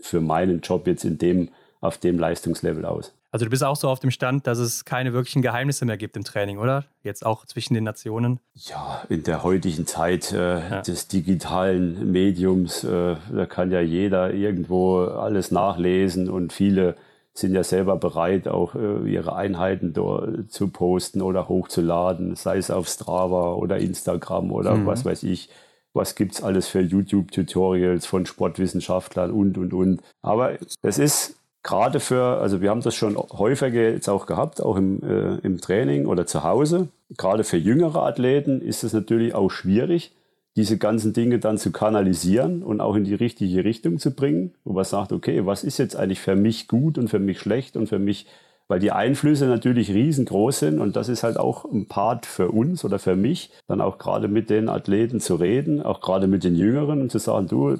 für 0.00 0.20
meinen 0.20 0.60
Job 0.60 0.86
jetzt 0.86 1.04
in 1.04 1.18
dem, 1.18 1.50
auf 1.80 1.98
dem 1.98 2.18
Leistungslevel 2.18 2.84
aus. 2.84 3.14
Also 3.30 3.44
du 3.44 3.50
bist 3.50 3.62
auch 3.62 3.76
so 3.76 3.88
auf 3.88 4.00
dem 4.00 4.10
Stand, 4.10 4.46
dass 4.46 4.58
es 4.58 4.86
keine 4.86 5.12
wirklichen 5.12 5.42
Geheimnisse 5.42 5.84
mehr 5.84 5.98
gibt 5.98 6.16
im 6.16 6.24
Training, 6.24 6.58
oder? 6.58 6.86
Jetzt 7.02 7.26
auch 7.26 7.44
zwischen 7.44 7.74
den 7.74 7.84
Nationen? 7.84 8.40
Ja, 8.54 9.02
in 9.10 9.22
der 9.22 9.42
heutigen 9.42 9.86
Zeit 9.86 10.32
äh, 10.32 10.70
ja. 10.70 10.80
des 10.80 11.08
digitalen 11.08 12.10
Mediums, 12.10 12.84
äh, 12.84 13.16
da 13.30 13.46
kann 13.46 13.70
ja 13.70 13.80
jeder 13.80 14.32
irgendwo 14.32 15.00
alles 15.04 15.50
nachlesen 15.50 16.30
und 16.30 16.54
viele 16.54 16.96
sind 17.34 17.54
ja 17.54 17.62
selber 17.62 17.96
bereit, 17.96 18.48
auch 18.48 18.74
äh, 18.74 19.08
ihre 19.08 19.36
Einheiten 19.36 19.92
dort 19.92 20.50
zu 20.50 20.68
posten 20.68 21.20
oder 21.20 21.48
hochzuladen, 21.48 22.34
sei 22.34 22.56
es 22.56 22.70
auf 22.70 22.88
Strava 22.88 23.52
oder 23.52 23.78
Instagram 23.78 24.50
oder 24.52 24.74
mhm. 24.74 24.86
was 24.86 25.04
weiß 25.04 25.22
ich. 25.24 25.50
Was 25.94 26.14
gibt 26.14 26.34
es 26.34 26.42
alles 26.42 26.68
für 26.68 26.80
YouTube-Tutorials 26.80 28.06
von 28.06 28.26
Sportwissenschaftlern 28.26 29.30
und, 29.30 29.56
und, 29.56 29.72
und. 29.72 30.02
Aber 30.22 30.58
es 30.82 30.98
ist 30.98 31.37
gerade 31.68 32.00
für, 32.00 32.38
also 32.38 32.62
wir 32.62 32.70
haben 32.70 32.80
das 32.80 32.94
schon 32.94 33.14
häufiger 33.18 33.90
jetzt 33.90 34.08
auch 34.08 34.24
gehabt, 34.24 34.62
auch 34.62 34.76
im, 34.76 35.02
äh, 35.02 35.36
im 35.46 35.60
Training 35.60 36.06
oder 36.06 36.24
zu 36.24 36.42
Hause. 36.42 36.88
Gerade 37.18 37.44
für 37.44 37.58
jüngere 37.58 38.04
Athleten 38.04 38.62
ist 38.62 38.84
es 38.84 38.94
natürlich 38.94 39.34
auch 39.34 39.50
schwierig, 39.50 40.12
diese 40.56 40.78
ganzen 40.78 41.12
Dinge 41.12 41.38
dann 41.38 41.58
zu 41.58 41.70
kanalisieren 41.70 42.62
und 42.62 42.80
auch 42.80 42.96
in 42.96 43.04
die 43.04 43.14
richtige 43.14 43.64
Richtung 43.64 43.98
zu 43.98 44.12
bringen, 44.12 44.54
wo 44.64 44.72
man 44.72 44.84
sagt, 44.84 45.12
okay, 45.12 45.44
was 45.44 45.62
ist 45.62 45.76
jetzt 45.76 45.94
eigentlich 45.94 46.20
für 46.20 46.36
mich 46.36 46.68
gut 46.68 46.96
und 46.96 47.08
für 47.08 47.18
mich 47.18 47.38
schlecht 47.38 47.76
und 47.76 47.86
für 47.86 47.98
mich, 47.98 48.26
weil 48.66 48.80
die 48.80 48.92
Einflüsse 48.92 49.44
natürlich 49.44 49.90
riesengroß 49.90 50.60
sind 50.60 50.78
und 50.78 50.96
das 50.96 51.10
ist 51.10 51.22
halt 51.22 51.36
auch 51.36 51.66
ein 51.66 51.86
Part 51.86 52.24
für 52.24 52.48
uns 52.48 52.82
oder 52.82 52.98
für 52.98 53.14
mich, 53.14 53.50
dann 53.66 53.82
auch 53.82 53.98
gerade 53.98 54.28
mit 54.28 54.48
den 54.48 54.70
Athleten 54.70 55.20
zu 55.20 55.34
reden, 55.34 55.82
auch 55.82 56.00
gerade 56.00 56.28
mit 56.28 56.44
den 56.44 56.54
Jüngeren 56.54 57.02
und 57.02 57.12
zu 57.12 57.18
sagen, 57.18 57.46
du, 57.46 57.76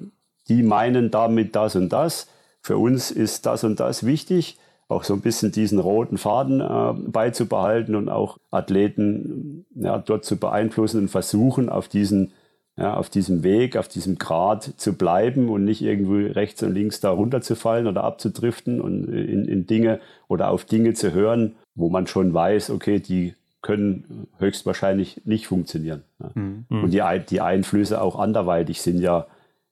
die 0.50 0.62
meinen 0.62 1.10
damit 1.10 1.56
das 1.56 1.74
und 1.74 1.88
das, 1.90 2.28
für 2.68 2.76
uns 2.76 3.10
ist 3.10 3.46
das 3.46 3.64
und 3.64 3.80
das 3.80 4.04
wichtig, 4.04 4.58
auch 4.88 5.02
so 5.02 5.14
ein 5.14 5.22
bisschen 5.22 5.52
diesen 5.52 5.78
roten 5.78 6.18
Faden 6.18 6.60
äh, 6.60 6.92
beizubehalten 7.10 7.94
und 7.94 8.10
auch 8.10 8.36
Athleten 8.50 9.64
ja, 9.74 9.96
dort 9.96 10.26
zu 10.26 10.36
beeinflussen 10.36 11.00
und 11.00 11.08
versuchen, 11.08 11.70
auf 11.70 11.88
diesen 11.88 12.32
ja, 12.76 12.94
auf 12.94 13.08
diesem 13.08 13.42
Weg, 13.42 13.78
auf 13.78 13.88
diesem 13.88 14.18
Grad 14.18 14.74
zu 14.76 14.92
bleiben 14.92 15.48
und 15.48 15.64
nicht 15.64 15.80
irgendwo 15.80 16.14
rechts 16.32 16.62
und 16.62 16.74
links 16.74 17.00
da 17.00 17.10
runterzufallen 17.10 17.86
oder 17.86 18.04
abzudriften 18.04 18.82
und 18.82 19.08
in, 19.08 19.46
in 19.46 19.66
Dinge 19.66 19.98
oder 20.28 20.50
auf 20.50 20.66
Dinge 20.66 20.92
zu 20.92 21.12
hören, 21.12 21.56
wo 21.74 21.88
man 21.88 22.06
schon 22.06 22.34
weiß, 22.34 22.68
okay, 22.68 23.00
die 23.00 23.34
können 23.62 24.28
höchstwahrscheinlich 24.38 25.22
nicht 25.24 25.46
funktionieren. 25.46 26.04
Ja. 26.20 26.30
Mhm. 26.34 26.66
Und 26.68 26.90
die, 26.90 27.02
die 27.30 27.40
Einflüsse 27.40 28.00
auch 28.02 28.18
anderweitig 28.18 28.82
sind 28.82 29.00
ja 29.00 29.26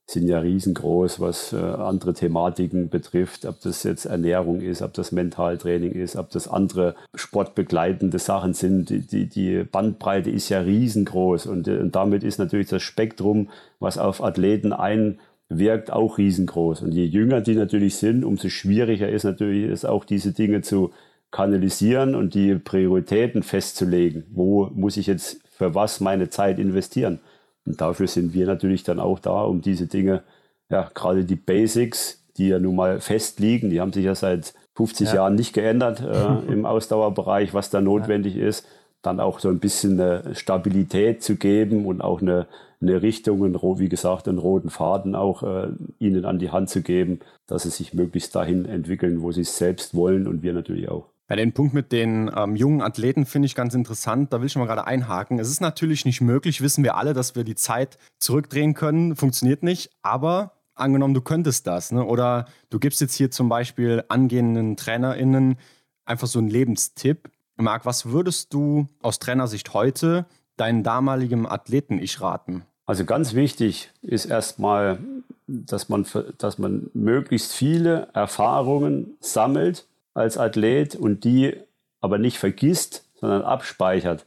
sind 0.09 0.29
ja 0.29 0.39
riesengroß, 0.39 1.19
was 1.19 1.51
äh, 1.51 1.57
andere 1.57 2.13
Thematiken 2.13 2.89
betrifft, 2.89 3.45
ob 3.45 3.59
das 3.59 3.83
jetzt 3.83 4.05
Ernährung 4.05 4.61
ist, 4.61 4.81
ob 4.81 4.93
das 4.93 5.11
Mentaltraining 5.11 5.91
ist, 5.91 6.15
ob 6.15 6.29
das 6.29 6.47
andere 6.47 6.95
sportbegleitende 7.13 8.17
Sachen 8.17 8.53
sind. 8.53 8.89
Die, 8.89 9.01
die, 9.01 9.27
die 9.27 9.63
Bandbreite 9.65 10.29
ist 10.29 10.47
ja 10.47 10.61
riesengroß 10.61 11.47
und, 11.47 11.67
äh, 11.67 11.79
und 11.79 11.93
damit 11.93 12.23
ist 12.23 12.39
natürlich 12.39 12.69
das 12.69 12.83
Spektrum, 12.83 13.49
was 13.79 13.97
auf 13.97 14.23
Athleten 14.23 14.71
einwirkt, 14.71 15.91
auch 15.91 16.17
riesengroß. 16.17 16.83
Und 16.83 16.93
je 16.93 17.03
jünger 17.03 17.41
die 17.41 17.55
natürlich 17.55 17.97
sind, 17.97 18.23
umso 18.23 18.47
schwieriger 18.47 19.09
ist 19.09 19.25
natürlich 19.25 19.69
es 19.69 19.83
auch 19.83 20.05
diese 20.05 20.31
Dinge 20.31 20.61
zu 20.61 20.91
kanalisieren 21.31 22.15
und 22.15 22.33
die 22.33 22.55
Prioritäten 22.55 23.43
festzulegen. 23.43 24.23
Wo 24.29 24.69
muss 24.73 24.95
ich 24.95 25.07
jetzt 25.07 25.41
für 25.51 25.75
was 25.75 25.99
meine 25.99 26.29
Zeit 26.29 26.59
investieren? 26.59 27.19
Und 27.67 27.81
dafür 27.81 28.07
sind 28.07 28.33
wir 28.33 28.47
natürlich 28.47 28.83
dann 28.83 28.99
auch 28.99 29.19
da, 29.19 29.43
um 29.43 29.61
diese 29.61 29.87
Dinge, 29.87 30.23
ja, 30.69 30.89
gerade 30.93 31.25
die 31.25 31.35
Basics, 31.35 32.23
die 32.37 32.47
ja 32.49 32.59
nun 32.59 32.75
mal 32.75 32.99
fest 32.99 33.39
liegen, 33.39 33.69
die 33.69 33.81
haben 33.81 33.93
sich 33.93 34.05
ja 34.05 34.15
seit 34.15 34.53
50 34.75 35.09
ja. 35.09 35.15
Jahren 35.15 35.35
nicht 35.35 35.53
geändert 35.53 36.01
äh, 36.01 36.51
im 36.51 36.65
Ausdauerbereich, 36.65 37.53
was 37.53 37.69
da 37.69 37.81
notwendig 37.81 38.35
ja. 38.35 38.47
ist, 38.47 38.65
dann 39.01 39.19
auch 39.19 39.39
so 39.39 39.49
ein 39.49 39.59
bisschen 39.59 39.99
eine 39.99 40.35
Stabilität 40.35 41.23
zu 41.23 41.35
geben 41.35 41.85
und 41.85 42.01
auch 42.01 42.21
eine, 42.21 42.47
eine 42.81 43.01
Richtung, 43.01 43.41
wie 43.79 43.89
gesagt, 43.89 44.27
einen 44.27 44.37
roten 44.37 44.69
Faden 44.69 45.15
auch 45.15 45.43
äh, 45.43 45.67
ihnen 45.99 46.25
an 46.25 46.39
die 46.39 46.51
Hand 46.51 46.69
zu 46.69 46.81
geben, 46.81 47.19
dass 47.47 47.63
sie 47.63 47.69
sich 47.69 47.93
möglichst 47.93 48.35
dahin 48.35 48.65
entwickeln, 48.65 49.21
wo 49.21 49.31
sie 49.31 49.41
es 49.41 49.57
selbst 49.57 49.93
wollen 49.93 50.27
und 50.27 50.41
wir 50.41 50.53
natürlich 50.53 50.89
auch. 50.89 51.05
Ja, 51.29 51.35
den 51.35 51.51
Punkt 51.51 51.73
mit 51.73 51.91
den 51.91 52.31
ähm, 52.33 52.55
jungen 52.55 52.81
Athleten 52.81 53.25
finde 53.25 53.47
ich 53.47 53.55
ganz 53.55 53.73
interessant. 53.73 54.31
Da 54.31 54.39
will 54.39 54.47
ich 54.47 54.55
mal 54.55 54.65
gerade 54.65 54.87
einhaken. 54.87 55.39
Es 55.39 55.49
ist 55.49 55.59
natürlich 55.59 56.05
nicht 56.05 56.21
möglich, 56.21 56.61
wissen 56.61 56.85
wir 56.85 56.95
alle, 56.95 57.13
dass 57.13 57.35
wir 57.35 57.43
die 57.43 57.55
Zeit 57.55 57.97
zurückdrehen 58.19 58.73
können. 58.73 59.15
Funktioniert 59.17 59.61
nicht. 59.61 59.91
Aber 60.01 60.53
angenommen, 60.73 61.13
du 61.13 61.21
könntest 61.21 61.67
das. 61.67 61.91
Ne? 61.91 62.05
Oder 62.05 62.45
du 62.69 62.79
gibst 62.79 63.01
jetzt 63.01 63.15
hier 63.15 63.29
zum 63.29 63.49
Beispiel 63.49 64.05
angehenden 64.07 64.77
TrainerInnen 64.77 65.57
einfach 66.05 66.27
so 66.27 66.39
einen 66.39 66.49
Lebenstipp. 66.49 67.29
Marc, 67.57 67.85
was 67.85 68.05
würdest 68.05 68.53
du 68.53 68.87
aus 69.01 69.19
Trainersicht 69.19 69.73
heute 69.73 70.27
deinen 70.55 70.83
damaligen 70.83 71.45
Athleten-Ich 71.45 72.21
raten? 72.21 72.63
Also 72.85 73.03
ganz 73.03 73.33
wichtig 73.33 73.91
ist 74.01 74.25
erstmal, 74.25 74.99
dass 75.47 75.89
man, 75.89 76.05
dass 76.37 76.57
man 76.57 76.89
möglichst 76.93 77.51
viele 77.51 78.07
Erfahrungen 78.13 79.17
sammelt 79.19 79.87
als 80.17 80.37
Athlet 80.37 80.95
und 80.95 81.23
die 81.23 81.55
aber 82.01 82.17
nicht 82.17 82.37
vergisst, 82.37 83.05
sondern 83.15 83.43
abspeichert. 83.43 84.25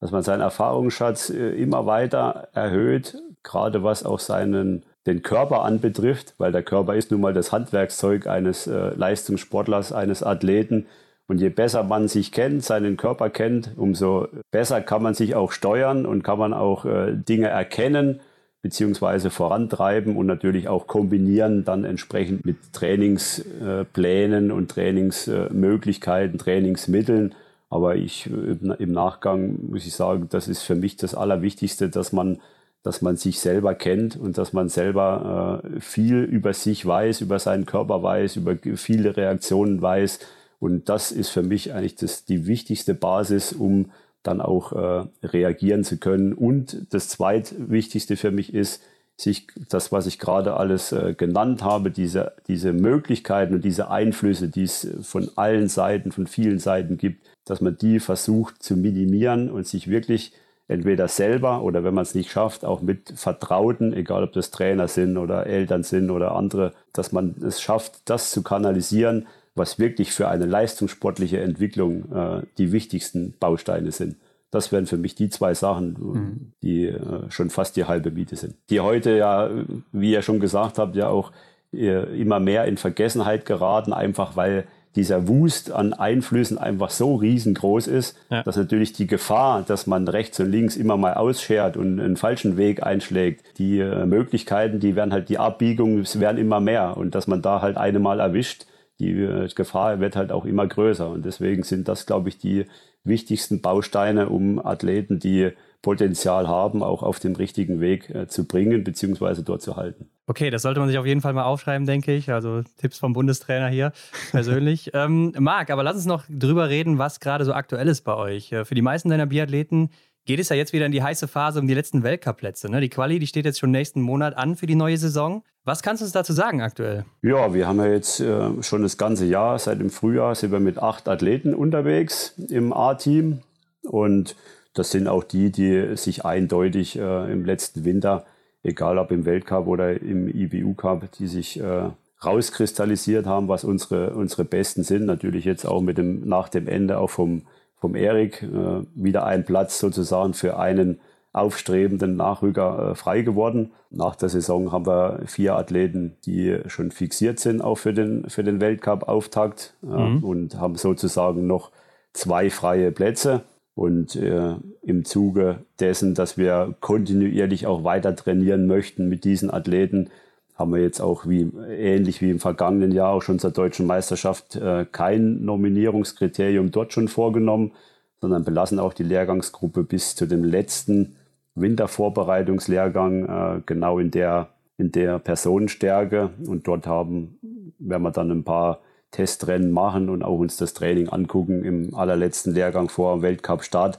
Dass 0.00 0.10
man 0.10 0.22
seinen 0.22 0.40
Erfahrungsschatz 0.40 1.30
äh, 1.30 1.50
immer 1.50 1.86
weiter 1.86 2.48
erhöht, 2.52 3.16
gerade 3.42 3.82
was 3.82 4.04
auch 4.04 4.18
seinen, 4.18 4.84
den 5.06 5.22
Körper 5.22 5.62
anbetrifft, 5.62 6.34
weil 6.38 6.52
der 6.52 6.62
Körper 6.62 6.94
ist 6.94 7.10
nun 7.10 7.20
mal 7.20 7.32
das 7.32 7.52
Handwerkszeug 7.52 8.26
eines 8.26 8.66
äh, 8.66 8.90
Leistungssportlers, 8.94 9.92
eines 9.92 10.22
Athleten. 10.22 10.86
Und 11.28 11.40
je 11.40 11.48
besser 11.48 11.82
man 11.82 12.08
sich 12.08 12.30
kennt, 12.30 12.64
seinen 12.64 12.96
Körper 12.96 13.30
kennt, 13.30 13.72
umso 13.76 14.28
besser 14.50 14.80
kann 14.80 15.02
man 15.02 15.14
sich 15.14 15.34
auch 15.34 15.50
steuern 15.50 16.06
und 16.06 16.22
kann 16.22 16.38
man 16.38 16.52
auch 16.52 16.84
äh, 16.84 17.14
Dinge 17.14 17.48
erkennen 17.48 18.20
beziehungsweise 18.66 19.30
vorantreiben 19.30 20.16
und 20.16 20.26
natürlich 20.26 20.66
auch 20.66 20.88
kombinieren 20.88 21.64
dann 21.64 21.84
entsprechend 21.84 22.44
mit 22.44 22.56
Trainingsplänen 22.72 24.50
und 24.50 24.72
Trainingsmöglichkeiten, 24.72 26.36
Trainingsmitteln. 26.36 27.36
Aber 27.70 27.94
ich 27.94 28.26
im 28.26 28.90
Nachgang 28.90 29.70
muss 29.70 29.86
ich 29.86 29.94
sagen, 29.94 30.26
das 30.30 30.48
ist 30.48 30.62
für 30.62 30.74
mich 30.74 30.96
das 30.96 31.14
Allerwichtigste, 31.14 31.88
dass 31.88 32.12
man, 32.12 32.40
dass 32.82 33.02
man 33.02 33.16
sich 33.16 33.38
selber 33.38 33.76
kennt 33.76 34.16
und 34.16 34.36
dass 34.36 34.52
man 34.52 34.68
selber 34.68 35.62
äh, 35.62 35.80
viel 35.80 36.24
über 36.24 36.52
sich 36.52 36.84
weiß, 36.84 37.20
über 37.20 37.38
seinen 37.38 37.66
Körper 37.66 38.02
weiß, 38.02 38.34
über 38.34 38.56
viele 38.74 39.16
Reaktionen 39.16 39.80
weiß. 39.80 40.18
Und 40.58 40.88
das 40.88 41.12
ist 41.12 41.28
für 41.28 41.44
mich 41.44 41.72
eigentlich 41.72 41.94
das, 41.94 42.24
die 42.24 42.48
wichtigste 42.48 42.94
Basis, 42.94 43.52
um 43.52 43.92
dann 44.26 44.40
auch 44.40 44.72
äh, 44.72 45.06
reagieren 45.22 45.84
zu 45.84 45.98
können. 45.98 46.32
Und 46.32 46.86
das 46.90 47.08
zweitwichtigste 47.08 48.16
für 48.16 48.30
mich 48.30 48.52
ist, 48.54 48.82
sich 49.16 49.46
das, 49.70 49.92
was 49.92 50.06
ich 50.06 50.18
gerade 50.18 50.54
alles 50.54 50.92
äh, 50.92 51.14
genannt 51.16 51.62
habe, 51.62 51.90
diese, 51.90 52.32
diese 52.48 52.72
Möglichkeiten 52.72 53.54
und 53.54 53.64
diese 53.64 53.90
Einflüsse, 53.90 54.48
die 54.48 54.64
es 54.64 54.86
von 55.02 55.30
allen 55.36 55.68
Seiten, 55.68 56.12
von 56.12 56.26
vielen 56.26 56.58
Seiten 56.58 56.98
gibt, 56.98 57.26
dass 57.46 57.60
man 57.60 57.78
die 57.78 57.98
versucht 57.98 58.62
zu 58.62 58.76
minimieren 58.76 59.50
und 59.50 59.66
sich 59.66 59.88
wirklich 59.88 60.32
entweder 60.68 61.08
selber 61.08 61.62
oder 61.62 61.84
wenn 61.84 61.94
man 61.94 62.02
es 62.02 62.14
nicht 62.14 62.30
schafft, 62.30 62.64
auch 62.64 62.82
mit 62.82 63.12
Vertrauten, 63.16 63.92
egal 63.94 64.24
ob 64.24 64.32
das 64.32 64.50
Trainer 64.50 64.88
sind 64.88 65.16
oder 65.16 65.46
Eltern 65.46 65.82
sind 65.82 66.10
oder 66.10 66.32
andere, 66.32 66.72
dass 66.92 67.12
man 67.12 67.36
es 67.46 67.62
schafft, 67.62 68.00
das 68.04 68.32
zu 68.32 68.42
kanalisieren, 68.42 69.26
was 69.56 69.78
wirklich 69.78 70.12
für 70.12 70.28
eine 70.28 70.46
leistungssportliche 70.46 71.40
Entwicklung 71.40 72.12
äh, 72.12 72.42
die 72.58 72.72
wichtigsten 72.72 73.34
Bausteine 73.40 73.90
sind. 73.90 74.16
Das 74.50 74.70
wären 74.70 74.86
für 74.86 74.96
mich 74.96 75.14
die 75.14 75.28
zwei 75.28 75.54
Sachen, 75.54 75.96
mhm. 75.98 76.52
die 76.62 76.86
äh, 76.86 77.30
schon 77.30 77.50
fast 77.50 77.76
die 77.76 77.84
halbe 77.84 78.10
Miete 78.10 78.36
sind. 78.36 78.54
Die 78.70 78.80
heute 78.80 79.16
ja, 79.16 79.50
wie 79.92 80.12
ihr 80.12 80.22
schon 80.22 80.38
gesagt 80.38 80.78
habt, 80.78 80.94
ja 80.94 81.08
auch 81.08 81.32
äh, 81.72 82.20
immer 82.20 82.38
mehr 82.38 82.66
in 82.66 82.76
Vergessenheit 82.76 83.44
geraten, 83.44 83.92
einfach 83.92 84.36
weil 84.36 84.64
dieser 84.94 85.28
Wust 85.28 85.70
an 85.70 85.92
Einflüssen 85.92 86.56
einfach 86.56 86.90
so 86.90 87.16
riesengroß 87.16 87.86
ist, 87.86 88.16
ja. 88.30 88.42
dass 88.42 88.56
natürlich 88.56 88.94
die 88.94 89.06
Gefahr, 89.06 89.62
dass 89.62 89.86
man 89.86 90.08
rechts 90.08 90.40
und 90.40 90.50
links 90.50 90.76
immer 90.76 90.96
mal 90.96 91.14
ausschert 91.14 91.76
und 91.76 92.00
einen 92.00 92.16
falschen 92.16 92.56
Weg 92.56 92.82
einschlägt, 92.82 93.58
die 93.58 93.78
äh, 93.78 94.06
Möglichkeiten, 94.06 94.80
die 94.80 94.96
werden 94.96 95.12
halt, 95.12 95.28
die 95.28 95.38
Abbiegungen 95.38 96.06
werden 96.14 96.38
immer 96.38 96.60
mehr 96.60 96.96
und 96.96 97.14
dass 97.14 97.26
man 97.26 97.42
da 97.42 97.60
halt 97.60 97.76
eine 97.76 97.98
Mal 97.98 98.20
erwischt, 98.20 98.66
die 98.98 99.12
äh, 99.12 99.48
Gefahr 99.54 100.00
wird 100.00 100.16
halt 100.16 100.32
auch 100.32 100.44
immer 100.44 100.66
größer 100.66 101.08
und 101.08 101.24
deswegen 101.24 101.62
sind 101.62 101.88
das, 101.88 102.06
glaube 102.06 102.28
ich, 102.28 102.38
die 102.38 102.66
wichtigsten 103.04 103.60
Bausteine, 103.60 104.28
um 104.28 104.64
Athleten, 104.64 105.18
die 105.18 105.52
Potenzial 105.82 106.48
haben, 106.48 106.82
auch 106.82 107.02
auf 107.04 107.20
dem 107.20 107.36
richtigen 107.36 107.80
Weg 107.80 108.10
äh, 108.10 108.26
zu 108.26 108.44
bringen 108.44 108.82
bzw. 108.82 109.42
dort 109.44 109.62
zu 109.62 109.76
halten. 109.76 110.08
Okay, 110.26 110.50
das 110.50 110.62
sollte 110.62 110.80
man 110.80 110.88
sich 110.88 110.98
auf 110.98 111.06
jeden 111.06 111.20
Fall 111.20 111.32
mal 111.32 111.44
aufschreiben, 111.44 111.86
denke 111.86 112.12
ich. 112.12 112.32
Also 112.32 112.62
Tipps 112.78 112.98
vom 112.98 113.12
Bundestrainer 113.12 113.68
hier 113.68 113.92
persönlich. 114.32 114.90
ähm, 114.94 115.32
Marc, 115.38 115.70
aber 115.70 115.84
lass 115.84 115.94
uns 115.94 116.06
noch 116.06 116.24
drüber 116.28 116.68
reden, 116.68 116.98
was 116.98 117.20
gerade 117.20 117.44
so 117.44 117.52
aktuell 117.52 117.86
ist 117.86 118.02
bei 118.02 118.16
euch. 118.16 118.50
Äh, 118.50 118.64
für 118.64 118.74
die 118.74 118.82
meisten 118.82 119.10
deiner 119.10 119.26
Biathleten 119.26 119.90
geht 120.26 120.40
es 120.40 120.48
ja 120.48 120.56
jetzt 120.56 120.72
wieder 120.72 120.86
in 120.86 120.92
die 120.92 121.02
heiße 121.02 121.28
Phase 121.28 121.60
um 121.60 121.68
die 121.68 121.74
letzten 121.74 122.02
Weltcup-Plätze. 122.02 122.70
Ne? 122.70 122.80
Die 122.80 122.88
Quali, 122.88 123.18
die 123.18 123.26
steht 123.26 123.46
jetzt 123.46 123.58
schon 123.58 123.70
nächsten 123.70 124.02
Monat 124.02 124.36
an 124.36 124.56
für 124.56 124.66
die 124.66 124.74
neue 124.74 124.98
Saison. 124.98 125.42
Was 125.64 125.82
kannst 125.82 126.02
du 126.02 126.04
uns 126.04 126.12
dazu 126.12 126.32
sagen 126.32 126.60
aktuell? 126.60 127.04
Ja, 127.22 127.54
wir 127.54 127.66
haben 127.66 127.78
ja 127.78 127.86
jetzt 127.86 128.20
äh, 128.20 128.62
schon 128.62 128.82
das 128.82 128.98
ganze 128.98 129.24
Jahr, 129.24 129.58
seit 129.58 129.80
dem 129.80 129.90
Frühjahr 129.90 130.34
sind 130.34 130.52
wir 130.52 130.60
mit 130.60 130.78
acht 130.78 131.08
Athleten 131.08 131.54
unterwegs 131.54 132.34
im 132.50 132.72
A-Team. 132.72 133.40
Und 133.82 134.36
das 134.74 134.90
sind 134.90 135.08
auch 135.08 135.24
die, 135.24 135.50
die 135.50 135.96
sich 135.96 136.24
eindeutig 136.24 136.98
äh, 136.98 137.32
im 137.32 137.44
letzten 137.44 137.84
Winter, 137.84 138.26
egal 138.62 138.98
ob 138.98 139.12
im 139.12 139.24
Weltcup 139.24 139.68
oder 139.68 140.00
im 140.00 140.28
IBU 140.28 140.74
Cup, 140.74 141.10
die 141.12 141.28
sich 141.28 141.60
äh, 141.60 141.90
rauskristallisiert 142.24 143.26
haben, 143.26 143.46
was 143.46 143.62
unsere, 143.62 144.14
unsere 144.14 144.44
Besten 144.44 144.82
sind. 144.82 145.06
Natürlich 145.06 145.44
jetzt 145.44 145.66
auch 145.66 145.80
mit 145.80 145.98
dem, 145.98 146.28
nach 146.28 146.48
dem 146.48 146.66
Ende 146.66 146.98
auch 146.98 147.10
vom, 147.10 147.42
vom 147.78 147.94
Erik 147.94 148.42
äh, 148.42 148.82
wieder 148.94 149.24
ein 149.26 149.44
Platz 149.44 149.78
sozusagen 149.78 150.34
für 150.34 150.58
einen 150.58 151.00
aufstrebenden 151.32 152.16
Nachrücker 152.16 152.92
äh, 152.92 152.94
frei 152.94 153.20
geworden. 153.20 153.72
Nach 153.90 154.16
der 154.16 154.30
Saison 154.30 154.72
haben 154.72 154.86
wir 154.86 155.20
vier 155.26 155.54
Athleten, 155.54 156.16
die 156.24 156.58
schon 156.66 156.90
fixiert 156.90 157.38
sind, 157.38 157.62
auch 157.62 157.76
für 157.76 157.92
den, 157.92 158.28
für 158.30 158.42
den 158.42 158.60
Weltcup-Auftakt 158.60 159.74
mhm. 159.82 160.24
und 160.24 160.58
haben 160.58 160.76
sozusagen 160.76 161.46
noch 161.46 161.70
zwei 162.14 162.50
freie 162.50 162.90
Plätze. 162.90 163.42
Und 163.74 164.16
äh, 164.16 164.54
im 164.80 165.04
Zuge 165.04 165.58
dessen, 165.80 166.14
dass 166.14 166.38
wir 166.38 166.74
kontinuierlich 166.80 167.66
auch 167.66 167.84
weiter 167.84 168.16
trainieren 168.16 168.66
möchten 168.66 169.06
mit 169.10 169.24
diesen 169.24 169.50
Athleten, 169.50 170.08
haben 170.56 170.72
wir 170.72 170.80
jetzt 170.80 171.00
auch 171.00 171.26
wie 171.26 171.50
ähnlich 171.68 172.22
wie 172.22 172.30
im 172.30 172.40
vergangenen 172.40 172.92
Jahr 172.92 173.12
auch 173.12 173.22
schon 173.22 173.38
zur 173.38 173.50
deutschen 173.50 173.86
Meisterschaft 173.86 174.56
äh, 174.56 174.86
kein 174.90 175.44
Nominierungskriterium 175.44 176.70
dort 176.70 176.92
schon 176.92 177.08
vorgenommen, 177.08 177.72
sondern 178.20 178.44
belassen 178.44 178.78
auch 178.78 178.94
die 178.94 179.02
Lehrgangsgruppe 179.02 179.84
bis 179.84 180.14
zu 180.14 180.26
dem 180.26 180.44
letzten 180.44 181.16
Wintervorbereitungslehrgang 181.54 183.26
äh, 183.58 183.62
genau 183.66 183.98
in 183.98 184.10
der 184.10 184.48
in 184.78 184.92
der 184.92 185.18
Personenstärke 185.18 186.30
und 186.46 186.68
dort 186.68 186.86
haben 186.86 187.38
werden 187.78 188.02
wir 188.02 188.10
dann 188.10 188.30
ein 188.30 188.44
paar 188.44 188.80
Testrennen 189.10 189.70
machen 189.70 190.10
und 190.10 190.22
auch 190.22 190.38
uns 190.38 190.56
das 190.56 190.74
Training 190.74 191.08
angucken 191.08 191.64
im 191.64 191.94
allerletzten 191.94 192.52
Lehrgang 192.52 192.88
vor 192.88 193.16
dem 193.16 193.22
Weltcup-Start 193.22 193.98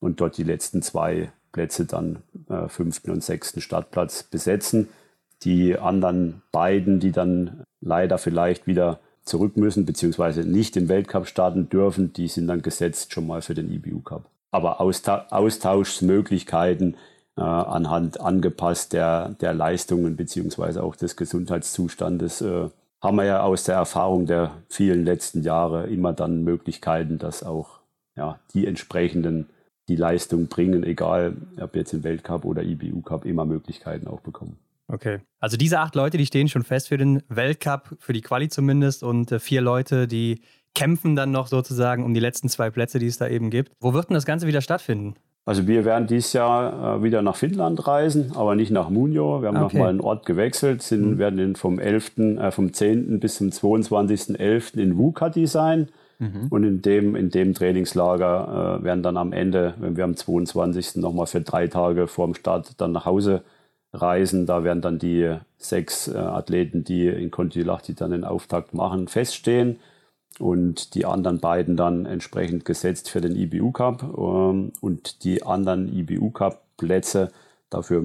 und 0.00 0.20
dort 0.20 0.36
die 0.36 0.44
letzten 0.44 0.82
zwei 0.82 1.32
Plätze 1.52 1.86
dann 1.86 2.18
äh, 2.48 2.68
fünften 2.68 3.10
und 3.10 3.24
sechsten 3.24 3.60
Startplatz 3.60 4.22
besetzen. 4.22 4.88
Die 5.44 5.78
anderen 5.78 6.42
beiden, 6.52 7.00
die 7.00 7.12
dann 7.12 7.62
leider 7.80 8.18
vielleicht 8.18 8.66
wieder 8.66 8.98
zurück 9.24 9.56
müssen, 9.56 9.86
beziehungsweise 9.86 10.40
nicht 10.40 10.76
im 10.76 10.88
Weltcup 10.88 11.26
starten 11.26 11.68
dürfen, 11.68 12.12
die 12.12 12.28
sind 12.28 12.48
dann 12.48 12.62
gesetzt 12.62 13.12
schon 13.12 13.26
mal 13.26 13.42
für 13.42 13.54
den 13.54 13.70
IBU 13.70 14.00
Cup. 14.00 14.24
Aber 14.50 14.80
Austa 14.80 15.26
Austauschmöglichkeiten 15.30 16.96
äh, 17.36 17.42
anhand 17.42 18.20
angepasst 18.20 18.92
der, 18.94 19.30
der 19.40 19.54
Leistungen 19.54 20.16
beziehungsweise 20.16 20.82
auch 20.82 20.96
des 20.96 21.16
Gesundheitszustandes 21.16 22.40
äh, 22.40 22.68
haben 23.00 23.16
wir 23.16 23.24
ja 23.24 23.42
aus 23.42 23.64
der 23.64 23.76
Erfahrung 23.76 24.26
der 24.26 24.50
vielen 24.68 25.04
letzten 25.04 25.42
Jahre 25.42 25.86
immer 25.86 26.12
dann 26.12 26.42
Möglichkeiten, 26.42 27.18
dass 27.18 27.44
auch 27.44 27.78
ja, 28.16 28.40
die 28.54 28.66
entsprechenden 28.66 29.48
die 29.88 29.96
Leistung 29.96 30.48
bringen, 30.48 30.82
egal 30.82 31.36
ob 31.60 31.76
jetzt 31.76 31.92
im 31.94 32.02
Weltcup 32.02 32.44
oder 32.44 32.62
IBU 32.62 33.00
Cup, 33.02 33.24
immer 33.24 33.44
Möglichkeiten 33.44 34.08
auch 34.08 34.20
bekommen. 34.20 34.58
Okay. 34.88 35.20
Also 35.38 35.56
diese 35.56 35.80
acht 35.80 35.94
Leute, 35.94 36.16
die 36.16 36.26
stehen 36.26 36.48
schon 36.48 36.64
fest 36.64 36.88
für 36.88 36.96
den 36.96 37.22
Weltcup, 37.28 37.96
für 37.98 38.12
die 38.12 38.22
Quali 38.22 38.48
zumindest, 38.48 39.02
und 39.02 39.30
äh, 39.30 39.38
vier 39.38 39.60
Leute, 39.60 40.08
die 40.08 40.40
kämpfen 40.74 41.14
dann 41.14 41.30
noch 41.30 41.46
sozusagen 41.46 42.04
um 42.04 42.14
die 42.14 42.20
letzten 42.20 42.48
zwei 42.48 42.70
Plätze, 42.70 42.98
die 42.98 43.06
es 43.06 43.18
da 43.18 43.28
eben 43.28 43.50
gibt. 43.50 43.72
Wo 43.80 43.92
wird 43.94 44.08
denn 44.08 44.14
das 44.14 44.26
Ganze 44.26 44.46
wieder 44.46 44.60
stattfinden? 44.60 45.14
Also 45.44 45.66
wir 45.66 45.84
werden 45.86 46.06
dieses 46.06 46.34
Jahr 46.34 46.98
äh, 46.98 47.02
wieder 47.02 47.22
nach 47.22 47.36
Finnland 47.36 47.86
reisen, 47.86 48.32
aber 48.34 48.54
nicht 48.54 48.70
nach 48.70 48.90
Munio. 48.90 49.40
Wir 49.40 49.48
haben 49.48 49.56
okay. 49.56 49.76
nochmal 49.76 49.88
einen 49.88 50.00
Ort 50.00 50.26
gewechselt, 50.26 50.82
sind, 50.82 51.12
mhm. 51.12 51.18
werden 51.18 51.56
vom 51.56 51.78
11., 51.78 52.18
äh, 52.18 52.50
vom 52.50 52.72
10. 52.72 53.18
bis 53.18 53.36
zum 53.36 53.48
22.11. 53.48 54.76
in 54.78 54.98
Wukati 54.98 55.46
sein. 55.46 55.88
Mhm. 56.18 56.48
Und 56.50 56.64
in 56.64 56.82
dem, 56.82 57.16
in 57.16 57.30
dem 57.30 57.54
Trainingslager 57.54 58.78
äh, 58.80 58.84
werden 58.84 59.02
dann 59.02 59.16
am 59.16 59.32
Ende, 59.32 59.74
wenn 59.78 59.96
wir 59.96 60.04
am 60.04 60.16
22. 60.16 60.96
nochmal 60.96 61.26
für 61.26 61.40
drei 61.40 61.66
Tage 61.66 62.08
vor 62.08 62.26
dem 62.26 62.34
Start 62.34 62.80
dann 62.80 62.92
nach 62.92 63.06
Hause 63.06 63.42
reisen, 63.92 64.46
da 64.46 64.64
werden 64.64 64.82
dann 64.82 64.98
die 64.98 65.36
sechs 65.56 66.08
äh, 66.08 66.16
Athleten, 66.16 66.84
die 66.84 67.08
in 67.08 67.30
Kontilachti 67.30 67.94
dann 67.94 68.10
den 68.10 68.24
Auftakt 68.24 68.74
machen, 68.74 69.08
feststehen 69.08 69.80
und 70.38 70.94
die 70.94 71.04
anderen 71.04 71.40
beiden 71.40 71.76
dann 71.76 72.06
entsprechend 72.06 72.64
gesetzt 72.64 73.10
für 73.10 73.20
den 73.20 73.34
IBU 73.34 73.72
Cup 73.72 74.02
ähm, 74.02 74.72
und 74.80 75.24
die 75.24 75.42
anderen 75.42 75.92
IBU 75.92 76.30
Cup 76.30 76.62
Plätze 76.76 77.32
Dafür, 77.70 78.02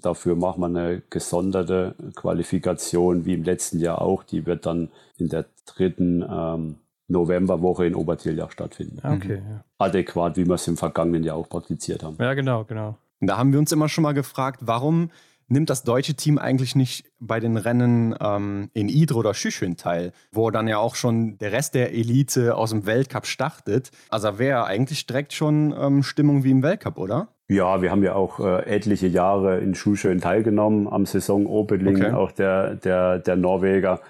dafür 0.00 0.34
machen 0.34 0.62
wir 0.62 0.66
eine 0.66 1.02
gesonderte 1.10 1.94
Qualifikation, 2.14 3.26
wie 3.26 3.34
im 3.34 3.44
letzten 3.44 3.78
Jahr 3.78 4.00
auch. 4.00 4.22
Die 4.22 4.46
wird 4.46 4.64
dann 4.64 4.88
in 5.18 5.28
der 5.28 5.44
dritten 5.66 6.24
ähm, 6.26 6.76
Novemberwoche 7.08 7.84
in 7.84 7.94
Obertiljach 7.94 8.50
stattfinden. 8.50 9.00
Okay, 9.06 9.42
ja. 9.46 9.64
Adäquat, 9.76 10.38
wie 10.38 10.46
wir 10.46 10.54
es 10.54 10.66
im 10.68 10.78
vergangenen 10.78 11.22
Jahr 11.22 11.36
auch 11.36 11.50
praktiziert 11.50 12.02
haben. 12.02 12.16
Ja, 12.18 12.32
genau, 12.32 12.64
genau. 12.64 12.96
Da 13.26 13.36
haben 13.36 13.52
wir 13.52 13.58
uns 13.58 13.72
immer 13.72 13.88
schon 13.88 14.02
mal 14.02 14.14
gefragt, 14.14 14.60
warum 14.62 15.10
nimmt 15.48 15.70
das 15.70 15.82
deutsche 15.82 16.14
Team 16.14 16.38
eigentlich 16.38 16.74
nicht 16.74 17.06
bei 17.20 17.40
den 17.40 17.56
Rennen 17.56 18.14
ähm, 18.20 18.70
in 18.72 18.88
Idre 18.88 19.18
oder 19.18 19.34
Schüchen 19.34 19.76
teil, 19.76 20.12
wo 20.32 20.50
dann 20.50 20.68
ja 20.68 20.78
auch 20.78 20.94
schon 20.94 21.38
der 21.38 21.52
Rest 21.52 21.74
der 21.74 21.92
Elite 21.92 22.56
aus 22.56 22.70
dem 22.70 22.86
Weltcup 22.86 23.26
startet. 23.26 23.90
Also 24.08 24.38
wäre 24.38 24.64
eigentlich 24.64 25.06
direkt 25.06 25.32
schon 25.32 25.74
ähm, 25.78 26.02
Stimmung 26.02 26.44
wie 26.44 26.50
im 26.50 26.62
Weltcup, 26.62 26.98
oder? 26.98 27.28
Ja, 27.48 27.82
wir 27.82 27.90
haben 27.90 28.02
ja 28.02 28.14
auch 28.14 28.40
äh, 28.40 28.64
etliche 28.64 29.06
Jahre 29.06 29.58
in 29.58 29.74
Schuschön 29.74 30.20
teilgenommen 30.20 30.88
am 30.88 31.04
Saison 31.04 31.46
Opening, 31.46 31.96
okay. 31.96 32.12
auch 32.12 32.32
der, 32.32 32.74
der, 32.76 33.18
der 33.18 33.36
Norweger. 33.36 34.00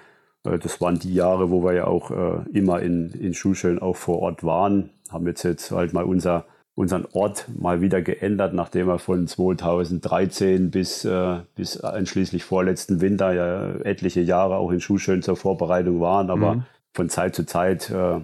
Äh, 0.45 0.57
das 0.57 0.79
waren 0.79 0.99
die 0.99 1.13
Jahre, 1.13 1.51
wo 1.51 1.63
wir 1.63 1.73
ja 1.73 1.85
auch 1.85 2.11
äh, 2.11 2.57
immer 2.57 2.81
in, 2.81 3.11
in 3.11 3.33
Schuschön 3.33 3.79
auch 3.79 3.97
vor 3.97 4.19
Ort 4.19 4.45
waren. 4.45 4.89
Haben 5.09 5.27
jetzt 5.27 5.43
jetzt 5.43 5.71
halt 5.71 5.91
mal 5.91 6.05
unser 6.05 6.45
unseren 6.75 7.05
Ort 7.13 7.47
mal 7.57 7.79
wieder 7.79 8.01
geändert, 8.01 8.53
nachdem 8.53 8.87
wir 8.87 8.99
von 8.99 9.27
2013 9.27 10.71
bis, 10.71 11.05
äh, 11.05 11.37
bis 11.55 11.79
einschließlich 11.79 12.43
vorletzten 12.43 12.99
Winter 12.99 13.33
ja 13.33 13.75
etliche 13.85 14.21
Jahre 14.21 14.57
auch 14.57 14.71
in 14.71 14.81
Schuhschön 14.81 15.21
zur 15.21 15.37
Vorbereitung 15.37 16.01
waren. 16.01 16.29
Aber 16.29 16.55
mhm. 16.55 16.63
von 16.91 17.07
Zeit 17.07 17.33
zu 17.33 17.45
Zeit 17.45 17.89
äh, 17.91 18.19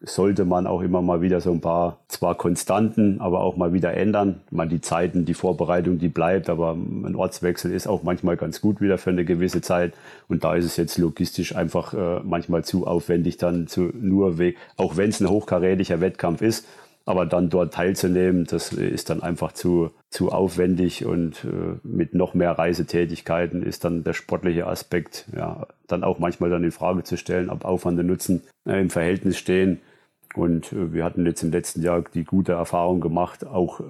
sollte 0.00 0.44
man 0.44 0.68
auch 0.68 0.80
immer 0.82 1.02
mal 1.02 1.22
wieder 1.22 1.40
so 1.40 1.50
ein 1.50 1.60
paar, 1.60 1.98
zwar 2.06 2.36
Konstanten, 2.36 3.20
aber 3.20 3.40
auch 3.40 3.56
mal 3.56 3.72
wieder 3.72 3.92
ändern. 3.94 4.42
Man 4.52 4.68
die 4.68 4.80
Zeiten, 4.80 5.24
die 5.24 5.34
Vorbereitung, 5.34 5.98
die 5.98 6.08
bleibt, 6.08 6.48
aber 6.48 6.74
ein 6.74 7.16
Ortswechsel 7.16 7.72
ist 7.72 7.88
auch 7.88 8.04
manchmal 8.04 8.36
ganz 8.36 8.60
gut 8.60 8.80
wieder 8.80 8.98
für 8.98 9.10
eine 9.10 9.24
gewisse 9.24 9.60
Zeit. 9.60 9.92
Und 10.28 10.44
da 10.44 10.54
ist 10.54 10.66
es 10.66 10.76
jetzt 10.76 10.98
logistisch 10.98 11.56
einfach 11.56 11.94
äh, 11.94 12.20
manchmal 12.22 12.62
zu 12.62 12.86
aufwendig, 12.86 13.38
dann 13.38 13.66
zu 13.66 13.90
nur, 13.92 14.36
auch 14.76 14.96
wenn 14.96 15.10
es 15.10 15.20
ein 15.20 15.28
hochkarätischer 15.28 16.00
Wettkampf 16.00 16.42
ist, 16.42 16.64
Aber 17.08 17.24
dann 17.24 17.48
dort 17.48 17.72
teilzunehmen, 17.72 18.44
das 18.44 18.70
ist 18.70 19.08
dann 19.08 19.22
einfach 19.22 19.52
zu, 19.52 19.92
zu 20.10 20.30
aufwendig 20.30 21.06
und 21.06 21.42
äh, 21.42 21.78
mit 21.82 22.12
noch 22.12 22.34
mehr 22.34 22.50
Reisetätigkeiten 22.50 23.62
ist 23.62 23.84
dann 23.84 24.04
der 24.04 24.12
sportliche 24.12 24.66
Aspekt 24.66 25.26
ja 25.34 25.66
dann 25.86 26.04
auch 26.04 26.18
manchmal 26.18 26.50
dann 26.50 26.64
in 26.64 26.70
Frage 26.70 27.04
zu 27.04 27.16
stellen, 27.16 27.48
ob 27.48 27.64
Aufwand 27.64 27.98
und 27.98 28.08
Nutzen 28.08 28.42
äh, 28.68 28.78
im 28.78 28.90
Verhältnis 28.90 29.38
stehen. 29.38 29.80
Und 30.34 30.70
äh, 30.74 30.92
wir 30.92 31.02
hatten 31.02 31.24
jetzt 31.24 31.42
im 31.42 31.50
letzten 31.50 31.80
Jahr 31.80 32.04
die 32.12 32.24
gute 32.24 32.52
Erfahrung 32.52 33.00
gemacht, 33.00 33.46
auch, 33.46 33.80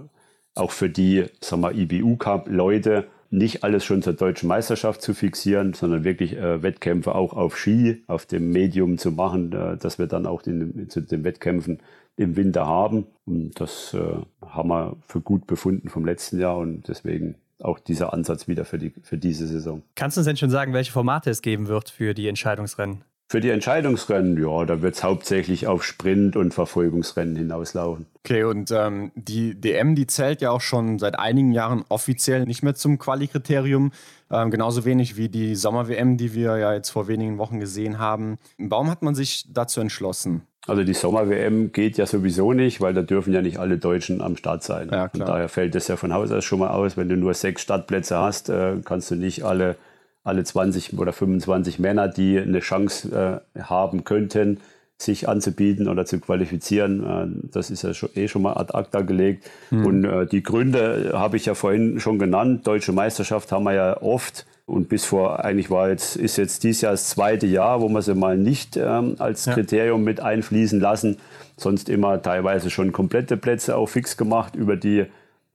auch 0.55 0.71
für 0.71 0.89
die, 0.89 1.25
sagen 1.41 1.63
wir, 1.63 1.73
IBU-Cup-Leute, 1.73 3.09
nicht 3.31 3.65
alles 3.65 3.85
schon 3.85 4.01
zur 4.01 4.13
deutschen 4.13 4.47
Meisterschaft 4.47 5.03
zu 5.03 5.13
fixieren, 5.13 5.75
sondern 5.75 6.05
wirklich 6.05 6.37
äh, 6.37 6.63
Wettkämpfe 6.63 7.17
auch 7.17 7.33
auf 7.33 7.59
Ski, 7.59 8.05
auf 8.07 8.27
dem 8.27 8.53
Medium 8.53 8.97
zu 8.97 9.11
machen, 9.11 9.53
äh, 9.53 9.77
dass 9.77 9.99
wir 9.99 10.07
dann 10.07 10.25
auch 10.25 10.41
den, 10.41 10.89
zu 10.89 11.01
den 11.01 11.25
Wettkämpfen 11.25 11.81
im 12.19 12.37
Winter 12.37 12.67
haben. 12.67 13.07
Und 13.25 13.61
das 13.61 13.95
äh, 13.95 14.17
haben 14.45 14.69
wir 14.69 14.97
für 15.07 15.21
gut 15.21 15.47
befunden 15.47 15.89
vom 15.89 16.05
letzten 16.05 16.39
Jahr 16.39 16.59
und 16.59 16.89
deswegen 16.89 17.37
auch 17.61 17.79
dieser 17.79 18.13
Ansatz 18.13 18.47
wieder 18.47 18.65
für, 18.65 18.79
die, 18.79 18.93
für 19.03 19.19
diese 19.19 19.47
Saison. 19.47 19.83
Kannst 19.95 20.17
du 20.17 20.21
uns 20.21 20.27
denn 20.27 20.37
schon 20.37 20.51
sagen, 20.51 20.73
welche 20.73 20.93
Formate 20.93 21.31
es 21.31 21.43
geben 21.43 21.69
wird 21.69 21.91
für 21.91 22.15
die 22.15 22.29
Entscheidungsrennen? 22.29 23.03
Für 23.31 23.41
die 23.41 23.51
Entscheidungsrennen, 23.51 24.43
ja, 24.43 24.65
da 24.65 24.81
wird 24.81 24.95
es 24.95 25.03
hauptsächlich 25.03 25.67
auf 25.67 25.85
Sprint- 25.85 26.35
und 26.35 26.55
Verfolgungsrennen 26.55 27.37
hinauslaufen. 27.37 28.07
Okay, 28.25 28.45
und 28.45 28.71
ähm, 28.71 29.13
die 29.17 29.55
DM, 29.55 29.95
die 29.95 30.07
zählt 30.07 30.41
ja 30.41 30.51
auch 30.51 30.63
schon 30.63 30.99
seit 30.99 31.19
einigen 31.19 31.53
Jahren 31.53 31.85
offiziell 31.91 32.47
nicht 32.47 32.63
mehr 32.63 32.75
zum 32.75 32.99
Quali-Kriterium. 32.99 33.93
Ähm, 34.31 34.51
genauso 34.51 34.87
wenig 34.87 35.19
wie 35.19 35.29
die 35.29 35.57
Sommer-WM, 35.57 36.17
die 36.17 36.33
wir 36.33 36.57
ja 36.57 36.73
jetzt 36.73 36.89
vor 36.89 37.07
wenigen 37.07 37.37
Wochen 37.37 37.61
gesehen 37.61 37.99
haben. 37.99 38.39
Warum 38.57 38.91
hat 38.91 39.03
man 39.03 39.15
sich 39.15 39.45
dazu 39.53 39.83
entschlossen? 39.83 40.48
Also 40.67 40.85
die 40.85 40.95
Sommer-WM 40.95 41.73
geht 41.73 41.97
ja 41.97 42.07
sowieso 42.07 42.53
nicht, 42.53 42.81
weil 42.81 42.93
da 42.93 43.03
dürfen 43.03 43.33
ja 43.33 43.41
nicht 43.41 43.59
alle 43.59 43.79
Deutschen 43.79 44.21
am 44.21 44.37
Start 44.37 44.63
sein. 44.63 44.91
Ja, 44.93 45.09
klar. 45.09 45.13
Und 45.13 45.29
daher 45.29 45.49
fällt 45.49 45.75
das 45.75 45.89
ja 45.89 45.97
von 45.97 46.13
Haus 46.13 46.31
aus 46.31 46.45
schon 46.45 46.59
mal 46.59 46.69
aus. 46.69 46.97
Wenn 46.97 47.09
du 47.09 47.17
nur 47.17 47.33
sechs 47.33 47.63
Startplätze 47.63 48.19
hast, 48.19 48.51
äh, 48.51 48.77
kannst 48.85 49.11
du 49.11 49.15
nicht 49.15 49.45
alle 49.45 49.77
alle 50.25 50.45
20 50.45 50.99
oder 50.99 51.13
25 51.13 51.79
Männer, 51.79 52.07
die 52.07 52.39
eine 52.39 52.61
Chance 52.61 53.43
äh, 53.57 53.61
haben 53.63 54.05
könnten, 54.05 54.61
sich 54.99 55.29
anzubieten 55.29 55.89
oder 55.89 56.05
zu 56.05 56.21
qualifizieren. 56.21 57.05
Äh, 57.05 57.49
das 57.51 57.71
ist 57.71 57.83
ja 57.83 57.95
schon, 57.95 58.11
eh 58.15 58.29
schon 58.29 58.43
mal 58.43 58.53
ad 58.55 58.75
acta 58.75 59.01
gelegt. 59.01 59.49
Mhm. 59.71 59.87
Und 59.87 60.29
die 60.31 60.43
Gründe 60.43 61.13
habe 61.15 61.39
ich 61.39 61.47
ja 61.47 61.55
vorhin 61.55 61.99
schon 61.99 62.19
genannt. 62.19 62.67
Deutsche 62.67 62.93
Meisterschaft 62.93 63.51
haben 63.53 63.65
wir 63.65 63.73
ja 63.73 64.03
oft. 64.03 64.47
Und 64.69 64.91
bis 64.91 65.07
vor, 65.07 65.43
eigentlich 65.47 65.71
war 65.71 65.89
jetzt, 65.89 66.15
ist 66.17 66.37
jetzt 66.37 66.63
dieses 66.63 66.83
Jahr 66.83 66.93
das 66.93 67.09
zweite 67.09 67.47
Jahr, 67.47 67.81
wo 67.81 67.89
wir 67.89 68.03
sie 68.03 68.15
mal 68.15 68.37
nicht 68.37 68.77
ähm, 68.77 69.17
als 69.19 69.47
ja. 69.47 69.55
Kriterium 69.55 70.05
mit 70.05 70.21
einfließen 70.21 70.79
lassen. 70.79 71.17
Sonst 71.57 71.89
immer 71.89 72.21
teilweise 72.21 72.69
schon 72.69 72.93
komplette 72.93 73.39
Plätze 73.39 73.79
auch 73.79 73.87
fix 73.87 74.19
gemacht 74.19 74.55
über 74.55 74.77
die 74.77 75.07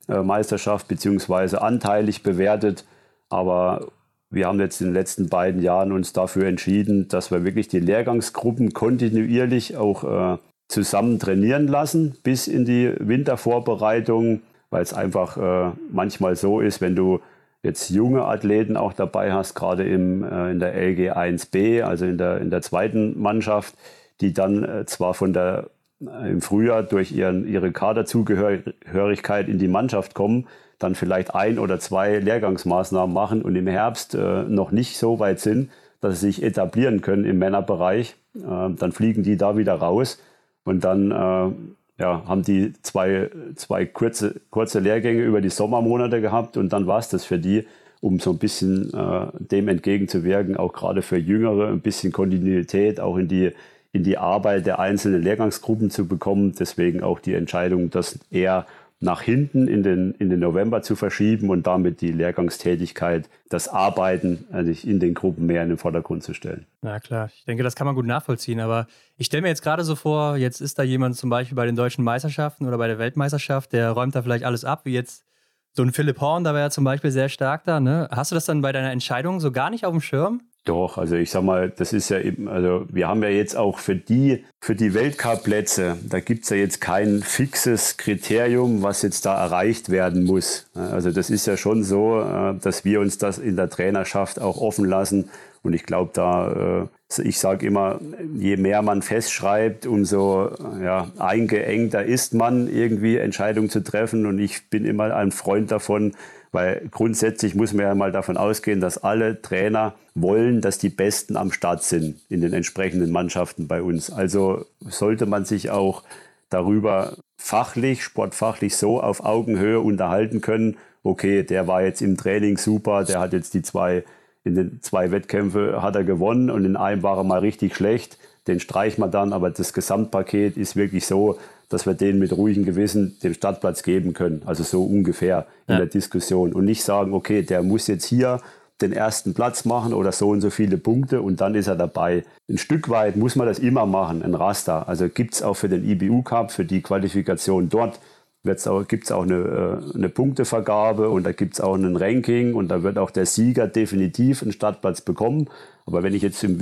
äh, 0.10 0.24
Meisterschaft 0.24 0.88
beziehungsweise 0.88 1.62
anteilig 1.62 2.24
bewertet. 2.24 2.86
Aber 3.30 3.86
wir 4.32 4.48
haben 4.48 4.60
jetzt 4.60 4.82
in 4.82 4.88
den 4.88 4.96
letzten 4.96 5.30
beiden 5.30 5.62
Jahren 5.62 5.92
uns 5.92 6.12
dafür 6.12 6.48
entschieden, 6.48 7.08
dass 7.08 7.30
wir 7.30 7.46
wirklich 7.46 7.68
die 7.68 7.82
Lehrgangsgruppen 7.82 8.74
kontinuierlich 8.74 9.78
auch 9.78 10.04
äh, 10.34 10.38
zusammen 10.68 11.20
trainieren 11.20 11.68
lassen 11.68 12.16
bis 12.24 12.48
in 12.48 12.66
die 12.66 12.92
Wintervorbereitung, 12.98 14.42
weil 14.72 14.82
es 14.82 14.92
einfach 14.92 15.38
äh, 15.38 15.72
manchmal 15.92 16.36
so 16.36 16.62
ist, 16.62 16.82
wenn 16.82 16.96
du 16.96 17.20
jetzt 17.64 17.90
junge 17.90 18.26
Athleten 18.26 18.78
auch 18.78 18.94
dabei 18.94 19.34
hast, 19.34 19.56
gerade 19.56 19.84
im, 19.84 20.24
äh, 20.24 20.52
in 20.52 20.60
der 20.60 20.76
LG 20.76 21.12
1b, 21.14 21.82
also 21.82 22.06
in 22.06 22.18
der, 22.18 22.40
in 22.40 22.52
der 22.52 22.62
zweiten 22.62 23.20
Mannschaft, 23.20 23.74
die 24.22 24.34
dann 24.34 24.64
äh, 24.64 24.86
zwar 24.86 25.14
von 25.14 25.34
der 25.34 25.70
äh, 26.02 26.30
im 26.30 26.42
Frühjahr 26.42 26.84
durch 26.84 27.12
ihren, 27.12 27.48
ihre 27.48 27.72
Kaderzugehörigkeit 27.72 29.48
in 29.48 29.58
die 29.58 29.68
Mannschaft 29.68 30.14
kommen, 30.14 30.48
dann 30.78 30.96
vielleicht 30.96 31.34
ein 31.34 31.58
oder 31.58 31.80
zwei 31.80 32.20
Lehrgangsmaßnahmen 32.20 33.14
machen 33.14 33.42
und 33.42 33.56
im 33.56 33.68
Herbst 33.68 34.14
äh, 34.14 34.44
noch 34.44 34.72
nicht 34.72 34.98
so 34.98 35.20
weit 35.20 35.40
sind, 35.40 35.72
dass 36.02 36.20
sie 36.20 36.28
sich 36.28 36.44
etablieren 36.44 37.02
können 37.02 37.24
im 37.24 37.40
Männerbereich, 37.40 38.16
äh, 38.36 38.40
dann 38.42 38.92
fliegen 38.92 39.24
die 39.24 39.38
da 39.38 39.56
wieder 39.58 39.76
raus 39.76 40.22
und 40.66 40.84
dann 40.84 41.12
äh, 41.12 41.52
ja, 41.98 42.24
haben 42.26 42.44
die 42.44 42.74
zwei, 42.82 43.30
zwei 43.56 43.86
kurze, 43.86 44.42
kurze 44.50 44.80
Lehrgänge 44.80 45.22
über 45.24 45.42
die 45.42 45.50
Sommermonate 45.50 46.22
gehabt 46.22 46.58
und 46.58 46.74
dann 46.74 46.88
war 46.88 47.00
es 47.00 47.10
das 47.10 47.24
für 47.24 47.38
die, 47.38 47.66
um 48.02 48.20
so 48.20 48.32
ein 48.32 48.38
bisschen 48.38 48.94
äh, 48.94 49.28
dem 49.40 49.68
entgegenzuwirken, 49.68 50.58
auch 50.58 50.74
gerade 50.74 51.02
für 51.02 51.18
Jüngere 51.18 51.70
ein 51.70 51.82
bisschen 51.82 52.12
Kontinuität 52.12 53.00
auch 53.00 53.18
in 53.18 53.28
die, 53.28 53.52
in 53.94 54.04
die 54.04 54.18
Arbeit 54.18 54.66
der 54.66 54.80
einzelnen 54.80 55.22
Lehrgangsgruppen 55.22 55.90
zu 55.90 56.08
bekommen. 56.08 56.54
Deswegen 56.60 57.04
auch 57.04 57.20
die 57.20 57.36
Entscheidung, 57.36 57.92
dass 57.92 58.20
er 58.32 58.66
nach 59.04 59.22
hinten 59.22 59.68
in 59.68 59.84
den, 59.84 60.14
in 60.14 60.30
den 60.30 60.40
November 60.40 60.82
zu 60.82 60.96
verschieben 60.96 61.50
und 61.50 61.68
damit 61.68 62.00
die 62.00 62.14
Lehrgangstätigkeit, 62.14 63.30
das 63.50 63.68
Arbeiten 63.68 64.46
also 64.52 64.72
in 64.88 65.02
den 65.02 65.14
Gruppen 65.14 65.46
mehr 65.46 65.62
in 65.62 65.70
den 65.70 65.78
Vordergrund 65.78 66.24
zu 66.24 66.34
stellen. 66.34 66.66
Na 66.82 67.02
klar, 67.02 67.30
ich 67.36 67.44
denke, 67.44 67.64
das 67.64 67.76
kann 67.76 67.86
man 67.86 67.96
gut 67.96 68.06
nachvollziehen. 68.06 68.62
Aber 68.62 68.88
ich 69.18 69.26
stelle 69.26 69.42
mir 69.42 69.50
jetzt 69.50 69.62
gerade 69.62 69.84
so 69.84 69.96
vor, 69.96 70.38
jetzt 70.38 70.62
ist 70.62 70.80
da 70.80 70.84
jemand 70.84 71.18
zum 71.18 71.30
Beispiel 71.30 71.56
bei 71.56 71.66
den 71.66 71.76
deutschen 71.76 72.06
Meisterschaften 72.06 72.66
oder 72.66 72.78
bei 72.78 72.88
der 72.88 72.98
Weltmeisterschaft, 72.98 73.74
der 73.74 73.92
räumt 73.92 74.16
da 74.16 74.22
vielleicht 74.22 74.46
alles 74.46 74.64
ab, 74.64 74.86
wie 74.86 74.94
jetzt 74.94 75.26
so 75.74 75.84
ein 75.84 75.92
Philipp 75.92 76.22
Horn, 76.22 76.46
da 76.46 76.54
wäre 76.54 76.66
ja 76.66 76.70
zum 76.70 76.86
Beispiel 76.86 77.12
sehr 77.12 77.28
stark 77.28 77.66
da. 77.66 77.82
Ne? 77.82 78.08
Hast 78.10 78.32
du 78.32 78.36
das 78.36 78.46
dann 78.46 78.62
bei 78.62 78.72
deiner 78.72 78.92
Entscheidung 78.92 79.42
so 79.42 79.52
gar 79.52 79.70
nicht 79.70 79.86
auf 79.86 79.92
dem 79.92 80.02
Schirm? 80.02 80.44
Doch, 80.66 80.98
also 80.98 81.16
ich 81.18 81.30
sag 81.30 81.44
mal, 81.44 81.70
das 81.70 81.92
ist 81.92 82.08
ja 82.08 82.20
eben, 82.20 82.48
also 82.48 82.86
wir 82.90 83.10
haben 83.10 83.22
ja 83.22 83.28
jetzt 83.28 83.58
auch 83.58 83.80
für 83.80 83.98
die, 83.98 84.46
für 84.62 84.76
die 84.76 84.94
Weltcup-Plätze, 84.94 85.98
da 86.08 86.22
gibt's 86.22 86.50
ja 86.50 86.56
jetzt 86.56 86.80
kein 86.80 87.22
fixes 87.22 87.98
Kriterium, 87.98 88.82
was 88.82 89.02
jetzt 89.02 89.26
da 89.26 89.36
erreicht 89.44 89.90
werden 89.90 90.24
muss. 90.24 90.70
Also 90.74 91.12
das 91.12 91.30
ist 91.30 91.48
ja 91.48 91.58
schon 91.58 91.84
so, 91.84 92.22
äh, 92.22 92.56
dass 92.62 92.86
wir 92.86 93.02
uns 93.02 93.18
das 93.18 93.40
in 93.40 93.58
der 93.58 93.70
Trainerschaft 93.70 94.40
auch 94.40 94.62
offen 94.62 94.86
lassen. 94.86 95.30
Und 95.64 95.74
ich 95.74 95.84
glaube, 95.84 96.12
da, 96.14 96.88
äh, 97.18 97.22
ich 97.22 97.40
sage 97.40 97.66
immer, 97.66 98.00
je 98.34 98.56
mehr 98.56 98.82
man 98.82 99.02
festschreibt, 99.02 99.86
umso 99.86 100.50
ja, 100.82 101.12
eingeengter 101.20 102.06
ist 102.06 102.34
man, 102.34 102.70
irgendwie 102.70 103.18
Entscheidungen 103.18 103.70
zu 103.70 103.84
treffen. 103.84 104.26
Und 104.26 104.40
ich 104.40 104.70
bin 104.70 104.86
immer 104.86 105.14
ein 105.14 105.32
Freund 105.32 105.72
davon, 105.72 106.14
weil 106.54 106.88
grundsätzlich 106.92 107.56
muss 107.56 107.74
man 107.74 107.86
ja 107.86 107.96
mal 107.96 108.12
davon 108.12 108.38
ausgehen, 108.38 108.80
dass 108.80 109.00
alle 109.00 109.42
Trainer 109.42 109.96
wollen, 110.14 110.62
dass 110.62 110.78
die 110.78 110.90
Besten 110.90 111.36
am 111.36 111.52
Start 111.52 111.84
sind 111.84 112.22
in 112.30 112.42
den 112.42 112.54
entsprechenden 112.54 113.12
Mannschaften 113.12 113.68
bei 113.68 113.82
uns. 113.82 114.12
Also 114.12 114.66
sollte 114.80 115.26
man 115.26 115.46
sich 115.46 115.72
auch 115.72 116.04
darüber 116.50 117.18
fachlich, 117.38 118.04
sportfachlich 118.04 118.78
so 118.78 119.02
auf 119.02 119.26
Augenhöhe 119.26 119.80
unterhalten 119.80 120.42
können. 120.42 120.78
Okay, 121.02 121.42
der 121.42 121.68
war 121.68 121.82
jetzt 121.82 122.04
im 122.04 122.18
Training 122.18 122.58
super, 122.58 123.04
der 123.04 123.20
hat 123.20 123.34
jetzt 123.34 123.56
die 123.56 123.64
zwei, 123.64 124.04
in 124.44 124.54
den 124.54 124.80
zwei 124.84 125.10
Wettkämpfe 125.10 125.82
hat 125.82 125.96
er 125.96 126.04
gewonnen 126.04 126.52
und 126.52 126.66
in 126.66 126.78
einem 126.78 127.02
war 127.02 127.18
er 127.18 127.24
mal 127.24 127.40
richtig 127.40 127.76
schlecht. 127.76 128.20
Den 128.46 128.60
streicht 128.60 129.00
man 129.00 129.10
dann, 129.10 129.34
aber 129.34 129.50
das 129.50 129.74
Gesamtpaket 129.74 130.56
ist 130.56 130.76
wirklich 130.76 131.08
so, 131.08 131.40
dass 131.74 131.86
wir 131.86 131.96
denen 131.96 132.20
mit 132.20 132.32
ruhigem 132.32 132.66
Gewissen 132.66 133.18
den 133.24 133.34
Startplatz 133.34 133.84
geben 133.84 134.14
können. 134.14 134.44
Also 134.46 134.64
so 134.64 134.84
ungefähr 134.84 135.48
in 135.68 135.74
ja. 135.74 135.78
der 135.80 135.88
Diskussion. 135.88 136.54
Und 136.54 136.66
nicht 136.66 136.84
sagen, 136.84 137.14
okay, 137.14 137.42
der 137.42 137.64
muss 137.64 137.88
jetzt 137.88 138.06
hier 138.06 138.40
den 138.82 138.94
ersten 138.94 139.34
Platz 139.34 139.66
machen 139.66 139.94
oder 139.94 140.12
so 140.12 140.30
und 140.30 140.42
so 140.42 140.50
viele 140.50 140.78
Punkte 140.78 141.22
und 141.22 141.42
dann 141.42 141.56
ist 141.56 141.68
er 141.68 141.76
dabei. 141.76 142.24
Ein 142.50 142.58
Stück 142.58 142.90
weit 142.90 143.16
muss 143.16 143.36
man 143.36 143.48
das 143.48 143.60
immer 143.60 143.86
machen, 143.86 144.24
ein 144.24 144.36
Raster. 144.36 144.88
Also 144.88 145.10
gibt 145.10 145.36
es 145.36 145.44
auch 145.44 145.56
für 145.56 145.70
den 145.70 145.88
IBU 145.88 146.22
Cup, 146.24 146.52
für 146.52 146.66
die 146.66 146.82
Qualifikation 146.82 147.70
dort, 147.70 148.00
gibt 148.44 148.60
es 149.06 149.12
auch 149.12 149.24
eine, 149.24 149.82
äh, 149.94 149.96
eine 149.96 150.10
Punktevergabe 150.10 151.10
und 151.10 151.24
da 151.24 151.32
gibt 151.32 151.54
es 151.54 151.62
auch 151.62 151.76
ein 151.76 151.96
Ranking 151.96 152.56
und 152.56 152.68
da 152.68 152.84
wird 152.84 152.98
auch 152.98 153.12
der 153.12 153.26
Sieger 153.26 153.68
definitiv 153.68 154.42
einen 154.42 154.52
Startplatz 154.52 155.02
bekommen. 155.02 155.50
Aber 155.86 156.04
wenn 156.04 156.14
ich 156.14 156.22
jetzt 156.22 156.44
im, 156.44 156.60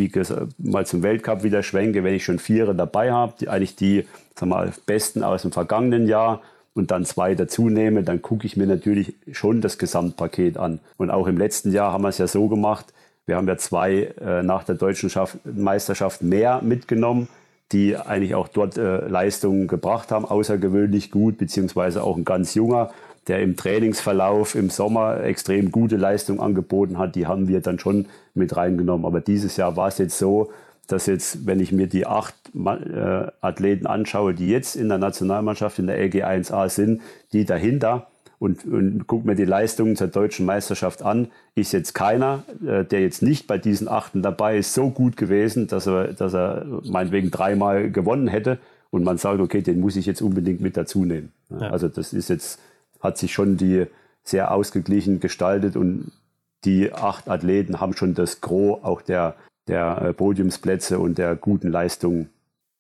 mal 0.60 0.86
zum 0.86 1.02
Weltcup 1.02 1.44
wieder 1.44 1.64
schwenke, 1.64 2.04
wenn 2.04 2.14
ich 2.14 2.24
schon 2.24 2.40
Viere 2.40 2.76
dabei 2.76 3.12
habe, 3.12 3.34
die 3.40 3.50
eigentlich 3.50 3.76
die 3.76 4.06
sag 4.42 4.50
mal, 4.50 4.74
besten 4.86 5.24
aus 5.24 5.44
dem 5.44 5.52
vergangenen 5.52 6.08
Jahr 6.08 6.42
und 6.74 6.92
dann 6.92 7.06
zwei 7.06 7.36
dazu 7.36 7.70
nehme, 7.70 8.04
dann 8.04 8.22
gucke 8.22 8.46
ich 8.46 8.58
mir 8.58 8.68
natürlich 8.68 9.16
schon 9.32 9.62
das 9.62 9.78
Gesamtpaket 9.78 10.58
an. 10.58 10.80
Und 10.98 11.10
auch 11.12 11.28
im 11.28 11.38
letzten 11.38 11.72
Jahr 11.72 11.94
haben 11.94 12.04
wir 12.04 12.10
es 12.10 12.18
ja 12.18 12.28
so 12.28 12.48
gemacht, 12.48 12.94
wir 13.28 13.38
haben 13.38 13.48
ja 13.48 13.56
zwei 13.58 14.14
äh, 14.20 14.42
nach 14.42 14.64
der 14.64 14.76
deutschen 14.76 15.10
Schaft 15.10 15.38
Meisterschaft 15.46 16.24
mehr 16.24 16.62
mitgenommen, 16.64 17.30
die 17.72 17.96
eigentlich 17.96 18.36
auch 18.36 18.48
dort 18.48 18.78
äh, 18.78 19.08
Leistungen 19.08 19.68
gebracht 19.68 20.12
haben, 20.12 20.26
außergewöhnlich 20.26 21.12
gut, 21.12 21.38
beziehungsweise 21.38 22.04
auch 22.04 22.18
ein 22.18 22.26
ganz 22.26 22.56
junger 22.56 22.92
der 23.28 23.42
im 23.42 23.56
Trainingsverlauf 23.56 24.56
im 24.56 24.72
Sommer 24.72 25.24
extrem 25.24 25.72
gute 25.72 25.96
Leistung 25.96 26.40
angeboten 26.40 26.98
hat, 26.98 27.16
die 27.16 27.28
haben 27.28 27.48
wir 27.48 27.62
dann 27.62 27.78
schon 27.78 28.08
mit 28.34 28.58
reingenommen. 28.58 29.06
Aber 29.06 29.22
dieses 29.22 29.58
Jahr 29.58 29.76
war 29.76 29.90
es 29.90 30.00
jetzt 30.00 30.18
so, 30.18 30.52
dass 30.88 31.06
jetzt, 31.06 31.46
wenn 31.46 31.60
ich 31.60 31.72
mir 31.72 31.88
die 31.88 32.06
acht 32.06 32.36
äh, 32.56 33.28
Athleten 33.42 33.88
anschaue, 33.88 34.34
die 34.34 34.50
jetzt 34.50 34.76
in 34.76 34.90
der 34.90 34.98
Nationalmannschaft 34.98 35.80
in 35.80 35.88
der 35.88 36.00
LG1A 36.00 36.70
sind, 36.70 37.02
die 37.34 37.46
dahinter 37.46 38.08
und, 38.40 38.66
und 38.66 39.06
gucke 39.08 39.28
mir 39.28 39.36
die 39.36 39.46
Leistungen 39.46 39.96
zur 39.96 40.08
deutschen 40.08 40.46
Meisterschaft 40.46 41.04
an, 41.04 41.28
ist 41.56 41.72
jetzt 41.74 41.94
keiner, 41.94 42.44
äh, 42.66 42.84
der 42.84 43.02
jetzt 43.02 43.22
nicht 43.22 43.48
bei 43.48 43.58
diesen 43.58 43.88
Achten 43.88 44.22
dabei 44.22 44.58
ist, 44.58 44.74
so 44.74 44.90
gut 44.90 45.16
gewesen, 45.16 45.68
dass 45.68 45.88
er, 45.88 46.14
dass 46.14 46.34
er 46.34 46.66
meinetwegen 46.84 47.30
dreimal 47.30 47.92
gewonnen 47.92 48.28
hätte 48.28 48.58
und 48.90 49.04
man 49.04 49.18
sagt, 49.18 49.40
okay, 49.40 49.62
den 49.62 49.80
muss 49.80 49.96
ich 49.96 50.06
jetzt 50.06 50.22
unbedingt 50.22 50.60
mit 50.60 50.76
dazu 50.76 51.06
nehmen. 51.06 51.32
Ja. 51.50 51.70
Also 51.70 51.88
das 51.88 52.14
ist 52.14 52.30
jetzt, 52.30 52.60
hat 53.00 53.18
sich 53.18 53.32
schon 53.32 53.58
die 53.58 53.86
sehr 54.24 54.52
ausgeglichen 54.52 55.20
gestaltet 55.20 55.76
und 55.76 56.12
die 56.66 56.92
acht 56.94 57.30
Athleten 57.30 57.80
haben 57.80 57.94
schon 57.94 58.14
das 58.14 58.42
Gros 58.42 58.84
auch 58.84 59.02
der, 59.02 59.36
der 59.68 60.02
äh, 60.02 60.14
Podiumsplätze 60.14 61.00
und 61.00 61.18
der 61.18 61.36
guten 61.36 61.70
Leistung 61.70 62.30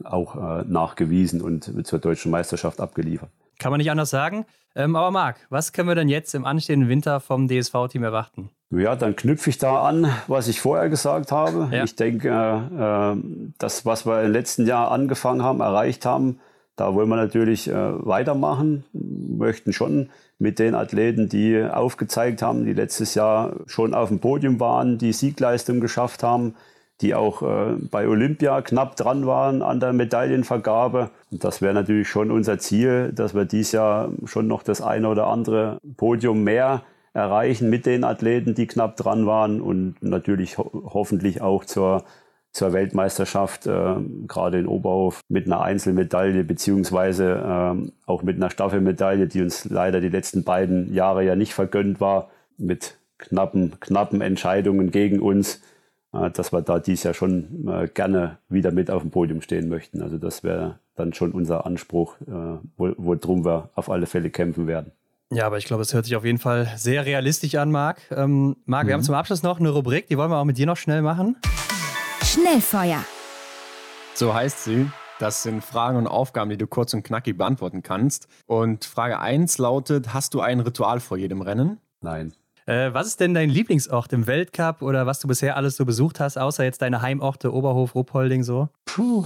auch 0.04 0.36
äh, 0.36 0.64
nachgewiesen 0.68 1.42
und 1.42 1.86
zur 1.86 2.00
deutschen 2.00 2.32
Meisterschaft 2.32 2.80
abgeliefert. 2.80 3.30
Kann 3.60 3.72
man 3.72 3.78
nicht 3.78 3.92
anders 3.92 4.10
sagen. 4.10 4.46
Ähm, 4.76 4.96
aber 4.96 5.12
Marc, 5.12 5.46
was 5.50 5.74
können 5.74 5.88
wir 5.88 5.96
denn 5.96 6.10
jetzt 6.10 6.34
im 6.34 6.46
anstehenden 6.46 6.90
Winter 6.90 7.20
vom 7.20 7.48
DSV-Team 7.48 8.04
erwarten? 8.04 8.50
Ja, 8.72 8.96
dann 8.96 9.16
knüpfe 9.16 9.50
ich 9.50 9.58
da 9.58 9.84
an, 9.84 10.12
was 10.28 10.48
ich 10.48 10.62
vorher 10.62 10.90
gesagt 10.90 11.32
habe. 11.32 11.70
Ja. 11.76 11.84
Ich 11.84 11.96
denke, 11.96 12.30
äh, 12.30 13.54
das, 13.58 13.86
was 13.86 14.06
wir 14.06 14.24
im 14.24 14.32
letzten 14.32 14.66
Jahr 14.66 14.92
angefangen 14.92 15.44
haben, 15.44 15.60
erreicht 15.60 16.06
haben, 16.06 16.40
da 16.78 16.96
wollen 16.96 17.10
wir 17.10 17.18
natürlich 17.18 17.68
weitermachen, 17.70 18.86
möchten 18.94 19.72
schon 19.72 20.10
mit 20.40 20.58
den 20.58 20.74
Athleten, 20.74 21.30
die 21.30 21.64
aufgezeigt 21.64 22.42
haben, 22.42 22.66
die 22.66 22.74
letztes 22.74 23.14
Jahr 23.14 23.58
schon 23.68 23.94
auf 23.94 24.08
dem 24.08 24.20
Podium 24.20 24.60
waren, 24.60 24.98
die 24.98 25.14
Siegleistung 25.14 25.80
geschafft 25.80 26.24
haben, 26.24 26.56
die 27.02 27.16
auch 27.16 27.42
äh, 27.42 27.76
bei 27.90 28.08
Olympia 28.08 28.62
knapp 28.62 28.96
dran 28.96 29.26
waren 29.26 29.62
an 29.62 29.80
der 29.80 29.94
Medaillenvergabe. 29.94 31.10
Und 31.32 31.44
das 31.44 31.62
wäre 31.62 31.74
natürlich 31.74 32.08
schon 32.08 32.32
unser 32.32 32.60
Ziel, 32.60 33.12
dass 33.14 33.34
wir 33.34 33.46
dieses 33.46 33.72
Jahr 33.72 34.10
schon 34.26 34.48
noch 34.48 34.64
das 34.64 34.82
eine 34.82 35.08
oder 35.08 35.28
andere 35.28 35.80
Podium 35.98 36.44
mehr 36.44 36.84
erreichen 37.14 37.70
mit 37.70 37.86
den 37.86 38.04
Athleten, 38.04 38.56
die 38.56 38.68
knapp 38.68 38.96
dran 38.96 39.26
waren 39.26 39.62
und 39.62 39.96
natürlich 40.02 40.58
ho 40.58 40.70
hoffentlich 40.94 41.42
auch 41.42 41.66
zur, 41.66 42.06
zur 42.52 42.72
Weltmeisterschaft, 42.72 43.68
äh, 43.68 43.96
gerade 44.28 44.60
in 44.60 44.68
Oberhof, 44.68 45.22
mit 45.28 45.46
einer 45.46 45.62
Einzelmedaille 45.62 46.44
beziehungsweise 46.44 47.32
äh, 47.32 47.92
auch 48.06 48.24
mit 48.24 48.38
einer 48.38 48.50
Staffelmedaille, 48.50 49.28
die 49.28 49.42
uns 49.42 49.66
leider 49.66 50.00
die 50.00 50.10
letzten 50.10 50.44
beiden 50.44 50.94
Jahre 50.94 51.26
ja 51.26 51.36
nicht 51.36 51.54
vergönnt 51.54 52.00
war, 52.00 52.30
mit 52.58 52.98
knappen, 53.18 53.74
knappen 53.80 54.22
Entscheidungen 54.22 54.92
gegen 54.92 55.20
uns, 55.20 55.62
dass 56.12 56.52
wir 56.52 56.62
da 56.62 56.80
dies 56.80 57.04
Jahr 57.04 57.14
schon 57.14 57.68
äh, 57.68 57.88
gerne 57.88 58.38
wieder 58.50 58.72
mit 58.72 58.92
auf 58.92 59.02
dem 59.02 59.12
Podium 59.12 59.42
stehen 59.42 59.70
möchten. 59.70 60.02
Also 60.02 60.18
das 60.18 60.44
wäre 60.44 60.80
dann 60.96 61.14
schon 61.14 61.32
unser 61.32 61.66
Anspruch, 61.66 62.16
äh, 62.22 62.58
worum 62.78 63.46
wir 63.46 63.70
auf 63.76 63.90
alle 63.90 64.06
Fälle 64.06 64.30
kämpfen 64.30 64.68
werden. 64.68 64.92
Ja, 65.34 65.46
aber 65.46 65.58
ich 65.58 65.66
glaube, 65.66 65.82
es 65.84 65.94
hört 65.94 66.04
sich 66.04 66.18
auf 66.18 66.26
jeden 66.26 66.40
Fall 66.40 66.70
sehr 66.76 67.06
realistisch 67.06 67.56
an, 67.56 67.72
Marc. 67.72 68.02
Ähm, 68.12 68.58
Marc, 68.66 68.84
mhm. 68.84 68.88
wir 68.90 68.94
haben 68.96 69.04
zum 69.04 69.16
Abschluss 69.16 69.44
noch 69.44 69.60
eine 69.60 69.70
Rubrik, 69.70 70.08
die 70.08 70.18
wollen 70.18 70.30
wir 70.30 70.38
auch 70.38 70.46
mit 70.46 70.58
dir 70.58 70.66
noch 70.66 70.76
schnell 70.76 71.02
machen. 71.02 71.38
Schnellfeuer. 72.24 73.04
So 74.14 74.34
heißt 74.34 74.66
sie. 74.66 74.90
Das 75.20 75.44
sind 75.44 75.64
Fragen 75.64 75.98
und 75.98 76.08
Aufgaben, 76.08 76.50
die 76.50 76.58
du 76.58 76.66
kurz 76.66 76.96
und 76.96 77.04
knackig 77.04 77.38
beantworten 77.38 77.84
kannst. 77.84 78.28
Und 78.48 78.86
Frage 78.86 79.20
1 79.20 79.60
lautet: 79.60 80.14
Hast 80.14 80.34
du 80.34 80.42
ein 80.42 80.60
Ritual 80.60 81.00
vor 81.00 81.16
jedem 81.16 81.42
Rennen? 81.42 81.78
Nein. 82.02 82.34
Äh, 82.66 82.94
was 82.94 83.08
ist 83.08 83.20
denn 83.20 83.34
dein 83.34 83.50
Lieblingsort 83.50 84.14
im 84.14 84.28
Weltcup 84.28 84.82
oder 84.82 85.06
was 85.06 85.20
du 85.20 85.28
bisher 85.28 85.58
alles 85.58 85.76
so 85.76 85.86
besucht 85.86 86.20
hast, 86.20 86.38
außer 86.38 86.64
jetzt 86.64 86.82
deine 86.82 87.02
Heimorte 87.02 87.54
Oberhof, 87.54 87.96
Ruppolding 87.96 88.44
so? 88.44 88.70
Puh. 88.86 89.26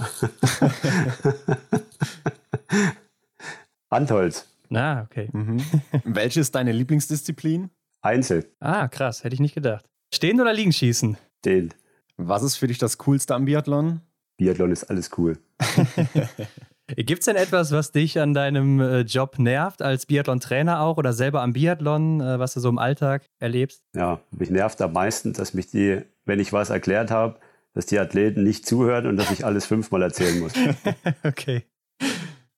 Antholz. 3.90 4.46
Ah, 4.72 5.02
okay. 5.02 5.28
Mhm. 5.32 5.62
Welche 6.04 6.40
ist 6.40 6.54
deine 6.54 6.72
Lieblingsdisziplin? 6.72 7.70
Einzel. 8.02 8.50
Ah, 8.60 8.88
krass, 8.88 9.24
hätte 9.24 9.34
ich 9.34 9.40
nicht 9.40 9.54
gedacht. 9.54 9.84
Stehen 10.12 10.40
oder 10.40 10.52
liegen 10.52 10.72
schießen? 10.72 11.16
Stehen. 11.40 11.74
Was 12.16 12.42
ist 12.42 12.56
für 12.56 12.66
dich 12.66 12.78
das 12.78 12.98
Coolste 12.98 13.34
am 13.34 13.44
Biathlon? 13.44 14.00
Biathlon 14.38 14.72
ist 14.72 14.84
alles 14.84 15.10
cool. 15.18 15.38
Gibt 16.88 17.20
es 17.20 17.24
denn 17.24 17.34
etwas, 17.34 17.72
was 17.72 17.90
dich 17.90 18.20
an 18.20 18.32
deinem 18.32 18.80
äh, 18.80 19.00
Job 19.00 19.40
nervt, 19.40 19.82
als 19.82 20.06
Biathlon-Trainer 20.06 20.80
auch 20.80 20.98
oder 20.98 21.12
selber 21.12 21.42
am 21.42 21.52
Biathlon, 21.52 22.20
äh, 22.20 22.38
was 22.38 22.54
du 22.54 22.60
so 22.60 22.68
im 22.68 22.78
Alltag 22.78 23.24
erlebst? 23.40 23.82
Ja, 23.94 24.20
mich 24.30 24.50
nervt 24.50 24.80
am 24.80 24.92
meisten, 24.92 25.32
dass 25.32 25.52
mich 25.52 25.68
die, 25.68 26.02
wenn 26.24 26.38
ich 26.38 26.52
was 26.52 26.70
erklärt 26.70 27.10
habe, 27.10 27.40
dass 27.74 27.86
die 27.86 27.98
Athleten 27.98 28.44
nicht 28.44 28.66
zuhören 28.66 29.06
und 29.06 29.16
dass 29.16 29.32
ich 29.32 29.44
alles 29.44 29.66
fünfmal 29.66 30.02
erzählen 30.02 30.38
muss. 30.38 30.52
okay. 31.24 31.64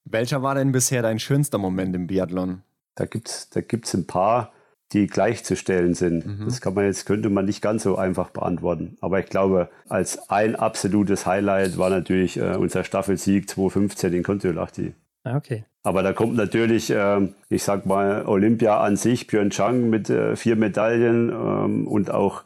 Welcher 0.04 0.42
war 0.42 0.54
denn 0.54 0.72
bisher 0.72 1.00
dein 1.00 1.18
schönster 1.18 1.58
Moment 1.58 1.96
im 1.96 2.06
Biathlon? 2.06 2.62
Da 2.96 3.06
gibt 3.06 3.28
es 3.28 3.48
da 3.48 3.62
gibt's 3.62 3.94
ein 3.94 4.06
paar, 4.06 4.52
die 4.92 5.06
gleichzustellen 5.06 5.94
sind. 5.94 6.26
Mhm. 6.26 6.44
Das 6.46 6.60
kann 6.60 6.74
man 6.74 6.84
jetzt, 6.84 7.04
könnte 7.04 7.28
man 7.28 7.44
nicht 7.44 7.60
ganz 7.60 7.82
so 7.82 7.96
einfach 7.96 8.30
beantworten. 8.30 8.96
Aber 9.00 9.20
ich 9.20 9.26
glaube, 9.26 9.68
als 9.88 10.30
ein 10.30 10.56
absolutes 10.56 11.26
Highlight 11.26 11.76
war 11.76 11.90
natürlich 11.90 12.38
äh, 12.38 12.56
unser 12.56 12.84
Staffelsieg 12.84 13.48
2015 13.50 14.12
in 14.14 14.22
Kontiolahti. 14.22 14.94
Ah, 15.24 15.36
okay. 15.36 15.64
Aber 15.82 16.02
da 16.02 16.12
kommt 16.12 16.36
natürlich, 16.36 16.90
äh, 16.90 17.28
ich 17.50 17.62
sag 17.62 17.86
mal, 17.86 18.26
Olympia 18.26 18.80
an 18.80 18.96
sich, 18.96 19.26
Pyeongchang 19.26 19.90
mit 19.90 20.08
äh, 20.10 20.36
vier 20.36 20.56
Medaillen 20.56 21.30
ähm, 21.30 21.86
und 21.86 22.10
auch 22.10 22.44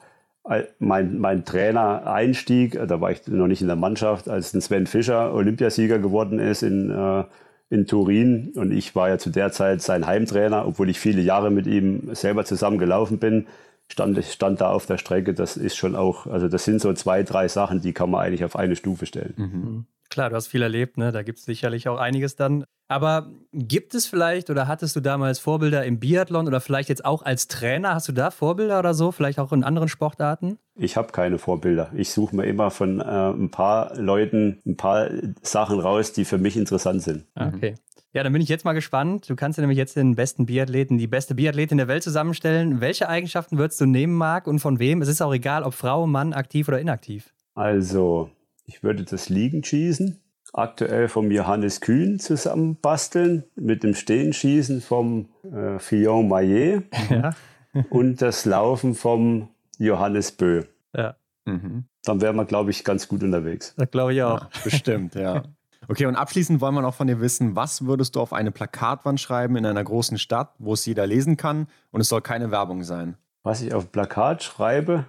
mein, 0.80 1.18
mein 1.18 1.44
Trainer-Einstieg, 1.44 2.78
da 2.88 3.00
war 3.00 3.12
ich 3.12 3.26
noch 3.28 3.46
nicht 3.46 3.60
in 3.62 3.68
der 3.68 3.76
Mannschaft, 3.76 4.28
als 4.28 4.52
ein 4.54 4.60
Sven 4.60 4.86
Fischer 4.86 5.32
Olympiasieger 5.32 6.00
geworden 6.00 6.40
ist 6.40 6.62
in 6.62 6.90
äh, 6.90 7.24
in 7.72 7.86
Turin 7.86 8.52
und 8.54 8.70
ich 8.70 8.94
war 8.94 9.08
ja 9.08 9.16
zu 9.16 9.30
der 9.30 9.50
Zeit 9.50 9.80
sein 9.80 10.06
Heimtrainer, 10.06 10.66
obwohl 10.66 10.90
ich 10.90 11.00
viele 11.00 11.22
Jahre 11.22 11.50
mit 11.50 11.66
ihm 11.66 12.14
selber 12.14 12.44
zusammen 12.44 12.76
gelaufen 12.76 13.18
bin, 13.18 13.46
stand, 13.90 14.22
stand 14.22 14.60
da 14.60 14.70
auf 14.70 14.84
der 14.84 14.98
Strecke. 14.98 15.32
Das 15.32 15.56
ist 15.56 15.76
schon 15.76 15.96
auch, 15.96 16.26
also 16.26 16.48
das 16.48 16.64
sind 16.64 16.82
so 16.82 16.92
zwei, 16.92 17.22
drei 17.22 17.48
Sachen, 17.48 17.80
die 17.80 17.94
kann 17.94 18.10
man 18.10 18.20
eigentlich 18.20 18.44
auf 18.44 18.56
eine 18.56 18.76
Stufe 18.76 19.06
stellen. 19.06 19.34
Mhm. 19.38 19.86
Mhm. 20.12 20.14
Klar, 20.14 20.30
du 20.30 20.36
hast 20.36 20.48
viel 20.48 20.62
erlebt, 20.62 20.98
ne? 20.98 21.12
da 21.12 21.22
gibt 21.22 21.38
es 21.38 21.44
sicherlich 21.44 21.88
auch 21.88 21.98
einiges 21.98 22.36
dann. 22.36 22.64
Aber 22.88 23.30
gibt 23.52 23.94
es 23.94 24.06
vielleicht 24.06 24.50
oder 24.50 24.68
hattest 24.68 24.94
du 24.96 25.00
damals 25.00 25.38
Vorbilder 25.38 25.84
im 25.86 25.98
Biathlon 25.98 26.46
oder 26.46 26.60
vielleicht 26.60 26.90
jetzt 26.90 27.04
auch 27.04 27.22
als 27.22 27.48
Trainer? 27.48 27.94
Hast 27.94 28.08
du 28.08 28.12
da 28.12 28.30
Vorbilder 28.30 28.78
oder 28.78 28.92
so? 28.92 29.12
Vielleicht 29.12 29.38
auch 29.38 29.50
in 29.52 29.64
anderen 29.64 29.88
Sportarten? 29.88 30.58
Ich 30.74 30.98
habe 30.98 31.10
keine 31.10 31.38
Vorbilder. 31.38 31.90
Ich 31.94 32.10
suche 32.10 32.36
mir 32.36 32.44
immer 32.44 32.70
von 32.70 33.00
äh, 33.00 33.04
ein 33.04 33.50
paar 33.50 33.96
Leuten 33.96 34.60
ein 34.66 34.76
paar 34.76 35.08
Sachen 35.40 35.80
raus, 35.80 36.12
die 36.12 36.26
für 36.26 36.36
mich 36.36 36.56
interessant 36.56 37.02
sind. 37.02 37.24
Ah, 37.34 37.48
okay. 37.54 37.76
Ja, 38.14 38.22
dann 38.22 38.32
bin 38.34 38.42
ich 38.42 38.50
jetzt 38.50 38.66
mal 38.66 38.74
gespannt. 38.74 39.30
Du 39.30 39.36
kannst 39.36 39.56
ja 39.56 39.62
nämlich 39.62 39.78
jetzt 39.78 39.96
den 39.96 40.14
besten 40.14 40.44
Biathleten, 40.44 40.98
die 40.98 41.06
beste 41.06 41.34
Biathletin 41.34 41.78
der 41.78 41.88
Welt 41.88 42.02
zusammenstellen. 42.02 42.82
Welche 42.82 43.08
Eigenschaften 43.08 43.56
würdest 43.56 43.80
du 43.80 43.86
nehmen, 43.86 44.14
Marc, 44.14 44.46
und 44.46 44.58
von 44.58 44.78
wem? 44.78 45.00
Es 45.00 45.08
ist 45.08 45.22
auch 45.22 45.32
egal, 45.32 45.62
ob 45.62 45.72
Frau, 45.72 46.06
Mann, 46.06 46.34
aktiv 46.34 46.68
oder 46.68 46.78
inaktiv. 46.78 47.32
Also, 47.54 48.30
ich 48.64 48.82
würde 48.82 49.04
das 49.04 49.28
Liegen 49.28 49.64
schießen, 49.64 50.20
aktuell 50.52 51.08
vom 51.08 51.30
Johannes 51.30 51.80
Kühn 51.80 52.18
zusammenbasteln, 52.18 53.44
mit 53.54 53.82
dem 53.82 53.94
Stehenschießen 53.94 54.80
vom 54.80 55.28
äh, 55.44 55.78
Fillon 55.78 56.28
Maillet 56.28 56.84
ja. 57.10 57.34
und 57.90 58.20
das 58.22 58.44
Laufen 58.44 58.94
vom 58.94 59.48
Johannes 59.78 60.32
Bö. 60.32 60.64
Ja. 60.94 61.16
Mhm. 61.44 61.84
Dann 62.04 62.20
wären 62.20 62.36
wir, 62.36 62.44
glaube 62.44 62.70
ich, 62.70 62.84
ganz 62.84 63.08
gut 63.08 63.22
unterwegs. 63.22 63.74
Das 63.76 63.90
glaube 63.90 64.14
ich 64.14 64.22
auch. 64.22 64.42
Ja, 64.42 64.48
bestimmt, 64.64 65.14
ja. 65.14 65.44
Okay, 65.88 66.06
und 66.06 66.14
abschließend 66.14 66.60
wollen 66.60 66.74
wir 66.74 66.82
noch 66.82 66.94
von 66.94 67.08
dir 67.08 67.20
wissen, 67.20 67.56
was 67.56 67.84
würdest 67.84 68.14
du 68.14 68.20
auf 68.20 68.32
eine 68.32 68.52
Plakatwand 68.52 69.20
schreiben 69.20 69.56
in 69.56 69.66
einer 69.66 69.82
großen 69.82 70.18
Stadt, 70.18 70.54
wo 70.58 70.74
es 70.74 70.86
jeder 70.86 71.06
lesen 71.06 71.36
kann 71.36 71.66
und 71.90 72.00
es 72.00 72.08
soll 72.08 72.22
keine 72.22 72.50
Werbung 72.50 72.84
sein? 72.84 73.16
Was 73.42 73.62
ich 73.62 73.74
auf 73.74 73.90
Plakat 73.90 74.44
schreibe 74.44 75.06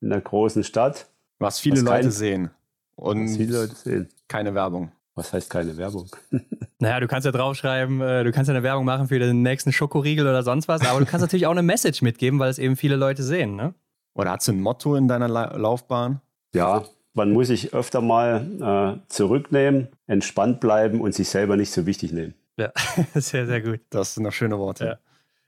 in 0.00 0.12
einer 0.12 0.22
großen 0.22 0.64
Stadt. 0.64 1.06
Was 1.38 1.58
viele 1.58 1.76
was 1.76 1.82
Leute 1.82 2.02
kein, 2.02 2.10
sehen. 2.10 2.50
Und 2.96 3.28
viele 3.28 3.58
Leute 3.58 3.74
sehen. 3.74 4.08
Keine 4.28 4.54
Werbung. 4.54 4.92
Was 5.14 5.32
heißt 5.32 5.48
keine 5.48 5.76
Werbung? 5.76 6.08
naja, 6.80 6.98
du 7.00 7.06
kannst 7.06 7.24
ja 7.24 7.32
draufschreiben, 7.32 8.00
äh, 8.00 8.24
du 8.24 8.32
kannst 8.32 8.48
ja 8.48 8.54
eine 8.54 8.64
Werbung 8.64 8.84
machen 8.84 9.08
für 9.08 9.18
den 9.18 9.42
nächsten 9.42 9.72
Schokoriegel 9.72 10.26
oder 10.26 10.42
sonst 10.42 10.66
was, 10.66 10.84
aber 10.84 10.98
du 10.98 11.06
kannst 11.06 11.22
natürlich 11.22 11.46
auch 11.46 11.52
eine 11.52 11.62
Message 11.62 12.02
mitgeben, 12.02 12.38
weil 12.40 12.50
es 12.50 12.58
eben 12.58 12.76
viele 12.76 12.96
Leute 12.96 13.22
sehen, 13.22 13.54
ne? 13.54 13.74
Oder 14.14 14.32
hast 14.32 14.48
du 14.48 14.52
ein 14.52 14.60
Motto 14.60 14.96
in 14.96 15.08
deiner 15.08 15.28
La 15.28 15.56
Laufbahn? 15.56 16.20
Ja, 16.54 16.84
man 17.14 17.32
muss 17.32 17.48
sich 17.48 17.74
öfter 17.74 18.00
mal 18.00 19.00
äh, 19.00 19.08
zurücknehmen, 19.08 19.88
entspannt 20.06 20.60
bleiben 20.60 21.00
und 21.00 21.14
sich 21.14 21.28
selber 21.28 21.56
nicht 21.56 21.70
so 21.70 21.86
wichtig 21.86 22.12
nehmen. 22.12 22.34
Ja, 22.56 22.72
sehr, 23.14 23.46
sehr 23.46 23.60
gut. 23.60 23.80
Das 23.90 24.14
sind 24.14 24.24
noch 24.24 24.32
schöne 24.32 24.58
Worte. 24.58 24.84
Ja. 24.84 24.98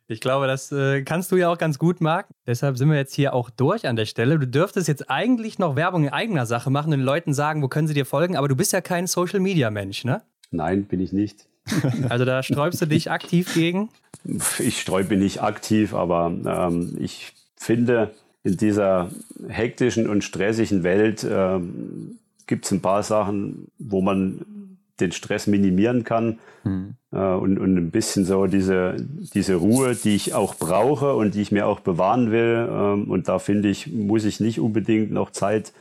Ich 0.09 0.21
glaube, 0.21 0.47
das 0.47 0.71
äh, 0.71 1.03
kannst 1.03 1.33
du 1.33 1.37
ja 1.37 1.49
auch 1.49 1.59
ganz 1.59 1.79
gut, 1.79 2.01
Marc. 2.01 2.29
Deshalb 2.47 2.79
sind 2.79 2.89
wir 2.89 2.97
jetzt 2.97 3.15
hier 3.15 3.35
auch 3.35 3.51
durch 3.51 3.89
an 3.89 3.97
der 3.97 4.07
Stelle. 4.07 4.39
Du 4.39 4.47
dürftest 4.47 4.87
jetzt 4.87 5.11
eigentlich 5.11 5.59
noch 5.59 5.75
Werbung 5.75 6.05
in 6.05 6.11
eigener 6.11 6.47
Sache 6.47 6.71
machen 6.71 6.93
und 6.93 6.99
den 6.99 7.05
Leuten 7.05 7.35
sagen, 7.35 7.61
wo 7.61 7.69
können 7.69 7.89
sie 7.89 7.95
dir 7.95 8.07
folgen, 8.07 8.37
aber 8.37 8.47
du 8.47 8.55
bist 8.55 8.73
ja 8.73 8.81
kein 8.81 9.09
Social-Media-Mensch, 9.09 10.05
ne? 10.05 10.23
Nein, 10.53 10.85
bin 10.85 11.01
ich 11.01 11.13
nicht. 11.13 11.47
Also 12.09 12.25
da 12.25 12.45
sträubst 12.45 12.81
du 12.81 12.87
dich 12.87 13.11
aktiv 13.11 13.53
gegen? 13.53 13.89
Ich 14.61 14.81
sträube 14.81 15.17
nicht 15.17 15.43
aktiv, 15.43 15.95
aber 15.95 16.33
ähm, 16.47 16.97
ich 17.01 17.33
finde, 17.57 18.13
in 18.45 18.57
dieser 18.57 19.11
hektischen 19.49 20.09
und 20.09 20.23
stressigen 20.23 20.85
Welt 20.85 21.27
ähm, 21.29 22.19
gibt 22.47 22.67
es 22.67 22.71
ein 22.71 22.81
paar 22.81 23.03
Sachen, 23.03 23.67
wo 23.79 24.01
man 24.01 24.47
den 25.01 25.13
Stress 25.13 25.47
minimieren 25.47 26.05
kann 26.05 26.39
mhm. 26.65 26.95
äh, 27.13 27.19
und, 27.19 27.59
und 27.59 27.77
ein 27.77 27.91
bisschen 27.91 28.25
so 28.25 28.47
diese, 28.47 28.97
diese 28.99 29.57
Ruhe, 29.57 29.95
die 29.95 30.15
ich 30.15 30.35
auch 30.35 30.55
brauche 30.55 31.15
und 31.15 31.35
die 31.35 31.43
ich 31.43 31.53
mir 31.53 31.67
auch 31.67 31.81
bewahren 31.81 32.31
will. 32.31 32.69
Ähm, 32.71 33.11
und 33.11 33.29
da 33.29 33.39
finde 33.39 33.69
ich, 33.69 33.93
muss 33.93 34.25
ich 34.25 34.41
nicht 34.41 34.61
unbedingt 34.61 35.11
noch 35.11 35.31
Zeit 35.31 35.73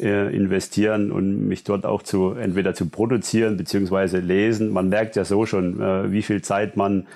äh, 0.00 0.34
investieren 0.34 1.12
und 1.12 1.48
mich 1.48 1.64
dort 1.64 1.84
auch 1.84 2.02
zu 2.02 2.32
entweder 2.32 2.74
zu 2.74 2.88
produzieren 2.88 3.56
beziehungsweise 3.56 4.18
lesen. 4.18 4.70
Man 4.70 4.88
merkt 4.88 5.16
ja 5.16 5.24
so 5.24 5.46
schon, 5.46 5.80
äh, 5.80 6.10
wie 6.10 6.22
viel 6.22 6.42
Zeit 6.42 6.76
man 6.76 7.06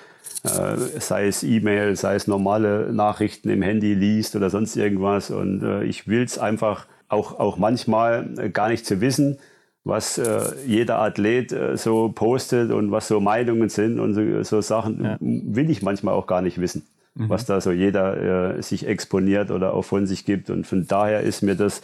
äh, 0.43 0.77
sei 0.99 1.27
es 1.27 1.43
E-Mail, 1.43 1.95
sei 1.95 2.15
es 2.15 2.27
normale 2.27 2.93
Nachrichten 2.93 3.49
im 3.49 3.61
Handy 3.61 3.93
liest 3.93 4.35
oder 4.35 4.49
sonst 4.49 4.75
irgendwas. 4.75 5.31
Und 5.31 5.63
äh, 5.63 5.83
ich 5.83 6.07
will 6.07 6.23
es 6.23 6.37
einfach 6.37 6.85
auch, 7.09 7.39
auch 7.39 7.57
manchmal 7.57 8.29
äh, 8.37 8.49
gar 8.49 8.69
nicht 8.69 8.85
zu 8.85 9.01
wissen, 9.01 9.39
was 9.87 10.17
äh, 10.17 10.41
jeder 10.65 10.99
Athlet 10.99 11.51
äh, 11.51 11.77
so 11.77 12.09
postet 12.09 12.71
und 12.71 12.91
was 12.91 13.07
so 13.07 13.19
Meinungen 13.19 13.69
sind 13.69 13.99
und 13.99 14.13
so, 14.13 14.43
so 14.43 14.61
Sachen, 14.61 15.03
ja. 15.03 15.17
will 15.19 15.69
ich 15.69 15.81
manchmal 15.81 16.13
auch 16.13 16.27
gar 16.27 16.41
nicht 16.41 16.59
wissen 16.59 16.83
mhm. 17.17 17.29
was 17.29 17.45
da 17.45 17.59
so 17.61 17.71
jeder 17.71 18.55
äh, 18.57 18.61
sich 18.61 18.87
exponiert 18.87 19.51
oder 19.51 19.73
auch 19.73 19.83
von 19.83 20.05
sich 20.05 20.25
gibt. 20.25 20.49
Und 20.49 20.65
von 20.67 20.87
daher 20.87 21.21
ist 21.21 21.41
mir 21.41 21.55
das 21.55 21.81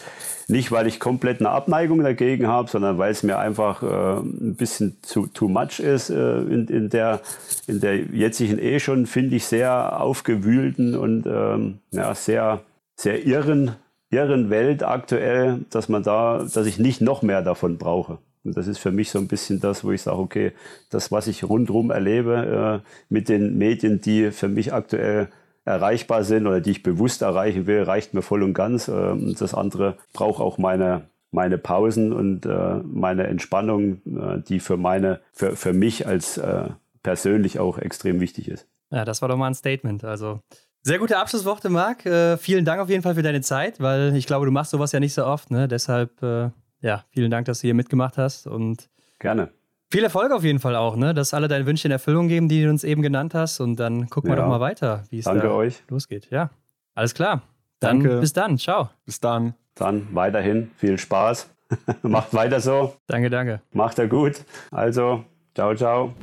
nicht, 0.47 0.71
weil 0.71 0.87
ich 0.87 0.99
komplett 0.99 1.39
eine 1.39 1.49
Abneigung 1.49 2.03
dagegen 2.03 2.47
habe, 2.47 2.69
sondern 2.69 2.97
weil 2.97 3.11
es 3.11 3.23
mir 3.23 3.39
einfach 3.39 3.83
äh, 3.83 4.19
ein 4.19 4.55
bisschen 4.55 4.97
zu 5.01 5.27
too 5.27 5.47
much 5.47 5.79
ist 5.79 6.09
äh, 6.09 6.41
in, 6.41 6.67
in, 6.67 6.89
der, 6.89 7.21
in 7.67 7.79
der 7.79 7.97
jetzigen 7.97 8.59
eh 8.59 8.79
schon, 8.79 9.05
finde 9.05 9.35
ich, 9.35 9.45
sehr 9.45 9.99
aufgewühlten 9.99 10.95
und 10.95 11.25
ähm, 11.25 11.79
ja, 11.91 12.13
sehr, 12.15 12.61
sehr 12.95 13.25
irren, 13.25 13.75
irren 14.13 14.49
Welt 14.49 14.83
aktuell, 14.83 15.65
dass 15.69 15.89
man 15.89 16.03
da, 16.03 16.39
dass 16.39 16.65
ich 16.65 16.79
nicht 16.79 17.01
noch 17.01 17.21
mehr 17.21 17.41
davon 17.41 17.77
brauche. 17.77 18.19
Und 18.43 18.57
das 18.57 18.67
ist 18.67 18.77
für 18.77 18.91
mich 18.91 19.09
so 19.09 19.19
ein 19.19 19.27
bisschen 19.27 19.59
das, 19.59 19.83
wo 19.83 19.91
ich 19.91 20.01
sage, 20.01 20.17
okay, 20.17 20.51
das, 20.89 21.11
was 21.11 21.27
ich 21.27 21.43
rundherum 21.43 21.91
erlebe 21.91 22.81
äh, 22.83 22.87
mit 23.09 23.29
den 23.29 23.57
Medien, 23.57 24.01
die 24.01 24.31
für 24.31 24.49
mich 24.49 24.73
aktuell 24.73 25.29
erreichbar 25.65 26.25
sind 26.25 26.45
oder 26.45 26.59
die 26.59 26.71
ich 26.71 26.83
bewusst 26.83 27.21
erreichen 27.21 27.67
will, 27.67 27.83
reicht 27.83 28.13
mir 28.13 28.21
voll 28.21 28.43
und 28.43 28.53
ganz. 28.53 28.87
Äh, 28.87 29.33
das 29.39 29.53
andere 29.53 29.97
braucht 30.11 30.41
auch 30.41 30.57
meine, 30.57 31.03
meine 31.31 31.57
Pausen 31.57 32.11
und 32.11 32.45
äh, 32.45 32.79
meine 32.83 33.27
Entspannung, 33.27 34.01
äh, 34.05 34.41
die 34.47 34.59
für 34.59 34.77
meine, 34.77 35.21
für, 35.31 35.55
für 35.55 35.73
mich 35.73 36.05
als 36.05 36.37
äh, 36.37 36.69
persönlich 37.01 37.59
auch 37.59 37.77
extrem 37.77 38.19
wichtig 38.19 38.49
ist. 38.49 38.67
Ja, 38.91 39.05
das 39.05 39.21
war 39.21 39.29
doch 39.29 39.37
mal 39.37 39.47
ein 39.47 39.55
Statement. 39.55 40.03
Also 40.03 40.41
sehr 40.83 40.99
gute 40.99 41.17
Abschlussworte, 41.17 41.69
Marc. 41.69 42.05
Äh, 42.05 42.37
vielen 42.37 42.65
Dank 42.65 42.79
auf 42.81 42.89
jeden 42.89 43.01
Fall 43.01 43.15
für 43.15 43.23
deine 43.23 43.41
Zeit, 43.41 43.79
weil 43.79 44.15
ich 44.15 44.27
glaube, 44.27 44.45
du 44.45 44.51
machst 44.51 44.71
sowas 44.71 44.91
ja 44.91 44.99
nicht 44.99 45.13
so 45.13 45.25
oft. 45.25 45.49
Ne? 45.49 45.67
Deshalb 45.67 46.21
äh, 46.21 46.49
ja, 46.83 47.05
vielen 47.09 47.31
Dank, 47.31 47.45
dass 47.45 47.61
du 47.61 47.67
hier 47.67 47.73
mitgemacht 47.73 48.17
hast 48.17 48.45
und 48.45 48.89
gerne. 49.17 49.49
Viel 49.89 50.03
Erfolg 50.03 50.31
auf 50.31 50.43
jeden 50.43 50.59
Fall 50.59 50.75
auch, 50.75 50.95
ne? 50.95 51.13
Dass 51.13 51.33
alle 51.33 51.47
deine 51.47 51.65
Wünsche 51.65 51.87
in 51.87 51.91
Erfüllung 51.91 52.27
geben, 52.27 52.49
die 52.49 52.63
du 52.63 52.69
uns 52.69 52.83
eben 52.83 53.01
genannt 53.01 53.33
hast. 53.33 53.59
Und 53.59 53.77
dann 53.77 54.09
gucken 54.09 54.29
ja. 54.29 54.35
wir 54.35 54.41
doch 54.41 54.49
mal 54.49 54.59
weiter, 54.59 55.03
wie 55.09 55.19
es 55.19 55.25
da 55.25 55.33
euch. 55.51 55.83
losgeht. 55.87 56.29
Ja, 56.29 56.49
alles 56.93 57.13
klar. 57.13 57.43
Dann 57.79 58.01
Danke. 58.01 58.19
bis 58.19 58.33
dann. 58.33 58.57
Ciao. 58.57 58.89
Bis 59.05 59.19
dann. 59.19 59.53
Dann 59.75 60.07
weiterhin 60.13 60.71
viel 60.77 60.97
Spaß. 60.97 61.49
Macht 62.01 62.33
weiter 62.33 62.59
so. 62.59 62.95
Danke, 63.07 63.29
danke. 63.29 63.61
Macht 63.71 63.97
er 63.97 64.07
gut. 64.07 64.43
Also, 64.71 65.23
ciao, 65.55 65.73
ciao. 65.75 66.13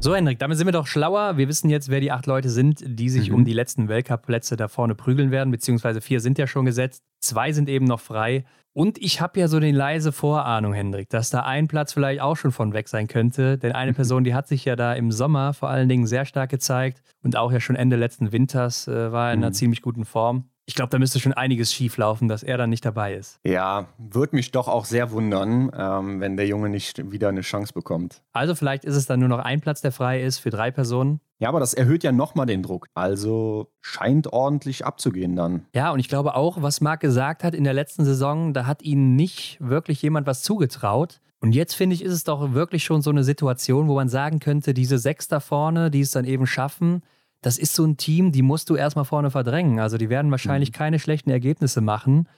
So, 0.00 0.14
Hendrik, 0.14 0.38
damit 0.38 0.56
sind 0.56 0.68
wir 0.68 0.72
doch 0.72 0.86
schlauer. 0.86 1.38
Wir 1.38 1.48
wissen 1.48 1.68
jetzt, 1.68 1.88
wer 1.88 1.98
die 1.98 2.12
acht 2.12 2.26
Leute 2.26 2.50
sind, 2.50 2.82
die 2.86 3.08
sich 3.10 3.30
mhm. 3.30 3.36
um 3.36 3.44
die 3.44 3.52
letzten 3.52 3.88
Weltcup-Plätze 3.88 4.56
da 4.56 4.68
vorne 4.68 4.94
prügeln 4.94 5.32
werden, 5.32 5.50
beziehungsweise 5.50 6.00
vier 6.00 6.20
sind 6.20 6.38
ja 6.38 6.46
schon 6.46 6.64
gesetzt. 6.64 7.02
Zwei 7.20 7.50
sind 7.52 7.68
eben 7.68 7.84
noch 7.84 7.98
frei. 7.98 8.44
Und 8.72 8.96
ich 8.98 9.20
habe 9.20 9.40
ja 9.40 9.48
so 9.48 9.56
eine 9.56 9.72
leise 9.72 10.12
Vorahnung, 10.12 10.72
Hendrik, 10.72 11.08
dass 11.10 11.30
da 11.30 11.40
ein 11.40 11.66
Platz 11.66 11.92
vielleicht 11.92 12.20
auch 12.20 12.36
schon 12.36 12.52
von 12.52 12.74
weg 12.74 12.88
sein 12.88 13.08
könnte. 13.08 13.58
Denn 13.58 13.72
eine 13.72 13.92
Person, 13.92 14.22
die 14.22 14.34
hat 14.34 14.46
sich 14.46 14.64
ja 14.64 14.76
da 14.76 14.94
im 14.94 15.10
Sommer 15.10 15.52
vor 15.52 15.68
allen 15.68 15.88
Dingen 15.88 16.06
sehr 16.06 16.24
stark 16.24 16.50
gezeigt 16.50 17.02
und 17.24 17.34
auch 17.34 17.50
ja 17.50 17.58
schon 17.58 17.74
Ende 17.74 17.96
letzten 17.96 18.30
Winters 18.30 18.86
äh, 18.86 19.10
war 19.10 19.32
in 19.32 19.40
einer 19.40 19.48
mhm. 19.48 19.54
ziemlich 19.54 19.82
guten 19.82 20.04
Form. 20.04 20.48
Ich 20.68 20.74
glaube, 20.74 20.90
da 20.90 20.98
müsste 20.98 21.18
schon 21.18 21.32
einiges 21.32 21.72
schief 21.72 21.96
laufen, 21.96 22.28
dass 22.28 22.42
er 22.42 22.58
dann 22.58 22.68
nicht 22.68 22.84
dabei 22.84 23.14
ist. 23.14 23.40
Ja, 23.42 23.88
würde 23.96 24.36
mich 24.36 24.50
doch 24.50 24.68
auch 24.68 24.84
sehr 24.84 25.12
wundern, 25.12 25.72
ähm, 25.74 26.20
wenn 26.20 26.36
der 26.36 26.46
Junge 26.46 26.68
nicht 26.68 27.10
wieder 27.10 27.30
eine 27.30 27.40
Chance 27.40 27.72
bekommt. 27.72 28.20
Also 28.34 28.54
vielleicht 28.54 28.84
ist 28.84 28.94
es 28.94 29.06
dann 29.06 29.18
nur 29.18 29.30
noch 29.30 29.38
ein 29.38 29.62
Platz, 29.62 29.80
der 29.80 29.92
frei 29.92 30.22
ist 30.22 30.40
für 30.40 30.50
drei 30.50 30.70
Personen. 30.70 31.20
Ja, 31.38 31.48
aber 31.48 31.58
das 31.58 31.72
erhöht 31.72 32.04
ja 32.04 32.12
nochmal 32.12 32.44
den 32.44 32.62
Druck. 32.62 32.88
Also 32.92 33.72
scheint 33.80 34.30
ordentlich 34.30 34.84
abzugehen 34.84 35.36
dann. 35.36 35.64
Ja, 35.74 35.90
und 35.90 36.00
ich 36.00 36.08
glaube 36.08 36.34
auch, 36.34 36.60
was 36.60 36.82
Marc 36.82 37.00
gesagt 37.00 37.44
hat 37.44 37.54
in 37.54 37.64
der 37.64 37.72
letzten 37.72 38.04
Saison, 38.04 38.52
da 38.52 38.66
hat 38.66 38.82
ihnen 38.82 39.16
nicht 39.16 39.56
wirklich 39.60 40.02
jemand 40.02 40.26
was 40.26 40.42
zugetraut. 40.42 41.22
Und 41.40 41.52
jetzt 41.52 41.72
finde 41.72 41.94
ich, 41.94 42.04
ist 42.04 42.12
es 42.12 42.24
doch 42.24 42.52
wirklich 42.52 42.84
schon 42.84 43.00
so 43.00 43.08
eine 43.08 43.24
Situation, 43.24 43.88
wo 43.88 43.94
man 43.94 44.10
sagen 44.10 44.38
könnte, 44.38 44.74
diese 44.74 44.98
sechs 44.98 45.28
da 45.28 45.40
vorne, 45.40 45.90
die 45.90 46.02
es 46.02 46.10
dann 46.10 46.26
eben 46.26 46.46
schaffen, 46.46 47.00
das 47.40 47.58
ist 47.58 47.74
so 47.74 47.84
ein 47.84 47.96
Team, 47.96 48.32
die 48.32 48.42
musst 48.42 48.70
du 48.70 48.76
erstmal 48.76 49.04
vorne 49.04 49.30
verdrängen. 49.30 49.78
Also 49.78 49.96
die 49.96 50.10
werden 50.10 50.30
wahrscheinlich 50.30 50.70
mhm. 50.70 50.76
keine 50.76 50.98
schlechten 50.98 51.30
Ergebnisse 51.30 51.80
machen. 51.80 52.28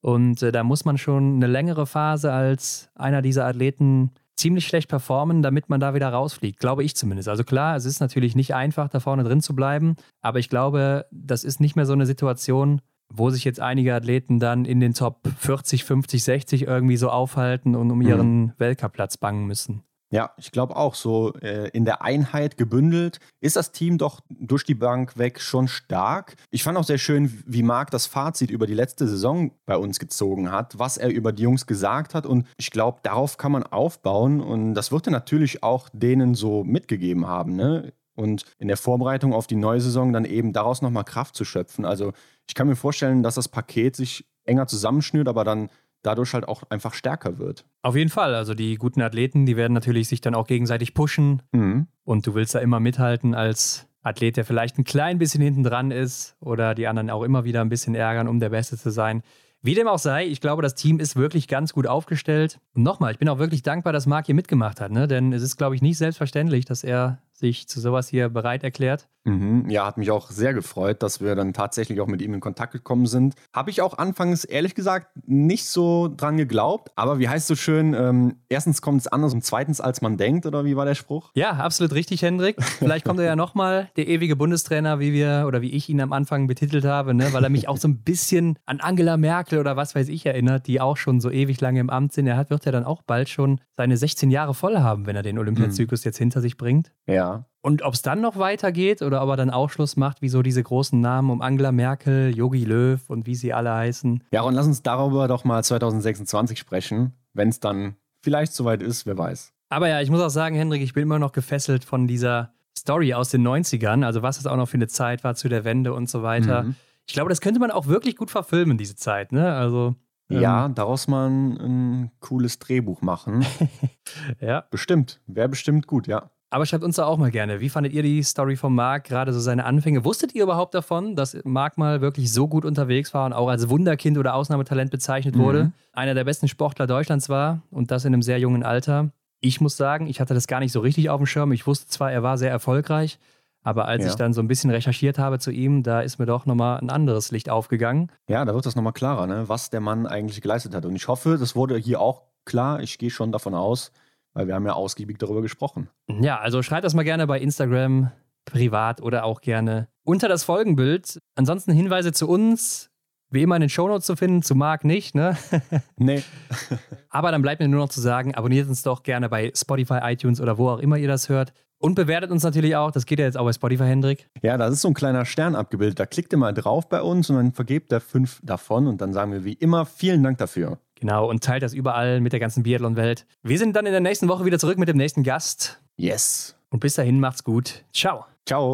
Und 0.00 0.42
äh, 0.42 0.52
da 0.52 0.64
muss 0.64 0.84
man 0.84 0.98
schon 0.98 1.36
eine 1.36 1.46
längere 1.46 1.86
Phase 1.86 2.32
als 2.32 2.90
einer 2.94 3.22
dieser 3.22 3.46
Athleten 3.46 4.12
ziemlich 4.36 4.66
schlecht 4.66 4.88
performen, 4.88 5.42
damit 5.42 5.68
man 5.68 5.80
da 5.80 5.94
wieder 5.94 6.08
rausfliegt. 6.08 6.58
Glaube 6.58 6.82
ich 6.82 6.96
zumindest. 6.96 7.28
Also 7.28 7.44
klar, 7.44 7.76
es 7.76 7.84
ist 7.84 8.00
natürlich 8.00 8.34
nicht 8.34 8.54
einfach, 8.54 8.88
da 8.88 8.98
vorne 8.98 9.22
drin 9.22 9.42
zu 9.42 9.54
bleiben. 9.54 9.96
Aber 10.22 10.38
ich 10.38 10.48
glaube, 10.48 11.06
das 11.10 11.44
ist 11.44 11.60
nicht 11.60 11.76
mehr 11.76 11.86
so 11.86 11.92
eine 11.92 12.06
Situation, 12.06 12.80
wo 13.12 13.28
sich 13.30 13.44
jetzt 13.44 13.60
einige 13.60 13.94
Athleten 13.94 14.38
dann 14.38 14.64
in 14.64 14.80
den 14.80 14.94
Top 14.94 15.28
40, 15.38 15.84
50, 15.84 16.24
60 16.24 16.62
irgendwie 16.62 16.96
so 16.96 17.10
aufhalten 17.10 17.76
und 17.76 17.90
um 17.90 17.98
mhm. 17.98 18.06
ihren 18.06 18.40
mhm. 18.40 18.52
Weltcup-Platz 18.56 19.18
bangen 19.18 19.46
müssen. 19.46 19.82
Ja, 20.12 20.32
ich 20.36 20.50
glaube 20.50 20.74
auch, 20.74 20.96
so 20.96 21.34
äh, 21.34 21.68
in 21.68 21.84
der 21.84 22.02
Einheit 22.02 22.56
gebündelt 22.56 23.20
ist 23.40 23.54
das 23.54 23.70
Team 23.70 23.96
doch 23.96 24.20
durch 24.28 24.64
die 24.64 24.74
Bank 24.74 25.16
weg 25.16 25.40
schon 25.40 25.68
stark. 25.68 26.34
Ich 26.50 26.64
fand 26.64 26.76
auch 26.76 26.84
sehr 26.84 26.98
schön, 26.98 27.42
wie 27.46 27.62
Marc 27.62 27.92
das 27.92 28.06
Fazit 28.06 28.50
über 28.50 28.66
die 28.66 28.74
letzte 28.74 29.06
Saison 29.06 29.52
bei 29.66 29.76
uns 29.76 30.00
gezogen 30.00 30.50
hat, 30.50 30.78
was 30.80 30.96
er 30.96 31.10
über 31.10 31.32
die 31.32 31.44
Jungs 31.44 31.64
gesagt 31.66 32.14
hat. 32.14 32.26
Und 32.26 32.48
ich 32.56 32.72
glaube, 32.72 32.98
darauf 33.04 33.36
kann 33.36 33.52
man 33.52 33.62
aufbauen. 33.62 34.40
Und 34.40 34.74
das 34.74 34.90
wird 34.90 35.06
er 35.06 35.12
natürlich 35.12 35.62
auch 35.62 35.88
denen 35.92 36.34
so 36.34 36.64
mitgegeben 36.64 37.28
haben. 37.28 37.54
Ne? 37.54 37.92
Und 38.16 38.44
in 38.58 38.66
der 38.66 38.76
Vorbereitung 38.76 39.32
auf 39.32 39.46
die 39.46 39.54
neue 39.56 39.80
Saison 39.80 40.12
dann 40.12 40.24
eben 40.24 40.52
daraus 40.52 40.82
nochmal 40.82 41.04
Kraft 41.04 41.36
zu 41.36 41.44
schöpfen. 41.44 41.84
Also 41.84 42.12
ich 42.48 42.56
kann 42.56 42.66
mir 42.66 42.74
vorstellen, 42.74 43.22
dass 43.22 43.36
das 43.36 43.48
Paket 43.48 43.94
sich 43.94 44.26
enger 44.44 44.66
zusammenschnürt, 44.66 45.28
aber 45.28 45.44
dann 45.44 45.70
dadurch 46.02 46.34
halt 46.34 46.48
auch 46.48 46.62
einfach 46.70 46.94
stärker 46.94 47.38
wird. 47.38 47.64
Auf 47.82 47.96
jeden 47.96 48.10
Fall. 48.10 48.34
Also 48.34 48.54
die 48.54 48.76
guten 48.76 49.02
Athleten, 49.02 49.46
die 49.46 49.56
werden 49.56 49.72
natürlich 49.72 50.08
sich 50.08 50.20
dann 50.20 50.34
auch 50.34 50.46
gegenseitig 50.46 50.94
pushen. 50.94 51.42
Mhm. 51.52 51.86
Und 52.04 52.26
du 52.26 52.34
willst 52.34 52.54
da 52.54 52.58
immer 52.58 52.80
mithalten 52.80 53.34
als 53.34 53.86
Athlet, 54.02 54.36
der 54.36 54.44
vielleicht 54.44 54.78
ein 54.78 54.84
klein 54.84 55.18
bisschen 55.18 55.42
hinten 55.42 55.62
dran 55.62 55.90
ist 55.90 56.36
oder 56.40 56.74
die 56.74 56.86
anderen 56.86 57.10
auch 57.10 57.22
immer 57.22 57.44
wieder 57.44 57.60
ein 57.60 57.68
bisschen 57.68 57.94
ärgern, 57.94 58.28
um 58.28 58.40
der 58.40 58.48
Beste 58.48 58.78
zu 58.78 58.90
sein. 58.90 59.22
Wie 59.62 59.74
dem 59.74 59.88
auch 59.88 59.98
sei, 59.98 60.24
ich 60.24 60.40
glaube, 60.40 60.62
das 60.62 60.74
Team 60.74 60.98
ist 61.00 61.16
wirklich 61.16 61.46
ganz 61.46 61.74
gut 61.74 61.86
aufgestellt. 61.86 62.60
Und 62.72 62.82
nochmal, 62.82 63.12
ich 63.12 63.18
bin 63.18 63.28
auch 63.28 63.38
wirklich 63.38 63.62
dankbar, 63.62 63.92
dass 63.92 64.06
Marc 64.06 64.24
hier 64.24 64.34
mitgemacht 64.34 64.80
hat, 64.80 64.90
ne? 64.90 65.06
denn 65.06 65.34
es 65.34 65.42
ist, 65.42 65.58
glaube 65.58 65.74
ich, 65.74 65.82
nicht 65.82 65.98
selbstverständlich, 65.98 66.64
dass 66.64 66.82
er 66.82 67.18
sich 67.32 67.68
zu 67.68 67.78
sowas 67.78 68.08
hier 68.08 68.30
bereit 68.30 68.64
erklärt. 68.64 69.08
Mhm. 69.24 69.68
Ja, 69.68 69.86
hat 69.86 69.98
mich 69.98 70.10
auch 70.10 70.30
sehr 70.30 70.54
gefreut, 70.54 71.02
dass 71.02 71.20
wir 71.20 71.34
dann 71.34 71.52
tatsächlich 71.52 72.00
auch 72.00 72.06
mit 72.06 72.22
ihm 72.22 72.34
in 72.34 72.40
Kontakt 72.40 72.72
gekommen 72.72 73.06
sind. 73.06 73.34
Habe 73.54 73.70
ich 73.70 73.82
auch 73.82 73.98
anfangs 73.98 74.44
ehrlich 74.44 74.74
gesagt 74.74 75.08
nicht 75.26 75.66
so 75.66 76.08
dran 76.08 76.36
geglaubt, 76.36 76.90
aber 76.96 77.18
wie 77.18 77.28
heißt 77.28 77.46
so 77.46 77.54
schön, 77.54 77.94
ähm, 77.94 78.36
erstens 78.48 78.80
kommt 78.80 79.02
es 79.02 79.08
anders 79.08 79.34
und 79.34 79.44
zweitens 79.44 79.80
als 79.80 80.00
man 80.00 80.16
denkt, 80.16 80.46
oder 80.46 80.64
wie 80.64 80.76
war 80.76 80.84
der 80.84 80.94
Spruch? 80.94 81.30
Ja, 81.34 81.50
absolut 81.50 81.94
richtig, 81.94 82.22
Hendrik. 82.22 82.62
Vielleicht 82.62 83.04
kommt 83.04 83.18
er 83.20 83.26
ja 83.26 83.36
nochmal, 83.40 83.90
der 83.96 84.08
ewige 84.08 84.36
Bundestrainer, 84.36 85.00
wie 85.00 85.12
wir 85.12 85.44
oder 85.46 85.60
wie 85.60 85.70
ich 85.70 85.88
ihn 85.88 86.00
am 86.00 86.12
Anfang 86.12 86.46
betitelt 86.46 86.84
habe, 86.84 87.14
ne? 87.14 87.32
weil 87.32 87.44
er 87.44 87.50
mich 87.50 87.68
auch 87.68 87.76
so 87.76 87.88
ein 87.88 88.02
bisschen 88.02 88.58
an 88.66 88.80
Angela 88.80 89.16
Merkel 89.16 89.58
oder 89.58 89.76
was 89.76 89.94
weiß 89.94 90.08
ich 90.08 90.24
erinnert, 90.24 90.66
die 90.66 90.80
auch 90.80 90.96
schon 90.96 91.20
so 91.20 91.30
ewig 91.30 91.60
lange 91.60 91.80
im 91.80 91.90
Amt 91.90 92.12
sind. 92.12 92.26
Er 92.26 92.36
hat, 92.36 92.50
wird 92.50 92.64
ja 92.64 92.72
dann 92.72 92.84
auch 92.84 93.02
bald 93.02 93.28
schon 93.28 93.60
seine 93.76 93.96
16 93.96 94.30
Jahre 94.30 94.54
voll 94.54 94.78
haben, 94.78 95.06
wenn 95.06 95.16
er 95.16 95.22
den 95.22 95.38
Olympiazyklus 95.38 96.04
mhm. 96.04 96.08
jetzt 96.08 96.18
hinter 96.18 96.40
sich 96.40 96.56
bringt. 96.56 96.92
Ja. 97.06 97.44
Und 97.62 97.82
ob 97.82 97.94
es 97.94 98.02
dann 98.02 98.20
noch 98.20 98.38
weitergeht 98.38 99.02
oder 99.02 99.22
ob 99.22 99.28
er 99.28 99.36
dann 99.36 99.50
Aufschluss 99.50 99.96
macht, 99.96 100.22
wie 100.22 100.30
so 100.30 100.42
diese 100.42 100.62
großen 100.62 100.98
Namen 100.98 101.30
um 101.30 101.42
Angela 101.42 101.72
Merkel, 101.72 102.34
Yogi 102.34 102.64
Löw 102.64 102.98
und 103.08 103.26
wie 103.26 103.34
sie 103.34 103.52
alle 103.52 103.72
heißen. 103.74 104.24
Ja, 104.32 104.42
und 104.42 104.54
lass 104.54 104.66
uns 104.66 104.82
darüber 104.82 105.28
doch 105.28 105.44
mal 105.44 105.62
2026 105.62 106.58
sprechen, 106.58 107.12
wenn 107.34 107.50
es 107.50 107.60
dann 107.60 107.96
vielleicht 108.22 108.54
soweit 108.54 108.82
ist, 108.82 109.04
wer 109.04 109.18
weiß. 109.18 109.52
Aber 109.68 109.88
ja, 109.88 110.00
ich 110.00 110.10
muss 110.10 110.20
auch 110.20 110.30
sagen, 110.30 110.56
Hendrik, 110.56 110.82
ich 110.82 110.94
bin 110.94 111.02
immer 111.02 111.18
noch 111.18 111.32
gefesselt 111.32 111.84
von 111.84 112.06
dieser 112.06 112.52
Story 112.76 113.12
aus 113.14 113.30
den 113.30 113.46
90ern, 113.46 114.04
also 114.04 114.22
was 114.22 114.38
es 114.38 114.46
auch 114.46 114.56
noch 114.56 114.68
für 114.68 114.78
eine 114.78 114.88
Zeit 114.88 115.22
war 115.22 115.34
zu 115.34 115.48
der 115.48 115.64
Wende 115.64 115.92
und 115.92 116.08
so 116.08 116.22
weiter. 116.22 116.64
Mhm. 116.64 116.76
Ich 117.06 117.12
glaube, 117.12 117.28
das 117.28 117.40
könnte 117.40 117.60
man 117.60 117.70
auch 117.70 117.86
wirklich 117.86 118.16
gut 118.16 118.30
verfilmen, 118.30 118.78
diese 118.78 118.96
Zeit, 118.96 119.32
ne? 119.32 119.52
Also. 119.52 119.96
Ja, 120.28 120.66
ähm, 120.66 120.76
daraus 120.76 121.08
mal 121.08 121.28
ein, 121.28 121.56
ein 121.56 122.10
cooles 122.20 122.58
Drehbuch 122.60 123.02
machen. 123.02 123.44
ja. 124.40 124.64
Bestimmt. 124.70 125.20
Wäre 125.26 125.48
bestimmt 125.48 125.88
gut, 125.88 126.06
ja. 126.06 126.30
Aber 126.52 126.66
schreibt 126.66 126.82
uns 126.82 126.96
da 126.96 127.06
auch 127.06 127.16
mal 127.16 127.30
gerne. 127.30 127.60
Wie 127.60 127.68
fandet 127.68 127.92
ihr 127.92 128.02
die 128.02 128.24
Story 128.24 128.56
von 128.56 128.74
Marc, 128.74 129.04
gerade 129.04 129.32
so 129.32 129.38
seine 129.38 129.64
Anfänge? 129.64 130.04
Wusstet 130.04 130.34
ihr 130.34 130.42
überhaupt 130.42 130.74
davon, 130.74 131.14
dass 131.14 131.36
Marc 131.44 131.78
mal 131.78 132.00
wirklich 132.00 132.32
so 132.32 132.48
gut 132.48 132.64
unterwegs 132.64 133.14
war 133.14 133.26
und 133.26 133.32
auch 133.32 133.48
als 133.48 133.68
Wunderkind 133.68 134.18
oder 134.18 134.34
Ausnahmetalent 134.34 134.90
bezeichnet 134.90 135.36
mhm. 135.36 135.40
wurde? 135.40 135.72
Einer 135.92 136.14
der 136.14 136.24
besten 136.24 136.48
Sportler 136.48 136.88
Deutschlands 136.88 137.28
war 137.28 137.62
und 137.70 137.92
das 137.92 138.04
in 138.04 138.12
einem 138.12 138.22
sehr 138.22 138.40
jungen 138.40 138.64
Alter. 138.64 139.12
Ich 139.38 139.60
muss 139.60 139.76
sagen, 139.76 140.08
ich 140.08 140.20
hatte 140.20 140.34
das 140.34 140.48
gar 140.48 140.58
nicht 140.58 140.72
so 140.72 140.80
richtig 140.80 141.08
auf 141.08 141.18
dem 141.18 141.26
Schirm. 141.26 141.52
Ich 141.52 141.68
wusste 141.68 141.86
zwar, 141.86 142.10
er 142.10 142.24
war 142.24 142.36
sehr 142.36 142.50
erfolgreich, 142.50 143.20
Aber 143.62 143.86
als 143.86 144.04
ja. 144.04 144.10
ich 144.10 144.16
dann 144.16 144.32
so 144.32 144.40
ein 144.40 144.48
bisschen 144.48 144.70
recherchiert 144.70 145.18
habe 145.18 145.38
zu 145.38 145.50
ihm, 145.50 145.82
da 145.82 146.00
ist 146.00 146.18
mir 146.18 146.26
doch 146.26 146.46
nochmal 146.46 146.80
ein 146.80 146.90
anderes 146.90 147.30
Licht 147.30 147.50
aufgegangen. 147.50 148.10
Ja, 148.28 148.44
da 148.44 148.54
wird 148.54 148.66
das 148.66 148.74
nochmal 148.74 148.92
klarer, 148.92 149.26
ne? 149.26 149.48
was 149.48 149.70
der 149.70 149.80
Mann 149.80 150.06
eigentlich 150.06 150.40
geleistet 150.40 150.74
hat. 150.74 150.84
Und 150.84 150.96
ich 150.96 151.08
hoffe, 151.08 151.36
das 151.38 151.54
wurde 151.54 151.76
hier 151.76 152.00
auch 152.00 152.22
klar. 152.44 152.80
Ich 152.80 152.98
gehe 152.98 153.10
schon 153.10 153.32
davon 153.32 153.54
aus, 153.54 153.92
weil 154.34 154.46
wir 154.46 154.54
haben 154.54 154.66
ja 154.66 154.72
ausgiebig 154.72 155.18
darüber 155.18 155.42
gesprochen. 155.42 155.88
Ja, 156.20 156.38
also 156.38 156.62
schreibt 156.62 156.84
das 156.84 156.94
mal 156.94 157.02
gerne 157.02 157.26
bei 157.26 157.40
Instagram, 157.40 158.10
privat 158.44 159.00
oder 159.00 159.24
auch 159.24 159.40
gerne 159.40 159.88
unter 160.04 160.28
das 160.28 160.44
Folgenbild. 160.44 161.18
Ansonsten 161.36 161.72
Hinweise 161.72 162.12
zu 162.12 162.28
uns, 162.28 162.90
wie 163.30 163.42
immer 163.42 163.56
in 163.56 163.60
den 163.60 163.68
Shownotes 163.68 164.06
zu 164.06 164.16
finden, 164.16 164.42
zu 164.42 164.54
Marc 164.54 164.84
nicht, 164.84 165.14
ne? 165.14 165.36
nee. 165.96 166.22
Aber 167.10 167.30
dann 167.30 167.42
bleibt 167.42 167.60
mir 167.60 167.68
nur 167.68 167.80
noch 167.80 167.88
zu 167.88 168.00
sagen, 168.00 168.34
abonniert 168.34 168.68
uns 168.68 168.82
doch 168.82 169.02
gerne 169.02 169.28
bei 169.28 169.52
Spotify, 169.54 169.98
iTunes 170.02 170.40
oder 170.40 170.58
wo 170.58 170.68
auch 170.68 170.78
immer 170.78 170.96
ihr 170.96 171.08
das 171.08 171.28
hört. 171.28 171.52
Und 171.82 171.94
bewertet 171.94 172.30
uns 172.30 172.42
natürlich 172.42 172.76
auch, 172.76 172.90
das 172.90 173.06
geht 173.06 173.18
ja 173.18 173.24
jetzt 173.24 173.38
auch 173.38 173.44
bei 173.44 173.54
Spotify, 173.54 173.84
Hendrik. 173.84 174.28
Ja, 174.42 174.58
das 174.58 174.74
ist 174.74 174.82
so 174.82 174.88
ein 174.88 174.94
kleiner 174.94 175.24
Stern 175.24 175.54
abgebildet. 175.54 175.98
Da 175.98 176.04
klickt 176.04 176.30
ihr 176.32 176.38
mal 176.38 176.52
drauf 176.52 176.90
bei 176.90 177.00
uns 177.00 177.30
und 177.30 177.36
dann 177.36 177.52
vergebt 177.52 177.90
ihr 177.90 178.00
fünf 178.00 178.38
davon 178.42 178.86
und 178.86 179.00
dann 179.00 179.14
sagen 179.14 179.32
wir 179.32 179.44
wie 179.44 179.54
immer 179.54 179.86
vielen 179.86 180.22
Dank 180.22 180.36
dafür. 180.36 180.78
Genau, 181.00 181.28
und 181.28 181.42
teilt 181.42 181.62
das 181.62 181.72
überall 181.72 182.20
mit 182.20 182.32
der 182.32 182.40
ganzen 182.40 182.62
Biathlon-Welt. 182.62 183.26
Wir 183.42 183.58
sind 183.58 183.74
dann 183.74 183.86
in 183.86 183.92
der 183.92 184.02
nächsten 184.02 184.28
Woche 184.28 184.44
wieder 184.44 184.58
zurück 184.58 184.78
mit 184.78 184.88
dem 184.88 184.98
nächsten 184.98 185.22
Gast. 185.22 185.80
Yes. 185.96 186.54
Und 186.68 186.80
bis 186.80 186.94
dahin 186.94 187.20
macht's 187.20 187.42
gut. 187.42 187.84
Ciao. 187.92 188.26
Ciao. 188.46 188.72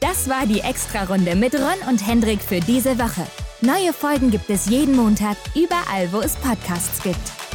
Das 0.00 0.28
war 0.28 0.46
die 0.46 0.60
Extra-Runde 0.60 1.34
mit 1.36 1.54
Ron 1.54 1.88
und 1.88 2.06
Hendrik 2.06 2.40
für 2.40 2.60
diese 2.60 2.98
Woche. 2.98 3.26
Neue 3.60 3.92
Folgen 3.92 4.30
gibt 4.30 4.50
es 4.50 4.66
jeden 4.66 4.94
Montag, 4.94 5.36
überall, 5.54 6.12
wo 6.12 6.20
es 6.20 6.36
Podcasts 6.36 7.02
gibt. 7.02 7.47